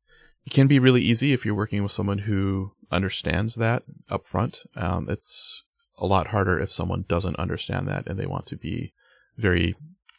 It 0.44 0.50
can 0.52 0.68
be 0.68 0.78
really 0.78 1.02
easy 1.02 1.32
if 1.32 1.44
you're 1.44 1.56
working 1.56 1.82
with 1.82 1.90
someone 1.90 2.18
who 2.18 2.72
understands 2.92 3.56
that 3.56 3.82
up 4.08 4.26
front. 4.28 4.62
Um, 4.76 5.08
it's 5.10 5.64
a 5.98 6.06
lot 6.06 6.28
harder 6.28 6.60
if 6.60 6.72
someone 6.72 7.04
doesn't 7.08 7.36
understand 7.36 7.88
that 7.88 8.06
and 8.06 8.16
they 8.16 8.26
want 8.26 8.46
to 8.46 8.56
be 8.56 8.92
very 9.36 9.74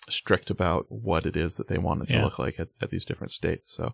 strict 0.09 0.49
about 0.49 0.85
what 0.89 1.25
it 1.25 1.37
is 1.37 1.55
that 1.55 1.69
they 1.69 1.77
want 1.77 2.01
it 2.01 2.07
to 2.07 2.15
Yeah. 2.15 2.23
look 2.25 2.39
like 2.39 2.59
at, 2.59 2.67
at 2.81 2.89
these 2.89 3.05
different 3.05 3.31
states. 3.31 3.71
So, 3.71 3.93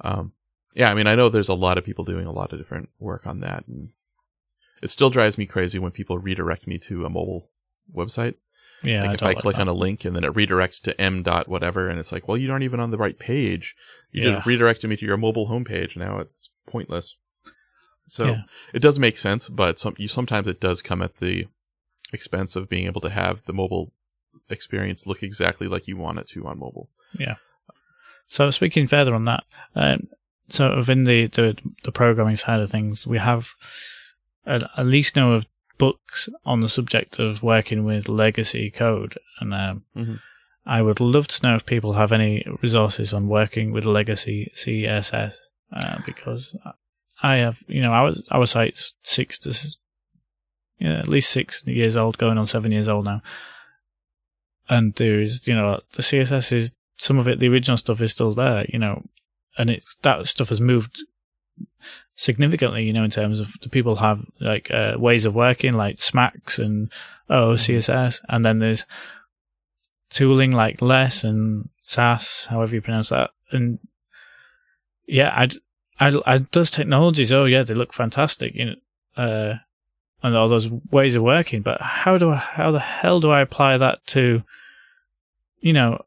um, 0.00 0.32
yeah, 0.74 0.90
I 0.90 0.94
mean, 0.94 1.06
I 1.06 1.14
know 1.14 1.28
there's 1.28 1.48
a 1.48 1.54
lot 1.54 1.78
of 1.78 1.84
people 1.84 2.04
doing 2.04 2.26
a 2.26 2.32
lot 2.32 2.52
of 2.52 2.58
different 2.58 2.88
work 2.98 3.26
on 3.26 3.38
that, 3.40 3.66
and 3.68 3.90
it 4.82 4.90
still 4.90 5.10
drives 5.10 5.38
me 5.38 5.46
crazy 5.46 5.78
when 5.78 5.92
people 5.92 6.18
redirect 6.18 6.66
me 6.66 6.78
to 6.78 7.04
a 7.04 7.10
mobile 7.10 7.50
website. 7.94 8.34
Yeah, 8.82 9.02
like 9.02 9.10
I 9.22 9.30
if 9.30 9.36
I 9.38 9.40
click 9.40 9.58
on 9.58 9.68
a 9.68 9.72
link 9.72 10.04
and 10.04 10.14
then 10.14 10.24
it 10.24 10.32
redirects 10.34 10.80
to 10.82 11.00
m 11.00 11.22
dot 11.22 11.48
whatever, 11.48 11.88
and 11.88 11.98
it's 11.98 12.12
like, 12.12 12.28
well, 12.28 12.36
you 12.36 12.50
aren't 12.50 12.64
even 12.64 12.80
on 12.80 12.90
the 12.90 12.98
right 12.98 13.18
page. 13.18 13.74
You 14.12 14.22
Yeah. 14.22 14.34
just 14.36 14.46
redirected 14.46 14.88
me 14.88 14.96
to 14.96 15.06
your 15.06 15.16
mobile 15.16 15.48
homepage. 15.48 15.96
Now 15.96 16.18
it's 16.20 16.50
pointless. 16.66 17.16
So 18.06 18.26
Yeah. 18.26 18.42
it 18.72 18.78
does 18.80 18.98
make 18.98 19.18
sense, 19.18 19.48
but 19.48 19.78
some 19.78 19.94
you 19.98 20.08
sometimes 20.08 20.46
it 20.48 20.60
does 20.60 20.80
come 20.80 21.02
at 21.02 21.16
the 21.16 21.48
expense 22.12 22.56
of 22.56 22.68
being 22.68 22.86
able 22.86 23.00
to 23.02 23.10
have 23.10 23.44
the 23.44 23.52
mobile 23.52 23.92
experience 24.48 25.06
look 25.06 25.22
exactly 25.22 25.66
like 25.66 25.86
you 25.88 25.96
want 25.96 26.18
it 26.18 26.28
to 26.28 26.46
on 26.46 26.58
mobile. 26.58 26.88
Yeah. 27.18 27.34
So 28.28 28.50
speaking 28.50 28.86
further 28.86 29.14
on 29.14 29.24
that, 29.24 29.44
um, 29.74 30.08
sort 30.48 30.72
of 30.72 30.88
in 30.88 31.04
the, 31.04 31.26
the, 31.26 31.56
the 31.84 31.92
programming 31.92 32.36
side 32.36 32.60
of 32.60 32.70
things, 32.70 33.06
we 33.06 33.18
have 33.18 33.50
at, 34.46 34.62
at 34.76 34.86
least 34.86 35.16
know 35.16 35.32
of 35.32 35.44
books 35.78 36.28
on 36.44 36.60
the 36.60 36.68
subject 36.68 37.18
of 37.18 37.42
working 37.42 37.84
with 37.84 38.08
legacy 38.08 38.70
code, 38.70 39.18
and 39.40 39.54
um, 39.54 39.84
Mhm. 39.96 40.20
I 40.66 40.82
would 40.82 41.00
love 41.00 41.28
to 41.28 41.42
know 41.42 41.54
if 41.54 41.64
people 41.64 41.94
have 41.94 42.12
any 42.12 42.44
resources 42.60 43.14
on 43.14 43.26
working 43.28 43.72
with 43.72 43.84
legacy 43.86 44.50
CSS, 44.54 45.38
uh, 45.72 45.98
because 46.04 46.54
I 47.22 47.36
have, 47.36 47.62
you 47.68 47.80
know, 47.80 47.92
our 47.92 48.12
our 48.30 48.46
site's 48.46 48.94
six 49.02 49.38
to 49.40 49.50
s- 49.50 49.78
yeah, 50.78 50.98
at 50.98 51.08
least 51.08 51.30
six 51.30 51.64
years 51.66 51.96
old, 51.96 52.18
going 52.18 52.38
on 52.38 52.46
seven 52.46 52.70
years 52.70 52.88
old 52.88 53.04
now, 53.06 53.22
and 54.68 54.94
there 54.94 55.20
is, 55.20 55.46
you 55.46 55.54
know, 55.54 55.80
the 55.94 56.02
CSS 56.02 56.52
is 56.52 56.74
some 56.98 57.18
of 57.18 57.26
it, 57.28 57.38
the 57.38 57.48
original 57.48 57.76
stuff 57.76 58.00
is 58.00 58.12
still 58.12 58.34
there, 58.34 58.66
you 58.68 58.78
know, 58.78 59.04
and 59.56 59.70
it 59.70 59.84
that 60.02 60.26
stuff 60.28 60.50
has 60.50 60.60
moved 60.60 61.02
significantly, 62.18 62.82
you 62.82 62.92
know, 62.92 63.04
in 63.04 63.10
terms 63.10 63.38
of 63.38 63.52
the 63.62 63.68
people 63.68 63.94
have 63.96 64.20
like 64.40 64.70
uh, 64.72 64.94
ways 64.98 65.24
of 65.24 65.34
working, 65.34 65.74
like 65.74 65.96
SMACSS 65.98 66.58
and 66.58 66.92
oh 67.30 67.52
CSS, 67.54 68.20
and 68.28 68.44
then 68.44 68.58
there's 68.58 68.84
tooling 70.10 70.50
like 70.50 70.82
Less 70.82 71.22
and 71.22 71.68
Sass, 71.80 72.46
however 72.50 72.74
you 72.74 72.80
pronounce 72.80 73.10
that, 73.10 73.30
and 73.52 73.78
yeah, 75.06 75.32
I'd, 75.34 75.54
I, 76.00 76.20
I 76.26 76.38
those 76.50 76.72
technologies, 76.72 77.32
oh 77.32 77.44
yeah, 77.44 77.62
they 77.62 77.74
look 77.74 77.92
fantastic, 77.92 78.52
you 78.56 78.64
know, 78.66 78.74
uh, 79.16 79.58
and 80.20 80.36
all 80.36 80.48
those 80.48 80.68
ways 80.90 81.14
of 81.14 81.22
working, 81.22 81.62
but 81.62 81.80
how 81.80 82.18
do 82.18 82.30
I, 82.30 82.36
how 82.36 82.72
the 82.72 82.80
hell 82.80 83.20
do 83.20 83.30
I 83.30 83.42
apply 83.42 83.78
that 83.78 84.04
to, 84.08 84.42
you 85.60 85.72
know, 85.72 86.04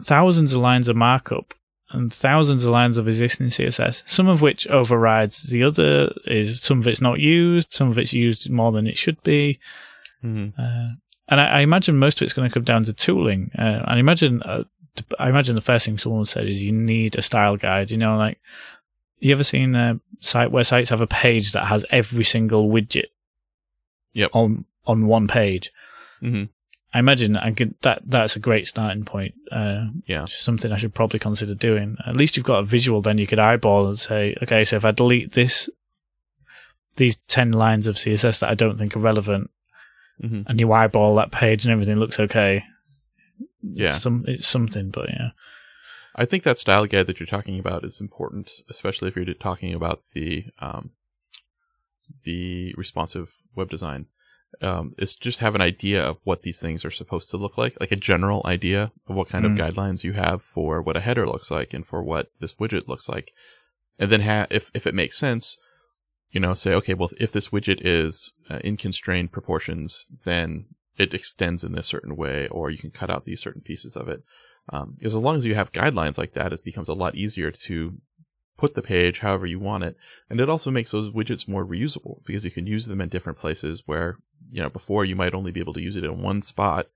thousands 0.00 0.54
of 0.54 0.60
lines 0.60 0.86
of 0.86 0.94
markup 0.94 1.54
and 1.90 2.12
thousands 2.12 2.64
of 2.64 2.70
lines 2.70 2.98
of 2.98 3.08
existing 3.08 3.46
CSS, 3.46 4.02
some 4.06 4.28
of 4.28 4.42
which 4.42 4.66
overrides 4.68 5.44
the 5.44 5.62
other, 5.62 6.12
is 6.26 6.60
some 6.60 6.80
of 6.80 6.86
it's 6.86 7.00
not 7.00 7.18
used, 7.18 7.72
some 7.72 7.90
of 7.90 7.98
it's 7.98 8.12
used 8.12 8.50
more 8.50 8.72
than 8.72 8.86
it 8.86 8.98
should 8.98 9.22
be. 9.22 9.58
Mm-hmm. 10.22 10.60
Uh, 10.60 10.94
and 11.28 11.40
I, 11.40 11.46
I 11.46 11.60
imagine 11.60 11.96
most 11.96 12.20
of 12.20 12.26
it's 12.26 12.34
going 12.34 12.48
to 12.48 12.52
come 12.52 12.64
down 12.64 12.84
to 12.84 12.92
tooling. 12.92 13.50
Uh, 13.58 13.62
and 13.86 13.90
I 13.90 13.98
imagine, 13.98 14.42
uh, 14.42 14.64
I 15.18 15.28
imagine 15.28 15.54
the 15.54 15.60
first 15.60 15.86
thing 15.86 15.98
someone 15.98 16.26
said 16.26 16.46
is 16.46 16.62
you 16.62 16.72
need 16.72 17.16
a 17.16 17.22
style 17.22 17.56
guide. 17.56 17.90
You 17.90 17.96
know, 17.96 18.16
like 18.16 18.38
you 19.18 19.32
ever 19.32 19.44
seen 19.44 19.74
a 19.74 20.00
site 20.20 20.50
where 20.50 20.64
sites 20.64 20.90
have 20.90 21.00
a 21.00 21.06
page 21.06 21.52
that 21.52 21.66
has 21.66 21.84
every 21.90 22.24
single 22.24 22.68
widget? 22.68 23.06
Yep. 24.12 24.30
On 24.34 24.64
on 24.86 25.06
one 25.06 25.28
page. 25.28 25.70
Mm-hmm. 26.22 26.44
I 26.94 27.00
imagine 27.00 27.36
I 27.36 27.52
could, 27.52 27.74
that 27.82 28.02
that's 28.06 28.34
a 28.36 28.40
great 28.40 28.66
starting 28.66 29.04
point. 29.04 29.34
Uh, 29.52 29.86
Yeah. 30.06 30.24
something 30.26 30.72
I 30.72 30.76
should 30.78 30.94
probably 30.94 31.18
consider 31.18 31.54
doing. 31.54 31.96
At 32.06 32.16
least 32.16 32.36
you've 32.36 32.46
got 32.46 32.60
a 32.60 32.64
visual, 32.64 33.02
then 33.02 33.18
you 33.18 33.26
could 33.26 33.38
eyeball 33.38 33.86
and 33.88 33.98
say, 33.98 34.34
okay, 34.42 34.64
so 34.64 34.76
if 34.76 34.84
I 34.84 34.90
delete 34.92 35.32
this, 35.32 35.68
these 36.96 37.16
10 37.28 37.52
lines 37.52 37.86
of 37.86 37.96
CSS 37.96 38.40
that 38.40 38.48
I 38.50 38.54
don't 38.54 38.78
think 38.78 38.96
are 38.96 39.00
relevant, 39.00 39.50
Mm-hmm. 40.20 40.42
and 40.50 40.58
you 40.58 40.72
eyeball 40.72 41.14
that 41.14 41.30
page 41.30 41.64
and 41.64 41.70
everything 41.70 41.94
looks 41.96 42.18
okay. 42.18 42.64
Yeah. 43.62 43.86
It's, 43.86 44.02
some, 44.02 44.24
it's 44.26 44.48
something, 44.48 44.90
but 44.90 45.08
yeah. 45.10 45.28
I 46.16 46.24
think 46.24 46.42
that 46.42 46.58
style 46.58 46.86
guide 46.86 47.06
that 47.06 47.20
you're 47.20 47.26
talking 47.28 47.60
about 47.60 47.84
is 47.84 48.00
important, 48.00 48.50
especially 48.68 49.06
if 49.06 49.14
you're 49.14 49.32
talking 49.34 49.72
about 49.74 50.02
the 50.14 50.46
um, 50.58 50.90
the 52.24 52.74
responsive 52.76 53.32
web 53.54 53.70
design. 53.70 54.06
Um, 54.62 54.94
is 54.98 55.14
just 55.14 55.40
have 55.40 55.54
an 55.54 55.60
idea 55.60 56.02
of 56.02 56.18
what 56.24 56.42
these 56.42 56.58
things 56.58 56.84
are 56.84 56.90
supposed 56.90 57.28
to 57.30 57.36
look 57.36 57.58
like, 57.58 57.76
like 57.80 57.92
a 57.92 57.96
general 57.96 58.40
idea 58.46 58.90
of 59.06 59.14
what 59.14 59.28
kind 59.28 59.44
Mm. 59.44 59.52
of 59.52 59.58
guidelines 59.58 60.04
you 60.04 60.14
have 60.14 60.42
for 60.42 60.80
what 60.80 60.96
a 60.96 61.00
header 61.00 61.26
looks 61.26 61.50
like 61.50 61.74
and 61.74 61.86
for 61.86 62.02
what 62.02 62.30
this 62.40 62.54
widget 62.54 62.88
looks 62.88 63.08
like, 63.10 63.32
and 63.98 64.10
then 64.10 64.22
ha- 64.22 64.46
if 64.50 64.70
if 64.74 64.86
it 64.86 64.94
makes 64.94 65.18
sense, 65.18 65.56
you 66.30 66.40
know, 66.40 66.54
say 66.54 66.72
okay, 66.74 66.94
well 66.94 67.10
if 67.20 67.30
this 67.30 67.48
widget 67.48 67.80
is 67.84 68.32
uh, 68.50 68.58
in 68.64 68.76
constrained 68.78 69.30
proportions, 69.32 70.06
then 70.24 70.64
it 70.96 71.12
extends 71.14 71.62
in 71.62 71.72
this 71.72 71.86
certain 71.86 72.16
way, 72.16 72.48
or 72.48 72.70
you 72.70 72.78
can 72.78 72.90
cut 72.90 73.10
out 73.10 73.24
these 73.26 73.40
certain 73.42 73.62
pieces 73.62 73.94
of 73.96 74.08
it. 74.08 74.22
Um, 74.70 74.94
because 74.98 75.14
as 75.14 75.22
long 75.22 75.36
as 75.36 75.44
you 75.44 75.54
have 75.54 75.72
guidelines 75.72 76.18
like 76.18 76.32
that, 76.34 76.52
it 76.52 76.64
becomes 76.64 76.88
a 76.88 76.94
lot 76.94 77.14
easier 77.14 77.50
to 77.50 77.98
put 78.58 78.74
the 78.74 78.82
page 78.82 79.20
however 79.20 79.46
you 79.46 79.58
want 79.58 79.84
it. 79.84 79.96
And 80.28 80.40
it 80.40 80.50
also 80.50 80.70
makes 80.70 80.90
those 80.90 81.10
widgets 81.10 81.48
more 81.48 81.64
reusable 81.64 82.22
because 82.26 82.44
you 82.44 82.50
can 82.50 82.66
use 82.66 82.86
them 82.86 83.00
in 83.00 83.08
different 83.08 83.38
places 83.38 83.84
where, 83.86 84.18
you 84.50 84.60
know, 84.60 84.68
before 84.68 85.06
you 85.06 85.16
might 85.16 85.32
only 85.32 85.52
be 85.52 85.60
able 85.60 85.72
to 85.74 85.80
use 85.80 85.96
it 85.96 86.04
in 86.04 86.20
one 86.20 86.42
spot. 86.42 86.88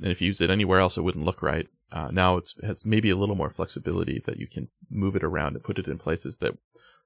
And 0.00 0.12
if 0.12 0.22
you 0.22 0.28
used 0.28 0.40
it 0.40 0.48
anywhere 0.48 0.78
else, 0.78 0.96
it 0.96 1.02
wouldn't 1.02 1.24
look 1.24 1.42
right. 1.42 1.68
Uh, 1.90 2.08
now 2.12 2.36
it 2.36 2.52
has 2.62 2.86
maybe 2.86 3.10
a 3.10 3.16
little 3.16 3.34
more 3.34 3.50
flexibility 3.50 4.22
that 4.26 4.38
you 4.38 4.46
can 4.46 4.68
move 4.90 5.16
it 5.16 5.24
around 5.24 5.54
and 5.54 5.64
put 5.64 5.78
it 5.78 5.88
in 5.88 5.98
places 5.98 6.38
that 6.38 6.56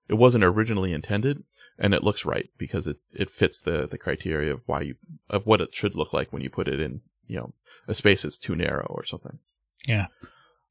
it 0.08 0.14
wasn't 0.14 0.44
originally 0.44 0.92
intended 0.92 1.42
and 1.78 1.94
it 1.94 2.04
looks 2.04 2.24
right 2.24 2.50
because 2.58 2.86
it, 2.86 2.98
it 3.14 3.30
fits 3.30 3.62
the, 3.62 3.86
the 3.86 3.96
criteria 3.96 4.52
of 4.52 4.62
why 4.66 4.82
you, 4.82 4.96
of 5.30 5.46
what 5.46 5.60
it 5.60 5.74
should 5.74 5.94
look 5.94 6.12
like 6.12 6.32
when 6.32 6.42
you 6.42 6.50
put 6.50 6.68
it 6.68 6.80
in, 6.80 7.00
you 7.28 7.36
know, 7.36 7.52
a 7.88 7.94
space 7.94 8.24
that's 8.24 8.36
too 8.36 8.54
narrow 8.54 8.86
or 8.90 9.04
something. 9.04 9.38
Yeah. 9.86 10.08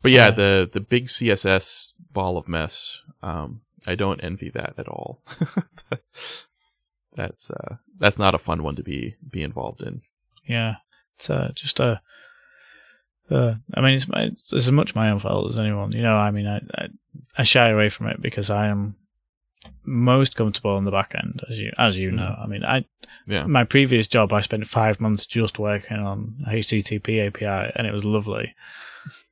But 0.02 0.12
yeah, 0.12 0.32
the 0.32 0.70
the 0.72 0.80
big 0.80 1.08
CSS 1.08 1.94
ball 2.12 2.38
of 2.38 2.48
mess. 2.48 3.02
Um, 3.22 3.62
I 3.88 3.96
don't 3.96 4.24
envy 4.24 4.50
that 4.50 4.74
at 4.78 4.88
all. 4.88 5.22
that's 7.16 7.52
uh, 7.52 7.76
that's 7.98 8.20
not 8.20 8.36
a 8.36 8.40
fun 8.40 8.64
one 8.64 8.76
to 8.76 8.84
be 8.84 9.16
be 9.30 9.44
involved 9.44 9.82
in. 9.82 10.02
Yeah. 10.48 10.76
It's 11.22 11.30
uh, 11.30 11.52
just 11.54 11.80
a. 11.80 12.02
Uh, 13.30 13.56
I 13.76 13.82
mean, 13.82 13.94
it's, 13.94 14.08
my, 14.08 14.24
it's 14.24 14.52
as 14.52 14.72
much 14.72 14.96
my 14.96 15.12
own 15.12 15.20
fault 15.20 15.52
as 15.52 15.60
anyone. 15.60 15.92
You 15.92 16.02
know, 16.02 16.16
I 16.16 16.32
mean, 16.32 16.48
I, 16.48 16.58
I 16.74 16.88
I 17.38 17.44
shy 17.44 17.70
away 17.70 17.90
from 17.90 18.08
it 18.08 18.22
because 18.22 18.50
I 18.50 18.68
am 18.68 18.96
most 19.86 20.36
comfortable 20.36 20.72
on 20.72 20.86
the 20.86 20.92
back 20.92 21.14
end, 21.16 21.42
as 21.48 21.60
you 21.60 21.72
as 21.78 21.98
you 21.98 22.12
know. 22.12 22.36
I 22.42 22.48
mean, 22.48 22.66
I 22.66 22.86
Yeah, 23.28 23.46
my 23.46 23.64
previous 23.64 24.08
job, 24.08 24.34
I 24.34 24.42
spent 24.42 24.68
five 24.68 25.00
months 25.00 25.28
just 25.28 25.60
working 25.60 25.98
on 25.98 26.44
HTTP 26.50 27.28
API, 27.28 27.72
and 27.76 27.86
it 27.86 27.94
was 27.94 28.04
lovely. 28.04 28.56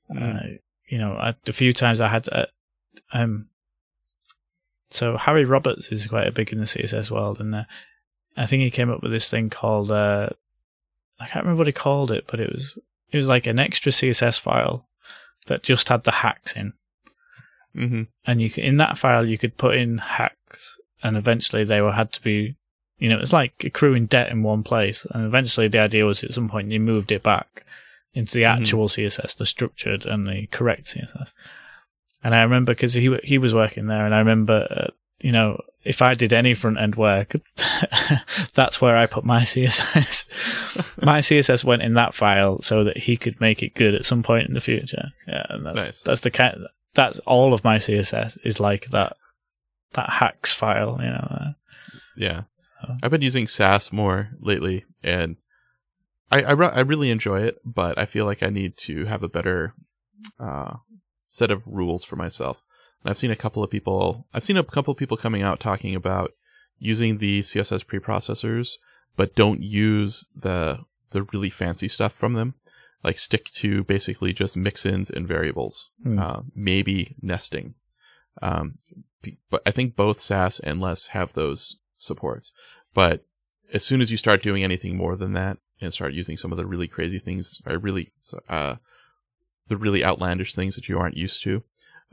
Uh, 0.09 0.57
you 0.87 0.97
know, 0.97 1.13
I, 1.13 1.35
the 1.45 1.53
few 1.53 1.71
times 1.73 2.01
I 2.01 2.07
had 2.07 2.27
uh, 2.31 2.45
um, 3.13 3.47
so 4.89 5.17
Harry 5.17 5.45
Roberts 5.45 5.91
is 5.91 6.07
quite 6.07 6.27
a 6.27 6.31
big 6.31 6.51
in 6.51 6.59
the 6.59 6.65
CSS 6.65 7.11
world, 7.11 7.39
and 7.39 7.53
uh, 7.53 7.63
I 8.35 8.45
think 8.45 8.63
he 8.63 8.71
came 8.71 8.89
up 8.89 9.03
with 9.03 9.11
this 9.11 9.29
thing 9.29 9.49
called 9.49 9.91
uh, 9.91 10.29
I 11.19 11.27
can't 11.27 11.45
remember 11.45 11.59
what 11.59 11.67
he 11.67 11.73
called 11.73 12.11
it, 12.11 12.25
but 12.27 12.39
it 12.39 12.51
was 12.51 12.77
it 13.11 13.17
was 13.17 13.27
like 13.27 13.45
an 13.45 13.59
extra 13.59 13.91
CSS 13.91 14.39
file 14.39 14.87
that 15.47 15.63
just 15.63 15.89
had 15.89 16.03
the 16.03 16.11
hacks 16.11 16.53
in, 16.53 16.73
hmm 17.73 18.03
and 18.25 18.41
you 18.41 18.49
could, 18.49 18.63
in 18.63 18.77
that 18.77 18.97
file 18.97 19.25
you 19.25 19.37
could 19.37 19.57
put 19.57 19.75
in 19.75 19.99
hacks, 19.99 20.79
and 21.03 21.15
eventually 21.17 21.63
they 21.63 21.81
were 21.81 21.91
had 21.91 22.11
to 22.13 22.23
be, 22.23 22.55
you 22.97 23.09
know, 23.09 23.19
it's 23.19 23.33
like 23.33 23.63
accruing 23.63 24.07
debt 24.07 24.31
in 24.31 24.41
one 24.41 24.63
place, 24.63 25.05
and 25.11 25.25
eventually 25.25 25.67
the 25.67 25.79
idea 25.79 26.05
was 26.05 26.23
at 26.23 26.33
some 26.33 26.49
point 26.49 26.71
you 26.71 26.79
moved 26.79 27.11
it 27.11 27.21
back 27.21 27.63
into 28.13 28.33
the 28.33 28.43
Mhm. 28.43 28.59
actual 28.59 28.87
CSS, 28.89 29.33
the 29.35 29.45
structured 29.45 30.05
and 30.05 30.27
the 30.27 30.47
correct 30.47 30.87
CSS. 30.87 31.33
And 32.23 32.35
I 32.35 32.41
remember 32.41 32.73
because 32.73 32.93
he 32.93 33.15
he 33.23 33.37
was 33.37 33.53
working 33.53 33.87
there, 33.87 34.05
and 34.05 34.13
I 34.13 34.19
remember, 34.19 34.67
uh, 34.69 34.87
you 35.21 35.31
know, 35.31 35.61
if 35.83 36.01
I 36.01 36.13
did 36.13 36.33
any 36.33 36.53
front 36.53 36.79
end 36.79 36.95
work, 36.95 37.33
that's 38.53 38.81
where 38.81 38.97
I 38.97 39.05
put 39.05 39.23
my 39.23 39.41
CSS. 39.45 40.25
my 41.03 41.19
CSS 41.19 41.63
went 41.63 41.81
in 41.81 41.93
that 41.93 42.13
file 42.13 42.61
so 42.61 42.83
that 42.83 42.97
he 42.97 43.15
could 43.17 43.39
make 43.39 43.63
it 43.63 43.73
good 43.75 43.95
at 43.95 44.05
some 44.05 44.23
point 44.23 44.47
in 44.47 44.53
the 44.53 44.61
future. 44.61 45.09
Yeah, 45.27 45.45
and 45.49 45.65
that's 45.65 45.85
Nice. 45.85 46.01
that's 46.01 46.21
the 46.21 46.31
kind. 46.31 46.57
That's 46.95 47.19
all 47.19 47.53
of 47.53 47.63
my 47.63 47.77
CSS 47.77 48.37
is 48.43 48.59
like 48.59 48.87
that. 48.87 49.15
That 49.93 50.09
hacks 50.09 50.51
file, 50.53 50.97
you 51.01 51.09
know. 51.09 51.27
Uh, 51.29 51.51
yeah. 52.17 52.41
So- 52.81 52.95
I've 53.01 53.11
been 53.11 53.21
using 53.21 53.47
Sass 53.47 53.91
more 53.91 54.29
lately, 54.39 54.85
and 55.03 55.37
I 56.31 56.43
I, 56.43 56.51
re- 56.51 56.71
I 56.73 56.81
really 56.81 57.09
enjoy 57.11 57.41
it, 57.41 57.57
but 57.65 57.97
I 57.97 58.05
feel 58.05 58.25
like 58.25 58.43
I 58.43 58.49
need 58.49 58.77
to 58.77 59.05
have 59.05 59.23
a 59.23 59.29
better 59.29 59.73
uh, 60.39 60.75
set 61.23 61.51
of 61.51 61.63
rules 61.65 62.03
for 62.03 62.15
myself. 62.15 62.63
And 63.03 63.09
I've 63.09 63.17
seen 63.17 63.31
a 63.31 63.35
couple 63.35 63.63
of 63.63 63.69
people. 63.71 64.27
I've 64.33 64.43
seen 64.43 64.57
a 64.57 64.63
couple 64.63 64.91
of 64.91 64.97
people 64.97 65.17
coming 65.17 65.41
out 65.41 65.59
talking 65.59 65.95
about 65.95 66.31
using 66.77 67.17
the 67.17 67.41
CSS 67.41 67.85
preprocessors, 67.85 68.73
but 69.15 69.35
don't 69.35 69.61
use 69.61 70.27
the 70.35 70.79
the 71.11 71.23
really 71.33 71.49
fancy 71.49 71.87
stuff 71.87 72.13
from 72.13 72.33
them. 72.33 72.55
Like 73.03 73.17
stick 73.17 73.45
to 73.55 73.83
basically 73.85 74.33
just 74.33 74.55
mixins 74.57 75.09
and 75.09 75.27
variables, 75.27 75.89
Hmm. 76.03 76.19
uh, 76.19 76.41
maybe 76.53 77.15
nesting. 77.21 77.75
Um, 78.41 78.77
but 79.49 79.61
I 79.65 79.71
think 79.71 79.95
both 79.95 80.19
Sass 80.21 80.59
and 80.59 80.79
Less 80.81 81.07
have 81.07 81.33
those 81.33 81.77
supports. 81.97 82.51
But 82.93 83.25
as 83.73 83.83
soon 83.85 84.01
as 84.01 84.11
you 84.11 84.17
start 84.17 84.43
doing 84.43 84.63
anything 84.63 84.95
more 84.97 85.15
than 85.15 85.33
that 85.33 85.57
and 85.81 85.93
start 85.93 86.13
using 86.13 86.37
some 86.37 86.51
of 86.51 86.57
the 86.57 86.65
really 86.65 86.87
crazy 86.87 87.19
things, 87.19 87.61
or 87.65 87.77
really, 87.77 88.11
uh, 88.49 88.75
the 89.67 89.77
really 89.77 90.03
outlandish 90.03 90.53
things 90.55 90.75
that 90.75 90.89
you 90.89 90.97
aren't 90.99 91.17
used 91.17 91.41
to, 91.43 91.63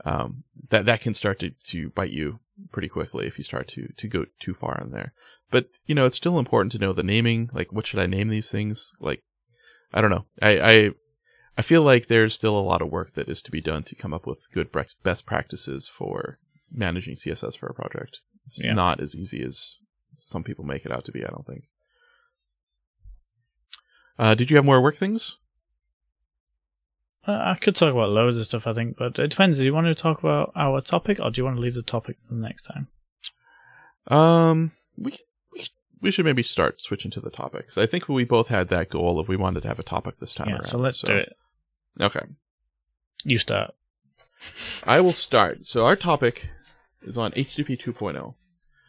um, 0.05 0.43
that 0.69 0.85
that 0.85 1.01
can 1.01 1.13
start 1.13 1.39
to, 1.39 1.49
to 1.65 1.89
bite 1.89 2.11
you 2.11 2.39
pretty 2.71 2.87
quickly 2.87 3.27
if 3.27 3.37
you 3.37 3.43
start 3.43 3.67
to 3.69 3.87
to 3.97 4.07
go 4.07 4.25
too 4.39 4.53
far 4.53 4.79
in 4.81 4.91
there. 4.91 5.13
But 5.49 5.69
you 5.85 5.95
know, 5.95 6.05
it's 6.05 6.17
still 6.17 6.39
important 6.39 6.71
to 6.73 6.79
know 6.79 6.93
the 6.93 7.03
naming. 7.03 7.49
Like, 7.53 7.71
what 7.71 7.87
should 7.87 7.99
I 7.99 8.05
name 8.05 8.29
these 8.29 8.51
things? 8.51 8.93
Like, 8.99 9.21
I 9.93 10.01
don't 10.01 10.11
know. 10.11 10.25
I 10.41 10.59
I, 10.59 10.91
I 11.57 11.61
feel 11.61 11.81
like 11.81 12.07
there's 12.07 12.33
still 12.33 12.57
a 12.57 12.61
lot 12.61 12.81
of 12.81 12.89
work 12.91 13.13
that 13.13 13.29
is 13.29 13.41
to 13.43 13.51
be 13.51 13.61
done 13.61 13.83
to 13.83 13.95
come 13.95 14.13
up 14.13 14.27
with 14.27 14.51
good 14.53 14.69
best 15.03 15.25
practices 15.25 15.87
for 15.87 16.37
managing 16.71 17.15
CSS 17.15 17.57
for 17.57 17.67
a 17.67 17.73
project. 17.73 18.19
It's 18.45 18.63
Yeah. 18.63 18.73
not 18.73 18.99
as 18.99 19.15
easy 19.15 19.41
as 19.43 19.77
some 20.17 20.43
people 20.43 20.65
make 20.65 20.85
it 20.85 20.91
out 20.91 21.05
to 21.05 21.11
be. 21.11 21.23
I 21.23 21.29
don't 21.29 21.45
think. 21.45 21.63
Uh, 24.19 24.35
did 24.35 24.49
you 24.49 24.55
have 24.55 24.65
more 24.65 24.81
work 24.81 24.97
things? 24.97 25.37
Uh, 27.27 27.33
I 27.33 27.55
could 27.55 27.75
talk 27.75 27.91
about 27.91 28.09
loads 28.09 28.37
of 28.37 28.45
stuff, 28.45 28.65
I 28.65 28.73
think, 28.73 28.97
but 28.97 29.19
it 29.19 29.29
depends. 29.29 29.57
Do 29.57 29.65
you 29.65 29.73
want 29.73 29.87
to 29.87 29.95
talk 29.95 30.19
about 30.19 30.53
our 30.55 30.79
topic, 30.81 31.19
or 31.19 31.29
do 31.29 31.41
you 31.41 31.45
want 31.45 31.57
to 31.57 31.61
leave 31.61 31.75
the 31.75 31.81
topic 31.81 32.21
to 32.23 32.29
the 32.29 32.35
next 32.35 32.63
time? 32.63 32.87
Um, 34.07 34.71
we 34.97 35.17
we 35.53 35.65
we 36.01 36.11
should 36.11 36.23
maybe 36.23 36.43
start 36.43 36.81
switching 36.81 37.11
to 37.11 37.19
the 37.19 37.29
topics. 37.29 37.77
I 37.77 37.85
think 37.85 38.07
we 38.07 38.23
both 38.23 38.47
had 38.47 38.69
that 38.69 38.89
goal 38.89 39.19
of 39.19 39.27
we 39.27 39.35
wanted 39.35 39.61
to 39.63 39.67
have 39.67 39.79
a 39.79 39.83
topic 39.83 40.19
this 40.19 40.33
time 40.33 40.47
yeah, 40.47 40.55
around. 40.55 40.67
so 40.67 40.77
let's 40.77 41.01
do 41.01 41.17
it. 41.17 41.35
Okay, 41.99 42.21
You 43.25 43.37
start. 43.37 43.73
I 44.85 45.01
will 45.01 45.11
start. 45.11 45.65
So 45.65 45.85
our 45.85 45.95
topic 45.95 46.47
is 47.01 47.17
on 47.17 47.31
HTTP 47.31 47.77
2.0. 47.77 48.35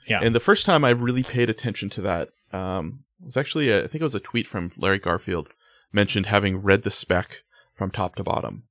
Yeah. 0.06 0.20
And 0.22 0.34
the 0.34 0.40
first 0.40 0.64
time 0.64 0.84
I 0.84 0.90
really 0.90 1.22
paid 1.22 1.50
attention 1.50 1.90
to 1.90 2.02
that 2.02 2.30
um, 2.52 3.04
it 3.20 3.26
was 3.26 3.36
actually, 3.36 3.70
a, 3.70 3.84
I 3.84 3.86
think 3.86 4.00
it 4.00 4.02
was 4.02 4.14
a 4.14 4.20
tweet 4.20 4.46
from 4.46 4.72
Larry 4.76 4.98
Garfield 4.98 5.50
mentioned 5.92 6.26
having 6.26 6.62
read 6.62 6.82
the 6.82 6.90
spec 6.90 7.42
from 7.74 7.90
top 7.90 8.16
to 8.16 8.22
bottom. 8.22 8.64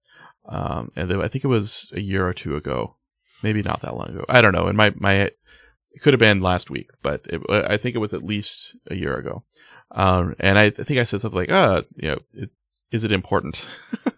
Um, 0.48 0.92
and 0.96 1.12
I 1.12 1.28
think 1.28 1.44
it 1.44 1.50
was 1.50 1.92
a 1.94 2.00
year 2.00 2.28
or 2.28 2.34
two 2.34 2.56
ago, 2.56 2.96
maybe 3.44 3.62
not 3.62 3.82
that 3.82 3.96
long 3.96 4.10
ago. 4.10 4.26
I 4.30 4.42
don't 4.42 4.54
know. 4.54 4.68
And 4.68 4.78
my, 4.78 4.94
my, 4.96 5.14
it 5.14 6.02
could 6.02 6.14
have 6.14 6.20
been 6.20 6.40
last 6.40 6.70
week, 6.70 6.90
but 7.02 7.22
it, 7.26 7.42
I 7.50 7.78
think 7.78 7.96
it 7.96 8.00
was 8.00 8.14
at 8.14 8.24
least 8.24 8.76
a 8.90 8.96
year 8.96 9.16
ago. 9.18 9.44
Um, 9.92 10.36
and 10.40 10.58
I, 10.58 10.66
I 10.66 10.70
think 10.70 11.00
I 11.00 11.04
said 11.04 11.22
something 11.22 11.38
like, 11.40 11.52
uh, 11.52 11.84
you 11.96 12.10
know, 12.10 12.20
it, 12.34 12.52
is 12.92 13.04
it 13.04 13.12
important? 13.12 13.68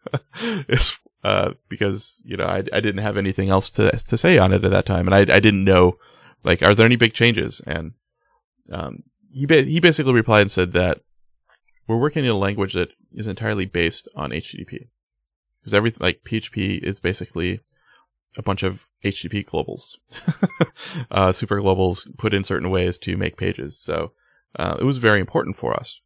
it's, 0.41 0.98
uh, 1.23 1.53
because, 1.68 2.22
you 2.26 2.38
know, 2.38 2.45
I, 2.45 2.64
I 2.72 2.80
didn't 2.80 2.99
have 2.99 3.18
anything 3.18 3.49
else 3.49 3.69
to, 3.72 3.91
to 3.91 4.18
say 4.18 4.38
on 4.38 4.53
it 4.53 4.64
at 4.64 4.72
that 4.72 4.86
time. 4.86 5.07
And 5.07 5.15
I, 5.15 5.22
I 5.22 5.40
didn't 5.40 5.64
know, 5.64 5.98
like, 6.44 6.61
are 6.61 6.76
there 6.76 6.86
any 6.86 6.95
big 6.95 7.14
changes? 7.14 7.61
And, 7.65 7.94
um, 8.72 9.03
he, 9.31 9.45
ba- 9.45 9.64
he 9.64 9.80
basically 9.80 10.14
replied 10.14 10.41
and 10.41 10.51
said 10.51 10.73
that 10.73 11.01
we're 11.88 11.97
working 11.97 12.26
in 12.26 12.31
a 12.31 12.38
language 12.38 12.73
that 12.73 12.89
is 13.14 13.27
entirely 13.27 13.65
based 13.65 14.07
on 14.15 14.31
HTTP. 14.31 14.88
Because 15.60 15.73
everything, 15.73 15.99
like, 16.01 16.22
PHP 16.23 16.81
is 16.84 16.99
basically 16.99 17.60
a 18.38 18.43
bunch 18.43 18.64
of 18.64 18.85
HTTP 19.03 19.45
globals, 19.45 19.95
uh, 21.11 21.31
super 21.31 21.60
globals 21.60 22.06
put 22.18 22.34
in 22.34 22.43
certain 22.43 22.69
ways 22.69 22.97
to 22.99 23.18
make 23.18 23.38
pages. 23.38 23.80
So, 23.80 24.11
uh, 24.57 24.77
it 24.80 24.84
was 24.84 24.97
very 24.97 25.19
important 25.19 25.56
for 25.56 25.73
us. 25.73 25.99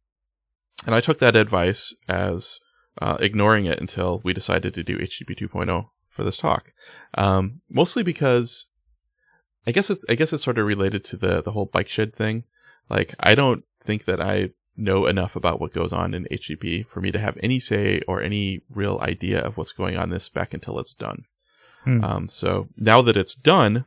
And 0.86 0.94
I 0.94 1.00
took 1.00 1.18
that 1.18 1.36
advice 1.36 1.94
as 2.08 2.58
uh, 3.00 3.16
ignoring 3.20 3.66
it 3.66 3.80
until 3.80 4.20
we 4.24 4.32
decided 4.32 4.74
to 4.74 4.82
do 4.82 4.98
HTTP 4.98 5.38
2.0 5.38 5.88
for 6.08 6.24
this 6.24 6.36
talk. 6.36 6.72
Um, 7.14 7.60
mostly 7.68 8.02
because 8.02 8.66
I 9.66 9.72
guess 9.72 9.90
it's 9.90 10.04
I 10.08 10.14
guess 10.14 10.32
it's 10.32 10.44
sort 10.44 10.58
of 10.58 10.66
related 10.66 11.04
to 11.04 11.16
the 11.16 11.42
the 11.42 11.52
whole 11.52 11.66
bike 11.66 11.88
shed 11.88 12.14
thing. 12.14 12.44
Like 12.88 13.14
I 13.20 13.34
don't 13.34 13.64
think 13.82 14.04
that 14.04 14.20
I 14.20 14.50
know 14.76 15.06
enough 15.06 15.36
about 15.36 15.60
what 15.60 15.72
goes 15.72 15.92
on 15.92 16.14
in 16.14 16.26
HTTP 16.30 16.86
for 16.86 17.00
me 17.00 17.12
to 17.12 17.18
have 17.18 17.38
any 17.42 17.60
say 17.60 18.00
or 18.08 18.20
any 18.20 18.62
real 18.68 18.98
idea 19.00 19.40
of 19.40 19.56
what's 19.56 19.72
going 19.72 19.96
on 19.96 20.04
in 20.04 20.10
this 20.10 20.24
spec 20.24 20.52
until 20.52 20.78
it's 20.78 20.94
done. 20.94 21.24
Hmm. 21.84 22.04
Um, 22.04 22.28
so 22.28 22.68
now 22.78 23.02
that 23.02 23.16
it's 23.16 23.34
done, 23.34 23.84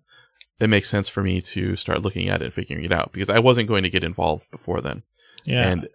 it 0.59 0.69
makes 0.69 0.89
sense 0.89 1.07
for 1.07 1.21
me 1.21 1.41
to 1.41 1.75
start 1.75 2.01
looking 2.01 2.29
at 2.29 2.41
it 2.41 2.45
and 2.45 2.53
figuring 2.53 2.83
it 2.83 2.91
out 2.91 3.11
because 3.11 3.29
I 3.29 3.39
wasn't 3.39 3.67
going 3.67 3.83
to 3.83 3.89
get 3.89 4.03
involved 4.03 4.49
before 4.49 4.81
then. 4.81 5.03
Yeah. 5.45 5.67
And 5.67 5.89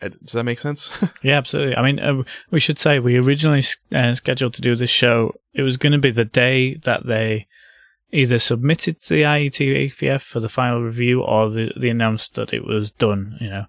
uh, 0.00 0.08
does 0.24 0.32
that 0.32 0.44
make 0.44 0.58
sense? 0.58 0.90
Yeah, 1.22 1.36
absolutely. 1.36 1.76
I 1.76 1.82
mean, 1.82 2.00
uh, 2.00 2.24
we 2.50 2.58
should 2.58 2.78
say 2.78 2.98
we 2.98 3.16
originally 3.16 3.62
uh, 3.94 4.14
scheduled 4.14 4.54
to 4.54 4.60
do 4.60 4.74
this 4.74 4.90
show. 4.90 5.34
It 5.54 5.62
was 5.62 5.76
going 5.76 5.92
to 5.92 5.98
be 5.98 6.10
the 6.10 6.24
day 6.24 6.74
that 6.84 7.06
they 7.06 7.46
either 8.12 8.38
submitted 8.38 9.00
to 9.00 9.08
the 9.14 9.22
IETF 9.22 10.20
for 10.20 10.40
the 10.40 10.48
final 10.48 10.82
review 10.82 11.22
or 11.22 11.50
the, 11.50 11.72
they 11.76 11.88
announced 11.88 12.34
that 12.34 12.52
it 12.52 12.64
was 12.64 12.90
done. 12.90 13.36
You 13.40 13.48
know. 13.48 13.66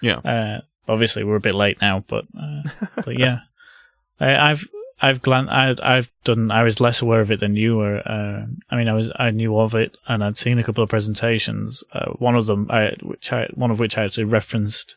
Yeah. 0.00 0.16
Uh, 0.18 0.60
obviously, 0.88 1.24
we're 1.24 1.36
a 1.36 1.40
bit 1.40 1.54
late 1.54 1.80
now, 1.80 2.04
but 2.06 2.26
uh, 2.38 2.62
but 2.96 3.18
yeah, 3.18 3.38
I, 4.20 4.50
I've 4.50 4.68
I've 5.00 5.20
glan- 5.22 5.50
I, 5.50 5.74
I've 5.82 6.10
done. 6.24 6.50
I 6.50 6.62
was 6.62 6.80
less 6.80 7.02
aware 7.02 7.20
of 7.20 7.30
it 7.30 7.40
than 7.40 7.56
you 7.56 7.76
were. 7.76 7.98
Uh, 7.98 8.46
I 8.70 8.76
mean, 8.76 8.88
I 8.88 8.94
was 8.94 9.10
I 9.16 9.30
knew 9.30 9.58
of 9.58 9.74
it, 9.74 9.96
and 10.08 10.24
I'd 10.24 10.38
seen 10.38 10.58
a 10.58 10.64
couple 10.64 10.82
of 10.82 10.90
presentations. 10.90 11.84
Uh, 11.92 12.12
one 12.12 12.34
of 12.34 12.46
them, 12.46 12.70
I, 12.70 12.96
which 13.02 13.32
I 13.32 13.48
one 13.54 13.70
of 13.70 13.78
which 13.78 13.98
I 13.98 14.04
actually 14.04 14.24
referenced 14.24 14.96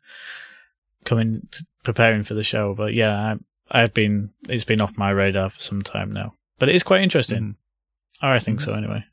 coming 1.03 1.47
preparing 1.83 2.23
for 2.23 2.33
the 2.33 2.43
show. 2.43 2.73
But 2.73 2.93
yeah, 2.93 3.35
I, 3.71 3.81
I've 3.83 3.93
been 3.93 4.31
it's 4.47 4.65
been 4.65 4.81
off 4.81 4.97
my 4.97 5.09
radar 5.09 5.49
for 5.49 5.59
some 5.59 5.81
time 5.81 6.13
now. 6.13 6.33
But 6.59 6.69
it 6.69 6.75
is 6.75 6.83
quite 6.83 7.01
interesting. 7.01 7.43
Or 7.43 7.55
I 8.21 8.39
think 8.39 8.61
so 8.61 8.73
anyway. 8.73 9.05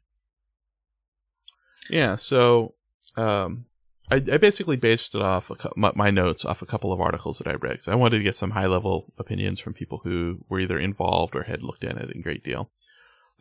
Yeah, 1.89 2.17
so 2.17 2.75
um, 3.17 3.67
I, 4.11 4.17
I 4.17 4.39
basically 4.39 4.77
based 4.77 5.15
it 5.15 5.23
off 5.23 5.51
a, 5.51 5.55
cou- 5.57 5.73
my, 5.77 5.93
my 5.95 6.11
notes 6.11 6.45
off 6.45 6.63
a 6.63 6.67
couple 6.67 6.93
of 6.93 7.01
articles 7.01 7.39
that 7.39 7.49
I 7.49 7.55
read. 7.55 7.83
So 7.83 7.93
I 7.93 7.97
wanted 7.97 8.19
to 8.19 8.25
get 8.25 8.35
some 8.35 8.51
high 8.51 8.67
level 8.67 9.13
opinions 9.19 9.61
from 9.61 9.75
people 9.75 10.01
who 10.03 10.45
were 10.49 10.61
either 10.61 10.79
involved 10.79 11.35
or 11.35 11.45
had 11.45 11.63
looked 11.63 11.85
at 11.85 11.97
it 11.97 12.11
in 12.11 12.23
great 12.23 12.45
deal. 12.45 12.71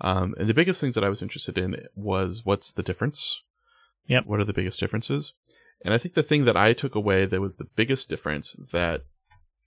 Um, 0.02 0.36
and 0.38 0.48
the 0.48 0.54
biggest 0.54 0.82
things 0.82 0.96
that 0.96 1.04
I 1.04 1.10
was 1.10 1.22
interested 1.22 1.58
in 1.58 1.76
was 1.96 2.42
what's 2.44 2.72
the 2.72 2.84
difference? 2.84 3.42
Yep. 4.08 4.26
What 4.26 4.40
are 4.40 4.46
the 4.46 4.54
biggest 4.54 4.80
differences? 4.80 5.34
And 5.84 5.94
I 5.94 5.98
think 5.98 6.16
the 6.16 6.24
thing 6.24 6.46
that 6.46 6.58
I 6.58 6.74
took 6.74 6.96
away 6.96 7.26
that 7.26 7.42
was 7.42 7.56
the 7.56 7.68
biggest 7.76 8.10
difference 8.10 8.56
that 8.72 9.04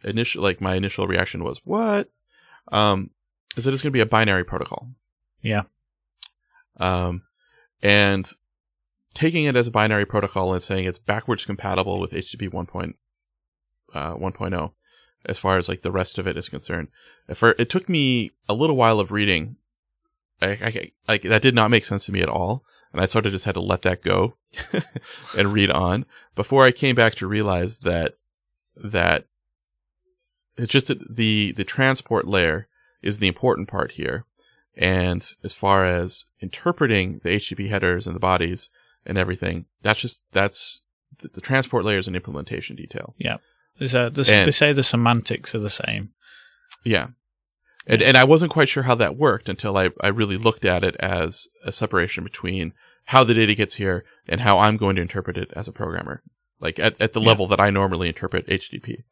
initial, 0.04 0.42
like 0.42 0.60
my 0.60 0.74
initial 0.74 1.06
reaction 1.06 1.44
was, 1.44 1.60
what? 1.64 2.10
Um, 2.70 3.10
is 3.56 3.64
that 3.64 3.72
it's 3.72 3.82
going 3.82 3.90
to 3.90 3.96
be 3.96 4.00
a 4.00 4.06
binary 4.06 4.44
protocol. 4.44 4.88
Yeah. 5.42 5.62
Um, 6.78 7.22
and 7.82 8.30
taking 9.14 9.44
it 9.44 9.56
as 9.56 9.66
a 9.66 9.72
binary 9.72 10.06
protocol 10.06 10.52
and 10.52 10.62
saying 10.62 10.86
it's 10.86 10.98
backwards 10.98 11.44
compatible 11.44 12.00
with 12.00 12.12
HTTP 12.12 12.52
1. 12.52 12.94
Uh, 13.94 14.14
1.0 14.14 14.72
as 15.24 15.38
far 15.38 15.58
as 15.58 15.68
like 15.68 15.82
the 15.82 15.92
rest 15.92 16.18
of 16.18 16.26
it 16.26 16.36
is 16.36 16.48
concerned. 16.48 16.88
For 17.34 17.54
it 17.58 17.70
took 17.70 17.88
me 17.88 18.32
a 18.48 18.54
little 18.54 18.76
while 18.76 19.00
of 19.00 19.12
reading. 19.12 19.56
I, 20.40 20.48
I, 20.48 20.92
like 21.06 21.22
that 21.22 21.42
did 21.42 21.54
not 21.54 21.70
make 21.70 21.84
sense 21.84 22.06
to 22.06 22.12
me 22.12 22.20
at 22.20 22.28
all, 22.28 22.64
and 22.92 23.00
I 23.00 23.06
sort 23.06 23.26
of 23.26 23.32
just 23.32 23.44
had 23.44 23.54
to 23.54 23.60
let 23.60 23.82
that 23.82 24.02
go 24.02 24.34
and 25.36 25.52
read 25.52 25.70
on 25.70 26.06
before 26.34 26.64
I 26.64 26.72
came 26.72 26.94
back 26.94 27.14
to 27.16 27.26
realize 27.26 27.78
that 27.78 28.14
that 28.76 29.26
it's 30.56 30.72
just 30.72 30.86
that 30.86 31.16
the 31.16 31.52
the 31.52 31.64
transport 31.64 32.26
layer 32.26 32.68
is 33.02 33.18
the 33.18 33.28
important 33.28 33.68
part 33.68 33.92
here. 33.92 34.24
And 34.80 35.28
as 35.42 35.52
far 35.52 35.84
as 35.84 36.24
interpreting 36.40 37.20
the 37.24 37.30
HTTP 37.30 37.68
headers 37.68 38.06
and 38.06 38.14
the 38.14 38.20
bodies 38.20 38.70
and 39.04 39.18
everything, 39.18 39.66
that's 39.82 40.00
just 40.00 40.24
that's 40.32 40.82
the, 41.20 41.28
the 41.28 41.40
transport 41.40 41.84
layer 41.84 41.98
is 41.98 42.06
an 42.06 42.14
implementation 42.14 42.76
detail. 42.76 43.14
A, 43.94 44.10
there's, 44.10 44.28
And- 44.28 44.46
they 44.46 44.52
say 44.52 44.72
the 44.72 44.82
semantics 44.84 45.54
are 45.54 45.58
the 45.60 45.68
same. 45.70 46.10
Yeah. 46.84 47.08
And, 47.86 48.02
and 48.02 48.16
I 48.16 48.24
wasn't 48.24 48.52
quite 48.52 48.68
sure 48.68 48.84
how 48.84 48.94
that 48.96 49.16
worked 49.16 49.48
until 49.48 49.76
I, 49.76 49.90
I 50.00 50.08
really 50.08 50.36
looked 50.36 50.64
at 50.64 50.84
it 50.84 50.94
as 50.96 51.48
a 51.64 51.72
separation 51.72 52.22
between 52.22 52.72
how 53.06 53.24
the 53.24 53.34
data 53.34 53.54
gets 53.54 53.74
here 53.74 54.04
and 54.28 54.42
how 54.42 54.58
I'm 54.58 54.76
going 54.76 54.94
to 54.96 55.02
interpret 55.02 55.38
it 55.38 55.50
as 55.56 55.66
a 55.66 55.72
programmer, 55.72 56.22
like 56.60 56.78
at, 56.78 57.00
at 57.00 57.14
the 57.14 57.20
Yeah. 57.20 57.28
level 57.28 57.46
that 57.48 57.60
I 57.60 57.70
normally 57.70 58.08
interpret 58.08 58.46
HTTP. 58.46 59.04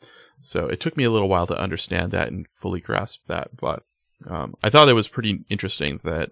So 0.42 0.66
it 0.66 0.78
took 0.78 0.96
me 0.96 1.04
a 1.04 1.10
little 1.10 1.28
while 1.28 1.46
to 1.46 1.58
understand 1.58 2.12
that 2.12 2.28
and 2.28 2.46
fully 2.60 2.80
grasp 2.80 3.22
that. 3.28 3.56
But 3.56 3.82
um, 4.26 4.54
I 4.62 4.70
thought 4.70 4.88
it 4.88 4.94
was 4.94 5.08
pretty 5.08 5.44
interesting 5.48 6.00
that 6.04 6.30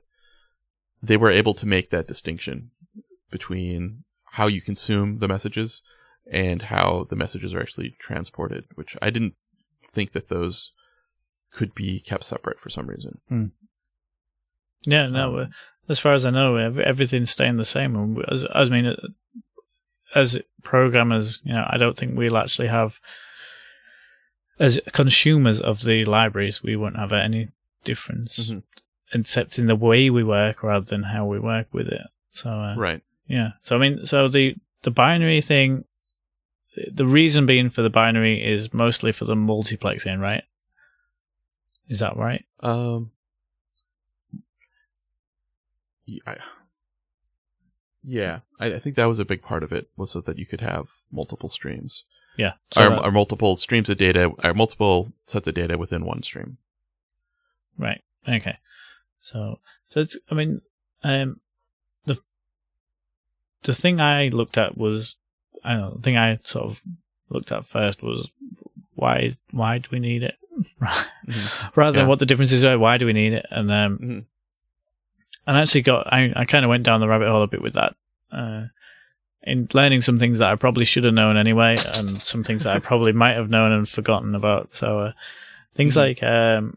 they 1.03 1.17
were 1.17 1.31
able 1.31 1.55
to 1.55 1.67
make 1.67 1.91
that 1.91 2.09
distinction 2.09 2.71
between 3.31 4.05
how 4.25 4.47
you 4.47 4.61
consume 4.61 5.19
the 5.19 5.29
messages 5.29 5.83
and 6.31 6.63
how 6.63 7.07
the 7.11 7.17
messages 7.17 7.53
are 7.53 7.61
actually 7.61 7.95
transported, 7.99 8.65
which 8.75 8.97
I 9.03 9.11
didn't 9.11 9.35
think 9.93 10.13
that 10.13 10.29
those 10.29 10.73
could 11.53 11.75
be 11.75 12.01
kept 12.01 12.25
separate 12.25 12.59
for 12.59 12.71
some 12.71 12.87
reason. 12.87 13.21
Yeah, 14.85 15.07
no. 15.07 15.39
Um, 15.39 15.43
uh, 15.43 15.47
as 15.89 16.01
far 16.01 16.15
as 16.15 16.25
I 16.25 16.31
know, 16.31 16.57
everything's 16.57 17.31
staying 17.31 17.59
the 17.59 17.65
same. 17.65 18.23
As, 18.31 18.47
I 18.53 18.65
mean, 18.65 18.87
uh, 18.87 18.97
as 20.15 20.41
programmers, 20.63 21.41
you 21.45 21.53
know, 21.53 21.67
I 21.69 21.77
don't 21.77 21.97
think 21.97 22.17
we'll 22.17 22.39
actually 22.39 22.69
have 22.69 22.99
as 24.59 24.81
consumers 24.93 25.61
of 25.61 25.83
the 25.83 26.05
libraries, 26.05 26.63
we 26.63 26.77
won't 26.77 26.97
have 26.97 27.13
any 27.13 27.49
difference, 27.85 28.49
Mhm. 28.49 28.63
except 29.13 29.59
in 29.59 29.67
the 29.67 29.77
way 29.77 30.11
we 30.11 30.25
work 30.25 30.63
rather 30.63 30.85
than 30.85 31.05
how 31.05 31.25
we 31.27 31.39
work 31.39 31.69
with 31.73 31.89
it. 31.89 32.07
So, 32.33 32.51
uh, 32.51 32.75
Right. 32.77 33.03
yeah. 33.27 33.53
So 33.63 33.77
I 33.77 33.79
mean, 33.79 34.07
so 34.07 34.29
the 34.29 34.57
the 34.83 34.91
binary 34.91 35.41
thing, 35.41 35.85
the 36.93 37.07
reason 37.07 37.47
being 37.47 37.71
for 37.71 37.83
the 37.83 37.91
binary 37.91 38.43
is 38.45 38.75
mostly 38.75 39.13
for 39.13 39.25
the 39.25 39.35
multiplexing, 39.37 40.19
right? 40.19 40.45
Is 41.89 42.01
that 42.01 42.17
right? 42.17 42.45
Um. 42.61 43.13
Yeah. 46.07 46.21
I- 46.27 46.37
Yeah, 48.07 48.41
I, 48.61 48.75
I 48.75 48.79
think 48.79 48.97
that 48.97 49.07
was 49.07 49.19
a 49.19 49.25
big 49.25 49.41
part 49.41 49.63
of 49.63 49.73
it 49.73 49.89
was 49.97 50.11
so 50.11 50.21
that 50.21 50.39
you 50.39 50.45
could 50.45 50.61
have 50.61 50.89
multiple 51.11 51.49
streams, 51.49 52.05
Yeah. 52.37 52.53
So 52.71 52.85
or, 52.87 52.91
that- 52.91 53.05
or 53.05 53.11
multiple 53.11 53.57
streams 53.57 53.89
of 53.89 53.97
data, 53.97 54.31
or 54.45 54.53
multiple 54.53 55.13
sets 55.27 55.49
of 55.49 55.55
data 55.55 55.79
within 55.79 56.05
one 56.05 56.23
stream. 56.23 56.59
Right. 57.79 58.03
Okay. 58.29 58.57
So, 59.21 59.59
so 59.91 60.01
it's, 60.01 60.19
I 60.31 60.35
mean, 60.35 60.61
um, 61.03 61.41
the, 62.07 62.19
the 63.63 63.75
thing 63.75 64.01
I 64.01 64.29
looked 64.29 64.59
at 64.59 64.77
was, 64.77 65.17
I 65.65 65.73
don't 65.73 65.81
know, 65.81 65.95
the 65.97 66.03
thing 66.03 66.17
I 66.17 66.39
sort 66.45 66.67
of 66.67 66.81
looked 67.31 67.53
at 67.53 67.67
first 67.67 68.03
was 68.03 68.29
why, 68.95 69.31
why 69.51 69.79
do 69.79 69.89
we 69.91 69.99
need 69.99 70.23
it? 70.23 70.37
Mhm. 71.27 71.75
Rather 71.75 71.99
than 71.99 72.07
what 72.07 72.19
the 72.19 72.27
differences 72.27 72.65
are, 72.67 72.79
why 72.79 72.99
do 72.99 73.07
we 73.07 73.15
need 73.15 73.33
it? 73.33 73.47
And, 73.51 73.71
um, 73.73 73.99
Mhm. 73.99 74.25
and 75.47 75.57
I 75.57 75.63
actually 75.63 75.81
got, 75.83 76.13
I, 76.13 76.33
I 76.37 76.45
kind 76.45 76.65
of 76.67 76.69
went 76.69 76.85
down 76.85 77.01
the 77.01 77.09
rabbit 77.09 77.29
hole 77.29 77.43
a 77.43 77.47
bit 77.47 77.63
with 77.63 77.73
that, 77.73 77.97
uh, 78.31 78.67
in 79.43 79.69
learning 79.73 80.03
some 80.03 80.19
things 80.19 80.39
that 80.39 80.51
I 80.51 80.55
probably 80.57 80.85
should 80.85 81.05
have 81.05 81.15
known 81.15 81.37
anyway, 81.39 81.77
and 81.97 82.21
some 82.21 82.45
things 82.45 82.65
that 82.65 82.75
I 82.77 82.79
probably 82.79 83.13
might 83.13 83.35
have 83.35 83.49
known 83.51 83.73
and 83.73 83.89
forgotten 83.89 84.35
about. 84.35 84.75
So, 84.75 84.99
uh, 85.01 85.13
things 85.75 85.95
Mhm. 85.95 85.97
like, 85.97 86.23
um, 86.23 86.77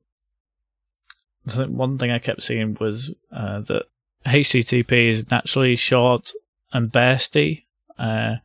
I 1.47 1.51
think 1.51 1.71
one 1.71 1.97
thing 1.97 2.11
I 2.11 2.19
kept 2.19 2.43
seeing 2.43 2.77
was 2.79 3.13
uh, 3.31 3.61
that 3.61 3.83
HTTP 4.25 5.07
is 5.07 5.29
naturally 5.31 5.75
short 5.75 6.31
and 6.73 6.91
bursty, 6.91 7.63
uh, 7.97 8.35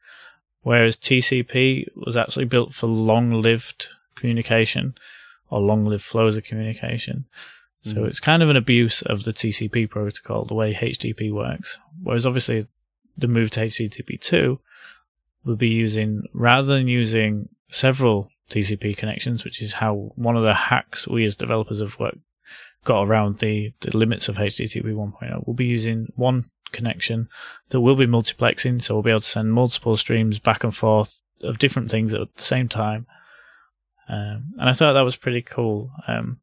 whereas 0.63 0.97
TCP 0.97 1.89
was 1.97 2.17
actually 2.17 2.45
built 2.45 2.75
for 2.75 2.87
long-lived 2.87 3.89
communication 4.15 4.95
or 5.51 5.61
long-lived 5.61 6.05
flows 6.05 6.37
of 6.37 6.45
communication. 6.45 7.27
So 7.83 7.97
Mhm. 7.97 8.07
it's 8.07 8.21
kind 8.21 8.43
of 8.45 8.49
an 8.49 8.57
abuse 8.57 9.03
of 9.03 9.25
the 9.25 9.33
TCP 9.33 9.89
protocol, 9.89 10.45
the 10.45 10.55
way 10.55 10.73
HTTP 10.73 11.33
works. 11.33 11.79
Whereas 12.01 12.25
obviously 12.25 12.67
the 13.19 13.27
move 13.27 13.51
to 13.51 13.63
HTTP2 13.63 14.61
will 15.45 15.57
be 15.57 15.69
using, 15.69 16.23
rather 16.33 16.75
than 16.75 16.87
using 16.87 17.49
several 17.69 18.31
TCP 18.49 18.95
connections, 18.97 19.45
which 19.45 19.61
is 19.61 19.75
how 19.75 20.13
one 20.15 20.37
of 20.37 20.45
the 20.45 20.55
hacks 20.55 21.09
we 21.09 21.25
as 21.25 21.35
developers 21.35 21.81
have 21.81 21.99
worked, 21.99 22.19
got 22.85 23.07
around 23.07 23.39
the, 23.39 23.73
the 23.81 23.97
limits 23.97 24.29
of 24.29 24.37
HTTP 24.37 24.85
1.0, 24.85 25.47
we'll 25.47 25.55
be 25.55 25.67
using 25.67 26.13
one 26.17 26.51
connection 26.73 27.29
that 27.69 27.81
will 27.81 27.97
be 27.97 28.07
multiplexing. 28.07 28.83
So 28.83 28.95
we'll 28.95 29.03
be 29.03 29.11
able 29.11 29.21
to 29.21 29.27
send 29.27 29.53
multiple 29.53 29.97
streams 29.97 30.39
back 30.39 30.65
and 30.65 30.75
forth 30.75 31.19
of 31.43 31.59
different 31.59 31.91
things 31.91 32.13
at 32.15 32.35
the 32.35 32.43
same 32.43 32.69
time. 32.69 33.07
Um, 34.09 34.53
and 34.59 34.69
I 34.69 34.73
thought 34.73 34.95
that 34.95 35.03
was 35.03 35.17
pretty 35.17 35.43
cool. 35.43 35.91
Um, 36.07 36.41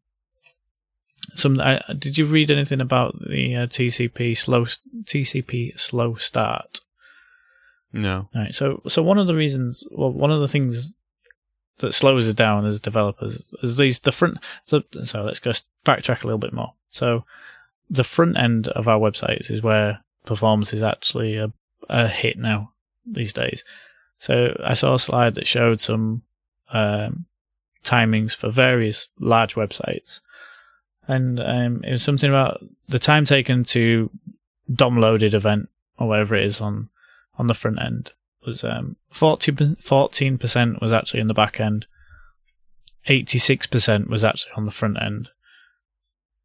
some 1.35 1.59
uh, 1.59 1.79
did 1.97 2.17
you 2.17 2.25
read 2.25 2.49
anything 2.49 2.81
about 2.81 3.19
the 3.19 3.55
uh, 3.55 3.67
TCP 3.67 4.37
slow 4.37 4.65
TCP 5.03 5.79
slow 5.79 6.15
start? 6.15 6.79
No. 7.91 8.29
Right. 8.33 8.53
So 8.53 8.81
so 8.87 9.03
one 9.03 9.17
of 9.17 9.27
the 9.27 9.35
reasons, 9.35 9.85
well, 9.91 10.11
one 10.11 10.31
of 10.31 10.41
the 10.41 10.47
things 10.47 10.93
that 11.80 11.93
slows 11.93 12.27
us 12.27 12.34
down 12.34 12.65
as 12.65 12.80
developers 12.80 13.43
is 13.64 13.77
these 13.77 13.99
the 13.99 14.11
front. 14.11 14.38
So, 14.64 14.84
so 15.03 15.23
let's 15.23 15.39
go 15.39 15.51
backtrack 15.85 16.23
a 16.23 16.27
little 16.27 16.39
bit 16.39 16.53
more. 16.53 16.73
So 16.91 17.26
the 17.89 18.03
front 18.03 18.38
end 18.38 18.68
of 18.69 18.88
our 18.88 18.99
websites 18.99 19.49
is 19.49 19.64
where 19.64 20.01
performance 20.26 20.73
is 20.73 20.84
actually 20.84 21.38
a, 21.38 21.51
a 21.89 22.07
hit 22.07 22.38
now 22.38 22.72
these 23.06 23.34
days. 23.34 23.64
So 24.18 24.56
I 24.64 24.73
saw 24.73 24.93
a 24.93 24.99
slide 24.99 25.35
that 25.35 25.47
showed 25.47 25.80
some 25.80 26.23
um, 26.72 27.26
timings 27.84 28.35
for 28.35 28.49
various 28.49 29.07
large 29.19 29.56
websites, 29.56 30.19
and 31.07 31.39
um, 31.39 31.84
it 31.85 31.91
was 31.91 32.03
something 32.03 32.30
about 32.30 32.64
the 32.89 32.99
time 32.99 33.26
taken 33.26 33.64
to 33.64 34.10
downloaded 34.69 35.34
event 35.34 35.69
or 35.97 36.10
whatever 36.10 36.35
it 36.35 36.43
is 36.43 36.61
on 36.61 36.89
on 37.38 37.47
the 37.47 37.53
front 37.53 37.81
end 37.81 38.11
was 38.45 38.63
um, 38.63 38.95
40, 39.11 39.51
14% 39.51 40.81
was 40.81 40.91
actually 40.91 41.19
in 41.19 41.27
the 41.27 41.33
back 41.33 41.59
end. 41.59 41.85
86% 43.07 44.07
was 44.07 44.23
actually 44.23 44.51
on 44.55 44.65
the 44.65 44.71
front 44.71 45.01
end. 45.01 45.29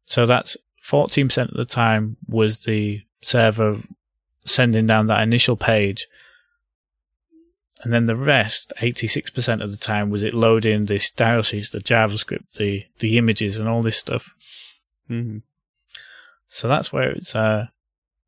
So 0.05 0.25
that's 0.25 0.57
14% 0.87 1.49
of 1.49 1.57
the 1.57 1.65
time 1.65 2.17
was 2.27 2.59
the 2.59 3.01
server 3.21 3.81
sending 4.43 4.87
down 4.87 5.07
that 5.07 5.21
initial 5.21 5.55
page. 5.55 6.07
And 7.81 7.93
then 7.93 8.05
the 8.05 8.15
rest, 8.15 8.73
86% 8.81 9.63
of 9.63 9.71
the 9.71 9.77
time, 9.77 10.09
was 10.09 10.23
it 10.23 10.33
loading 10.33 10.85
the 10.85 10.97
style 10.97 11.41
sheets, 11.41 11.69
the 11.69 11.79
JavaScript, 11.79 12.53
the, 12.57 12.85
the 12.99 13.17
images, 13.17 13.57
and 13.57 13.67
all 13.67 13.83
this 13.83 13.97
stuff. 13.97 14.29
hmm 15.07 15.39
So 16.47 16.67
that's 16.67 16.91
where 16.91 17.11
it's 17.11 17.35
uh, 17.35 17.67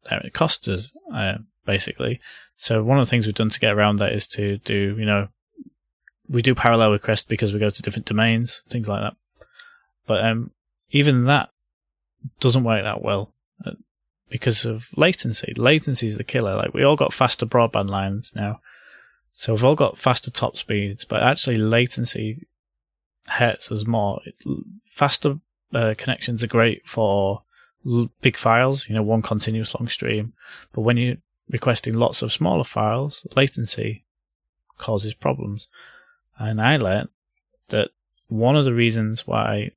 it 0.10 0.34
costs 0.34 0.68
us 0.68 0.92
uh, 1.14 1.38
basically. 1.66 2.20
So 2.58 2.84
one 2.84 2.98
of 2.98 3.06
the 3.06 3.10
things 3.10 3.26
we've 3.26 3.36
done 3.36 3.50
to 3.50 3.60
get 3.60 3.74
around 3.74 3.98
that 3.98 4.14
is 4.14 4.28
to 4.30 4.58
do 4.58 4.96
you 4.98 5.06
know 5.06 5.30
we 6.28 6.42
do 6.42 6.56
parallel 6.56 6.92
requests 6.92 7.24
because 7.24 7.54
we 7.54 7.60
go 7.60 7.70
to 7.70 7.82
different 7.82 8.06
domains, 8.06 8.62
things 8.70 8.88
like 8.88 9.02
that. 9.02 9.16
But 10.06 10.26
um, 10.26 10.52
even 10.92 11.26
that 11.26 11.50
doesn't 12.40 12.64
work 12.64 12.84
that 12.84 13.02
well 13.02 13.34
uh, 13.66 13.72
because 14.30 14.66
of 14.66 14.90
latency. 14.98 15.54
Latency 15.56 16.08
is 16.08 16.18
the 16.18 16.24
killer. 16.24 16.56
Like 16.56 16.74
we 16.74 16.84
all 16.84 16.96
got 16.96 17.14
faster 17.14 17.46
broadband 17.46 17.90
lines 17.90 18.34
now, 18.36 18.60
so 19.34 19.54
we've 19.54 19.64
all 19.64 19.76
got 19.76 20.00
faster 20.00 20.32
top 20.32 20.58
speeds, 20.58 21.06
but 21.06 21.22
actually 21.22 21.58
latency 21.58 22.48
hurts 23.28 23.72
us 23.72 23.86
more. 23.86 24.20
Faster 24.86 25.40
uh, 25.74 25.94
connections 25.98 26.44
are 26.44 26.48
great 26.48 26.88
for 26.88 27.44
big 28.22 28.36
files, 28.36 28.90
you 28.90 28.96
know, 28.96 29.04
one 29.04 29.22
continuous 29.22 29.76
long 29.76 29.88
stream. 29.88 30.34
But 30.74 30.82
when 30.82 30.98
you're 30.98 31.18
requesting 31.50 31.94
lots 31.94 32.22
of 32.22 32.34
smaller 32.34 32.64
files, 32.64 33.26
latency 33.36 34.04
causes 34.78 35.14
problems. 35.14 35.68
And 36.38 36.62
I 36.62 36.78
learned 36.78 37.10
that 37.70 37.90
one 38.28 38.56
of 38.56 38.66
the 38.66 38.74
reasons 38.74 39.26
why 39.26 39.72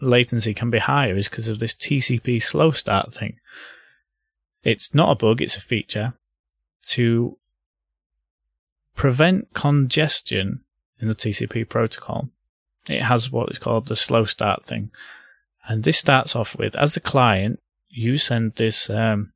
latency 0.00 0.54
can 0.54 0.70
be 0.70 0.78
higher 0.78 1.16
is 1.16 1.28
because 1.28 1.48
of 1.48 1.58
this 1.58 1.74
TCP 1.74 2.42
slow 2.42 2.70
start 2.72 3.14
thing. 3.14 3.38
It's 4.62 4.94
not 4.94 5.12
a 5.12 5.14
bug, 5.14 5.40
it's 5.40 5.56
a 5.56 5.60
feature 5.60 6.14
to 6.82 7.36
prevent 8.94 9.52
congestion 9.54 10.60
in 10.98 11.08
the 11.08 11.14
TCP 11.14 11.68
protocol. 11.68 12.28
It 12.88 13.02
has 13.02 13.30
what 13.30 13.50
is 13.50 13.58
called 13.58 13.88
the 13.88 13.96
slow 13.96 14.24
start 14.24 14.64
thing. 14.64 14.90
And 15.66 15.84
this 15.84 15.98
starts 15.98 16.34
off 16.34 16.56
with, 16.58 16.74
as 16.76 16.94
the 16.94 17.00
client, 17.00 17.60
you 17.88 18.18
send 18.18 18.56
this, 18.56 18.90
um, 18.90 19.32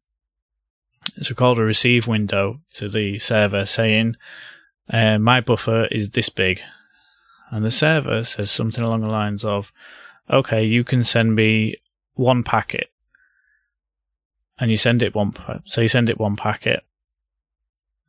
it's 1.17 1.33
called 1.33 1.59
a 1.59 1.63
receive 1.63 2.07
window 2.07 2.61
to 2.73 2.89
the 2.89 3.19
server 3.19 3.65
saying, 3.65 4.17
uh, 4.91 5.19
my 5.19 5.41
buffer 5.41 5.87
is 5.91 6.11
this 6.11 6.29
big. 6.29 6.61
And 7.51 7.65
the 7.65 7.71
server 7.71 8.25
says 8.25 8.51
something 8.51 8.83
along 8.83 9.03
the 9.03 9.09
lines 9.09 9.45
of, 9.45 9.73
okay, 10.31 10.65
you 10.65 10.85
can 10.85 11.05
send 11.05 11.35
me 11.35 11.77
one 12.15 12.43
packet. 12.43 12.91
And 14.59 14.71
you 14.71 14.77
send 14.77 15.03
it 15.03 15.15
one, 15.15 15.35
so 15.65 15.81
you 15.81 15.89
send 15.89 16.09
it 16.09 16.19
one 16.19 16.37
packet. 16.37 16.85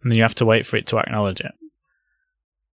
And 0.02 0.12
then 0.12 0.18
you 0.18 0.24
have 0.24 0.36
to 0.36 0.46
wait 0.46 0.66
for 0.66 0.78
it 0.78 0.86
to 0.88 1.00
acknowledge 1.00 1.42
it. 1.42 1.54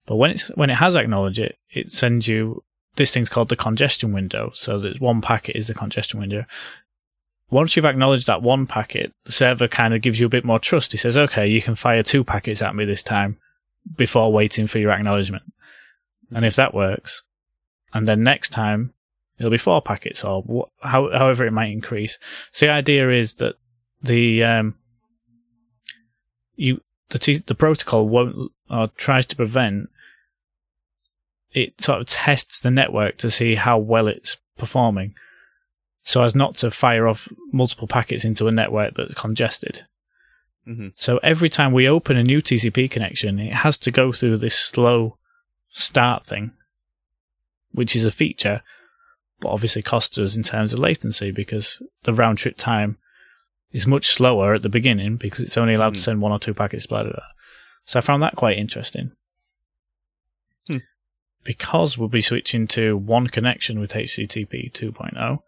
But 0.05 0.17
when 0.17 0.31
it's, 0.31 0.49
when 0.49 0.69
it 0.69 0.75
has 0.75 0.95
acknowledged 0.95 1.39
it, 1.39 1.57
it 1.69 1.89
sends 1.91 2.27
you 2.27 2.63
this 2.95 3.13
thing's 3.13 3.29
called 3.29 3.49
the 3.49 3.55
congestion 3.55 4.11
window. 4.11 4.51
So 4.53 4.79
that 4.79 4.99
one 4.99 5.21
packet 5.21 5.55
is 5.55 5.67
the 5.67 5.73
congestion 5.73 6.19
window. 6.19 6.45
Once 7.51 7.75
you've 7.75 7.85
acknowledged 7.85 8.27
that 8.27 8.41
one 8.41 8.65
packet, 8.65 9.13
the 9.25 9.31
server 9.31 9.67
kind 9.67 9.93
of 9.93 10.01
gives 10.01 10.19
you 10.19 10.25
a 10.25 10.29
bit 10.29 10.45
more 10.45 10.57
trust. 10.57 10.93
He 10.93 10.97
says, 10.97 11.17
okay, 11.17 11.45
you 11.45 11.61
can 11.61 11.75
fire 11.75 12.01
two 12.01 12.23
packets 12.23 12.61
at 12.61 12.73
me 12.73 12.85
this 12.85 13.03
time 13.03 13.37
before 13.97 14.31
waiting 14.31 14.67
for 14.67 14.79
your 14.79 14.91
acknowledgement. 14.91 15.43
And 16.31 16.45
if 16.45 16.55
that 16.55 16.73
works, 16.73 17.23
and 17.93 18.07
then 18.07 18.23
next 18.23 18.49
time 18.49 18.93
it'll 19.37 19.51
be 19.51 19.57
four 19.57 19.81
packets 19.81 20.23
or 20.23 20.43
wh- 20.43 20.87
how, 20.87 21.11
however 21.11 21.45
it 21.45 21.51
might 21.51 21.71
increase. 21.71 22.17
So 22.51 22.67
the 22.67 22.71
idea 22.71 23.11
is 23.11 23.33
that 23.35 23.55
the, 24.01 24.43
um, 24.45 24.75
you, 26.55 26.81
the, 27.09 27.19
t- 27.19 27.43
the 27.45 27.55
protocol 27.55 28.07
won't, 28.07 28.51
or 28.69 28.87
tries 28.95 29.25
to 29.25 29.35
prevent 29.35 29.89
it 31.51 31.81
sort 31.81 31.99
of 31.99 32.07
tests 32.07 32.61
the 32.61 32.71
network 32.71 33.17
to 33.17 33.29
see 33.29 33.55
how 33.55 33.77
well 33.77 34.07
it's 34.07 34.37
performing 34.57 35.15
so 36.03 36.21
as 36.23 36.35
not 36.35 36.55
to 36.55 36.71
fire 36.71 37.07
off 37.07 37.27
multiple 37.51 37.87
packets 37.87 38.25
into 38.25 38.47
a 38.47 38.51
network 38.51 38.95
that's 38.95 39.13
congested. 39.13 39.85
hmm 40.65 40.89
So 40.95 41.17
every 41.23 41.49
time 41.49 41.71
we 41.73 41.87
open 41.87 42.17
a 42.17 42.23
new 42.23 42.41
TCP 42.41 42.89
connection, 42.89 43.39
it 43.39 43.53
has 43.53 43.77
to 43.79 43.91
go 43.91 44.11
through 44.11 44.37
this 44.37 44.55
slow 44.55 45.17
start 45.69 46.25
thing. 46.25 46.51
which 47.73 47.95
is 47.95 48.03
a 48.03 48.11
feature, 48.11 48.61
but 49.39 49.47
obviously 49.49 49.81
costs 49.81 50.17
us 50.17 50.35
in 50.35 50.43
terms 50.43 50.73
of 50.73 50.79
latency 50.79 51.31
because 51.31 51.81
the 52.03 52.13
round 52.13 52.37
trip 52.37 52.57
time 52.57 52.97
is 53.71 53.87
much 53.87 54.07
slower 54.07 54.53
at 54.53 54.61
the 54.61 54.67
beginning 54.77 55.15
because 55.15 55.39
it's 55.45 55.57
only 55.57 55.73
allowed 55.73 55.93
to 55.93 55.99
Hmm. 55.99 56.03
send 56.03 56.21
one 56.21 56.33
or 56.33 56.39
two 56.39 56.53
packets 56.53 56.85
per 56.85 57.03
data. 57.03 57.23
So 57.85 57.97
I 57.99 58.01
found 58.01 58.21
that 58.23 58.35
quite 58.35 58.57
interesting. 58.57 59.11
Hmm. 60.67 60.79
Because 61.45 61.97
we'll 61.97 62.09
be 62.09 62.21
switching 62.21 62.67
to 62.67 62.97
one 62.97 63.27
connection 63.27 63.79
with 63.79 63.93
HTTP 63.95 64.69
2.0, 64.73 65.39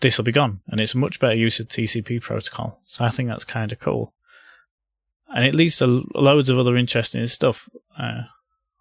this 0.00 0.16
will 0.16 0.24
be 0.24 0.32
gone, 0.32 0.60
and 0.68 0.80
it's 0.80 0.94
a 0.94 0.98
much 0.98 1.20
better 1.20 1.34
use 1.34 1.60
of 1.60 1.68
TCP 1.68 2.22
protocol. 2.22 2.80
So 2.84 3.04
I 3.04 3.10
think 3.10 3.28
that's 3.28 3.44
kind 3.44 3.72
of 3.72 3.80
cool, 3.80 4.12
and 5.28 5.44
it 5.44 5.54
leads 5.54 5.76
to 5.78 6.06
loads 6.14 6.48
of 6.48 6.58
other 6.58 6.76
interesting 6.76 7.26
stuff. 7.26 7.68
Uh, 7.98 8.22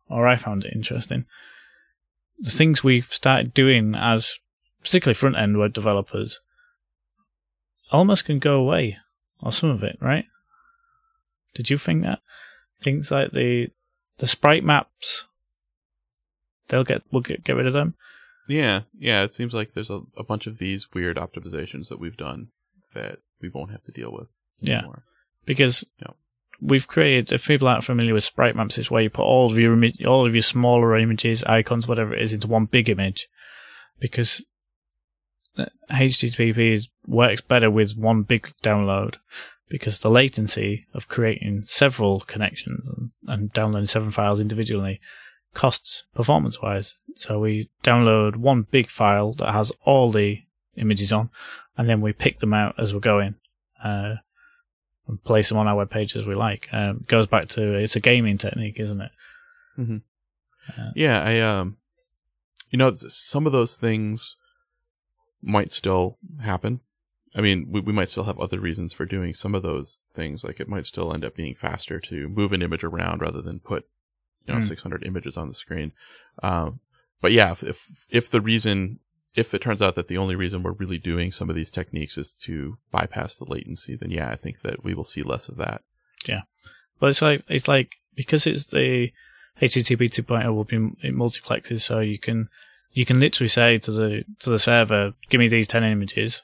or 0.09 0.27
I 0.27 0.37
found 0.37 0.63
it 0.63 0.73
interesting. 0.73 1.25
The 2.39 2.49
things 2.49 2.83
we've 2.83 3.13
started 3.13 3.53
doing 3.53 3.93
as 3.95 4.39
particularly 4.81 5.13
front 5.13 5.37
end 5.37 5.57
web 5.57 5.73
developers 5.73 6.39
almost 7.91 8.25
can 8.25 8.39
go 8.39 8.59
away, 8.59 8.97
or 9.41 9.51
some 9.51 9.69
of 9.69 9.83
it, 9.83 9.97
right? 9.99 10.25
Did 11.53 11.69
you 11.69 11.77
think 11.77 12.03
that? 12.03 12.19
Things 12.81 13.11
like 13.11 13.31
the 13.31 13.67
the 14.19 14.27
sprite 14.27 14.63
maps, 14.63 15.25
they'll 16.67 16.83
get 16.83 17.01
we'll 17.11 17.21
get, 17.21 17.43
get 17.43 17.55
rid 17.55 17.67
of 17.67 17.73
them. 17.73 17.95
Yeah, 18.49 18.81
yeah. 18.97 19.23
It 19.23 19.31
seems 19.31 19.53
like 19.53 19.73
there's 19.73 19.89
a, 19.91 20.01
a 20.17 20.23
bunch 20.23 20.47
of 20.47 20.57
these 20.57 20.91
weird 20.93 21.15
optimizations 21.17 21.87
that 21.89 21.99
we've 21.99 22.17
done 22.17 22.47
that 22.95 23.19
we 23.41 23.47
won't 23.47 23.71
have 23.71 23.83
to 23.85 23.91
deal 23.93 24.11
with 24.11 24.27
Yeah. 24.61 24.79
anymore. 24.79 25.03
because 25.45 25.85
we've 26.59 26.87
created. 26.87 27.31
If 27.31 27.45
people 27.47 27.67
aren't 27.67 27.83
familiar 27.85 28.13
with 28.13 28.23
sprite 28.25 28.55
maps, 28.55 28.77
it's 28.77 28.91
where 28.91 29.03
you 29.03 29.09
put 29.09 29.23
all 29.23 29.51
of 29.51 29.57
your 29.57 29.75
imi- 29.77 30.05
all 30.05 30.25
of 30.25 30.33
your 30.35 30.41
smaller 30.41 30.97
images, 30.97 31.43
icons, 31.45 31.87
whatever 31.87 32.13
it 32.13 32.21
is, 32.21 32.33
into 32.33 32.47
one 32.47 32.65
big 32.65 32.89
image. 32.89 33.29
Because 33.99 34.43
HTTP 35.91 36.73
is, 36.73 36.87
works 37.05 37.41
better 37.41 37.69
with 37.69 37.95
one 37.97 38.23
big 38.23 38.51
download 38.63 39.15
because 39.69 39.99
the 39.99 40.09
latency 40.09 40.87
of 40.93 41.07
creating 41.07 41.63
several 41.65 42.21
connections 42.21 42.87
and, 42.87 43.09
and 43.27 43.53
downloading 43.53 43.85
seven 43.87 44.09
files 44.11 44.39
individually 44.39 44.99
costs 45.53 46.03
performance 46.13 46.61
wise. 46.61 47.01
So 47.15 47.39
we 47.39 47.69
download 47.83 48.35
one 48.35 48.67
big 48.69 48.89
file 48.89 49.33
that 49.33 49.51
has 49.51 49.71
all 49.83 50.11
the 50.11 50.43
images 50.75 51.11
on, 51.11 51.29
and 51.77 51.89
then 51.89 52.01
we 52.01 52.13
pick 52.13 52.39
them 52.39 52.53
out 52.53 52.75
as 52.77 52.93
we're 52.93 52.99
going. 52.99 53.35
Uh, 53.83 54.15
and 55.09 55.23
place 55.23 55.49
them 55.49 55.57
on 55.57 55.67
our 55.67 55.75
web 55.75 55.89
page 55.89 56.15
as 56.15 56.25
we 56.25 56.35
like. 56.35 56.69
Um, 56.71 57.03
goes 57.07 57.27
back 57.27 57.47
to 57.49 57.73
it's 57.73 57.95
a 57.95 57.99
gaming 57.99 58.37
technique, 58.37 58.79
isn't 58.79 59.01
it? 59.01 59.11
Yeah, 60.95 61.21
I 61.21 61.39
um, 61.39 61.77
you 62.69 62.77
know, 62.77 62.93
some 62.93 63.45
of 63.45 63.51
those 63.51 63.75
things 63.75 64.35
might 65.41 65.73
still 65.73 66.17
happen. 66.41 66.81
I 67.35 67.41
mean, 67.41 67.67
we, 67.69 67.79
we 67.81 67.93
might 67.93 68.09
still 68.09 68.25
have 68.25 68.39
other 68.39 68.59
reasons 68.59 68.93
for 68.93 69.05
doing 69.05 69.33
some 69.33 69.55
of 69.55 69.63
those 69.63 70.03
things. 70.13 70.43
Like 70.43 70.59
it 70.59 70.69
might 70.69 70.85
still 70.85 71.13
end 71.13 71.25
up 71.25 71.35
being 71.35 71.55
faster 71.55 71.99
to 72.01 72.29
move 72.29 72.53
an 72.53 72.61
image 72.61 72.83
around 72.83 73.21
rather 73.21 73.41
than 73.41 73.59
put, 73.59 73.87
you 74.49 74.55
know, 74.55 74.61
Hmm. 74.61 74.67
600 74.67 75.03
images 75.05 75.37
on 75.37 75.47
the 75.47 75.53
screen. 75.53 75.91
Um, 76.43 76.79
but 77.21 77.31
yeah, 77.31 77.51
if, 77.51 77.63
if 77.63 78.05
if 78.09 78.29
the 78.29 78.41
reason, 78.41 78.99
if 79.35 79.53
it 79.53 79.61
turns 79.61 79.81
out 79.81 79.95
that 79.95 80.07
the 80.07 80.17
only 80.17 80.35
reason 80.35 80.63
we're 80.63 80.71
really 80.71 80.97
doing 80.97 81.31
some 81.31 81.49
of 81.49 81.55
these 81.55 81.71
techniques 81.71 82.17
is 82.17 82.33
to 82.45 82.77
bypass 82.91 83.35
the 83.35 83.45
latency, 83.45 83.95
then 83.95 84.09
yeah, 84.11 84.29
I 84.31 84.35
think 84.35 84.61
that 84.61 84.83
we 84.83 84.93
will 84.93 85.03
see 85.03 85.21
less 85.21 85.49
of 85.49 85.57
that. 85.57 85.81
Yeah, 86.27 86.41
but 86.99 87.09
it's 87.09 87.21
like 87.21 87.43
it's 87.47 87.67
like 87.67 87.95
because 88.15 88.47
it's 88.47 88.65
the 88.67 89.11
HTTP 89.61 90.09
2.0 90.09 90.53
will 90.55 90.63
be 90.63 90.75
in 90.77 91.15
multiplexes, 91.15 91.81
so 91.81 91.99
you 91.99 92.17
can 92.17 92.47
you 92.91 93.05
can 93.05 93.19
literally 93.19 93.49
say 93.49 93.77
to 93.79 93.91
the 93.91 94.23
to 94.39 94.49
the 94.49 94.59
server, 94.59 95.13
"Give 95.29 95.39
me 95.39 95.47
these 95.49 95.67
ten 95.67 95.83
images," 95.83 96.43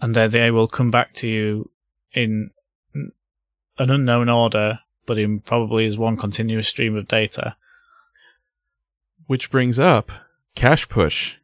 and 0.00 0.14
then 0.14 0.30
they 0.30 0.50
will 0.50 0.68
come 0.68 0.90
back 0.90 1.14
to 1.14 1.26
you 1.26 1.70
in 2.12 2.50
an 2.94 3.90
unknown 3.90 4.28
order, 4.28 4.80
but 5.06 5.18
in 5.18 5.40
probably 5.40 5.86
is 5.86 5.96
one 5.96 6.16
continuous 6.16 6.68
stream 6.68 6.96
of 6.96 7.08
data. 7.08 7.56
Which 9.26 9.50
brings 9.50 9.78
up 9.78 10.10
cache 10.54 10.88
push. 10.88 11.34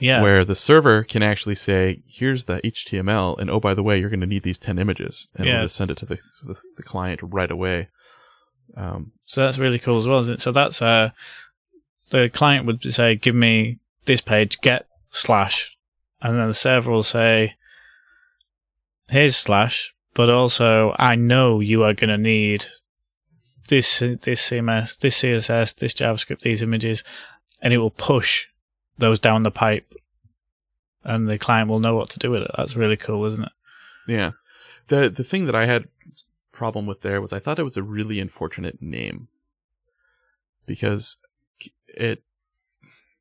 Yeah, 0.00 0.20
where 0.22 0.44
the 0.44 0.56
server 0.56 1.04
can 1.04 1.22
actually 1.22 1.54
say, 1.54 2.02
"Here's 2.08 2.46
the 2.46 2.60
HTML, 2.66 3.38
and 3.38 3.48
oh 3.50 3.60
by 3.60 3.74
the 3.74 3.82
way, 3.84 4.00
you're 4.00 4.10
going 4.10 4.20
to 4.20 4.26
need 4.26 4.42
these 4.42 4.58
ten 4.58 4.78
images," 4.78 5.28
and 5.36 5.46
Yeah. 5.46 5.62
just 5.62 5.76
send 5.76 5.90
it 5.92 5.96
to 5.98 6.06
the 6.06 6.16
the, 6.46 6.60
the 6.76 6.82
client 6.82 7.20
right 7.22 7.50
away. 7.50 7.88
Um, 8.76 9.12
So 9.26 9.44
that's 9.44 9.58
really 9.58 9.78
cool 9.78 9.98
as 9.98 10.08
well, 10.08 10.18
isn't 10.20 10.34
it? 10.36 10.40
So 10.40 10.50
that's 10.50 10.82
uh, 10.82 11.10
the 12.10 12.30
client 12.32 12.66
would 12.66 12.82
say, 12.82 13.14
"Give 13.14 13.34
me 13.34 13.78
this 14.06 14.20
page, 14.20 14.60
get 14.60 14.86
slash," 15.10 15.76
and 16.20 16.36
then 16.36 16.48
the 16.48 16.54
server 16.54 16.90
will 16.90 17.02
say, 17.04 17.54
"Here's 19.08 19.36
slash," 19.36 19.94
but 20.14 20.30
also 20.30 20.96
I 20.98 21.14
know 21.14 21.60
you 21.60 21.84
are 21.84 21.94
going 21.94 22.10
to 22.10 22.18
need 22.18 22.66
this 23.68 23.98
this 24.00 24.50
CMS, 24.50 24.98
this 24.98 25.20
CSS, 25.20 25.76
this 25.76 25.94
JavaScript, 25.94 26.40
these 26.40 26.62
images, 26.62 27.04
and 27.60 27.72
it 27.72 27.78
will 27.78 27.90
push 27.90 28.46
those 28.98 29.18
down 29.18 29.42
the 29.42 29.50
pipe, 29.50 29.92
and 31.04 31.28
the 31.28 31.38
client 31.38 31.68
will 31.68 31.80
know 31.80 31.96
what 31.96 32.10
to 32.10 32.18
do 32.18 32.30
with 32.30 32.42
it. 32.42 32.50
That's 32.56 32.76
really 32.76 32.96
cool, 32.96 33.24
isn't 33.26 33.44
it? 33.44 33.52
yeah, 34.08 34.32
the 34.88 35.08
the 35.08 35.24
thing 35.24 35.46
that 35.46 35.54
I 35.54 35.66
had 35.66 35.88
problem 36.52 36.86
with 36.86 37.00
there 37.00 37.20
was 37.20 37.32
I 37.32 37.38
thought 37.38 37.58
it 37.58 37.64
was 37.64 37.76
a 37.76 37.82
really 37.82 38.20
unfortunate 38.20 38.80
name 38.82 39.28
because 40.66 41.16
it 41.88 42.22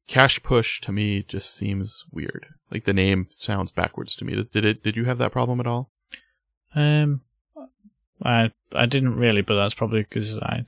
cache 0.08 0.44
push 0.44 0.82
to 0.82 0.92
me 0.92 1.24
just 1.24 1.56
seems 1.56 2.06
weird. 2.12 2.48
Like 2.70 2.86
the 2.86 2.94
name 2.94 3.28
sounds 3.30 3.72
backwards 3.72 4.16
to 4.18 4.26
me. 4.26 4.42
Did 4.44 4.66
it? 4.66 4.84
Did 4.84 4.96
you 4.96 5.06
have 5.06 5.18
that 5.20 5.32
problem 5.32 5.60
at 5.60 5.68
all? 5.68 5.90
Um, 6.74 7.22
I 8.24 8.52
I 8.74 8.86
didn't 8.86 9.16
really, 9.16 9.42
but 9.42 9.56
that's 9.56 9.74
probably 9.74 10.02
because 10.04 10.38
I, 10.40 10.64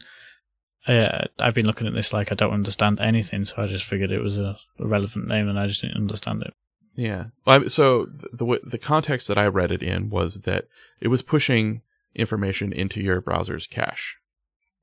uh, 0.87 1.25
I've 1.39 1.53
been 1.53 1.65
looking 1.65 1.87
at 1.87 1.93
this 1.93 2.11
like 2.13 2.31
I 2.31 2.35
don't 2.35 2.53
understand 2.53 2.99
anything, 2.99 3.45
so 3.45 3.55
I 3.61 3.67
just 3.67 3.85
figured 3.85 4.11
it 4.11 4.21
was 4.23 4.37
a, 4.37 4.57
a 4.79 4.85
relevant 4.87 5.27
name, 5.27 5.47
and 5.47 5.57
I 5.59 5.67
just 5.67 5.81
didn't 5.81 5.97
understand 5.97 6.41
it. 6.43 6.53
Yeah. 6.95 7.25
Well, 7.45 7.69
so 7.69 8.05
the, 8.05 8.45
the 8.45 8.59
the 8.63 8.77
context 8.77 9.27
that 9.27 9.37
I 9.37 9.47
read 9.47 9.71
it 9.71 9.81
in 9.83 10.09
was 10.09 10.41
that 10.41 10.65
it 10.99 11.07
was 11.07 11.21
pushing 11.21 11.81
information 12.15 12.71
into 12.73 13.01
your 13.01 13.19
browser's 13.21 13.65
cache, 13.65 14.17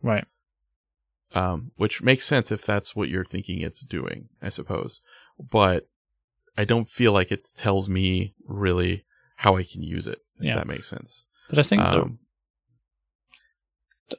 Right. 0.02 0.24
um, 1.32 1.70
which 1.76 2.02
makes 2.02 2.26
sense 2.26 2.50
if 2.50 2.64
that's 2.66 2.96
what 2.96 3.08
you're 3.08 3.24
thinking 3.24 3.60
it's 3.60 3.80
doing, 3.84 4.28
I 4.42 4.48
suppose. 4.48 5.00
But 5.38 5.88
I 6.58 6.64
don't 6.64 6.88
feel 6.88 7.12
like 7.12 7.30
it 7.30 7.48
tells 7.54 7.88
me 7.88 8.34
really 8.46 9.04
how 9.36 9.56
I 9.56 9.62
can 9.62 9.82
use 9.82 10.06
it. 10.06 10.18
If 10.38 10.46
Yeah. 10.46 10.56
that 10.56 10.66
makes 10.66 10.88
sense. 10.88 11.24
But 11.48 11.58
I 11.58 11.62
think 11.62 11.82
Um, 11.82 12.18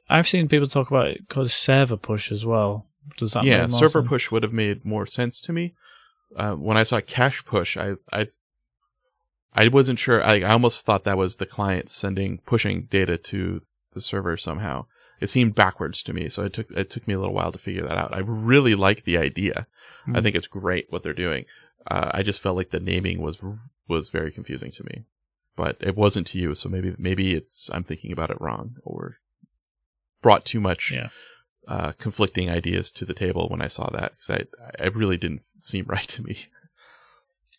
I've 0.08 0.28
seen 0.28 0.48
people 0.48 0.66
talk 0.68 0.88
about 0.90 1.08
it 1.08 1.28
called 1.28 1.50
server 1.50 1.96
push 1.96 2.30
as 2.32 2.44
well. 2.44 2.86
Does 3.16 3.32
that 3.32 3.44
yeah, 3.44 3.66
server 3.66 4.00
sense? 4.00 4.08
push 4.08 4.30
would 4.30 4.42
have 4.42 4.52
made 4.52 4.84
more 4.84 5.06
sense 5.06 5.40
to 5.42 5.52
me. 5.52 5.74
Uh, 6.36 6.52
when 6.52 6.76
I 6.76 6.82
saw 6.82 7.00
cache 7.00 7.44
push, 7.44 7.76
I 7.76 7.94
I 8.12 8.28
I 9.54 9.68
wasn't 9.68 9.98
sure. 9.98 10.22
I, 10.24 10.40
I 10.40 10.52
almost 10.52 10.84
thought 10.84 11.04
that 11.04 11.18
was 11.18 11.36
the 11.36 11.46
client 11.46 11.90
sending 11.90 12.38
pushing 12.46 12.82
data 12.84 13.18
to 13.18 13.62
the 13.92 14.00
server 14.00 14.36
somehow. 14.36 14.86
It 15.20 15.28
seemed 15.30 15.54
backwards 15.54 16.02
to 16.04 16.12
me, 16.12 16.28
so 16.28 16.42
it 16.44 16.52
took 16.52 16.70
it 16.70 16.90
took 16.90 17.06
me 17.06 17.14
a 17.14 17.18
little 17.18 17.34
while 17.34 17.52
to 17.52 17.58
figure 17.58 17.82
that 17.82 17.98
out. 17.98 18.14
I 18.14 18.20
really 18.20 18.74
like 18.74 19.04
the 19.04 19.18
idea. 19.18 19.66
I 20.06 20.10
Hmm. 20.10 20.22
think 20.22 20.34
it's 20.36 20.46
great 20.48 20.86
what 20.90 21.02
they're 21.02 21.12
doing. 21.12 21.44
Uh, 21.86 22.10
I 22.12 22.22
just 22.22 22.40
felt 22.40 22.56
like 22.56 22.70
the 22.70 22.80
naming 22.80 23.20
was 23.20 23.38
was 23.88 24.08
very 24.08 24.32
confusing 24.32 24.72
to 24.72 24.84
me, 24.84 25.04
but 25.54 25.76
it 25.80 25.96
wasn't 25.96 26.26
to 26.28 26.38
you. 26.38 26.54
So 26.54 26.68
maybe 26.68 26.94
maybe 26.98 27.34
it's 27.34 27.68
I'm 27.72 27.84
thinking 27.84 28.10
about 28.10 28.30
it 28.30 28.40
wrong 28.40 28.76
or 28.84 29.18
brought 30.22 30.44
too 30.44 30.60
much 30.60 30.90
Yeah. 30.92 31.08
uh, 31.68 31.92
conflicting 31.92 32.48
ideas 32.48 32.90
to 32.92 33.04
the 33.04 33.14
table 33.14 33.48
when 33.48 33.60
I 33.62 33.68
saw 33.68 33.90
that 33.90 34.12
because 34.18 34.46
I 34.78 34.84
I 34.84 34.86
really 34.88 35.16
didn't 35.16 35.42
seem 35.58 35.84
right 35.88 36.08
to 36.08 36.22
me. 36.22 36.46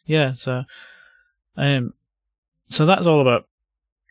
Yeah, 0.05 0.33
so 0.33 0.63
um, 1.55 1.93
so 2.69 2.85
that's 2.85 3.05
all 3.05 3.21
about 3.21 3.47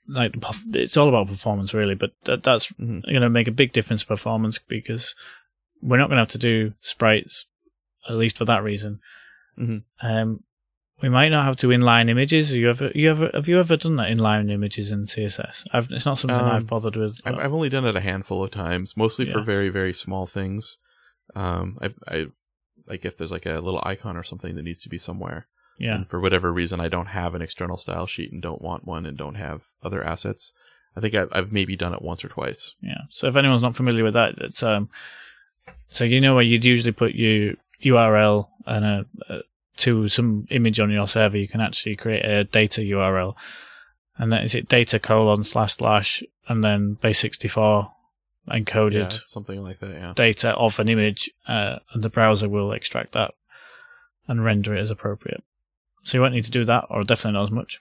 like 0.09 0.35
it's 0.73 0.97
all 0.97 1.09
about 1.09 1.29
performance 1.29 1.75
really, 1.75 1.95
but 1.95 2.13
that, 2.25 2.43
that's 2.43 2.69
Mhm. 2.73 3.03
going 3.03 3.21
to 3.23 3.31
make 3.31 3.49
a 3.49 3.53
big 3.53 3.73
difference 3.73 4.01
to 4.03 4.07
performance 4.07 4.59
because 4.59 5.15
we're 5.81 5.99
not 5.99 6.09
going 6.09 6.17
to 6.17 6.23
have 6.23 6.29
to 6.29 6.39
do 6.39 6.75
sprites 6.81 7.47
at 8.09 8.17
least 8.17 8.37
for 8.39 8.45
that 8.45 8.63
reason. 8.63 9.01
Mhm. 9.59 9.83
Um, 10.01 10.43
we 11.03 11.09
might 11.09 11.31
not 11.31 11.45
have 11.45 11.57
to 11.57 11.69
inline 11.69 12.09
images. 12.09 12.51
Have 12.51 12.59
you 12.59 12.71
ever, 12.71 12.91
you 12.95 13.11
ever, 13.11 13.31
have 13.35 13.49
you 13.49 13.59
ever 13.59 13.77
done 13.77 13.97
that 13.97 14.09
inline 14.11 14.51
images 14.51 14.91
in 14.93 15.07
CSS? 15.07 15.67
I've, 15.73 15.91
it's 15.91 16.07
not 16.07 16.19
something 16.19 16.39
Um, 16.39 16.47
I've 16.51 16.67
bothered 16.67 16.97
with. 16.97 17.21
I've, 17.25 17.39
I've 17.39 17.53
only 17.53 17.69
done 17.69 17.85
it 17.85 17.97
a 17.97 18.01
handful 18.01 18.43
of 18.45 18.51
times, 18.51 18.97
mostly 18.97 19.31
for 19.31 19.43
very 19.43 19.69
very 19.69 19.93
small 19.93 20.27
things. 20.27 20.77
Um, 21.35 21.79
I've 21.81 21.97
I 22.07 22.27
like 22.87 23.05
if 23.05 23.17
there's 23.19 23.33
like 23.33 23.47
a 23.47 23.61
little 23.61 23.83
icon 23.85 24.17
or 24.17 24.23
something 24.23 24.55
that 24.57 24.63
needs 24.63 24.81
to 24.83 24.89
be 24.89 24.99
somewhere. 24.99 25.47
yeah, 25.79 25.95
And 25.97 26.07
for 26.09 26.21
whatever 26.21 26.53
reason, 26.53 26.81
I 26.81 26.89
don't 26.89 27.07
have 27.07 27.35
an 27.35 27.43
external 27.43 27.77
style 27.77 28.07
sheet 28.07 28.33
and 28.33 28.43
don't 28.43 28.61
want 28.63 28.85
one 28.85 29.07
and 29.07 29.17
don't 29.17 29.37
have 29.37 29.63
other 29.83 30.03
assets. 30.05 30.53
I 30.97 31.01
think 31.01 31.15
I've, 31.15 31.29
I've 31.33 31.53
maybe 31.53 31.77
done 31.77 31.95
it 31.95 32.03
once 32.03 32.25
or 32.25 32.29
twice. 32.29 32.75
yeah. 32.83 33.03
So 33.11 33.29
if 33.29 33.37
anyone's 33.37 33.63
not 33.63 33.77
familiar 33.77 34.05
with 34.05 34.15
that, 34.15 34.35
it's 34.39 34.63
um, 34.63 34.91
so 35.89 36.05
you 36.05 36.21
know 36.21 36.35
where 36.35 36.45
you'd 36.45 36.65
usually 36.65 36.93
put 36.93 37.15
your 37.15 37.55
URL 37.83 38.49
and 38.67 38.85
a, 38.85 39.07
a 39.31 39.41
to 39.79 40.09
some 40.09 40.47
image 40.51 40.79
on 40.81 40.91
your 40.91 41.07
server, 41.07 41.37
you 41.37 41.49
can 41.49 41.61
actually 41.61 41.97
create 41.97 42.25
a 42.25 42.45
data 42.45 42.83
URL, 42.83 43.35
and 44.19 44.31
then 44.33 44.43
is 44.43 44.55
it 44.55 44.69
data 44.69 44.99
colon 44.99 45.45
slash 45.45 45.75
slash 45.75 46.23
and 46.49 46.63
then 46.63 46.95
base 46.95 47.19
sixty 47.19 47.49
four 47.49 47.93
encoded 48.49 49.13
Yeah, 49.13 49.19
something 49.27 49.63
like 49.63 49.81
that. 49.81 49.91
Yeah. 49.91 50.13
data 50.15 50.51
of 50.55 50.79
an 50.79 50.89
image, 50.89 51.31
uh, 51.47 51.79
and 51.93 52.03
the 52.03 52.11
browser 52.11 52.49
will 52.49 52.73
extract 52.73 53.13
that 53.13 53.35
and 54.29 54.45
render 54.45 54.75
it 54.75 54.81
as 54.81 54.91
appropriate. 54.91 55.43
So 56.05 56.19
you 56.19 56.23
won't 56.23 56.35
need 56.35 56.45
to 56.45 56.51
do 56.51 56.65
that, 56.65 56.87
or 56.91 57.05
definitely 57.05 57.39
not 57.39 57.45
as 57.45 57.51
much. 57.51 57.81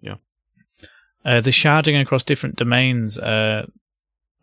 Yeah. 0.00 0.16
Uh, 1.24 1.40
the 1.40 1.50
sharding 1.50 2.00
across 2.00 2.24
different 2.24 2.56
domains, 2.56 3.18
uh, 3.18 3.66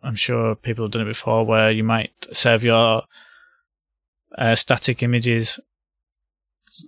I'm 0.02 0.16
sure 0.16 0.54
people 0.54 0.84
have 0.84 0.92
done 0.92 1.02
it 1.02 1.06
before, 1.06 1.44
where 1.46 1.70
you 1.70 1.84
might 1.84 2.12
serve 2.32 2.62
your 2.64 3.04
uh, 4.36 4.54
static 4.54 5.02
images 5.02 5.60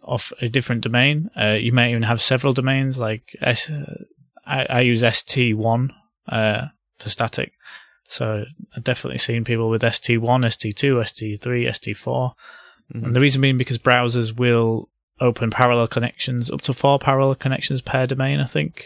off 0.03 0.33
a 0.41 0.49
different 0.49 0.83
domain. 0.83 1.31
Uh, 1.39 1.53
you 1.53 1.73
may 1.73 1.91
even 1.91 2.03
have 2.05 2.21
several 2.23 2.53
domains, 2.53 2.99
like 2.99 3.37
S- 3.41 3.71
I, 4.47 4.65
I 4.67 4.81
use 4.81 5.03
ST1 5.03 5.91
uh, 6.29 6.67
for 6.99 7.09
static. 7.09 7.53
So 8.09 8.45
I've 8.77 8.85
definitely 8.85 9.19
seen 9.19 9.45
people 9.45 9.69
with 9.69 9.83
ST1, 9.83 10.21
ST2, 10.45 11.01
ST3, 11.01 11.67
ST4. 11.69 12.35
Mhm. 12.95 13.05
And 13.05 13.17
the 13.17 13.21
reason 13.21 13.41
being 13.41 13.59
because 13.59 13.79
browsers 13.79 14.37
will 14.37 14.89
open 15.21 15.51
parallel 15.51 15.89
connections, 15.89 16.51
up 16.51 16.61
to 16.63 16.75
four 16.75 16.99
parallel 16.99 17.35
connections 17.35 17.81
per 17.81 18.07
domain, 18.07 18.39
I 18.39 18.45
think. 18.45 18.85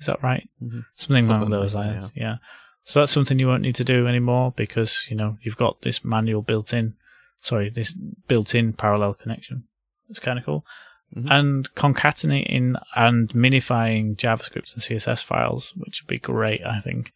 Is 0.00 0.06
that 0.06 0.22
right? 0.22 0.48
Mhm. 0.62 0.84
Something, 0.94 1.24
along 1.26 1.40
Something 1.42 1.50
those 1.50 1.74
like 1.74 1.86
that, 1.94 2.00
lines. 2.02 2.12
Yeah. 2.14 2.36
So 2.84 3.00
that's 3.00 3.12
something 3.12 3.38
you 3.38 3.48
won't 3.48 3.62
need 3.62 3.74
to 3.76 3.84
do 3.84 4.06
anymore 4.06 4.52
because, 4.56 5.06
you 5.10 5.16
know, 5.16 5.38
you've 5.42 5.56
got 5.56 5.82
this 5.82 6.04
manual 6.04 6.42
built 6.42 6.72
in, 6.72 6.94
sorry, 7.42 7.68
this 7.70 7.92
built 7.92 8.54
in 8.54 8.72
parallel 8.72 9.14
connection. 9.14 9.64
It's 10.08 10.20
kind 10.20 10.38
of 10.38 10.44
cool. 10.44 10.66
Mhm. 11.16 11.30
And 11.30 11.74
concatenating 11.74 12.80
and 12.94 13.28
minifying 13.30 14.16
JavaScript 14.16 14.72
and 14.72 14.82
CSS 14.82 15.22
files, 15.22 15.72
which 15.76 16.02
would 16.02 16.08
be 16.08 16.18
great, 16.18 16.64
I 16.64 16.80
think. 16.80 17.12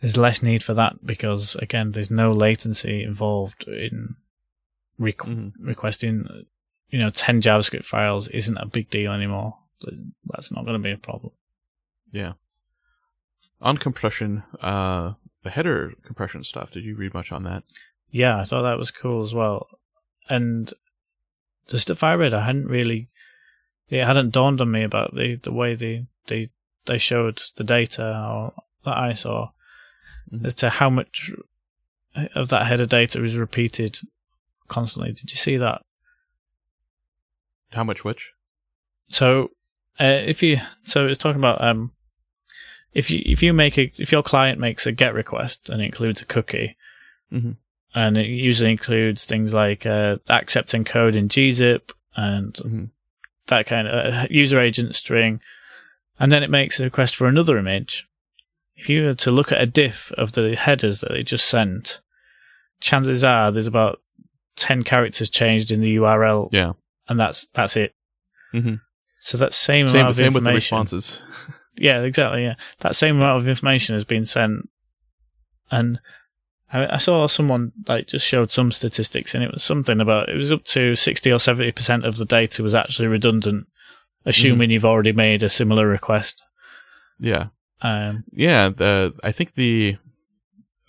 There's 0.00 0.16
less 0.16 0.42
need 0.42 0.62
for 0.62 0.74
that 0.74 1.04
because, 1.04 1.56
again, 1.56 1.92
there's 1.92 2.10
no 2.10 2.32
latency 2.32 3.02
involved 3.02 3.64
in 3.66 4.16
requ- 5.00 5.26
Mhm. 5.26 5.52
requesting, 5.60 6.46
you 6.90 6.98
know, 6.98 7.10
10 7.10 7.40
JavaScript 7.40 7.84
files 7.84 8.28
isn't 8.28 8.56
a 8.58 8.66
big 8.66 8.90
deal 8.90 9.12
anymore. 9.12 9.58
That's 10.26 10.52
not 10.52 10.64
going 10.64 10.80
to 10.80 10.82
be 10.82 10.92
a 10.92 10.98
problem. 10.98 11.32
Yeah. 12.12 12.34
On 13.60 13.78
compression, 13.78 14.42
uh, 14.60 15.14
the 15.42 15.50
header 15.50 15.94
compression 16.04 16.44
stuff. 16.44 16.70
Did 16.70 16.84
you 16.84 16.94
read 16.94 17.14
much 17.14 17.32
on 17.32 17.44
that? 17.44 17.64
Yeah, 18.10 18.38
I 18.38 18.44
thought 18.44 18.62
that 18.62 18.78
was 18.78 18.90
cool 18.90 19.22
as 19.22 19.34
well. 19.34 19.66
And 20.28 20.72
the 21.68 21.78
stuff 21.78 22.02
I 22.02 22.14
read, 22.14 22.32
I 22.34 22.44
hadn't 22.46 22.66
really, 22.68 23.08
it 23.88 24.04
hadn't 24.04 24.30
dawned 24.30 24.60
on 24.60 24.70
me 24.70 24.82
about 24.82 25.14
the, 25.14 25.36
the 25.36 25.52
way 25.52 25.74
they, 25.74 26.06
they, 26.26 26.50
they 26.86 26.98
showed 26.98 27.42
the 27.56 27.64
data 27.64 28.04
or 28.04 28.52
that 28.84 28.96
I 28.96 29.12
saw 29.12 29.50
Mhm. 30.32 30.44
as 30.44 30.54
to 30.56 30.70
how 30.70 30.90
much 30.90 31.30
of 32.34 32.48
that 32.48 32.66
header 32.66 32.86
data 32.86 33.22
is 33.22 33.36
repeated 33.36 34.00
constantly. 34.66 35.12
Did 35.12 35.30
you 35.30 35.36
see 35.36 35.56
that? 35.56 35.82
How 37.70 37.84
much 37.84 38.02
which? 38.04 38.32
So, 39.08 39.52
uh, 40.00 40.04
if 40.26 40.42
you, 40.42 40.58
so 40.82 41.06
it's 41.06 41.18
talking 41.18 41.40
about, 41.40 41.62
um, 41.62 41.92
if 42.92 43.08
you, 43.10 43.22
if 43.24 43.40
you 43.42 43.52
make 43.52 43.78
a, 43.78 43.92
if 43.98 44.10
your 44.10 44.22
client 44.24 44.58
makes 44.58 44.84
a 44.86 44.92
GET 44.92 45.14
request 45.14 45.68
and 45.68 45.80
includes 45.80 46.20
a 46.22 46.24
cookie, 46.24 46.76
Mhm. 47.32 47.56
And 47.94 48.16
it 48.18 48.26
usually 48.26 48.70
includes 48.70 49.24
things 49.24 49.54
like, 49.54 49.86
uh, 49.86 50.16
accepting 50.28 50.84
code 50.84 51.14
in 51.16 51.28
gzip 51.28 51.90
and 52.16 52.52
Mhm. 52.54 52.90
that 53.48 53.66
kind 53.66 53.86
of 53.88 54.14
uh, 54.14 54.26
user 54.30 54.60
agent 54.60 54.94
string, 54.94 55.40
and 56.18 56.30
then 56.32 56.42
it 56.42 56.50
makes 56.50 56.78
a 56.80 56.84
request 56.84 57.16
for 57.16 57.26
another 57.28 57.58
image. 57.58 58.06
If 58.74 58.88
you 58.90 59.04
were 59.04 59.14
to 59.14 59.30
look 59.30 59.52
at 59.52 59.60
a 59.62 59.66
diff 59.66 60.12
of 60.12 60.32
the 60.32 60.54
headers 60.56 61.00
that 61.00 61.10
they 61.12 61.22
just 61.22 61.46
sent, 61.48 62.00
chances 62.80 63.24
are 63.24 63.50
there's 63.50 63.66
about 63.66 64.00
10 64.56 64.82
characters 64.82 65.30
changed 65.30 65.70
in 65.70 65.80
the 65.80 65.94
URL, 65.96 66.48
Yeah. 66.52 66.72
and 67.08 67.18
that's, 67.18 67.46
that's 67.54 67.76
it. 67.76 67.94
Mhm. 68.52 68.80
So 69.20 69.38
that 69.38 69.52
same, 69.54 69.88
Same, 69.88 70.00
amount 70.00 70.10
of 70.10 70.20
information. 70.20 70.24
same 70.26 70.34
with 70.34 70.44
the 70.44 70.52
responses. 70.54 71.22
Yeah, 71.78 72.00
exactly. 72.04 72.42
Yeah, 72.44 72.54
that 72.80 72.96
same 72.96 73.16
amount 73.16 73.42
of 73.42 73.46
information 73.48 73.94
has 73.96 74.04
been 74.04 74.24
sent, 74.24 74.66
and 75.70 76.00
I, 76.72 76.94
I 76.94 76.98
saw 76.98 77.26
someone 77.26 77.72
like 77.86 78.08
just 78.08 78.26
showed 78.26 78.50
some 78.50 78.72
statistics, 78.72 79.34
and 79.34 79.44
it 79.44 79.52
was 79.52 79.62
something 79.62 80.00
about 80.00 80.28
it 80.28 80.36
was 80.36 80.50
up 80.52 80.64
to 80.64 80.96
sixty 80.96 81.30
or 81.32 81.38
seventy 81.38 81.72
percent 81.72 82.04
of 82.04 82.16
the 82.16 82.24
data 82.24 82.62
was 82.62 82.74
actually 82.74 83.08
redundant, 83.08 83.66
assuming 84.24 84.70
you've 84.70 84.84
already 84.84 85.12
made 85.12 85.42
a 85.42 85.48
similar 85.48 85.86
request. 85.86 86.42
Yeah. 87.20 87.48
Um, 87.82 88.24
Yeah. 88.32 88.68
The 88.70 89.14
I 89.22 89.32
think 89.32 89.54
the 89.54 89.96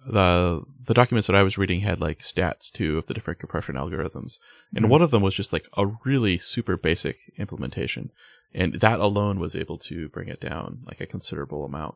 the 0.05 0.61
the 0.85 0.93
documents 0.93 1.27
that 1.27 1.35
I 1.35 1.43
was 1.43 1.57
reading 1.57 1.81
had 1.81 1.99
like 1.99 2.19
stats 2.19 2.71
too 2.71 2.97
of 2.97 3.07
the 3.07 3.13
different 3.13 3.39
compression 3.39 3.75
algorithms, 3.75 4.33
and 4.73 4.85
Mhm. 4.85 4.89
one 4.89 5.01
of 5.01 5.11
them 5.11 5.21
was 5.21 5.35
just 5.35 5.51
like 5.53 5.65
a 5.75 5.85
really 6.05 6.37
super 6.37 6.77
basic 6.77 7.17
implementation, 7.37 8.11
and 8.53 8.75
that 8.75 8.99
alone 8.99 9.39
was 9.39 9.53
able 9.55 9.77
to 9.79 10.07
bring 10.09 10.29
it 10.29 10.39
down 10.39 10.79
like 10.85 11.01
a 11.01 11.05
considerable 11.05 11.65
amount. 11.65 11.95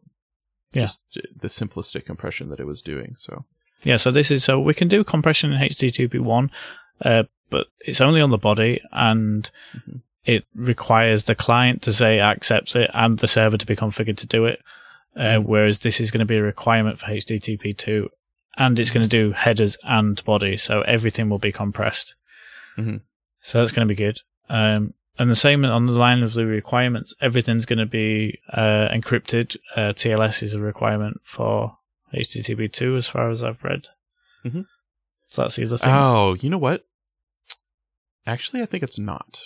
Yeah. 0.73 0.83
Just 0.83 1.03
the 1.35 1.47
simplistic 1.47 2.05
compression 2.05 2.49
that 2.49 2.59
it 2.59 2.65
was 2.65 2.81
doing. 2.81 3.13
So 3.15 3.45
yeah, 3.83 3.97
so 3.97 4.11
this 4.11 4.31
is 4.31 4.43
so 4.43 4.59
we 4.59 4.73
can 4.73 4.87
do 4.87 5.03
compression 5.03 5.53
in 5.53 5.59
HTTP 5.61 6.19
one, 6.19 6.51
uh, 7.03 7.23
but 7.49 7.67
it's 7.79 8.01
only 8.01 8.21
on 8.21 8.29
the 8.31 8.37
body, 8.37 8.81
and 8.91 9.49
Mhm. 9.75 10.01
it 10.25 10.45
requires 10.55 11.23
the 11.25 11.35
client 11.35 11.81
to 11.83 11.93
say 11.93 12.19
accepts 12.19 12.75
it 12.75 12.89
and 12.93 13.19
the 13.19 13.27
server 13.27 13.57
to 13.57 13.65
be 13.65 13.75
configured 13.75 14.17
to 14.17 14.27
do 14.27 14.45
it. 14.45 14.61
Uh, 15.15 15.37
Mhm. 15.39 15.45
whereas 15.45 15.79
this 15.79 15.99
is 15.99 16.11
going 16.11 16.19
to 16.19 16.25
be 16.25 16.37
a 16.37 16.43
requirement 16.43 16.99
for 16.99 17.07
HTTP 17.07 17.73
two, 17.73 18.09
and 18.57 18.79
it's 18.79 18.91
going 18.91 19.03
to 19.03 19.09
do 19.09 19.33
headers 19.33 19.77
and 19.83 20.23
body, 20.23 20.55
so 20.57 20.81
everything 20.81 21.29
will 21.29 21.39
be 21.39 21.51
compressed. 21.51 22.15
Mhm. 22.77 23.01
So 23.41 23.59
that's 23.59 23.73
going 23.73 23.87
to 23.87 23.93
be 23.93 23.97
good. 24.03 24.19
Um, 24.49 24.93
and 25.19 25.29
the 25.29 25.35
same 25.35 25.65
on 25.65 25.85
the 25.87 25.91
line 25.91 26.23
of 26.23 26.33
the 26.33 26.45
requirements, 26.45 27.13
everything's 27.19 27.65
going 27.65 27.79
to 27.79 27.85
be 27.85 28.39
uh, 28.53 28.87
encrypted. 28.93 29.57
Uh, 29.75 29.93
TLS 29.93 30.41
is 30.43 30.53
a 30.53 30.59
requirement 30.59 31.19
for 31.25 31.77
HTTP 32.13 32.71
two, 32.71 32.95
as 32.97 33.07
far 33.07 33.29
as 33.29 33.43
I've 33.43 33.63
read. 33.63 33.87
Mhm. 34.45 34.65
So 35.27 35.41
that's 35.43 35.55
the 35.55 35.65
other 35.65 35.77
thing. 35.77 35.89
Oh, 35.93 36.33
you 36.35 36.49
know 36.49 36.57
what? 36.57 36.85
Actually, 38.25 38.61
I 38.61 38.65
think 38.65 38.83
it's 38.83 38.99
not. 38.99 39.41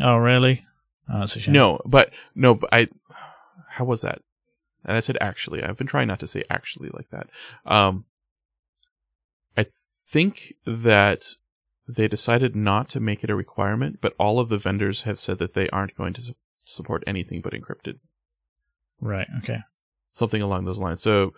oh, 0.00 0.16
really? 0.16 0.64
Oh, 1.08 1.20
that's 1.20 1.36
a 1.36 1.40
shame. 1.40 1.52
No, 1.54 1.80
but 1.84 2.12
no, 2.34 2.54
but 2.54 2.70
I. 2.72 2.88
How 3.70 3.84
was 3.84 4.00
that? 4.02 4.22
And 4.84 4.96
I 4.96 5.00
said 5.00 5.18
actually. 5.20 5.62
I've 5.62 5.76
been 5.76 5.86
trying 5.86 6.08
not 6.08 6.20
to 6.20 6.26
say 6.26 6.44
actually 6.48 6.90
like 6.94 7.10
that. 7.10 7.28
Um, 7.66 8.04
I 9.56 9.66
think 10.08 10.54
that 10.64 11.26
they 11.86 12.08
decided 12.08 12.56
not 12.56 12.88
to 12.90 13.00
make 13.00 13.22
it 13.24 13.30
a 13.30 13.34
requirement, 13.34 13.98
but 14.00 14.14
all 14.18 14.38
of 14.40 14.48
the 14.48 14.58
vendors 14.58 15.02
have 15.02 15.18
said 15.18 15.38
that 15.38 15.54
they 15.54 15.68
aren't 15.70 15.96
going 15.96 16.14
to 16.14 16.22
su- 16.22 16.34
support 16.64 17.04
anything 17.06 17.40
but 17.42 17.52
encrypted. 17.52 17.98
Right. 19.00 19.26
Okay. 19.42 19.58
Something 20.10 20.40
along 20.40 20.64
those 20.64 20.78
lines. 20.78 21.02
So, 21.02 21.34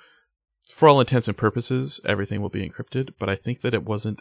for 0.71 0.89
all 0.89 1.01
intents 1.01 1.29
and 1.29 1.37
purposes, 1.37 2.01
everything 2.05 2.41
will 2.43 2.49
be 2.49 2.69
encrypted. 2.69 3.15
But 3.19 3.29
I 3.29 3.37
think 3.37 3.61
that 3.63 3.75
it 3.75 3.85
wasn't 3.85 4.21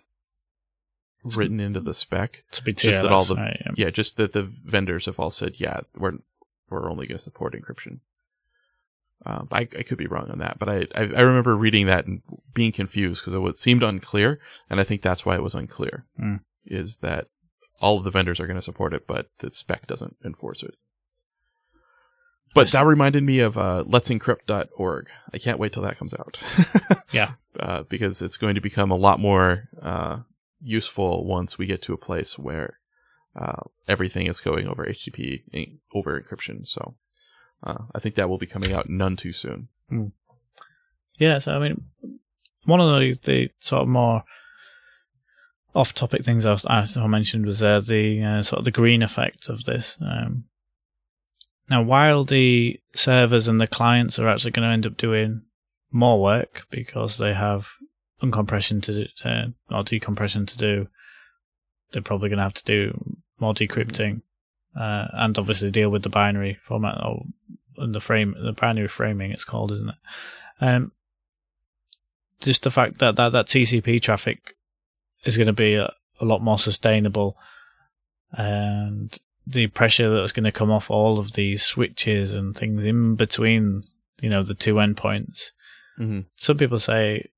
written 1.23 1.59
into 1.59 1.79
the 1.79 1.93
spec. 1.93 2.43
To 2.51 2.63
be 2.63 2.73
Just 2.73 3.01
that 3.01 3.11
all 3.11 3.25
the- 3.25 3.35
yeah. 3.35 3.71
Yeah, 3.75 3.89
just 3.89 4.17
that 4.17 4.33
the 4.33 4.43
vendors 4.43 5.05
have 5.07 5.19
all 5.19 5.31
said, 5.31 5.55
yeah, 5.59 5.81
we're 5.97 6.13
we're 6.69 6.89
only 6.89 7.07
going 7.07 7.17
to 7.17 7.23
support 7.23 7.53
encryption. 7.53 7.99
Um, 9.25 9.47
I, 9.51 9.61
I 9.61 9.83
could 9.83 9.97
be 9.97 10.07
wrong 10.07 10.29
on 10.29 10.39
that, 10.39 10.59
but 10.59 10.69
I, 10.69 10.87
I 10.93 11.01
I 11.15 11.21
remember 11.21 11.55
reading 11.55 11.87
that 11.87 12.05
and 12.05 12.21
being 12.53 12.71
confused 12.71 13.23
because 13.23 13.33
it 13.33 13.57
seemed 13.57 13.81
unclear, 13.81 14.39
and 14.69 14.79
I 14.79 14.83
think 14.83 15.01
that's 15.01 15.25
why 15.25 15.35
it 15.35 15.43
was 15.43 15.55
unclear. 15.55 16.05
Hmm. 16.17 16.35
Is 16.65 16.97
that 16.97 17.27
all 17.79 17.97
of 17.97 18.03
the 18.03 18.11
vendors 18.11 18.39
are 18.39 18.45
going 18.47 18.57
to 18.57 18.61
support 18.61 18.93
it, 18.93 19.07
but 19.07 19.29
the 19.39 19.51
spec 19.51 19.87
doesn't 19.87 20.17
enforce 20.23 20.63
it. 20.63 20.75
But 22.55 22.71
that 22.71 22.85
reminded 22.85 23.23
me 23.23 23.39
of 23.39 23.57
uh, 23.57 23.83
let'sencrypt.org. 23.85 25.07
I 25.33 25.37
can't 25.37 25.59
wait 25.59 25.73
till 25.73 25.83
that 25.83 25.99
comes 25.99 26.13
out. 26.13 26.39
Yeah. 27.11 27.33
uh, 27.59 27.83
because 27.83 28.21
it's 28.21 28.35
going 28.35 28.55
to 28.55 28.61
become 28.61 28.91
a 28.91 28.95
lot 28.97 29.19
more 29.21 29.69
uh, 29.81 30.19
useful 30.61 31.25
once 31.25 31.57
we 31.57 31.65
get 31.65 31.81
to 31.83 31.93
a 31.93 31.97
place 31.97 32.37
where 32.37 32.79
uh, 33.39 33.61
everything 33.87 34.27
is 34.27 34.41
going 34.41 34.67
over 34.67 34.85
HTTP 34.85 35.43
in- 35.53 35.79
over 35.93 36.19
encryption. 36.19 36.65
So 36.65 36.95
uh, 37.63 37.83
I 37.93 37.99
think 37.99 38.15
that 38.15 38.29
will 38.29 38.37
be 38.37 38.47
coming 38.47 38.73
out 38.73 38.89
none 38.89 39.15
too 39.15 39.31
soon. 39.31 39.69
Yeah, 41.17 41.37
so 41.37 41.53
I 41.53 41.59
mean, 41.59 41.85
one 42.65 42.81
of 42.81 42.87
the, 42.99 43.17
the 43.23 43.49
sort 43.59 43.83
of 43.83 43.87
more 43.87 44.23
off-topic 45.73 46.23
things 46.23 46.45
I, 46.45 46.51
was, 46.51 46.65
I 46.65 47.07
mentioned 47.07 47.45
was 47.45 47.61
uh, 47.63 47.79
the 47.79 48.23
uh, 48.23 48.43
sort 48.43 48.59
of 48.59 48.65
the 48.65 48.71
green 48.71 49.03
effect 49.03 49.49
of 49.49 49.63
this. 49.63 49.97
Um, 50.01 50.45
now, 51.69 51.81
while 51.81 52.23
the 52.23 52.79
servers 52.93 53.47
and 53.47 53.59
the 53.59 53.67
clients 53.67 54.19
are 54.19 54.29
actually 54.29 54.51
going 54.51 54.67
to 54.67 54.73
end 54.73 54.85
up 54.85 54.97
doing 54.97 55.41
more 55.91 56.21
work 56.21 56.67
because 56.69 57.17
they 57.17 57.33
have 57.33 57.69
uncompression 58.21 58.81
to 58.81 59.05
do, 59.05 59.07
uh, 59.23 59.47
or 59.71 59.83
decompression 59.83 60.45
to 60.45 60.57
do, 60.57 60.87
they're 61.91 62.01
probably 62.01 62.29
going 62.29 62.37
to 62.37 62.43
have 62.43 62.53
to 62.53 62.65
do 62.65 63.17
more 63.39 63.53
decrypting, 63.53 64.21
uh, 64.79 65.07
and 65.13 65.37
obviously 65.37 65.71
deal 65.71 65.89
with 65.89 66.03
the 66.03 66.09
binary 66.09 66.57
format 66.63 66.97
or 67.03 67.25
the 67.77 67.99
frame, 67.99 68.35
the 68.43 68.53
binary 68.53 68.87
framing. 68.87 69.31
It's 69.31 69.45
called, 69.45 69.71
isn't 69.71 69.89
it? 69.89 69.95
Um, 70.61 70.91
just 72.41 72.63
the 72.63 72.71
fact 72.71 72.99
that 72.99 73.15
that, 73.15 73.29
that 73.29 73.47
TCP 73.47 74.01
traffic 74.01 74.55
is 75.23 75.37
going 75.37 75.47
to 75.47 75.53
be 75.53 75.73
a, 75.73 75.91
a 76.21 76.25
lot 76.25 76.41
more 76.43 76.59
sustainable, 76.59 77.37
and 78.31 79.17
the 79.47 79.67
pressure 79.67 80.13
that's 80.13 80.31
going 80.31 80.43
to 80.45 80.51
come 80.51 80.71
off 80.71 80.89
all 80.89 81.19
of 81.19 81.33
these 81.33 81.63
switches 81.63 82.33
and 82.33 82.55
things 82.55 82.83
in 82.85 83.15
between, 83.15 83.83
you 84.19 84.29
know, 84.29 84.41
the 84.43 84.55
two 84.55 84.75
endpoints. 84.75 85.51
hmm 85.97 86.21
Some 86.35 86.57
people 86.57 86.79
say, 86.79 87.29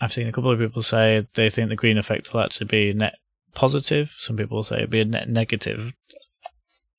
I've 0.00 0.12
seen 0.12 0.28
a 0.28 0.32
couple 0.32 0.50
of 0.50 0.58
people 0.58 0.82
say 0.82 1.26
they 1.34 1.50
think 1.50 1.68
the 1.68 1.76
green 1.76 1.98
effect 1.98 2.32
will 2.32 2.40
actually 2.40 2.68
be 2.68 2.92
net 2.92 3.16
positive. 3.54 4.14
Some 4.18 4.36
people 4.36 4.62
say 4.62 4.76
it'll 4.76 4.88
be 4.88 5.00
a 5.00 5.04
net 5.04 5.28
negative. 5.28 5.92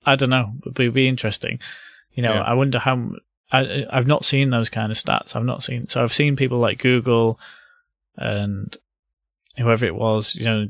I 0.06 0.16
don't 0.16 0.30
know. 0.30 0.54
It'd 0.62 0.74
be, 0.76 0.84
it'd 0.84 0.94
be 0.94 1.08
interesting. 1.08 1.60
You 2.14 2.24
know, 2.24 2.34
Yeah. 2.34 2.42
I 2.42 2.54
wonder 2.54 2.80
how. 2.80 3.12
I've 3.54 4.08
not 4.08 4.24
seen 4.24 4.50
those 4.50 4.70
kind 4.70 4.94
of 4.94 4.98
stats. 4.98 5.36
I've 5.36 5.44
not 5.44 5.62
seen. 5.62 5.88
So 5.90 6.02
I've 6.02 6.14
seen 6.14 6.38
people 6.38 6.60
like 6.60 6.80
Google 6.80 7.38
and 8.16 8.78
whoever 9.58 9.86
it 9.86 9.94
was. 9.96 10.36
You 10.36 10.46
know, 10.46 10.70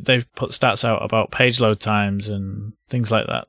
they've 0.00 0.30
put 0.34 0.50
stats 0.50 0.84
out 0.84 1.04
about 1.04 1.30
page 1.30 1.60
load 1.60 1.80
times 1.80 2.28
and 2.28 2.72
things 2.88 3.10
like 3.10 3.26
that. 3.26 3.48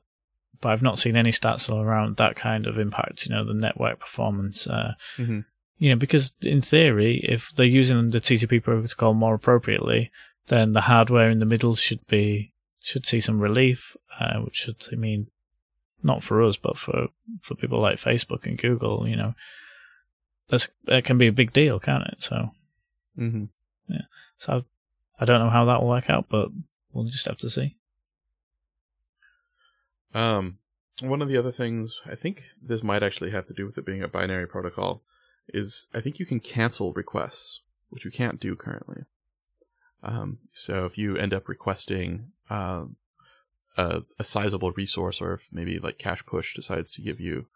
But 0.60 0.70
I've 0.70 0.82
not 0.82 0.98
seen 0.98 1.16
any 1.16 1.30
stats 1.30 1.68
around 1.68 2.16
that 2.16 2.36
kind 2.36 2.66
of 2.66 2.78
impact. 2.78 3.26
You 3.26 3.34
know, 3.34 3.44
the 3.44 3.54
network 3.54 4.00
performance. 4.00 4.66
Uh, 4.66 4.94
hmm 5.16 5.40
you 5.78 5.90
know, 5.90 5.96
because 5.96 6.32
in 6.40 6.62
theory, 6.62 7.20
if 7.24 7.50
they're 7.56 7.66
using 7.66 8.10
the 8.10 8.20
TCP 8.20 8.62
protocol 8.62 9.12
more 9.12 9.34
appropriately, 9.34 10.10
then 10.46 10.72
the 10.72 10.82
hardware 10.82 11.30
in 11.30 11.40
the 11.40 11.46
middle 11.46 11.74
should 11.74 12.06
be 12.06 12.52
should 12.80 13.06
see 13.06 13.20
some 13.20 13.40
relief, 13.40 13.96
uh, 14.20 14.38
which 14.38 14.56
should 14.56 14.76
I 14.92 14.96
mean, 14.96 15.28
not 16.02 16.22
for 16.22 16.42
us, 16.42 16.56
but 16.56 16.78
for 16.78 17.08
for 17.42 17.54
people 17.54 17.80
like 17.80 17.98
Facebook 17.98 18.44
and 18.46 18.58
Google. 18.58 19.08
You 19.08 19.16
know, 19.16 19.34
that's 20.48 20.68
that 20.84 21.04
can 21.04 21.18
be 21.18 21.26
a 21.26 21.32
big 21.32 21.52
deal, 21.52 21.80
can't 21.80 22.06
it? 22.06 22.22
So, 22.22 22.50
hmm 23.16 23.44
yeah. 23.88 24.02
so 24.38 24.64
I 25.18 25.24
don't 25.24 25.40
know 25.40 25.50
how 25.50 25.64
that 25.66 25.80
will 25.80 25.88
work 25.88 26.10
out, 26.10 26.26
but 26.28 26.48
we'll 26.92 27.04
just 27.04 27.26
have 27.26 27.38
to 27.38 27.50
see. 27.50 27.76
Um, 30.14 30.58
one 31.00 31.22
of 31.22 31.28
the 31.28 31.36
other 31.36 31.52
things 31.52 32.00
I 32.06 32.14
think 32.14 32.42
this 32.62 32.82
might 32.82 33.02
actually 33.02 33.30
have 33.30 33.46
to 33.46 33.54
do 33.54 33.66
with 33.66 33.78
it 33.78 33.86
being 33.86 34.02
a 34.02 34.08
binary 34.08 34.46
protocol 34.46 35.02
is 35.48 35.86
I 35.92 36.00
think 36.00 36.18
you 36.18 36.26
can 36.26 36.40
cancel 36.40 36.92
requests, 36.92 37.60
which 37.90 38.04
you 38.04 38.10
can't 38.10 38.40
do 38.40 38.56
currently. 38.56 39.04
Um, 40.02 40.38
so 40.52 40.84
if 40.84 40.98
you 40.98 41.16
end 41.16 41.34
up 41.34 41.48
requesting 41.48 42.32
uh, 42.50 42.84
a, 43.76 44.02
a 44.18 44.24
sizable 44.24 44.72
resource, 44.72 45.20
or 45.20 45.34
if 45.34 45.48
maybe 45.50 45.78
like 45.78 45.98
Cache 45.98 46.24
Push 46.26 46.54
decides 46.54 46.92
to 46.92 47.02
give 47.02 47.20
you 47.20 47.46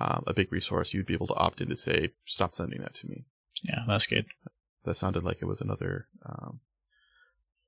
uh, 0.00 0.20
a 0.26 0.34
big 0.34 0.52
resource, 0.52 0.92
you'd 0.92 1.06
be 1.06 1.14
able 1.14 1.26
to 1.28 1.34
opt 1.34 1.60
in 1.60 1.68
to 1.68 1.76
say, 1.76 2.12
"Stop 2.26 2.54
sending 2.54 2.80
that 2.80 2.94
to 2.96 3.08
me." 3.08 3.24
Yeah, 3.62 3.80
that's 3.88 4.06
good. 4.06 4.26
That 4.84 4.94
sounded 4.94 5.24
like 5.24 5.38
it 5.40 5.46
was 5.46 5.60
another 5.60 6.06
um, 6.24 6.60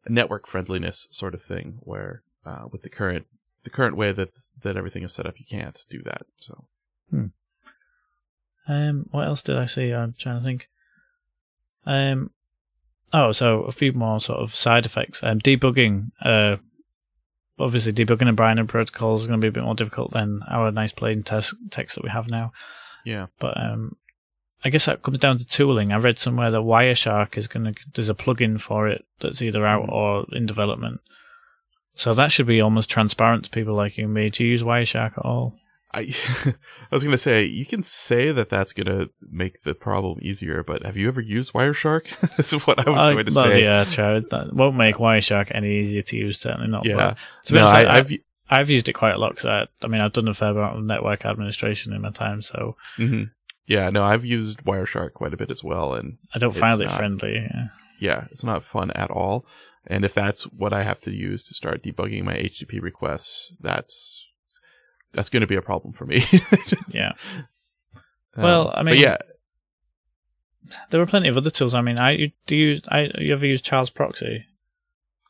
network 0.09 0.47
friendliness 0.47 1.09
sort 1.11 1.35
of 1.35 1.43
thing, 1.43 1.79
where 1.81 2.23
uh, 2.47 2.65
with 2.71 2.83
the 2.83 2.89
current 2.89 3.27
the 3.65 3.71
current 3.71 3.97
way 3.97 4.13
that 4.13 4.31
that 4.63 4.77
everything 4.77 5.03
is 5.03 5.13
set 5.13 5.27
up, 5.27 5.39
you 5.39 5.47
can't 5.49 5.85
do 5.91 6.03
that. 6.05 6.23
So 6.41 6.65
Um, 8.71 9.07
what 9.11 9.27
else 9.27 9.43
did 9.43 9.57
I 9.57 9.65
see? 9.67 9.93
I'm 9.93 10.15
trying 10.19 10.39
to 10.41 10.45
think. 10.45 10.69
Um, 11.87 12.31
oh, 13.15 13.33
so 13.33 13.63
a 13.63 13.73
few 13.73 13.93
more 13.93 14.21
sort 14.21 14.41
of 14.41 14.55
side 14.55 14.85
effects. 14.85 15.23
Um, 15.23 15.39
debugging. 15.41 16.11
Uh, 16.21 16.57
obviously 17.59 17.93
debugging 17.93 18.29
in 18.29 18.35
binary 18.35 18.67
protocols 18.67 19.23
is 19.23 19.27
going 19.27 19.41
to 19.41 19.45
be 19.45 19.49
a 19.49 19.53
bit 19.53 19.65
more 19.65 19.75
difficult 19.75 20.13
than 20.13 20.43
our 20.49 20.71
nice 20.71 20.93
plain 20.93 21.23
test 21.23 21.57
text 21.71 21.97
that 21.97 22.05
we 22.05 22.11
have 22.11 22.29
now. 22.29 22.53
yeah, 23.05 23.27
But 23.41 23.59
um, 23.59 23.97
I 24.65 24.71
guess 24.71 24.87
that 24.87 25.03
comes 25.03 25.19
down 25.21 25.39
to 25.39 25.47
tooling. 25.47 25.93
I 25.93 25.97
read 25.99 26.19
somewhere 26.19 26.51
that 26.51 26.59
Wireshark 26.59 27.37
is 27.39 27.47
going 27.47 27.67
to. 27.73 27.81
There's 27.95 28.09
a 28.09 28.15
plugin 28.15 28.61
for 28.61 28.89
it 28.89 29.05
that's 29.21 29.41
either 29.41 29.65
out 29.67 29.87
Mhm. 29.87 29.93
or 29.93 30.27
in 30.33 30.47
development. 30.47 31.01
So 31.95 32.15
that 32.15 32.31
should 32.33 32.47
be 32.47 32.61
almost 32.61 32.91
transparent 32.91 33.45
to 33.45 33.51
people 33.51 33.75
like 33.75 33.97
you 33.99 34.05
and 34.05 34.15
me. 34.15 34.31
Do 34.31 34.45
you 34.45 34.51
use 34.51 34.63
Wireshark 34.63 35.19
at 35.19 35.25
all? 35.25 35.55
I 35.93 36.01
I 36.45 36.55
was 36.95 37.03
gonna 37.03 37.17
say 37.17 37.45
you 37.45 37.65
can 37.65 37.83
say 37.83 38.31
that 38.31 38.51
that's 38.51 38.73
gonna 38.73 39.09
make 39.31 39.63
the 39.63 39.75
problem 39.75 40.19
easier, 40.23 40.63
but 40.63 40.85
have 40.85 40.97
you 40.97 41.09
ever 41.09 41.21
used 41.21 41.53
Wireshark? 41.55 42.07
That's 42.37 42.53
what 42.67 42.87
I 42.87 42.91
was 42.91 43.01
going 43.01 43.25
to 43.25 43.31
say. 43.33 43.63
yeah, 43.63 43.85
true. 43.85 44.23
That 44.31 44.53
won't 44.53 44.77
make 44.77 44.97
Wireshark 44.97 45.51
any 45.55 45.81
easier 45.81 46.03
to 46.03 46.17
use. 46.17 46.39
Certainly 46.41 46.69
not. 46.69 46.85
Yeah. 46.85 47.15
But 47.49 47.53
no, 47.55 47.65
I, 47.65 47.83
I, 47.85 47.97
I've 47.99 48.13
I've 48.51 48.71
used 48.71 48.89
it 48.91 48.93
quite 48.93 49.15
a 49.15 49.19
lot 49.19 49.31
because 49.31 49.47
I, 49.47 49.67
I 49.83 49.89
mean, 49.89 50.03
I've 50.03 50.13
done 50.13 50.29
a 50.29 50.35
fair 50.35 50.51
amount 50.51 50.77
of 50.79 50.85
network 50.85 51.25
administration 51.25 51.93
in 51.95 52.03
my 52.03 52.11
time, 52.11 52.43
so 52.43 52.77
mhm. 52.99 53.31
Yeah, 53.69 53.91
no, 53.91 54.03
I've 54.03 54.25
used 54.25 54.65
Wireshark 54.65 55.13
quite 55.13 55.33
a 55.35 55.37
bit 55.37 55.51
as 55.51 55.63
well, 55.63 55.95
and 55.95 56.19
I 56.35 56.39
don't 56.41 56.57
find 56.57 56.81
it 56.81 56.87
not- 56.87 56.97
friendly. 56.97 57.35
Yeah. 57.35 57.67
yeah, 58.01 58.25
it's 58.33 58.43
not 58.45 58.65
fun 58.65 58.91
at 58.93 59.11
all. 59.11 59.47
And 59.87 60.05
if 60.05 60.13
that's 60.13 60.43
what 60.45 60.73
I 60.73 60.83
have 60.83 61.01
to 61.03 61.11
use 61.15 61.45
to 61.49 61.55
start 61.55 61.83
debugging 61.83 62.23
my 62.25 62.35
HTTP 62.35 62.83
requests, 62.83 63.53
that's 63.61 64.27
that's 65.13 65.29
going 65.31 65.41
to 65.43 65.47
be 65.47 65.57
a 65.57 65.63
problem 65.63 65.95
for 65.95 66.05
me. 66.05 66.21
Just, 66.67 66.95
Yeah. 66.95 67.13
um, 68.37 68.43
Well, 68.43 68.69
I 68.71 68.83
but 68.83 68.85
mean- 68.87 69.01
yeah, 69.01 69.17
There 70.91 71.01
are 71.01 71.07
plenty 71.07 71.29
of 71.29 71.37
other 71.37 71.51
tools. 71.51 71.75
I 71.75 71.81
mean, 71.81 71.99
I 71.99 72.33
do 72.47 72.57
you 72.57 72.81
I 72.89 73.11
you 73.19 73.33
ever 73.33 73.47
use 73.47 73.63
Charles 73.63 73.91
Proxy? 73.91 74.45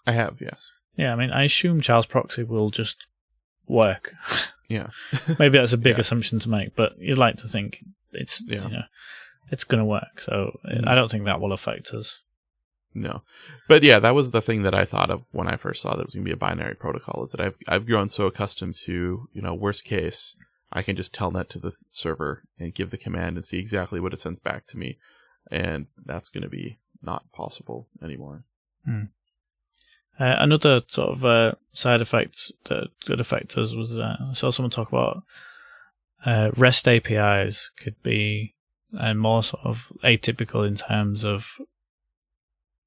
I 0.07 0.13
have. 0.13 0.39
Yes. 0.41 0.69
Yeah, 0.97 1.13
I 1.13 1.17
mean, 1.17 1.31
I 1.31 1.45
assume 1.45 1.81
Charles 1.81 2.07
Proxy 2.07 2.43
will 2.43 2.71
just 2.71 2.97
work. 3.69 4.15
Yeah. 4.69 4.89
Maybe 5.39 5.59
that's 5.59 5.73
a 5.73 5.79
big 5.79 5.95
Yeah. 5.97 6.01
assumption 6.01 6.41
to 6.41 6.49
make, 6.49 6.75
but 6.75 6.99
you'd 6.99 7.19
like 7.19 7.37
to 7.37 7.47
think 7.49 7.85
it's 8.21 8.45
Yeah. 8.47 8.65
you 8.65 8.73
know 8.75 8.83
it's 9.51 9.65
going 9.65 9.79
to 9.79 9.85
work. 9.85 10.21
So 10.21 10.59
Mhm. 10.67 10.87
I 10.87 10.95
don't 10.95 11.11
think 11.11 11.25
that 11.25 11.41
will 11.41 11.53
affect 11.53 11.95
us. 11.95 12.21
No, 12.95 13.23
but 13.69 13.83
yeah, 13.83 13.99
that 13.99 14.15
was 14.15 14.31
the 14.31 14.41
thing 14.41 14.63
that 14.63 14.75
I 14.75 14.85
thought 14.85 15.11
of 15.11 15.25
when 15.33 15.47
I 15.47 15.57
first 15.57 15.83
saw 15.83 15.95
that 15.95 16.01
it 16.03 16.07
was 16.07 16.15
going 16.15 16.25
to 16.25 16.29
be 16.29 16.35
a 16.35 16.37
binary 16.49 16.75
protocol. 16.75 17.23
Is 17.25 17.33
that 17.33 17.41
I've 17.41 17.57
I've 17.67 17.87
grown 17.87 18.09
so 18.09 18.27
accustomed 18.27 18.75
to 18.87 19.29
you 19.33 19.43
know 19.43 19.55
worst 19.55 19.85
case, 19.85 20.35
I 20.73 20.83
can 20.83 20.97
just 20.97 21.15
tell 21.15 21.31
telnet 21.31 21.49
to 21.51 21.59
the 21.59 21.71
th- 21.71 21.83
server 21.91 22.43
and 22.59 22.75
give 22.75 22.91
the 22.91 22.99
command 22.99 23.37
and 23.37 23.45
see 23.45 23.59
exactly 23.59 24.01
what 24.01 24.13
it 24.13 24.19
sends 24.21 24.39
back 24.39 24.67
to 24.69 24.79
me, 24.79 24.99
and 25.51 25.87
that's 26.05 26.29
going 26.29 26.43
to 26.43 26.49
be 26.49 26.79
not 27.03 27.31
possible 27.33 27.87
anymore. 28.03 28.45
Uh, 30.19 30.35
another 30.41 30.83
sort 30.89 31.11
of 31.11 31.25
uh, 31.25 31.53
side 31.73 32.01
effect 32.01 32.51
that 32.65 32.89
could 33.05 33.21
affect 33.21 33.57
us 33.57 33.75
was 33.75 33.93
uh, 33.93 34.17
I 34.31 34.33
saw 34.33 34.51
someone 34.51 34.71
talk 34.71 34.89
about 34.89 35.23
uh, 36.25 36.51
REST 36.57 36.89
APIs 36.89 37.71
could 37.77 38.01
be 38.03 38.55
uh, 38.99 39.15
more 39.15 39.43
sort 39.43 39.65
of 39.65 39.93
atypical 40.03 40.67
in 40.67 40.77
terms 40.77 41.25
of 41.25 41.47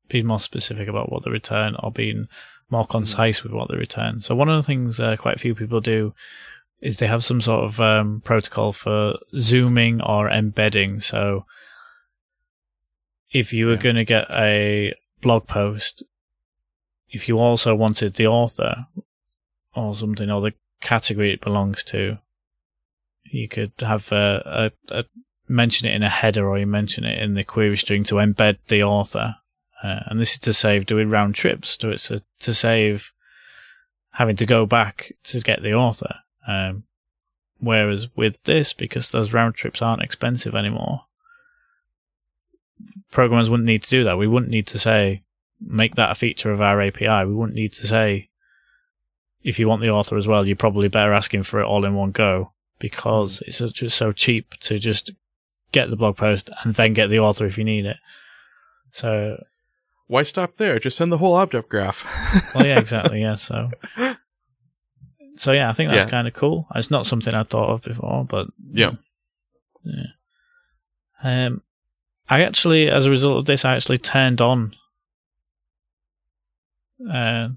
being 0.10 0.26
more 0.26 0.40
specific 0.40 0.88
about 0.88 1.12
what 1.12 1.24
they 1.24 1.32
return 1.32 1.76
or 1.82 1.92
being 1.92 2.28
more 2.70 2.86
concise 2.86 3.44
with 3.44 3.52
what 3.52 3.70
they 3.70 3.78
return. 3.78 4.20
So 4.22 4.36
one 4.36 4.50
of 4.50 4.58
the 4.58 4.66
things 4.66 5.00
uh, 5.00 5.16
quite 5.18 5.36
a 5.36 5.40
few 5.40 5.56
people 5.56 5.80
do 5.82 6.14
is 6.82 6.98
they 6.98 7.08
have 7.08 7.24
some 7.24 7.42
sort 7.42 7.64
of 7.64 7.80
um, 7.80 8.22
protocol 8.26 8.74
for 8.74 9.18
zooming 9.38 10.02
or 10.02 10.30
embedding. 10.30 11.00
So 11.00 11.46
if 13.32 13.54
you 13.54 13.68
were 13.68 13.74
Yeah. 13.74 13.80
going 13.80 13.96
to 13.96 14.06
get 14.06 14.30
a 14.32 14.94
blog 15.22 15.48
post 15.48 16.04
if 17.12 17.28
you 17.28 17.38
also 17.38 17.76
wanted 17.76 18.16
the 18.16 18.26
author 18.26 18.88
or 19.76 19.94
something 19.96 20.30
or 20.32 20.42
the 20.42 20.54
category 20.80 21.34
it 21.34 21.42
belongs 21.42 21.84
to, 21.84 22.18
you 23.32 23.48
could 23.48 23.72
have 23.80 24.12
a, 24.12 24.72
a, 24.90 25.00
a 25.00 25.06
mention 25.48 25.88
it 25.88 25.96
in 25.96 26.04
a 26.04 26.10
header 26.10 26.48
or 26.48 26.58
you 26.58 26.66
mention 26.66 27.04
it 27.04 27.22
in 27.22 27.34
the 27.34 27.44
query 27.44 27.78
string 27.78 28.04
to 28.06 28.16
embed 28.16 28.58
the 28.68 28.84
author. 28.84 29.36
Uh, 29.84 30.02
and 30.08 30.20
this 30.20 30.34
is 30.34 30.40
to 30.40 30.54
save 30.54 30.86
doing 30.86 31.10
round 31.10 31.36
trips. 31.36 31.76
To 31.78 31.90
it's 31.90 32.08
to, 32.08 32.24
to 32.40 32.54
save 32.54 33.12
having 34.12 34.36
to 34.36 34.46
go 34.46 34.66
back 34.66 35.14
to 35.24 35.40
get 35.40 35.64
the 35.64 35.74
author. 35.74 36.16
Um, 36.48 36.84
whereas 37.60 38.08
with 38.16 38.42
this, 38.44 38.74
because 38.74 39.10
those 39.10 39.34
round 39.34 39.56
trips 39.56 39.82
aren't 39.82 40.04
expensive 40.04 40.56
anymore, 40.56 41.06
programmers 43.12 43.50
wouldn't 43.50 43.68
need 43.68 43.84
to 43.84 43.90
do 43.90 44.04
that. 44.04 44.18
We 44.18 44.28
wouldn't 44.28 44.52
need 44.52 44.68
to 44.68 44.80
say, 44.80 45.24
make 45.60 45.96
that 45.96 46.12
a 46.12 46.16
feature 46.16 46.52
of 46.52 46.62
our 46.62 46.82
API. 46.82 47.26
We 47.26 47.34
wouldn't 47.34 47.56
need 47.56 47.74
to 47.74 47.88
say, 47.88 48.30
if 49.44 49.58
you 49.58 49.68
want 49.68 49.82
the 49.82 49.90
author 49.90 50.18
as 50.18 50.28
well, 50.28 50.46
you're 50.46 50.56
probably 50.56 50.88
better 50.88 51.14
asking 51.14 51.44
for 51.44 51.60
it 51.60 51.66
all 51.66 51.86
in 51.86 51.96
one 51.96 52.12
go 52.12 52.52
because 52.82 53.42
it's 53.48 53.60
just 53.60 53.96
so 53.98 54.12
cheap 54.12 54.56
to 54.62 54.78
just 54.78 55.12
get 55.72 55.90
the 55.90 55.96
blog 55.96 56.18
post 56.18 56.50
and 56.64 56.74
then 56.76 56.94
get 56.94 57.08
the 57.10 57.20
author 57.20 57.46
if 57.46 57.58
you 57.58 57.64
need 57.64 57.86
it. 57.86 57.98
So, 58.92 59.38
Why 60.08 60.24
stop 60.24 60.56
there? 60.56 60.78
Just 60.80 60.98
send 60.98 61.12
the 61.14 61.18
whole 61.20 61.36
object 61.36 61.70
graph. 61.70 62.04
well, 62.56 62.66
yeah, 62.66 62.78
exactly. 62.80 63.22
Yeah. 63.22 63.36
So, 63.36 63.70
so 65.38 65.54
yeah, 65.54 65.70
I 65.70 65.74
think 65.74 65.92
that's 65.92 66.04
Yeah. 66.06 66.10
kind 66.12 66.28
of 66.28 66.34
cool. 66.34 66.68
It's 66.76 66.92
not 66.92 67.06
something 67.06 67.34
I 67.34 67.44
thought 67.44 67.70
of 67.70 67.82
before, 67.84 68.26
but 68.26 68.48
yeah. 68.74 68.92
Yeah. 69.86 70.04
Um, 71.24 71.62
I 72.30 72.42
actually, 72.44 72.90
as 72.90 73.06
a 73.06 73.10
result 73.10 73.38
of 73.38 73.46
this, 73.46 73.64
I 73.64 73.76
actually 73.76 74.00
turned 74.00 74.42
on 74.42 74.76
uh, 77.10 77.50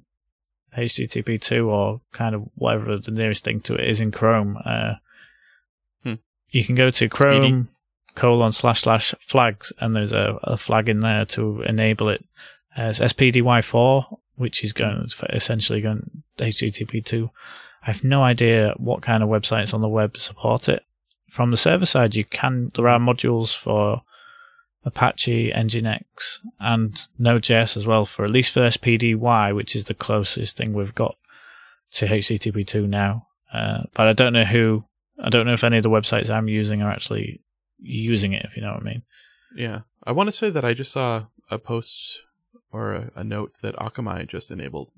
HTTP 0.76 1.40
two 1.40 1.70
or 1.70 2.00
kind 2.12 2.34
of 2.34 2.44
whatever 2.54 2.96
the 2.98 3.10
nearest 3.10 3.44
thing 3.44 3.60
to 3.62 3.74
it 3.74 3.88
is 3.88 4.00
in 4.00 4.10
Chrome. 4.12 4.58
Uh. 4.64 4.94
You 6.54 6.64
can 6.64 6.76
go 6.76 6.88
to 6.88 7.08
Chrome 7.08 7.68
colon 8.14 8.52
slash 8.52 8.82
slash 8.82 9.12
flags, 9.18 9.72
and 9.80 9.96
there's 9.96 10.12
a, 10.12 10.38
a 10.44 10.56
flag 10.56 10.88
in 10.88 11.00
there 11.00 11.24
to 11.24 11.62
enable 11.62 12.08
it 12.08 12.24
as 12.76 13.00
SPDY4, 13.00 14.18
which 14.36 14.62
is 14.62 14.72
going 14.72 15.08
essentially 15.30 15.80
going 15.80 16.22
HTTP 16.38 17.04
two. 17.04 17.30
I 17.82 17.86
have 17.86 18.04
no 18.04 18.22
idea 18.22 18.72
what 18.76 19.02
kind 19.02 19.24
of 19.24 19.28
websites 19.28 19.74
on 19.74 19.80
the 19.80 19.88
web 19.88 20.16
support 20.16 20.68
it. 20.68 20.84
From 21.28 21.50
the 21.50 21.56
server 21.56 21.86
side, 21.86 22.14
you 22.14 22.24
can 22.24 22.70
there 22.76 22.88
are 22.88 23.00
modules 23.00 23.52
for 23.52 24.02
Apache, 24.84 25.50
Nginx, 25.50 26.38
and 26.60 27.02
Node.js 27.18 27.76
as 27.76 27.84
well 27.84 28.06
for 28.06 28.24
at 28.24 28.30
least 28.30 28.52
for 28.52 28.60
SPDY, 28.60 29.56
which 29.56 29.74
is 29.74 29.86
the 29.86 29.94
closest 29.94 30.56
thing 30.56 30.72
we've 30.72 30.94
got 30.94 31.16
to 31.94 32.06
HTTP2 32.06 32.88
now. 32.88 33.26
Uh, 33.52 33.82
but 33.92 34.06
I 34.06 34.12
don't 34.12 34.32
know 34.32 34.44
who, 34.44 34.84
I 35.22 35.30
don't 35.30 35.46
know 35.46 35.52
if 35.52 35.64
any 35.64 35.76
of 35.76 35.82
the 35.82 35.90
websites 35.90 36.30
I'm 36.30 36.48
using 36.48 36.82
are 36.82 36.90
actually 36.90 37.40
using 37.78 38.32
it, 38.32 38.44
if 38.44 38.56
you 38.56 38.62
know 38.62 38.72
what 38.72 38.80
I 38.82 38.84
mean. 38.84 39.02
Yeah. 39.56 39.80
I 40.04 40.12
want 40.12 40.28
to 40.28 40.32
say 40.32 40.50
that 40.50 40.64
I 40.64 40.74
just 40.74 40.92
saw 40.92 41.26
a 41.50 41.58
post 41.58 42.20
or 42.72 42.92
a, 42.94 43.10
a 43.16 43.24
note 43.24 43.52
that 43.62 43.76
Akamai 43.76 44.26
just 44.28 44.50
enabled 44.50 44.90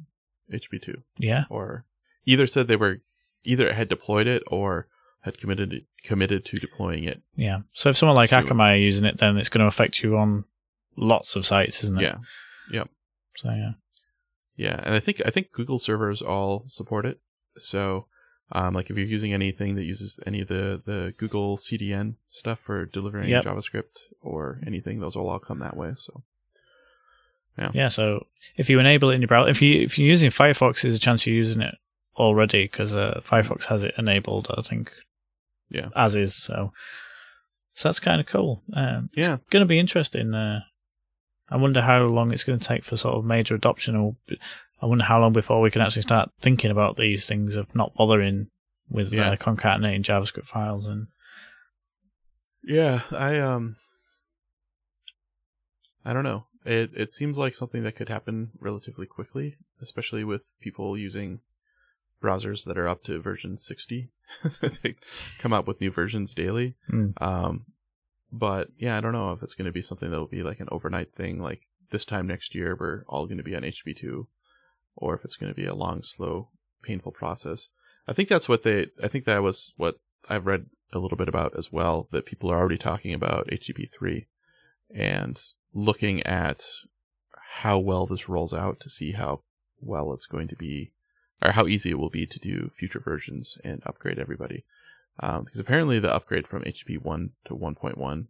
HTTP2 0.52 1.02
Yeah. 1.18 1.44
or 1.50 1.84
either 2.24 2.46
said 2.46 2.66
they 2.68 2.76
were 2.76 3.00
either 3.44 3.72
had 3.72 3.88
deployed 3.88 4.26
it 4.26 4.42
or 4.46 4.88
had 5.22 5.38
committed 5.38 5.84
committed 6.04 6.44
to 6.46 6.56
deploying 6.56 7.04
it. 7.04 7.20
Yeah. 7.34 7.60
So 7.72 7.90
if 7.90 7.96
someone 7.98 8.16
like. 8.16 8.30
Akamai 8.30 8.72
are 8.72 8.76
using 8.76 9.06
it, 9.06 9.18
then 9.18 9.36
it's 9.36 9.48
going 9.48 9.60
to 9.62 9.66
affect 9.66 10.02
you 10.02 10.16
on 10.16 10.44
lots 10.96 11.36
of 11.36 11.44
sites, 11.44 11.82
isn't 11.84 11.98
it? 12.00 12.02
Yeah. 12.04 12.16
Yep. 12.72 12.90
So 13.36 13.50
yeah. 13.50 13.72
Yeah, 14.56 14.80
and 14.82 14.94
I 14.94 15.00
think 15.00 15.20
I 15.26 15.30
think 15.30 15.52
Google 15.52 15.78
servers 15.78 16.22
all 16.22 16.62
support 16.66 17.04
it. 17.04 17.20
So, 17.58 18.06
um, 18.52 18.74
like 18.74 18.90
if 18.90 18.96
you're 18.96 19.06
using 19.06 19.32
anything 19.32 19.74
that 19.74 19.84
uses 19.84 20.20
any 20.26 20.40
of 20.40 20.48
the 20.48 20.82
the 20.84 21.14
Google 21.18 21.56
CDN 21.56 22.14
stuff 22.30 22.60
for 22.60 22.86
delivering 22.86 23.28
Yep. 23.28 23.44
JavaScript 23.44 23.98
or 24.20 24.60
anything, 24.66 25.00
those 25.00 25.16
will 25.16 25.28
all 25.28 25.38
come 25.38 25.58
that 25.60 25.76
way. 25.76 25.92
So, 25.96 26.22
Yeah. 27.58 27.70
Yeah. 27.74 27.88
So 27.88 28.26
if 28.56 28.70
you 28.70 28.78
enable 28.78 29.10
it 29.10 29.14
in 29.14 29.22
your 29.22 29.28
browser, 29.28 29.50
if 29.50 29.62
you 29.62 29.82
if 29.82 29.98
you're 29.98 30.08
using 30.08 30.30
Firefox, 30.30 30.82
there's 30.82 30.94
a 30.94 30.98
chance 31.00 31.26
you're 31.26 31.36
using 31.36 31.62
it 31.62 31.74
already 32.16 32.64
because 32.64 32.94
uh, 32.94 33.20
Firefox 33.24 33.64
has 33.66 33.82
it 33.82 33.94
enabled. 33.98 34.46
I 34.56 34.62
think. 34.62 34.92
Yeah. 35.70 35.88
As 35.96 36.14
is. 36.16 36.34
So. 36.34 36.72
So 37.74 37.88
that's 37.90 38.00
kind 38.00 38.22
of 38.22 38.26
cool. 38.26 38.62
Um, 38.72 39.10
yeah, 39.14 39.36
going 39.50 39.60
to 39.60 39.66
be 39.66 39.78
interesting. 39.78 40.32
Uh, 40.32 40.60
I 41.50 41.56
wonder 41.58 41.82
how 41.82 42.04
long 42.04 42.32
it's 42.32 42.42
going 42.42 42.58
to 42.58 42.64
take 42.64 42.84
for 42.84 42.96
sort 42.96 43.16
of 43.16 43.26
major 43.26 43.54
adoption, 43.54 43.94
or 43.96 44.16
I 44.80 44.86
wonder 44.86 45.04
how 45.04 45.20
long 45.20 45.32
before 45.32 45.60
we 45.60 45.70
can 45.70 45.80
actually 45.82 46.02
start 46.02 46.30
thinking 46.40 46.70
about 46.70 46.96
these 46.96 47.26
things 47.26 47.56
of 47.56 47.74
not 47.74 47.94
bothering 47.94 48.48
with 48.88 49.12
Yeah. 49.12 49.30
uh, 49.30 49.36
concatenating 49.36 50.02
JavaScript 50.02 50.46
files 50.46 50.86
and 50.86 51.08
yeah. 52.62 53.00
I 53.12 53.38
um, 53.38 53.76
I 56.04 56.12
don't 56.12 56.24
know. 56.24 56.46
It 56.64 56.90
it 56.94 57.12
seems 57.12 57.38
like 57.38 57.54
something 57.54 57.82
that 57.84 57.96
could 57.96 58.08
happen 58.08 58.50
relatively 58.60 59.06
quickly, 59.06 59.56
especially 59.80 60.24
with 60.24 60.52
people 60.60 60.96
using 60.98 61.40
browsers 62.22 62.64
that 62.64 62.78
are 62.78 62.88
up 62.88 63.04
to 63.04 63.20
version 63.20 63.56
60. 63.56 64.10
they 64.82 64.96
come 65.38 65.52
out 65.52 65.66
with 65.66 65.80
new 65.80 65.90
versions 65.90 66.34
daily. 66.34 66.74
Mm. 66.90 67.12
Um, 67.22 67.66
but 68.32 68.68
yeah, 68.78 68.96
I 68.96 69.00
don't 69.00 69.12
know 69.12 69.32
if 69.32 69.42
it's 69.42 69.54
going 69.54 69.66
to 69.66 69.72
be 69.72 69.82
something 69.82 70.10
that 70.10 70.18
will 70.18 70.26
be 70.26 70.42
like 70.42 70.58
an 70.60 70.68
overnight 70.72 71.14
thing, 71.14 71.40
like 71.40 71.60
this 71.90 72.04
time 72.04 72.26
next 72.26 72.54
year 72.54 72.76
we're 72.78 73.04
all 73.08 73.26
going 73.26 73.38
to 73.38 73.44
be 73.44 73.54
on 73.54 73.62
HTTP2, 73.62 74.26
or 74.96 75.14
if 75.14 75.24
it's 75.24 75.36
going 75.36 75.50
to 75.52 75.56
be 75.56 75.66
a 75.66 75.74
long, 75.74 76.02
slow, 76.02 76.48
painful 76.82 77.12
process. 77.12 77.68
I 78.08 78.12
think 78.12 78.28
that's 78.28 78.48
what 78.48 78.62
they. 78.62 78.88
I 79.02 79.08
think 79.08 79.24
that 79.24 79.42
was 79.42 79.72
what 79.76 79.98
I've 80.28 80.46
read 80.46 80.66
a 80.92 80.98
little 80.98 81.18
bit 81.18 81.28
about 81.28 81.56
as 81.56 81.72
well. 81.72 82.08
That 82.12 82.26
people 82.26 82.50
are 82.50 82.58
already 82.58 82.78
talking 82.78 83.12
about 83.12 83.48
HTTP3 83.48 84.26
and 84.94 85.40
looking 85.74 86.22
at 86.22 86.64
how 87.58 87.78
well 87.78 88.06
this 88.06 88.28
rolls 88.28 88.54
out 88.54 88.80
to 88.80 88.90
see 88.90 89.12
how 89.12 89.42
well 89.80 90.12
it's 90.12 90.26
going 90.26 90.48
to 90.48 90.56
be, 90.56 90.92
or 91.42 91.52
how 91.52 91.66
easy 91.66 91.90
it 91.90 91.98
will 91.98 92.10
be 92.10 92.26
to 92.26 92.38
do 92.38 92.70
future 92.76 93.00
versions 93.00 93.58
and 93.64 93.82
upgrade 93.84 94.18
everybody 94.18 94.64
um, 95.20 95.44
because 95.44 95.60
apparently 95.60 95.98
the 95.98 96.12
upgrade 96.12 96.46
from 96.46 96.62
HTTP 96.62 97.02
1 97.02 97.30
to 97.46 97.54
1.1 97.54 98.26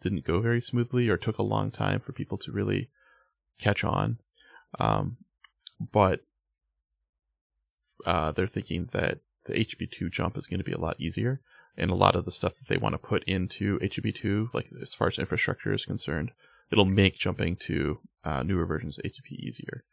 didn't 0.00 0.24
go 0.24 0.40
very 0.40 0.60
smoothly 0.60 1.08
or 1.08 1.16
took 1.16 1.38
a 1.38 1.42
long 1.42 1.70
time 1.70 2.00
for 2.00 2.12
people 2.12 2.38
to 2.38 2.52
really 2.52 2.88
catch 3.58 3.84
on. 3.84 4.18
Um, 4.78 5.18
but 5.92 6.20
uh, 8.06 8.32
they're 8.32 8.46
thinking 8.46 8.88
that 8.92 9.20
the 9.46 9.54
HTTP 9.54 9.90
2 9.90 10.10
jump 10.10 10.36
is 10.36 10.46
going 10.46 10.58
to 10.58 10.64
be 10.64 10.72
a 10.72 10.78
lot 10.78 11.00
easier, 11.00 11.40
and 11.76 11.90
a 11.90 11.96
lot 11.96 12.16
of 12.16 12.24
the 12.24 12.32
stuff 12.32 12.56
that 12.58 12.68
they 12.68 12.76
want 12.76 12.94
to 12.94 12.98
put 12.98 13.24
into 13.24 13.78
HTTP 13.80 14.14
2, 14.14 14.50
like 14.52 14.68
as 14.80 14.94
far 14.94 15.08
as 15.08 15.18
infrastructure 15.18 15.72
is 15.72 15.84
concerned, 15.84 16.30
it'll 16.70 16.84
make 16.84 17.18
jumping 17.18 17.56
to 17.56 17.98
uh, 18.24 18.42
newer 18.42 18.66
versions 18.66 18.98
of 18.98 19.04
HTTP 19.04 19.32
easier. 19.32 19.84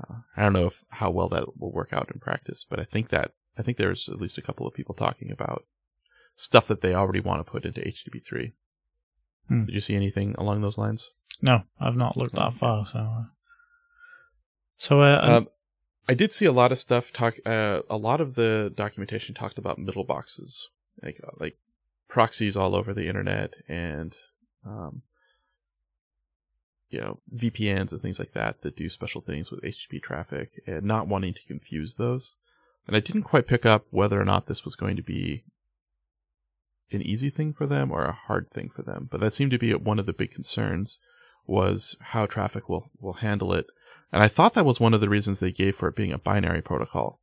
Uh, 0.00 0.16
I 0.36 0.42
don't 0.42 0.52
know 0.52 0.66
if 0.66 0.82
how 0.88 1.10
well 1.10 1.28
that 1.28 1.58
will 1.58 1.72
work 1.72 1.92
out 1.92 2.10
in 2.12 2.20
practice, 2.20 2.64
but 2.68 2.80
I 2.80 2.84
think 2.84 3.10
that 3.10 3.32
I 3.58 3.62
think 3.62 3.76
there's 3.76 4.08
at 4.08 4.20
least 4.20 4.38
a 4.38 4.42
couple 4.42 4.66
of 4.66 4.74
people 4.74 4.94
talking 4.94 5.30
about 5.30 5.64
stuff 6.36 6.66
that 6.68 6.80
they 6.80 6.94
already 6.94 7.20
want 7.20 7.44
to 7.44 7.50
put 7.50 7.64
into 7.64 7.80
HTTP 7.80 8.24
three. 8.26 8.52
Hmm. 9.48 9.66
Did 9.66 9.74
you 9.74 9.80
see 9.80 9.94
anything 9.94 10.34
along 10.38 10.62
those 10.62 10.78
lines? 10.78 11.10
no, 11.40 11.62
I've 11.80 11.96
not 11.96 12.16
looked 12.16 12.34
that 12.36 12.54
far. 12.54 12.86
So, 12.86 12.98
uh, 12.98 13.24
so 14.76 15.00
uh, 15.00 15.20
Um, 15.22 15.48
I 16.08 16.14
did 16.14 16.32
see 16.32 16.46
a 16.46 16.52
lot 16.52 16.72
of 16.72 16.78
stuff 16.78 17.12
talk. 17.12 17.36
Uh, 17.46 17.82
a 17.88 17.96
lot 17.96 18.20
of 18.20 18.34
the 18.34 18.72
documentation 18.74 19.34
talked 19.34 19.58
about 19.58 19.78
middle 19.78 20.04
boxes, 20.04 20.68
like 21.02 21.20
uh, 21.24 21.30
like 21.38 21.56
proxies 22.08 22.56
all 22.56 22.74
over 22.74 22.92
the 22.92 23.06
internet, 23.08 23.54
and 23.68 24.14
um, 24.66 25.02
you 26.90 27.00
know 27.00 27.20
VPNs 27.34 27.92
and 27.92 28.02
things 28.02 28.18
like 28.18 28.32
that 28.32 28.62
that 28.62 28.76
do 28.76 28.90
special 28.90 29.20
things 29.20 29.50
with 29.50 29.62
HTTP 29.62 30.02
traffic, 30.02 30.62
and 30.66 30.82
not 30.82 31.06
wanting 31.06 31.34
to 31.34 31.46
confuse 31.46 31.94
those. 31.94 32.34
And 32.86 32.96
I 32.96 33.00
didn't 33.00 33.22
quite 33.22 33.46
pick 33.46 33.64
up 33.64 33.86
whether 33.90 34.20
or 34.20 34.24
not 34.24 34.46
this 34.46 34.64
was 34.64 34.74
going 34.74 34.96
to 34.96 35.02
be 35.02 35.44
an 36.90 37.02
easy 37.02 37.30
thing 37.30 37.52
for 37.52 37.66
them 37.66 37.90
or 37.90 38.04
a 38.04 38.12
hard 38.26 38.50
thing 38.50 38.70
for 38.74 38.82
them. 38.82 39.08
But 39.10 39.20
that 39.20 39.34
seemed 39.34 39.52
to 39.52 39.58
be 39.58 39.72
one 39.74 39.98
of 39.98 40.06
the 40.06 40.12
big 40.12 40.32
concerns 40.32 40.98
was 41.46 41.96
how 42.00 42.26
traffic 42.26 42.68
will, 42.68 42.90
will 43.00 43.14
handle 43.14 43.52
it. 43.52 43.66
And 44.12 44.22
I 44.22 44.28
thought 44.28 44.54
that 44.54 44.64
was 44.66 44.78
one 44.80 44.94
of 44.94 45.00
the 45.00 45.08
reasons 45.08 45.40
they 45.40 45.52
gave 45.52 45.76
for 45.76 45.88
it 45.88 45.96
being 45.96 46.12
a 46.12 46.18
binary 46.18 46.62
protocol. 46.62 47.18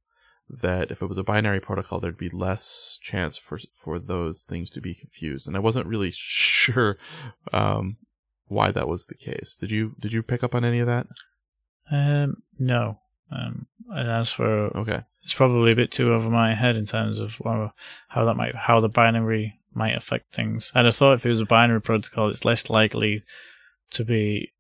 That 0.49 0.89
if 0.89 1.01
it 1.03 1.05
was 1.05 1.19
a 1.19 1.23
binary 1.23 1.59
protocol, 1.59 1.99
there'd 1.99 2.17
be 2.17 2.29
less 2.29 2.97
chance 3.03 3.37
for 3.37 3.59
for 3.83 3.99
those 3.99 4.43
things 4.43 4.71
to 4.71 4.81
be 4.81 4.95
confused. 4.95 5.45
And 5.47 5.55
I 5.55 5.59
wasn't 5.59 5.85
really 5.85 6.11
sure 6.15 6.97
um, 7.53 7.97
why 8.47 8.71
that 8.71 8.87
was 8.87 9.05
the 9.05 9.15
case. 9.15 9.55
Did 9.59 9.69
you 9.69 9.95
did 9.99 10.11
you 10.11 10.23
pick 10.23 10.43
up 10.43 10.55
on 10.55 10.65
any 10.65 10.79
of 10.79 10.87
that? 10.87 11.05
um, 11.91 12.41
no. 12.57 12.99
Um, 13.31 13.67
and 13.89 14.09
as 14.09 14.31
for 14.31 14.75
Okay. 14.75 15.01
it's 15.23 15.35
probably 15.35 15.71
a 15.71 15.75
bit 15.75 15.91
too 15.91 16.13
over 16.13 16.29
my 16.29 16.55
head 16.55 16.75
in 16.75 16.85
terms 16.85 17.19
of 17.19 17.39
how 18.07 18.25
that 18.25 18.33
might 18.35 18.55
how 18.55 18.79
the 18.79 18.89
binary 18.89 19.59
might 19.73 19.95
affect 19.95 20.33
things. 20.33 20.71
And 20.73 20.87
I 20.87 20.91
thought 20.91 21.13
if 21.13 21.25
it 21.27 21.29
was 21.29 21.39
a 21.41 21.45
binary 21.45 21.81
protocol, 21.81 22.27
it's 22.27 22.43
less 22.43 22.69
likely 22.71 23.23
to 23.91 24.03
be 24.03 24.51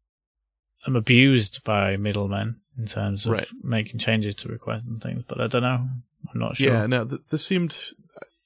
um, 0.85 0.95
abused 0.95 1.63
by 1.63 1.97
middlemen 1.97 2.61
in 2.77 2.85
terms 2.85 3.25
of 3.25 3.33
Right. 3.33 3.47
making 3.61 3.99
changes 3.99 4.35
to 4.35 4.47
requests 4.49 4.85
and 4.85 5.01
things. 5.01 5.23
But 5.27 5.41
I 5.41 5.47
don't 5.47 5.61
know. 5.63 5.87
I'm 6.33 6.39
not 6.39 6.57
sure. 6.57 6.71
Yeah, 6.73 6.85
no, 6.87 7.05
th- 7.05 7.21
this 7.29 7.45
seemed, 7.45 7.75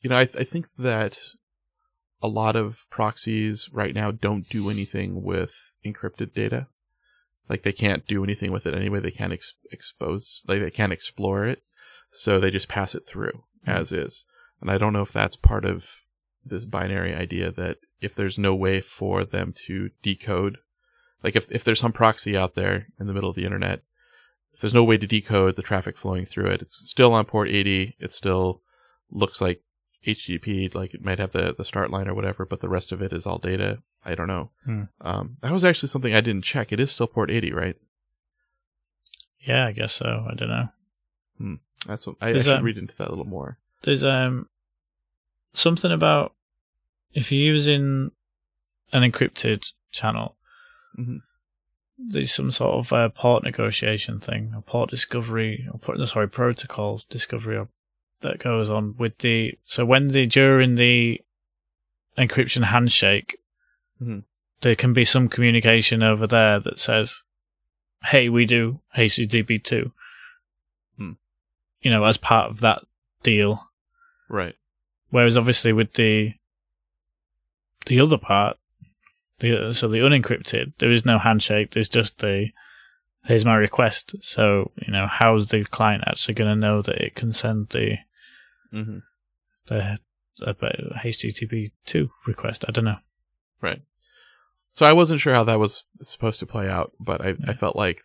you 0.01 0.09
know, 0.09 0.15
I, 0.15 0.21
I 0.21 0.43
think 0.43 0.67
that 0.77 1.17
a 2.21 2.27
lot 2.27 2.55
of 2.55 2.85
proxies 2.89 3.69
right 3.73 3.93
now 3.93 4.11
don't 4.11 4.47
do 4.49 4.69
anything 4.69 5.23
with 5.23 5.73
encrypted 5.85 6.33
data. 6.33 6.67
Like 7.49 7.63
they 7.63 7.73
can't 7.73 8.07
do 8.07 8.23
anything 8.23 8.51
with 8.51 8.65
it 8.65 8.73
anyway. 8.73 9.01
They 9.01 9.11
can't 9.11 9.33
ex- 9.33 9.53
expose, 9.71 10.43
like 10.47 10.61
they 10.61 10.71
can't 10.71 10.93
explore 10.93 11.45
it. 11.45 11.61
So 12.11 12.39
they 12.39 12.51
just 12.51 12.67
pass 12.69 12.95
it 12.95 13.05
through 13.07 13.43
as 13.65 13.91
is. 13.91 14.23
And 14.61 14.71
I 14.71 14.77
don't 14.77 14.93
know 14.93 15.01
if 15.01 15.11
that's 15.11 15.35
part 15.35 15.65
of 15.65 15.87
this 16.45 16.63
binary 16.63 17.13
idea 17.13 17.51
that 17.51 17.77
if 18.01 18.15
there's 18.15 18.37
no 18.37 18.55
way 18.55 18.79
for 18.81 19.25
them 19.25 19.53
to 19.65 19.89
decode, 20.01 20.59
like 21.23 21.35
if, 21.35 21.49
if 21.51 21.63
there's 21.63 21.79
some 21.79 21.93
proxy 21.93 22.35
out 22.37 22.55
there 22.55 22.87
in 22.99 23.07
the 23.07 23.13
middle 23.13 23.29
of 23.29 23.35
the 23.35 23.45
internet 23.45 23.81
if 24.53 24.61
there's 24.61 24.73
no 24.73 24.83
way 24.83 24.97
to 24.97 25.07
decode 25.07 25.55
the 25.55 25.63
traffic 25.63 25.97
flowing 25.97 26.25
through 26.25 26.45
it, 26.45 26.61
it's 26.61 26.75
still 26.89 27.13
on 27.13 27.25
port 27.25 27.49
80. 27.49 27.95
It 27.99 28.13
still 28.13 28.61
looks 29.09 29.41
like 29.41 29.61
HTTP, 30.05 30.75
like 30.75 30.93
it 30.93 31.03
might 31.03 31.17
have 31.17 31.31
the, 31.31 31.55
the 31.57 31.65
start 31.65 31.89
line 31.89 32.07
or 32.07 32.13
whatever, 32.13 32.45
but 32.45 32.61
the 32.61 32.69
rest 32.69 32.91
of 32.91 33.01
it 33.01 33.11
is 33.11 33.25
all 33.25 33.39
data. 33.39 33.79
I 34.05 34.13
don't 34.15 34.27
know. 34.27 34.51
Hmm. 34.65 34.83
Um, 35.01 35.37
that 35.41 35.51
was 35.51 35.65
actually 35.65 35.89
something 35.89 36.13
I 36.13 36.21
didn't 36.21 36.43
check. 36.43 36.71
It 36.71 36.79
is 36.79 36.91
still 36.91 37.07
port 37.07 37.31
80, 37.31 37.51
right? 37.51 37.75
Yeah, 39.39 39.65
I 39.65 39.71
guess 39.71 39.93
so. 39.93 40.27
I 40.29 40.35
don't 40.35 40.49
know. 40.49 40.67
That's 41.87 42.07
what, 42.07 42.15
I, 42.21 42.29
I 42.29 42.33
should 42.33 42.45
that- 42.45 42.63
read 42.63 42.77
into 42.77 42.95
that 42.97 43.07
a 43.07 43.09
little 43.09 43.25
more. 43.25 43.57
There's 43.81 44.05
um 44.05 44.47
something 45.53 45.91
about 45.91 46.33
if 47.13 47.31
you're 47.31 47.53
using 47.53 48.11
an 48.93 49.11
encrypted 49.11 49.65
channel, 49.91 50.37
Mhm. 50.97 51.21
there's 51.97 52.31
some 52.31 52.51
sort 52.51 52.75
of 52.75 52.93
uh, 52.93 53.09
port 53.09 53.43
negotiation 53.43 54.19
thing, 54.19 54.53
a 54.55 54.61
port 54.61 54.89
discovery, 54.89 55.67
or 55.71 55.79
port, 55.79 56.05
sorry, 56.07 56.27
protocol 56.27 57.01
discovery 57.09 57.65
that 58.21 58.39
goes 58.39 58.69
on 58.69 58.95
with 58.97 59.17
the. 59.19 59.57
So 59.65 59.85
when 59.85 60.07
the 60.07 60.25
during 60.25 60.75
the 60.75 61.21
encryption 62.17 62.65
handshake, 62.65 63.37
mm-hmm. 64.01 64.19
there 64.61 64.75
can 64.75 64.93
be 64.93 65.05
some 65.05 65.29
communication 65.29 66.01
over 66.01 66.25
there 66.25 66.59
that 66.59 66.79
says, 66.79 67.21
"Hey, 68.05 68.29
we 68.29 68.45
do 68.45 68.79
HTTP 68.97 69.63
two." 69.63 69.91
Hmm. 70.97 71.13
You 71.81 71.91
know, 71.91 72.03
as 72.05 72.17
part 72.17 72.49
of 72.49 72.59
that 72.61 72.83
deal, 73.21 73.69
right? 74.29 74.55
Whereas 75.09 75.37
obviously 75.37 75.73
with 75.73 75.93
the 75.93 76.33
the 77.85 77.99
other 77.99 78.17
part, 78.17 78.57
the 79.39 79.73
so 79.73 79.87
the 79.87 79.99
unencrypted, 79.99 80.73
there 80.77 80.91
is 80.91 81.05
no 81.05 81.17
handshake. 81.17 81.71
There's 81.71 81.89
just 81.89 82.19
the 82.19 82.49
here's 83.25 83.45
my 83.45 83.55
request. 83.55 84.15
So 84.21 84.71
you 84.85 84.91
know, 84.91 85.07
how's 85.07 85.47
the 85.47 85.63
client 85.63 86.03
actually 86.07 86.35
going 86.35 86.49
to 86.49 86.55
know 86.55 86.81
that 86.81 87.01
it 87.01 87.15
can 87.15 87.33
send 87.33 87.69
the 87.69 87.97
mm-hmm. 88.73 88.99
the 89.67 89.97
HTTP 90.41 91.71
two 91.85 92.09
request? 92.25 92.65
I 92.67 92.71
don't 92.71 92.85
know. 92.85 92.97
Right. 93.61 93.81
So 94.71 94.85
I 94.85 94.93
wasn't 94.93 95.21
sure 95.21 95.33
how 95.33 95.43
that 95.43 95.59
was 95.59 95.83
supposed 96.01 96.39
to 96.39 96.47
play 96.47 96.67
out, 96.67 96.93
but 96.99 97.21
I, 97.21 97.27
yeah. 97.29 97.35
I 97.49 97.53
felt 97.53 97.75
like 97.75 98.01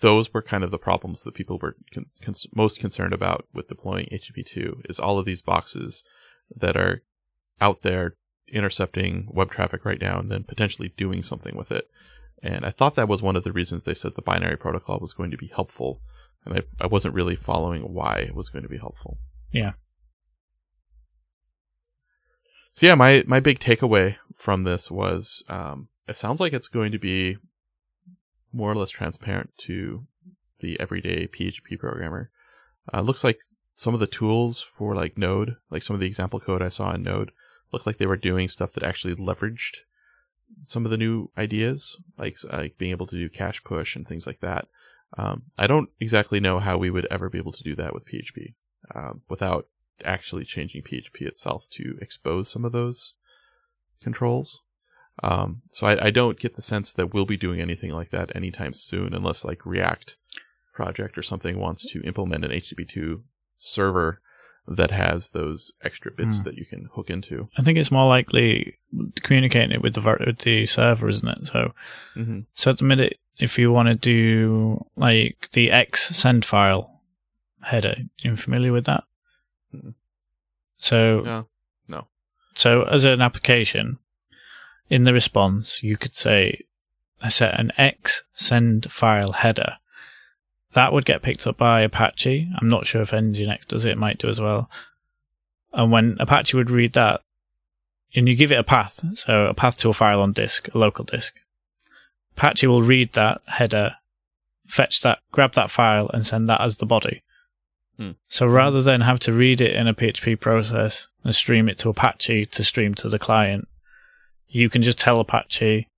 those 0.00 0.32
were 0.32 0.42
kind 0.42 0.64
of 0.64 0.70
the 0.70 0.78
problems 0.78 1.22
that 1.22 1.34
people 1.34 1.58
were 1.58 1.76
con- 1.92 2.06
con- 2.22 2.34
most 2.54 2.78
concerned 2.80 3.12
about 3.12 3.46
with 3.52 3.68
deploying 3.68 4.08
HTTP2 4.10 4.88
is 4.88 4.98
all 4.98 5.18
of 5.18 5.26
these 5.26 5.42
boxes 5.42 6.04
that 6.56 6.76
are 6.76 7.02
out 7.60 7.82
there 7.82 8.16
intercepting 8.52 9.28
web 9.30 9.50
traffic 9.50 9.84
right 9.84 10.00
now 10.00 10.18
and 10.18 10.30
then 10.30 10.44
potentially 10.44 10.92
doing 10.96 11.22
something 11.22 11.56
with 11.56 11.70
it. 11.70 11.88
And 12.42 12.64
I 12.64 12.70
thought 12.70 12.94
that 12.94 13.08
was 13.08 13.22
one 13.22 13.36
of 13.36 13.44
the 13.44 13.52
reasons 13.52 13.84
they 13.84 13.94
said 13.94 14.14
the 14.14 14.22
binary 14.22 14.56
protocol 14.56 14.98
was 15.00 15.12
going 15.12 15.30
to 15.30 15.36
be 15.36 15.48
helpful. 15.48 16.00
And 16.44 16.58
I, 16.58 16.84
I 16.84 16.86
wasn't 16.86 17.14
really 17.14 17.36
following 17.36 17.82
why 17.92 18.18
it 18.18 18.34
was 18.34 18.48
going 18.48 18.62
to 18.62 18.68
be 18.68 18.78
helpful. 18.78 19.18
Yeah. 19.52 19.72
So 22.72 22.86
yeah, 22.86 22.94
my, 22.94 23.24
my 23.26 23.40
big 23.40 23.58
takeaway 23.58 24.16
from 24.36 24.62
this 24.62 24.90
was 24.90 25.42
um, 25.48 25.88
it 26.06 26.14
sounds 26.14 26.40
like 26.40 26.52
it's 26.52 26.68
going 26.68 26.92
to 26.92 26.98
be 26.98 27.36
more 28.52 28.70
or 28.70 28.76
less 28.76 28.90
transparent 28.90 29.50
to 29.58 30.06
the 30.60 30.78
everyday 30.78 31.26
PHP 31.26 31.78
programmer. 31.78 32.30
Uh, 32.92 33.00
looks 33.00 33.24
like 33.24 33.40
some 33.74 33.94
of 33.94 34.00
the 34.00 34.06
tools 34.06 34.64
for 34.76 34.94
like 34.94 35.18
Node, 35.18 35.56
like 35.70 35.82
some 35.82 35.94
of 35.94 36.00
the 36.00 36.06
example 36.06 36.40
code 36.40 36.62
I 36.62 36.68
saw 36.68 36.92
in 36.94 37.02
Node, 37.02 37.30
looked 37.72 37.86
like 37.86 37.98
they 37.98 38.06
were 38.06 38.16
doing 38.16 38.48
stuff 38.48 38.72
that 38.72 38.82
actually 38.82 39.14
leveraged 39.14 39.78
some 40.62 40.84
of 40.84 40.90
the 40.90 40.96
new 40.96 41.30
ideas, 41.36 41.98
like 42.16 42.36
like 42.52 42.78
being 42.78 42.90
able 42.90 43.06
to 43.06 43.16
do 43.16 43.28
cache 43.28 43.62
push 43.64 43.96
and 43.96 44.06
things 44.06 44.26
like 44.26 44.40
that. 44.40 44.68
Um, 45.16 45.42
I 45.56 45.66
don't 45.66 45.88
exactly 46.00 46.40
know 46.40 46.58
how 46.58 46.76
we 46.76 46.90
would 46.90 47.06
ever 47.10 47.30
be 47.30 47.38
able 47.38 47.52
to 47.52 47.62
do 47.62 47.74
that 47.76 47.94
with 47.94 48.06
PHP 48.06 48.54
um, 48.94 49.22
without 49.28 49.66
actually 50.04 50.44
changing 50.44 50.82
PHP 50.82 51.22
itself 51.22 51.66
to 51.70 51.98
expose 52.00 52.50
some 52.50 52.64
of 52.64 52.72
those 52.72 53.14
controls. 54.02 54.60
Um, 55.22 55.62
so 55.72 55.86
I, 55.86 56.06
I, 56.06 56.10
don't 56.10 56.38
get 56.38 56.54
the 56.54 56.62
sense 56.62 56.92
that 56.92 57.12
we'll 57.12 57.26
be 57.26 57.36
doing 57.36 57.60
anything 57.60 57.90
like 57.90 58.10
that 58.10 58.36
anytime 58.36 58.72
soon, 58.72 59.12
unless 59.12 59.44
like 59.44 59.66
React 59.66 60.16
project 60.72 61.18
or 61.18 61.22
something 61.22 61.58
wants 61.58 61.84
to 61.90 62.02
implement 62.02 62.44
an 62.44 62.52
HTTP2 62.52 63.22
server 63.56 64.20
that 64.68 64.90
has 64.90 65.30
those 65.30 65.72
extra 65.82 66.10
bits 66.10 66.40
mm. 66.40 66.44
that 66.44 66.56
you 66.56 66.66
can 66.66 66.88
hook 66.94 67.10
into. 67.10 67.48
I 67.56 67.62
think 67.62 67.78
it's 67.78 67.90
more 67.90 68.06
likely 68.06 68.78
communicating 69.22 69.72
it 69.72 69.82
with 69.82 69.94
the 69.94 70.16
with 70.26 70.38
the 70.38 70.66
server, 70.66 71.08
isn't 71.08 71.28
it? 71.28 71.46
So, 71.46 71.72
mm-hmm. 72.16 72.40
so 72.54 72.70
at 72.70 72.78
the 72.78 72.84
minute, 72.84 73.18
if 73.38 73.58
you 73.58 73.72
want 73.72 73.88
to 73.88 73.94
do 73.94 74.84
like 74.96 75.48
the 75.52 75.70
X 75.70 76.14
send 76.16 76.44
file 76.44 77.00
header, 77.62 77.96
you're 78.18 78.36
familiar 78.36 78.72
with 78.72 78.84
that? 78.84 79.04
Mm-hmm. 79.74 79.90
So, 80.76 81.20
no, 81.20 81.48
no. 81.88 82.06
So 82.54 82.82
as 82.82 83.04
an 83.04 83.22
application, 83.22 83.98
in 84.90 85.04
the 85.04 85.12
response, 85.12 85.82
you 85.82 85.96
could 85.96 86.16
say, 86.16 86.62
I 87.20 87.28
set 87.30 87.58
an 87.58 87.72
X 87.76 88.22
send 88.34 88.90
file 88.92 89.32
header 89.32 89.78
that 90.72 90.92
would 90.92 91.04
get 91.04 91.22
picked 91.22 91.46
up 91.46 91.56
by 91.56 91.80
Apache. 91.80 92.48
I'm 92.60 92.68
not 92.68 92.86
sure 92.86 93.02
if 93.02 93.10
Nginx 93.10 93.66
does 93.66 93.84
it, 93.84 93.92
it 93.92 93.98
might 93.98 94.18
do 94.18 94.28
as 94.28 94.40
well. 94.40 94.68
And 95.72 95.90
when 95.90 96.16
Apache 96.20 96.56
would 96.56 96.70
read 96.70 96.92
that, 96.94 97.20
and 98.14 98.28
you 98.28 98.34
give 98.34 98.52
it 98.52 98.58
a 98.58 98.64
path, 98.64 99.00
so 99.14 99.46
a 99.46 99.54
path 99.54 99.78
to 99.78 99.90
a 99.90 99.94
file 99.94 100.20
on 100.20 100.32
disk, 100.32 100.68
a 100.74 100.78
local 100.78 101.04
disk, 101.04 101.34
Apache 102.36 102.66
will 102.66 102.82
read 102.82 103.12
that 103.14 103.40
header, 103.46 103.96
fetch 104.66 105.00
that, 105.02 105.18
grab 105.32 105.54
that 105.54 105.70
file, 105.70 106.10
and 106.12 106.24
send 106.24 106.48
that 106.48 106.60
as 106.60 106.76
the 106.76 106.86
body. 106.86 107.22
Hmm. 107.96 108.12
So 108.28 108.46
rather 108.46 108.80
than 108.80 109.00
have 109.00 109.18
to 109.20 109.32
read 109.32 109.60
it 109.60 109.74
in 109.74 109.88
a 109.88 109.94
PHP 109.94 110.40
process 110.40 111.08
and 111.24 111.34
stream 111.34 111.68
it 111.68 111.78
to 111.78 111.88
Apache 111.88 112.46
to 112.46 112.64
stream 112.64 112.94
to 112.94 113.08
the 113.08 113.18
client, 113.18 113.68
you 114.46 114.70
can 114.70 114.82
just 114.82 114.98
tell 114.98 115.20
Apache, 115.20 115.88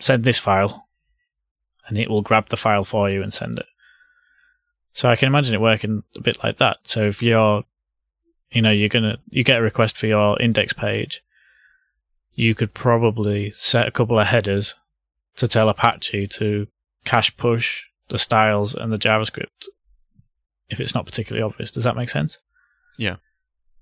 send 0.00 0.24
this 0.24 0.38
file, 0.38 0.85
and 1.86 1.98
it 1.98 2.10
will 2.10 2.22
grab 2.22 2.48
the 2.48 2.56
file 2.56 2.84
for 2.84 3.10
you 3.10 3.22
and 3.22 3.32
send 3.32 3.58
it. 3.58 3.66
So 4.92 5.08
I 5.08 5.16
can 5.16 5.28
imagine 5.28 5.54
it 5.54 5.60
working 5.60 6.02
a 6.16 6.20
bit 6.20 6.42
like 6.42 6.56
that. 6.56 6.78
So 6.84 7.04
if 7.04 7.22
you're, 7.22 7.64
you 8.50 8.62
know, 8.62 8.70
you're 8.70 8.88
gonna, 8.88 9.18
you 9.28 9.44
get 9.44 9.58
a 9.58 9.62
request 9.62 9.96
for 9.96 10.06
your 10.06 10.40
index 10.40 10.72
page, 10.72 11.22
you 12.34 12.54
could 12.54 12.74
probably 12.74 13.50
set 13.50 13.86
a 13.86 13.90
couple 13.90 14.18
of 14.18 14.26
headers 14.26 14.74
to 15.36 15.48
tell 15.48 15.68
Apache 15.68 16.28
to 16.28 16.66
cache 17.04 17.36
push 17.36 17.84
the 18.08 18.18
styles 18.18 18.74
and 18.74 18.92
the 18.92 18.98
JavaScript 18.98 19.66
if 20.68 20.80
it's 20.80 20.94
not 20.94 21.06
particularly 21.06 21.42
obvious. 21.42 21.70
Does 21.70 21.84
that 21.84 21.96
make 21.96 22.10
sense? 22.10 22.38
Yeah. 22.96 23.16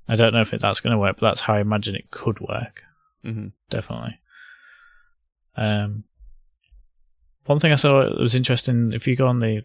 I 0.09 0.17
don't 0.17 0.35
know 0.35 0.43
if 0.43 0.51
that's 0.51 0.81
going 0.81 0.93
to 0.93 0.99
work, 0.99 1.17
but 1.19 1.29
that's 1.29 1.43
how 1.43 1.55
I 1.55 1.61
imagine 1.61 1.95
it 1.95 2.11
could 2.11 2.41
work. 2.41 2.83
Mm-hmm. 3.25 3.49
Definitely. 3.71 4.19
Um, 5.57 6.05
one 7.47 7.59
thing 7.59 7.73
I 7.73 7.77
saw 7.77 8.05
that 8.05 8.19
was 8.19 8.35
interesting. 8.35 8.93
If 8.93 9.07
you 9.07 9.17
go 9.17 9.27
on 9.27 9.41
the 9.41 9.65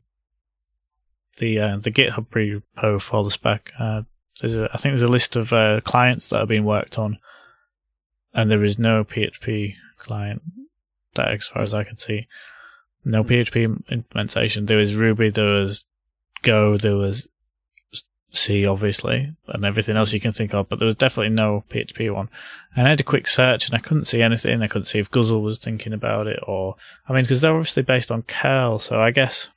the 1.38 1.60
uh, 1.60 1.78
the 1.78 1.92
GitHub 1.92 2.28
repo 2.28 3.02
for 3.02 3.24
the 3.24 3.32
spec, 3.32 3.72
uh, 3.80 4.04
there's 4.42 4.56
a, 4.56 4.70
I 4.74 4.78
think 4.78 4.92
there's 4.92 5.02
a 5.02 5.08
list 5.08 5.36
of 5.36 5.54
uh, 5.54 5.82
clients 5.82 6.28
that 6.30 6.40
are 6.40 6.48
being 6.48 6.66
worked 6.66 7.00
on, 7.00 7.18
and 8.34 8.50
there 8.50 8.64
is 8.64 8.78
no 8.80 9.04
PHP 9.04 9.76
client 9.98 10.42
that, 11.16 11.32
as 11.32 11.46
far 11.46 11.62
as 11.62 11.74
I 11.74 11.84
can 11.84 11.98
see, 11.98 12.28
no 13.04 13.24
PHP 13.24 13.90
implementation. 13.90 14.66
There 14.66 14.78
was 14.78 14.96
Ruby, 14.96 15.30
there 15.30 15.60
was 15.60 15.86
Go, 16.42 16.78
there 16.78 16.96
was 16.96 17.28
C, 18.32 18.66
obviously, 18.66 19.34
and 19.48 19.66
everything 19.66 19.98
else 19.98 20.14
you 20.14 20.20
can 20.20 20.34
think 20.34 20.54
of, 20.54 20.70
but 20.70 20.80
there 20.80 20.86
was 20.86 20.96
definitely 20.96 21.34
no 21.34 21.64
PHP 21.70 22.14
one. 22.14 22.30
And 22.76 22.86
I 22.86 22.92
had 22.92 23.00
a 23.00 23.04
quick 23.04 23.28
search 23.28 23.68
and 23.68 23.76
I 23.76 23.80
couldn't 23.80 24.06
see 24.06 24.22
anything. 24.22 24.62
I 24.62 24.68
couldn't 24.68 24.86
see 24.86 25.00
if 25.00 25.10
Guzzle 25.10 25.42
was 25.42 25.58
thinking 25.58 25.94
about 25.94 26.28
it 26.28 26.40
or, 26.46 26.76
I 27.08 27.14
mean, 27.14 27.24
because 27.24 27.42
they're 27.42 27.56
obviously 27.56 27.84
based 27.84 28.12
on 28.12 28.22
curl, 28.22 28.78
so 28.80 29.00
I 29.00 29.12
guess. 29.12 29.50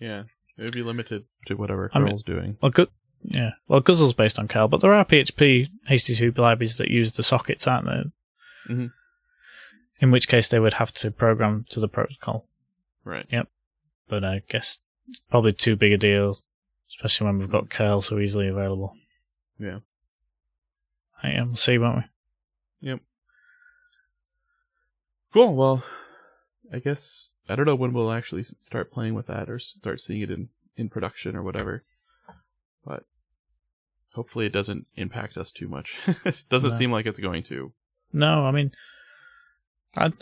Yeah, 0.00 0.24
it 0.56 0.62
would 0.62 0.72
be 0.72 0.82
limited 0.82 1.24
to 1.46 1.54
whatever 1.54 1.88
curl's 1.88 2.02
I 2.02 2.04
mean, 2.04 2.22
doing. 2.26 2.56
Well, 2.60 2.70
good. 2.70 2.88
Yeah, 3.22 3.50
well, 3.66 3.80
Guzzle's 3.80 4.14
based 4.14 4.38
on 4.38 4.48
curl, 4.48 4.68
but 4.68 4.80
there 4.80 4.94
are 4.94 5.04
PHP 5.04 5.68
HTTP 5.88 6.38
libraries 6.38 6.78
that 6.78 6.90
use 6.90 7.12
the 7.12 7.22
sockets, 7.22 7.66
aren't 7.66 7.86
there? 7.86 8.04
Mm-hmm. 8.68 8.86
In 10.00 10.10
which 10.10 10.28
case 10.28 10.48
they 10.48 10.60
would 10.60 10.74
have 10.74 10.92
to 10.94 11.10
program 11.10 11.66
to 11.70 11.80
the 11.80 11.88
protocol. 11.88 12.46
Right. 13.04 13.26
Yep. 13.30 13.48
But 14.08 14.24
I 14.24 14.42
guess 14.48 14.78
it's 15.08 15.20
probably 15.30 15.52
too 15.52 15.74
big 15.74 15.92
a 15.92 15.96
deal 15.96 16.38
especially 16.90 17.26
when 17.26 17.38
we've 17.38 17.50
got 17.50 17.70
curl 17.70 18.00
so 18.00 18.18
easily 18.18 18.48
available. 18.48 18.94
Yeah. 19.58 19.78
Yeah, 21.22 21.44
we'll 21.44 21.56
see, 21.56 21.78
won't 21.78 21.96
we? 21.96 22.88
Yep. 22.88 23.00
Cool. 25.32 25.54
Well, 25.54 25.84
I 26.72 26.78
guess 26.78 27.32
I 27.48 27.56
don't 27.56 27.66
know 27.66 27.74
when 27.74 27.92
we'll 27.92 28.12
actually 28.12 28.44
start 28.44 28.92
playing 28.92 29.14
with 29.14 29.26
that 29.26 29.50
or 29.50 29.58
start 29.58 30.00
seeing 30.00 30.22
it 30.22 30.30
in 30.30 30.48
in 30.76 30.88
production 30.88 31.34
or 31.34 31.42
whatever. 31.42 31.82
But 32.84 33.04
hopefully, 34.14 34.46
it 34.46 34.52
doesn't 34.52 34.86
impact 34.96 35.36
us 35.36 35.50
too 35.50 35.68
much. 35.68 35.94
it 36.24 36.44
doesn't 36.48 36.70
no. 36.70 36.76
seem 36.76 36.92
like 36.92 37.06
it's 37.06 37.18
going 37.18 37.42
to. 37.44 37.72
No, 38.12 38.46
I 38.46 38.52
mean, 38.52 38.72
I 39.96 40.12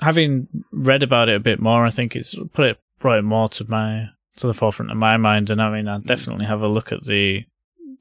having 0.00 0.48
read 0.70 1.02
about 1.02 1.28
it 1.28 1.36
a 1.36 1.40
bit 1.40 1.60
more, 1.60 1.84
I 1.84 1.90
think 1.90 2.14
it's 2.14 2.34
put 2.52 2.66
it 2.66 2.78
brought 2.98 3.18
it 3.18 3.22
more 3.22 3.48
to 3.50 3.68
my 3.68 4.08
to 4.36 4.46
the 4.46 4.54
forefront 4.54 4.90
of 4.90 4.96
my 4.96 5.16
mind. 5.16 5.50
And 5.50 5.60
I 5.60 5.70
mean, 5.70 5.88
I 5.88 5.98
definitely 5.98 6.46
have 6.46 6.62
a 6.62 6.68
look 6.68 6.92
at 6.92 7.04
the 7.04 7.44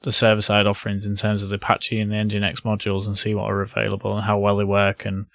the 0.02 0.12
server 0.12 0.42
side 0.42 0.68
offerings 0.68 1.06
in 1.06 1.16
terms 1.16 1.42
of 1.42 1.50
the 1.50 1.56
Apache 1.56 2.00
and 2.00 2.12
the 2.12 2.16
Nginx 2.16 2.62
modules 2.62 3.08
and 3.08 3.18
see 3.18 3.34
what 3.34 3.50
are 3.50 3.62
available 3.62 4.16
and 4.16 4.26
how 4.26 4.38
well 4.38 4.58
they 4.58 4.64
work 4.64 5.06
and 5.06 5.26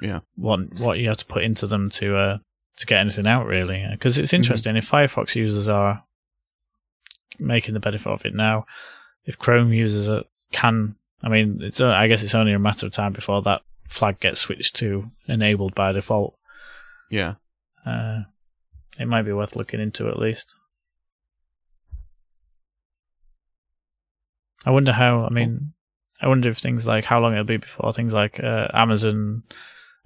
yeah, 0.00 0.20
what 0.36 0.78
what 0.80 0.98
you 0.98 1.08
have 1.08 1.18
to 1.18 1.26
put 1.26 1.42
into 1.42 1.66
them 1.66 1.88
to 1.90 2.16
uh, 2.16 2.38
to 2.76 2.86
get 2.86 3.00
anything 3.00 3.26
out 3.26 3.46
really. 3.46 3.86
Because 3.90 4.18
it's 4.18 4.28
mm-hmm. 4.28 4.36
interesting 4.36 4.74
mm-hmm. 4.74 4.78
if 4.78 4.90
Firefox 4.90 5.34
users 5.34 5.68
are 5.68 6.04
making 7.38 7.74
the 7.74 7.80
benefit 7.80 8.10
of 8.10 8.26
it 8.26 8.34
now, 8.34 8.66
if 9.24 9.38
Chrome 9.38 9.72
users 9.72 10.08
are, 10.08 10.24
can, 10.52 10.96
I 11.22 11.28
mean, 11.28 11.60
it's 11.62 11.80
I 11.80 12.08
guess 12.08 12.22
it's 12.22 12.34
only 12.34 12.52
a 12.52 12.58
matter 12.58 12.86
of 12.86 12.92
time 12.92 13.12
before 13.12 13.42
that 13.42 13.62
flag 13.88 14.20
gets 14.20 14.40
switched 14.40 14.76
to 14.76 15.10
enabled 15.26 15.74
by 15.74 15.92
default. 15.92 16.36
Yeah. 17.10 17.34
Uh, 17.86 18.22
it 18.98 19.06
might 19.06 19.22
be 19.22 19.32
worth 19.32 19.56
looking 19.56 19.80
into 19.80 20.08
at 20.08 20.18
least. 20.18 20.54
I 24.64 24.70
wonder 24.70 24.92
how. 24.92 25.24
I 25.24 25.30
mean, 25.30 25.72
I 26.20 26.28
wonder 26.28 26.48
if 26.50 26.58
things 26.58 26.86
like 26.86 27.04
how 27.04 27.20
long 27.20 27.32
it'll 27.32 27.44
be 27.44 27.56
before 27.56 27.92
things 27.92 28.12
like 28.12 28.38
uh, 28.42 28.68
Amazon, 28.72 29.42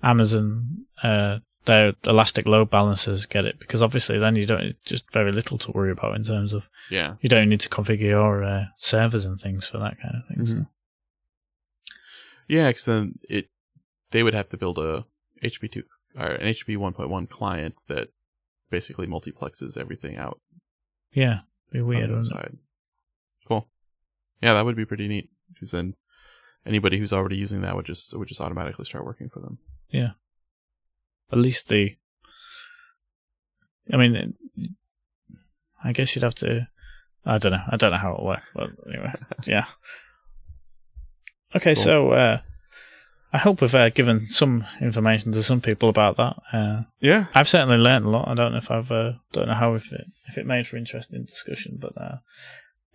Amazon, 0.02 0.86
uh, 1.02 1.38
their 1.66 1.92
elastic 2.04 2.46
load 2.46 2.70
balancers 2.70 3.26
get 3.26 3.44
it 3.44 3.58
because 3.58 3.82
obviously 3.82 4.18
then 4.18 4.36
you 4.36 4.46
don't 4.46 4.76
just 4.84 5.10
very 5.12 5.32
little 5.32 5.58
to 5.58 5.72
worry 5.72 5.90
about 5.90 6.14
in 6.14 6.22
terms 6.24 6.52
of 6.52 6.68
Yeah. 6.90 7.16
you 7.20 7.28
don't 7.28 7.48
need 7.48 7.60
to 7.60 7.68
configure 7.68 8.00
your 8.00 8.44
uh, 8.44 8.64
servers 8.78 9.24
and 9.24 9.38
things 9.40 9.66
for 9.66 9.78
that 9.78 10.00
kind 10.00 10.14
of 10.16 10.26
thing. 10.28 10.46
So. 10.46 10.54
Mhm. 10.54 10.66
Yeah, 12.48 12.68
because 12.70 12.84
then 12.84 13.18
it 13.28 13.48
they 14.12 14.22
would 14.22 14.34
have 14.34 14.48
to 14.50 14.56
build 14.56 14.78
a 14.78 15.04
HP 15.42 15.70
two 15.72 15.82
or 16.16 16.26
an 16.28 16.46
HP 16.46 16.76
one 16.78 16.92
point 16.94 17.10
one 17.10 17.26
client 17.26 17.74
that 17.88 18.08
basically 18.70 19.06
multiplexes 19.06 19.76
everything 19.76 20.16
out 20.16 20.40
Yeah, 21.12 21.40
be 21.72 21.80
on 21.80 21.86
weird. 21.86 22.02
the 22.10 22.14
other 22.14 22.16
wouldn't 22.16 22.32
it? 22.32 22.34
side. 22.34 22.56
Cool. 23.48 23.68
Yeah, 24.43 24.55
that 24.55 24.64
would 24.64 24.76
be 24.76 24.84
pretty 24.84 25.09
neat. 25.09 25.30
Because 25.52 25.70
then 25.70 25.94
anybody 26.66 26.98
who's 26.98 27.12
already 27.12 27.36
using 27.36 27.60
that 27.62 27.76
would 27.76 27.86
just 27.86 28.16
would 28.16 28.28
just 28.28 28.40
automatically 28.40 28.84
start 28.84 29.05
working 29.05 29.28
for 29.28 29.40
them. 29.40 29.59
Yeah. 29.90 30.10
At 31.32 31.38
least 31.38 31.68
the. 31.68 31.97
I 33.93 33.97
mean, 33.97 34.34
I 35.82 35.93
guess 35.93 36.14
you'd 36.16 36.24
have 36.24 36.34
to. 36.36 36.66
I 37.24 37.38
don't 37.38 37.52
know. 37.52 37.62
I 37.70 37.76
don't 37.76 37.93
know 37.93 37.98
how 37.98 38.14
it 38.16 38.22
works, 38.24 38.47
but 38.55 38.70
anyway, 38.88 39.12
yeah. 39.47 39.66
Okay, 41.55 41.74
Cool. 41.74 41.82
so 41.84 42.10
uh, 42.10 42.40
I 43.32 43.38
hope 43.38 43.60
we've 43.60 43.74
uh, 43.74 43.90
given 43.90 44.26
some 44.26 44.64
information 44.80 45.32
to 45.32 45.42
some 45.42 45.60
people 45.60 45.88
about 45.88 46.16
that. 46.16 46.36
Uh, 46.52 46.82
Yeah. 47.00 47.26
I've 47.34 47.48
certainly 47.48 47.76
learned 47.76 48.06
a 48.06 48.08
lot. 48.10 48.28
I 48.28 48.34
don't 48.34 48.52
know 48.52 48.58
if 48.58 48.70
I've 48.70 48.90
uh, 48.90 49.12
don't 49.32 49.48
know 49.48 49.54
how 49.54 49.74
if 49.74 49.92
it 49.92 50.06
if 50.28 50.38
it 50.38 50.46
made 50.46 50.66
for 50.66 50.76
interesting 50.76 51.24
discussion, 51.24 51.78
but 51.80 51.92
uh, 52.00 52.16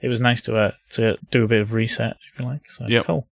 it 0.01 0.07
was 0.07 0.19
nice 0.21 0.41
to 0.43 0.55
uh, 0.57 0.71
to 0.91 1.17
do 1.29 1.43
a 1.43 1.47
bit 1.47 1.61
of 1.61 1.73
research, 1.73 2.17
if 2.33 2.39
you 2.39 2.45
like. 2.45 2.69
So 2.71 2.85
Yep. 2.87 3.05
cool. 3.05 3.27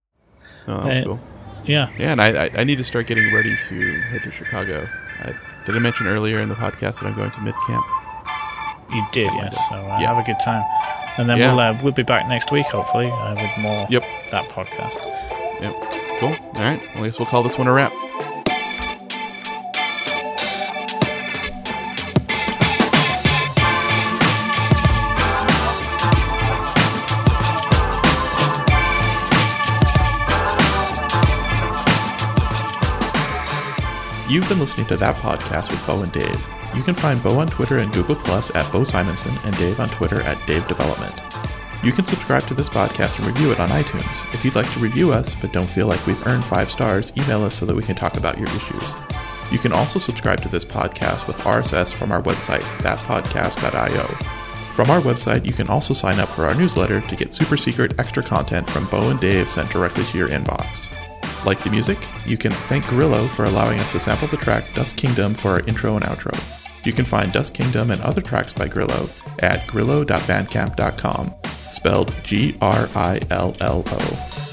No, 0.68 0.76
that 0.82 0.86
was 0.86 0.96
Uh, 0.98 1.04
cool. 1.04 1.20
Yeah, 1.66 1.90
Yeah, 1.98 2.12
and 2.12 2.20
I, 2.22 2.48
I 2.54 2.64
need 2.64 2.78
to 2.78 2.84
start 2.84 3.06
getting 3.06 3.32
ready 3.34 3.54
to 3.68 4.00
head 4.10 4.22
to 4.22 4.30
Chicago. 4.30 4.88
I, 5.20 5.34
did 5.66 5.76
I 5.76 5.78
mention 5.78 6.06
earlier 6.06 6.40
in 6.40 6.48
the 6.48 6.54
podcast 6.54 7.00
that 7.00 7.06
I'm 7.06 7.14
going 7.14 7.30
to 7.32 7.40
mid 7.40 7.54
camp? 7.66 7.84
you 8.92 9.04
did. 9.12 9.30
Yes. 9.34 9.56
So 9.68 9.74
uh, 9.76 9.98
Yeah. 10.00 10.14
have 10.14 10.18
a 10.18 10.22
good 10.26 10.38
time, 10.44 10.64
and 11.18 11.28
then 11.28 11.38
Yeah. 11.38 11.50
we'll 11.54 11.60
uh, 11.60 11.78
we'll 11.82 11.92
be 11.92 12.02
back 12.02 12.28
next 12.28 12.50
week, 12.52 12.66
hopefully, 12.66 13.10
uh, 13.10 13.34
with 13.36 13.58
more 13.58 13.86
Yep. 13.90 14.04
that 14.30 14.44
podcast. 14.50 14.96
Yep. 15.60 15.99
Cool. 16.20 16.28
All 16.28 16.62
right. 16.62 16.78
Well, 16.94 17.04
I 17.04 17.06
guess 17.06 17.18
we'll 17.18 17.24
call 17.24 17.42
this 17.42 17.56
one 17.56 17.66
a 17.66 17.72
wrap. 17.72 17.92
You've 34.28 34.46
been 34.46 34.60
listening 34.60 34.86
to 34.88 34.98
that 34.98 35.16
podcast 35.22 35.70
with 35.70 35.84
Beau 35.86 36.02
and 36.02 36.12
Dave. 36.12 36.28
You 36.76 36.82
can 36.82 36.94
find 36.94 37.22
Beau 37.22 37.38
on 37.38 37.48
Twitter 37.48 37.78
and 37.78 37.90
Google 37.94 38.16
Plus 38.16 38.54
at 38.54 38.70
Beau 38.70 38.82
Simensen 38.82 39.42
and 39.46 39.56
Dave 39.56 39.80
on 39.80 39.88
Twitter 39.88 40.20
at 40.20 40.36
Dave 40.46 40.68
Development. 40.68 41.18
You 41.82 41.92
can 41.92 42.04
subscribe 42.04 42.42
to 42.42 42.54
this 42.54 42.68
podcast 42.68 43.18
and 43.18 43.26
review 43.26 43.52
it 43.52 43.60
on 43.60 43.70
iTunes. 43.70 44.34
If 44.34 44.44
you'd 44.44 44.54
like 44.54 44.70
to 44.74 44.80
review 44.80 45.12
us 45.12 45.34
but 45.34 45.52
don't 45.52 45.68
feel 45.68 45.86
like 45.86 46.06
we've 46.06 46.26
earned 46.26 46.44
five 46.44 46.70
stars, 46.70 47.10
email 47.16 47.42
us 47.42 47.58
so 47.58 47.64
that 47.64 47.74
we 47.74 47.82
can 47.82 47.96
talk 47.96 48.18
about 48.18 48.36
your 48.36 48.48
issues. 48.48 48.94
You 49.50 49.58
can 49.58 49.72
also 49.72 49.98
subscribe 49.98 50.42
to 50.42 50.48
this 50.48 50.64
podcast 50.64 51.26
with 51.26 51.38
RSS 51.38 51.92
from 51.92 52.12
our 52.12 52.22
website, 52.22 52.62
thatpodcast.io. 52.82 54.06
From 54.74 54.90
our 54.90 55.00
website, 55.00 55.46
you 55.46 55.52
can 55.52 55.68
also 55.68 55.94
sign 55.94 56.20
up 56.20 56.28
for 56.28 56.46
our 56.46 56.54
newsletter 56.54 57.00
to 57.00 57.16
get 57.16 57.32
super 57.32 57.56
secret 57.56 57.98
extra 57.98 58.22
content 58.22 58.68
from 58.68 58.86
Beau 58.86 59.10
and 59.10 59.18
Dave 59.18 59.48
sent 59.50 59.70
directly 59.70 60.04
to 60.04 60.18
your 60.18 60.28
inbox. 60.28 60.86
Like 61.44 61.62
the 61.62 61.70
music? 61.70 61.98
You 62.26 62.36
can 62.36 62.52
thank 62.52 62.86
Grillo 62.88 63.26
for 63.26 63.44
allowing 63.44 63.80
us 63.80 63.92
to 63.92 64.00
sample 64.00 64.28
the 64.28 64.36
track 64.36 64.72
Dust 64.74 64.96
Kingdom 64.96 65.34
for 65.34 65.52
our 65.52 65.60
intro 65.60 65.96
and 65.96 66.04
outro. 66.04 66.38
You 66.86 66.92
can 66.92 67.04
find 67.04 67.32
Dust 67.32 67.54
Kingdom 67.54 67.90
and 67.90 68.00
other 68.02 68.20
tracks 68.20 68.52
by 68.52 68.68
Grillo 68.68 69.08
at 69.40 69.66
grillo.bandcamp.com, 69.66 71.34
spelled 71.70 72.14
G 72.22 72.56
R 72.60 72.88
I 72.94 73.20
L 73.30 73.54
L 73.60 73.84
O. 73.86 74.49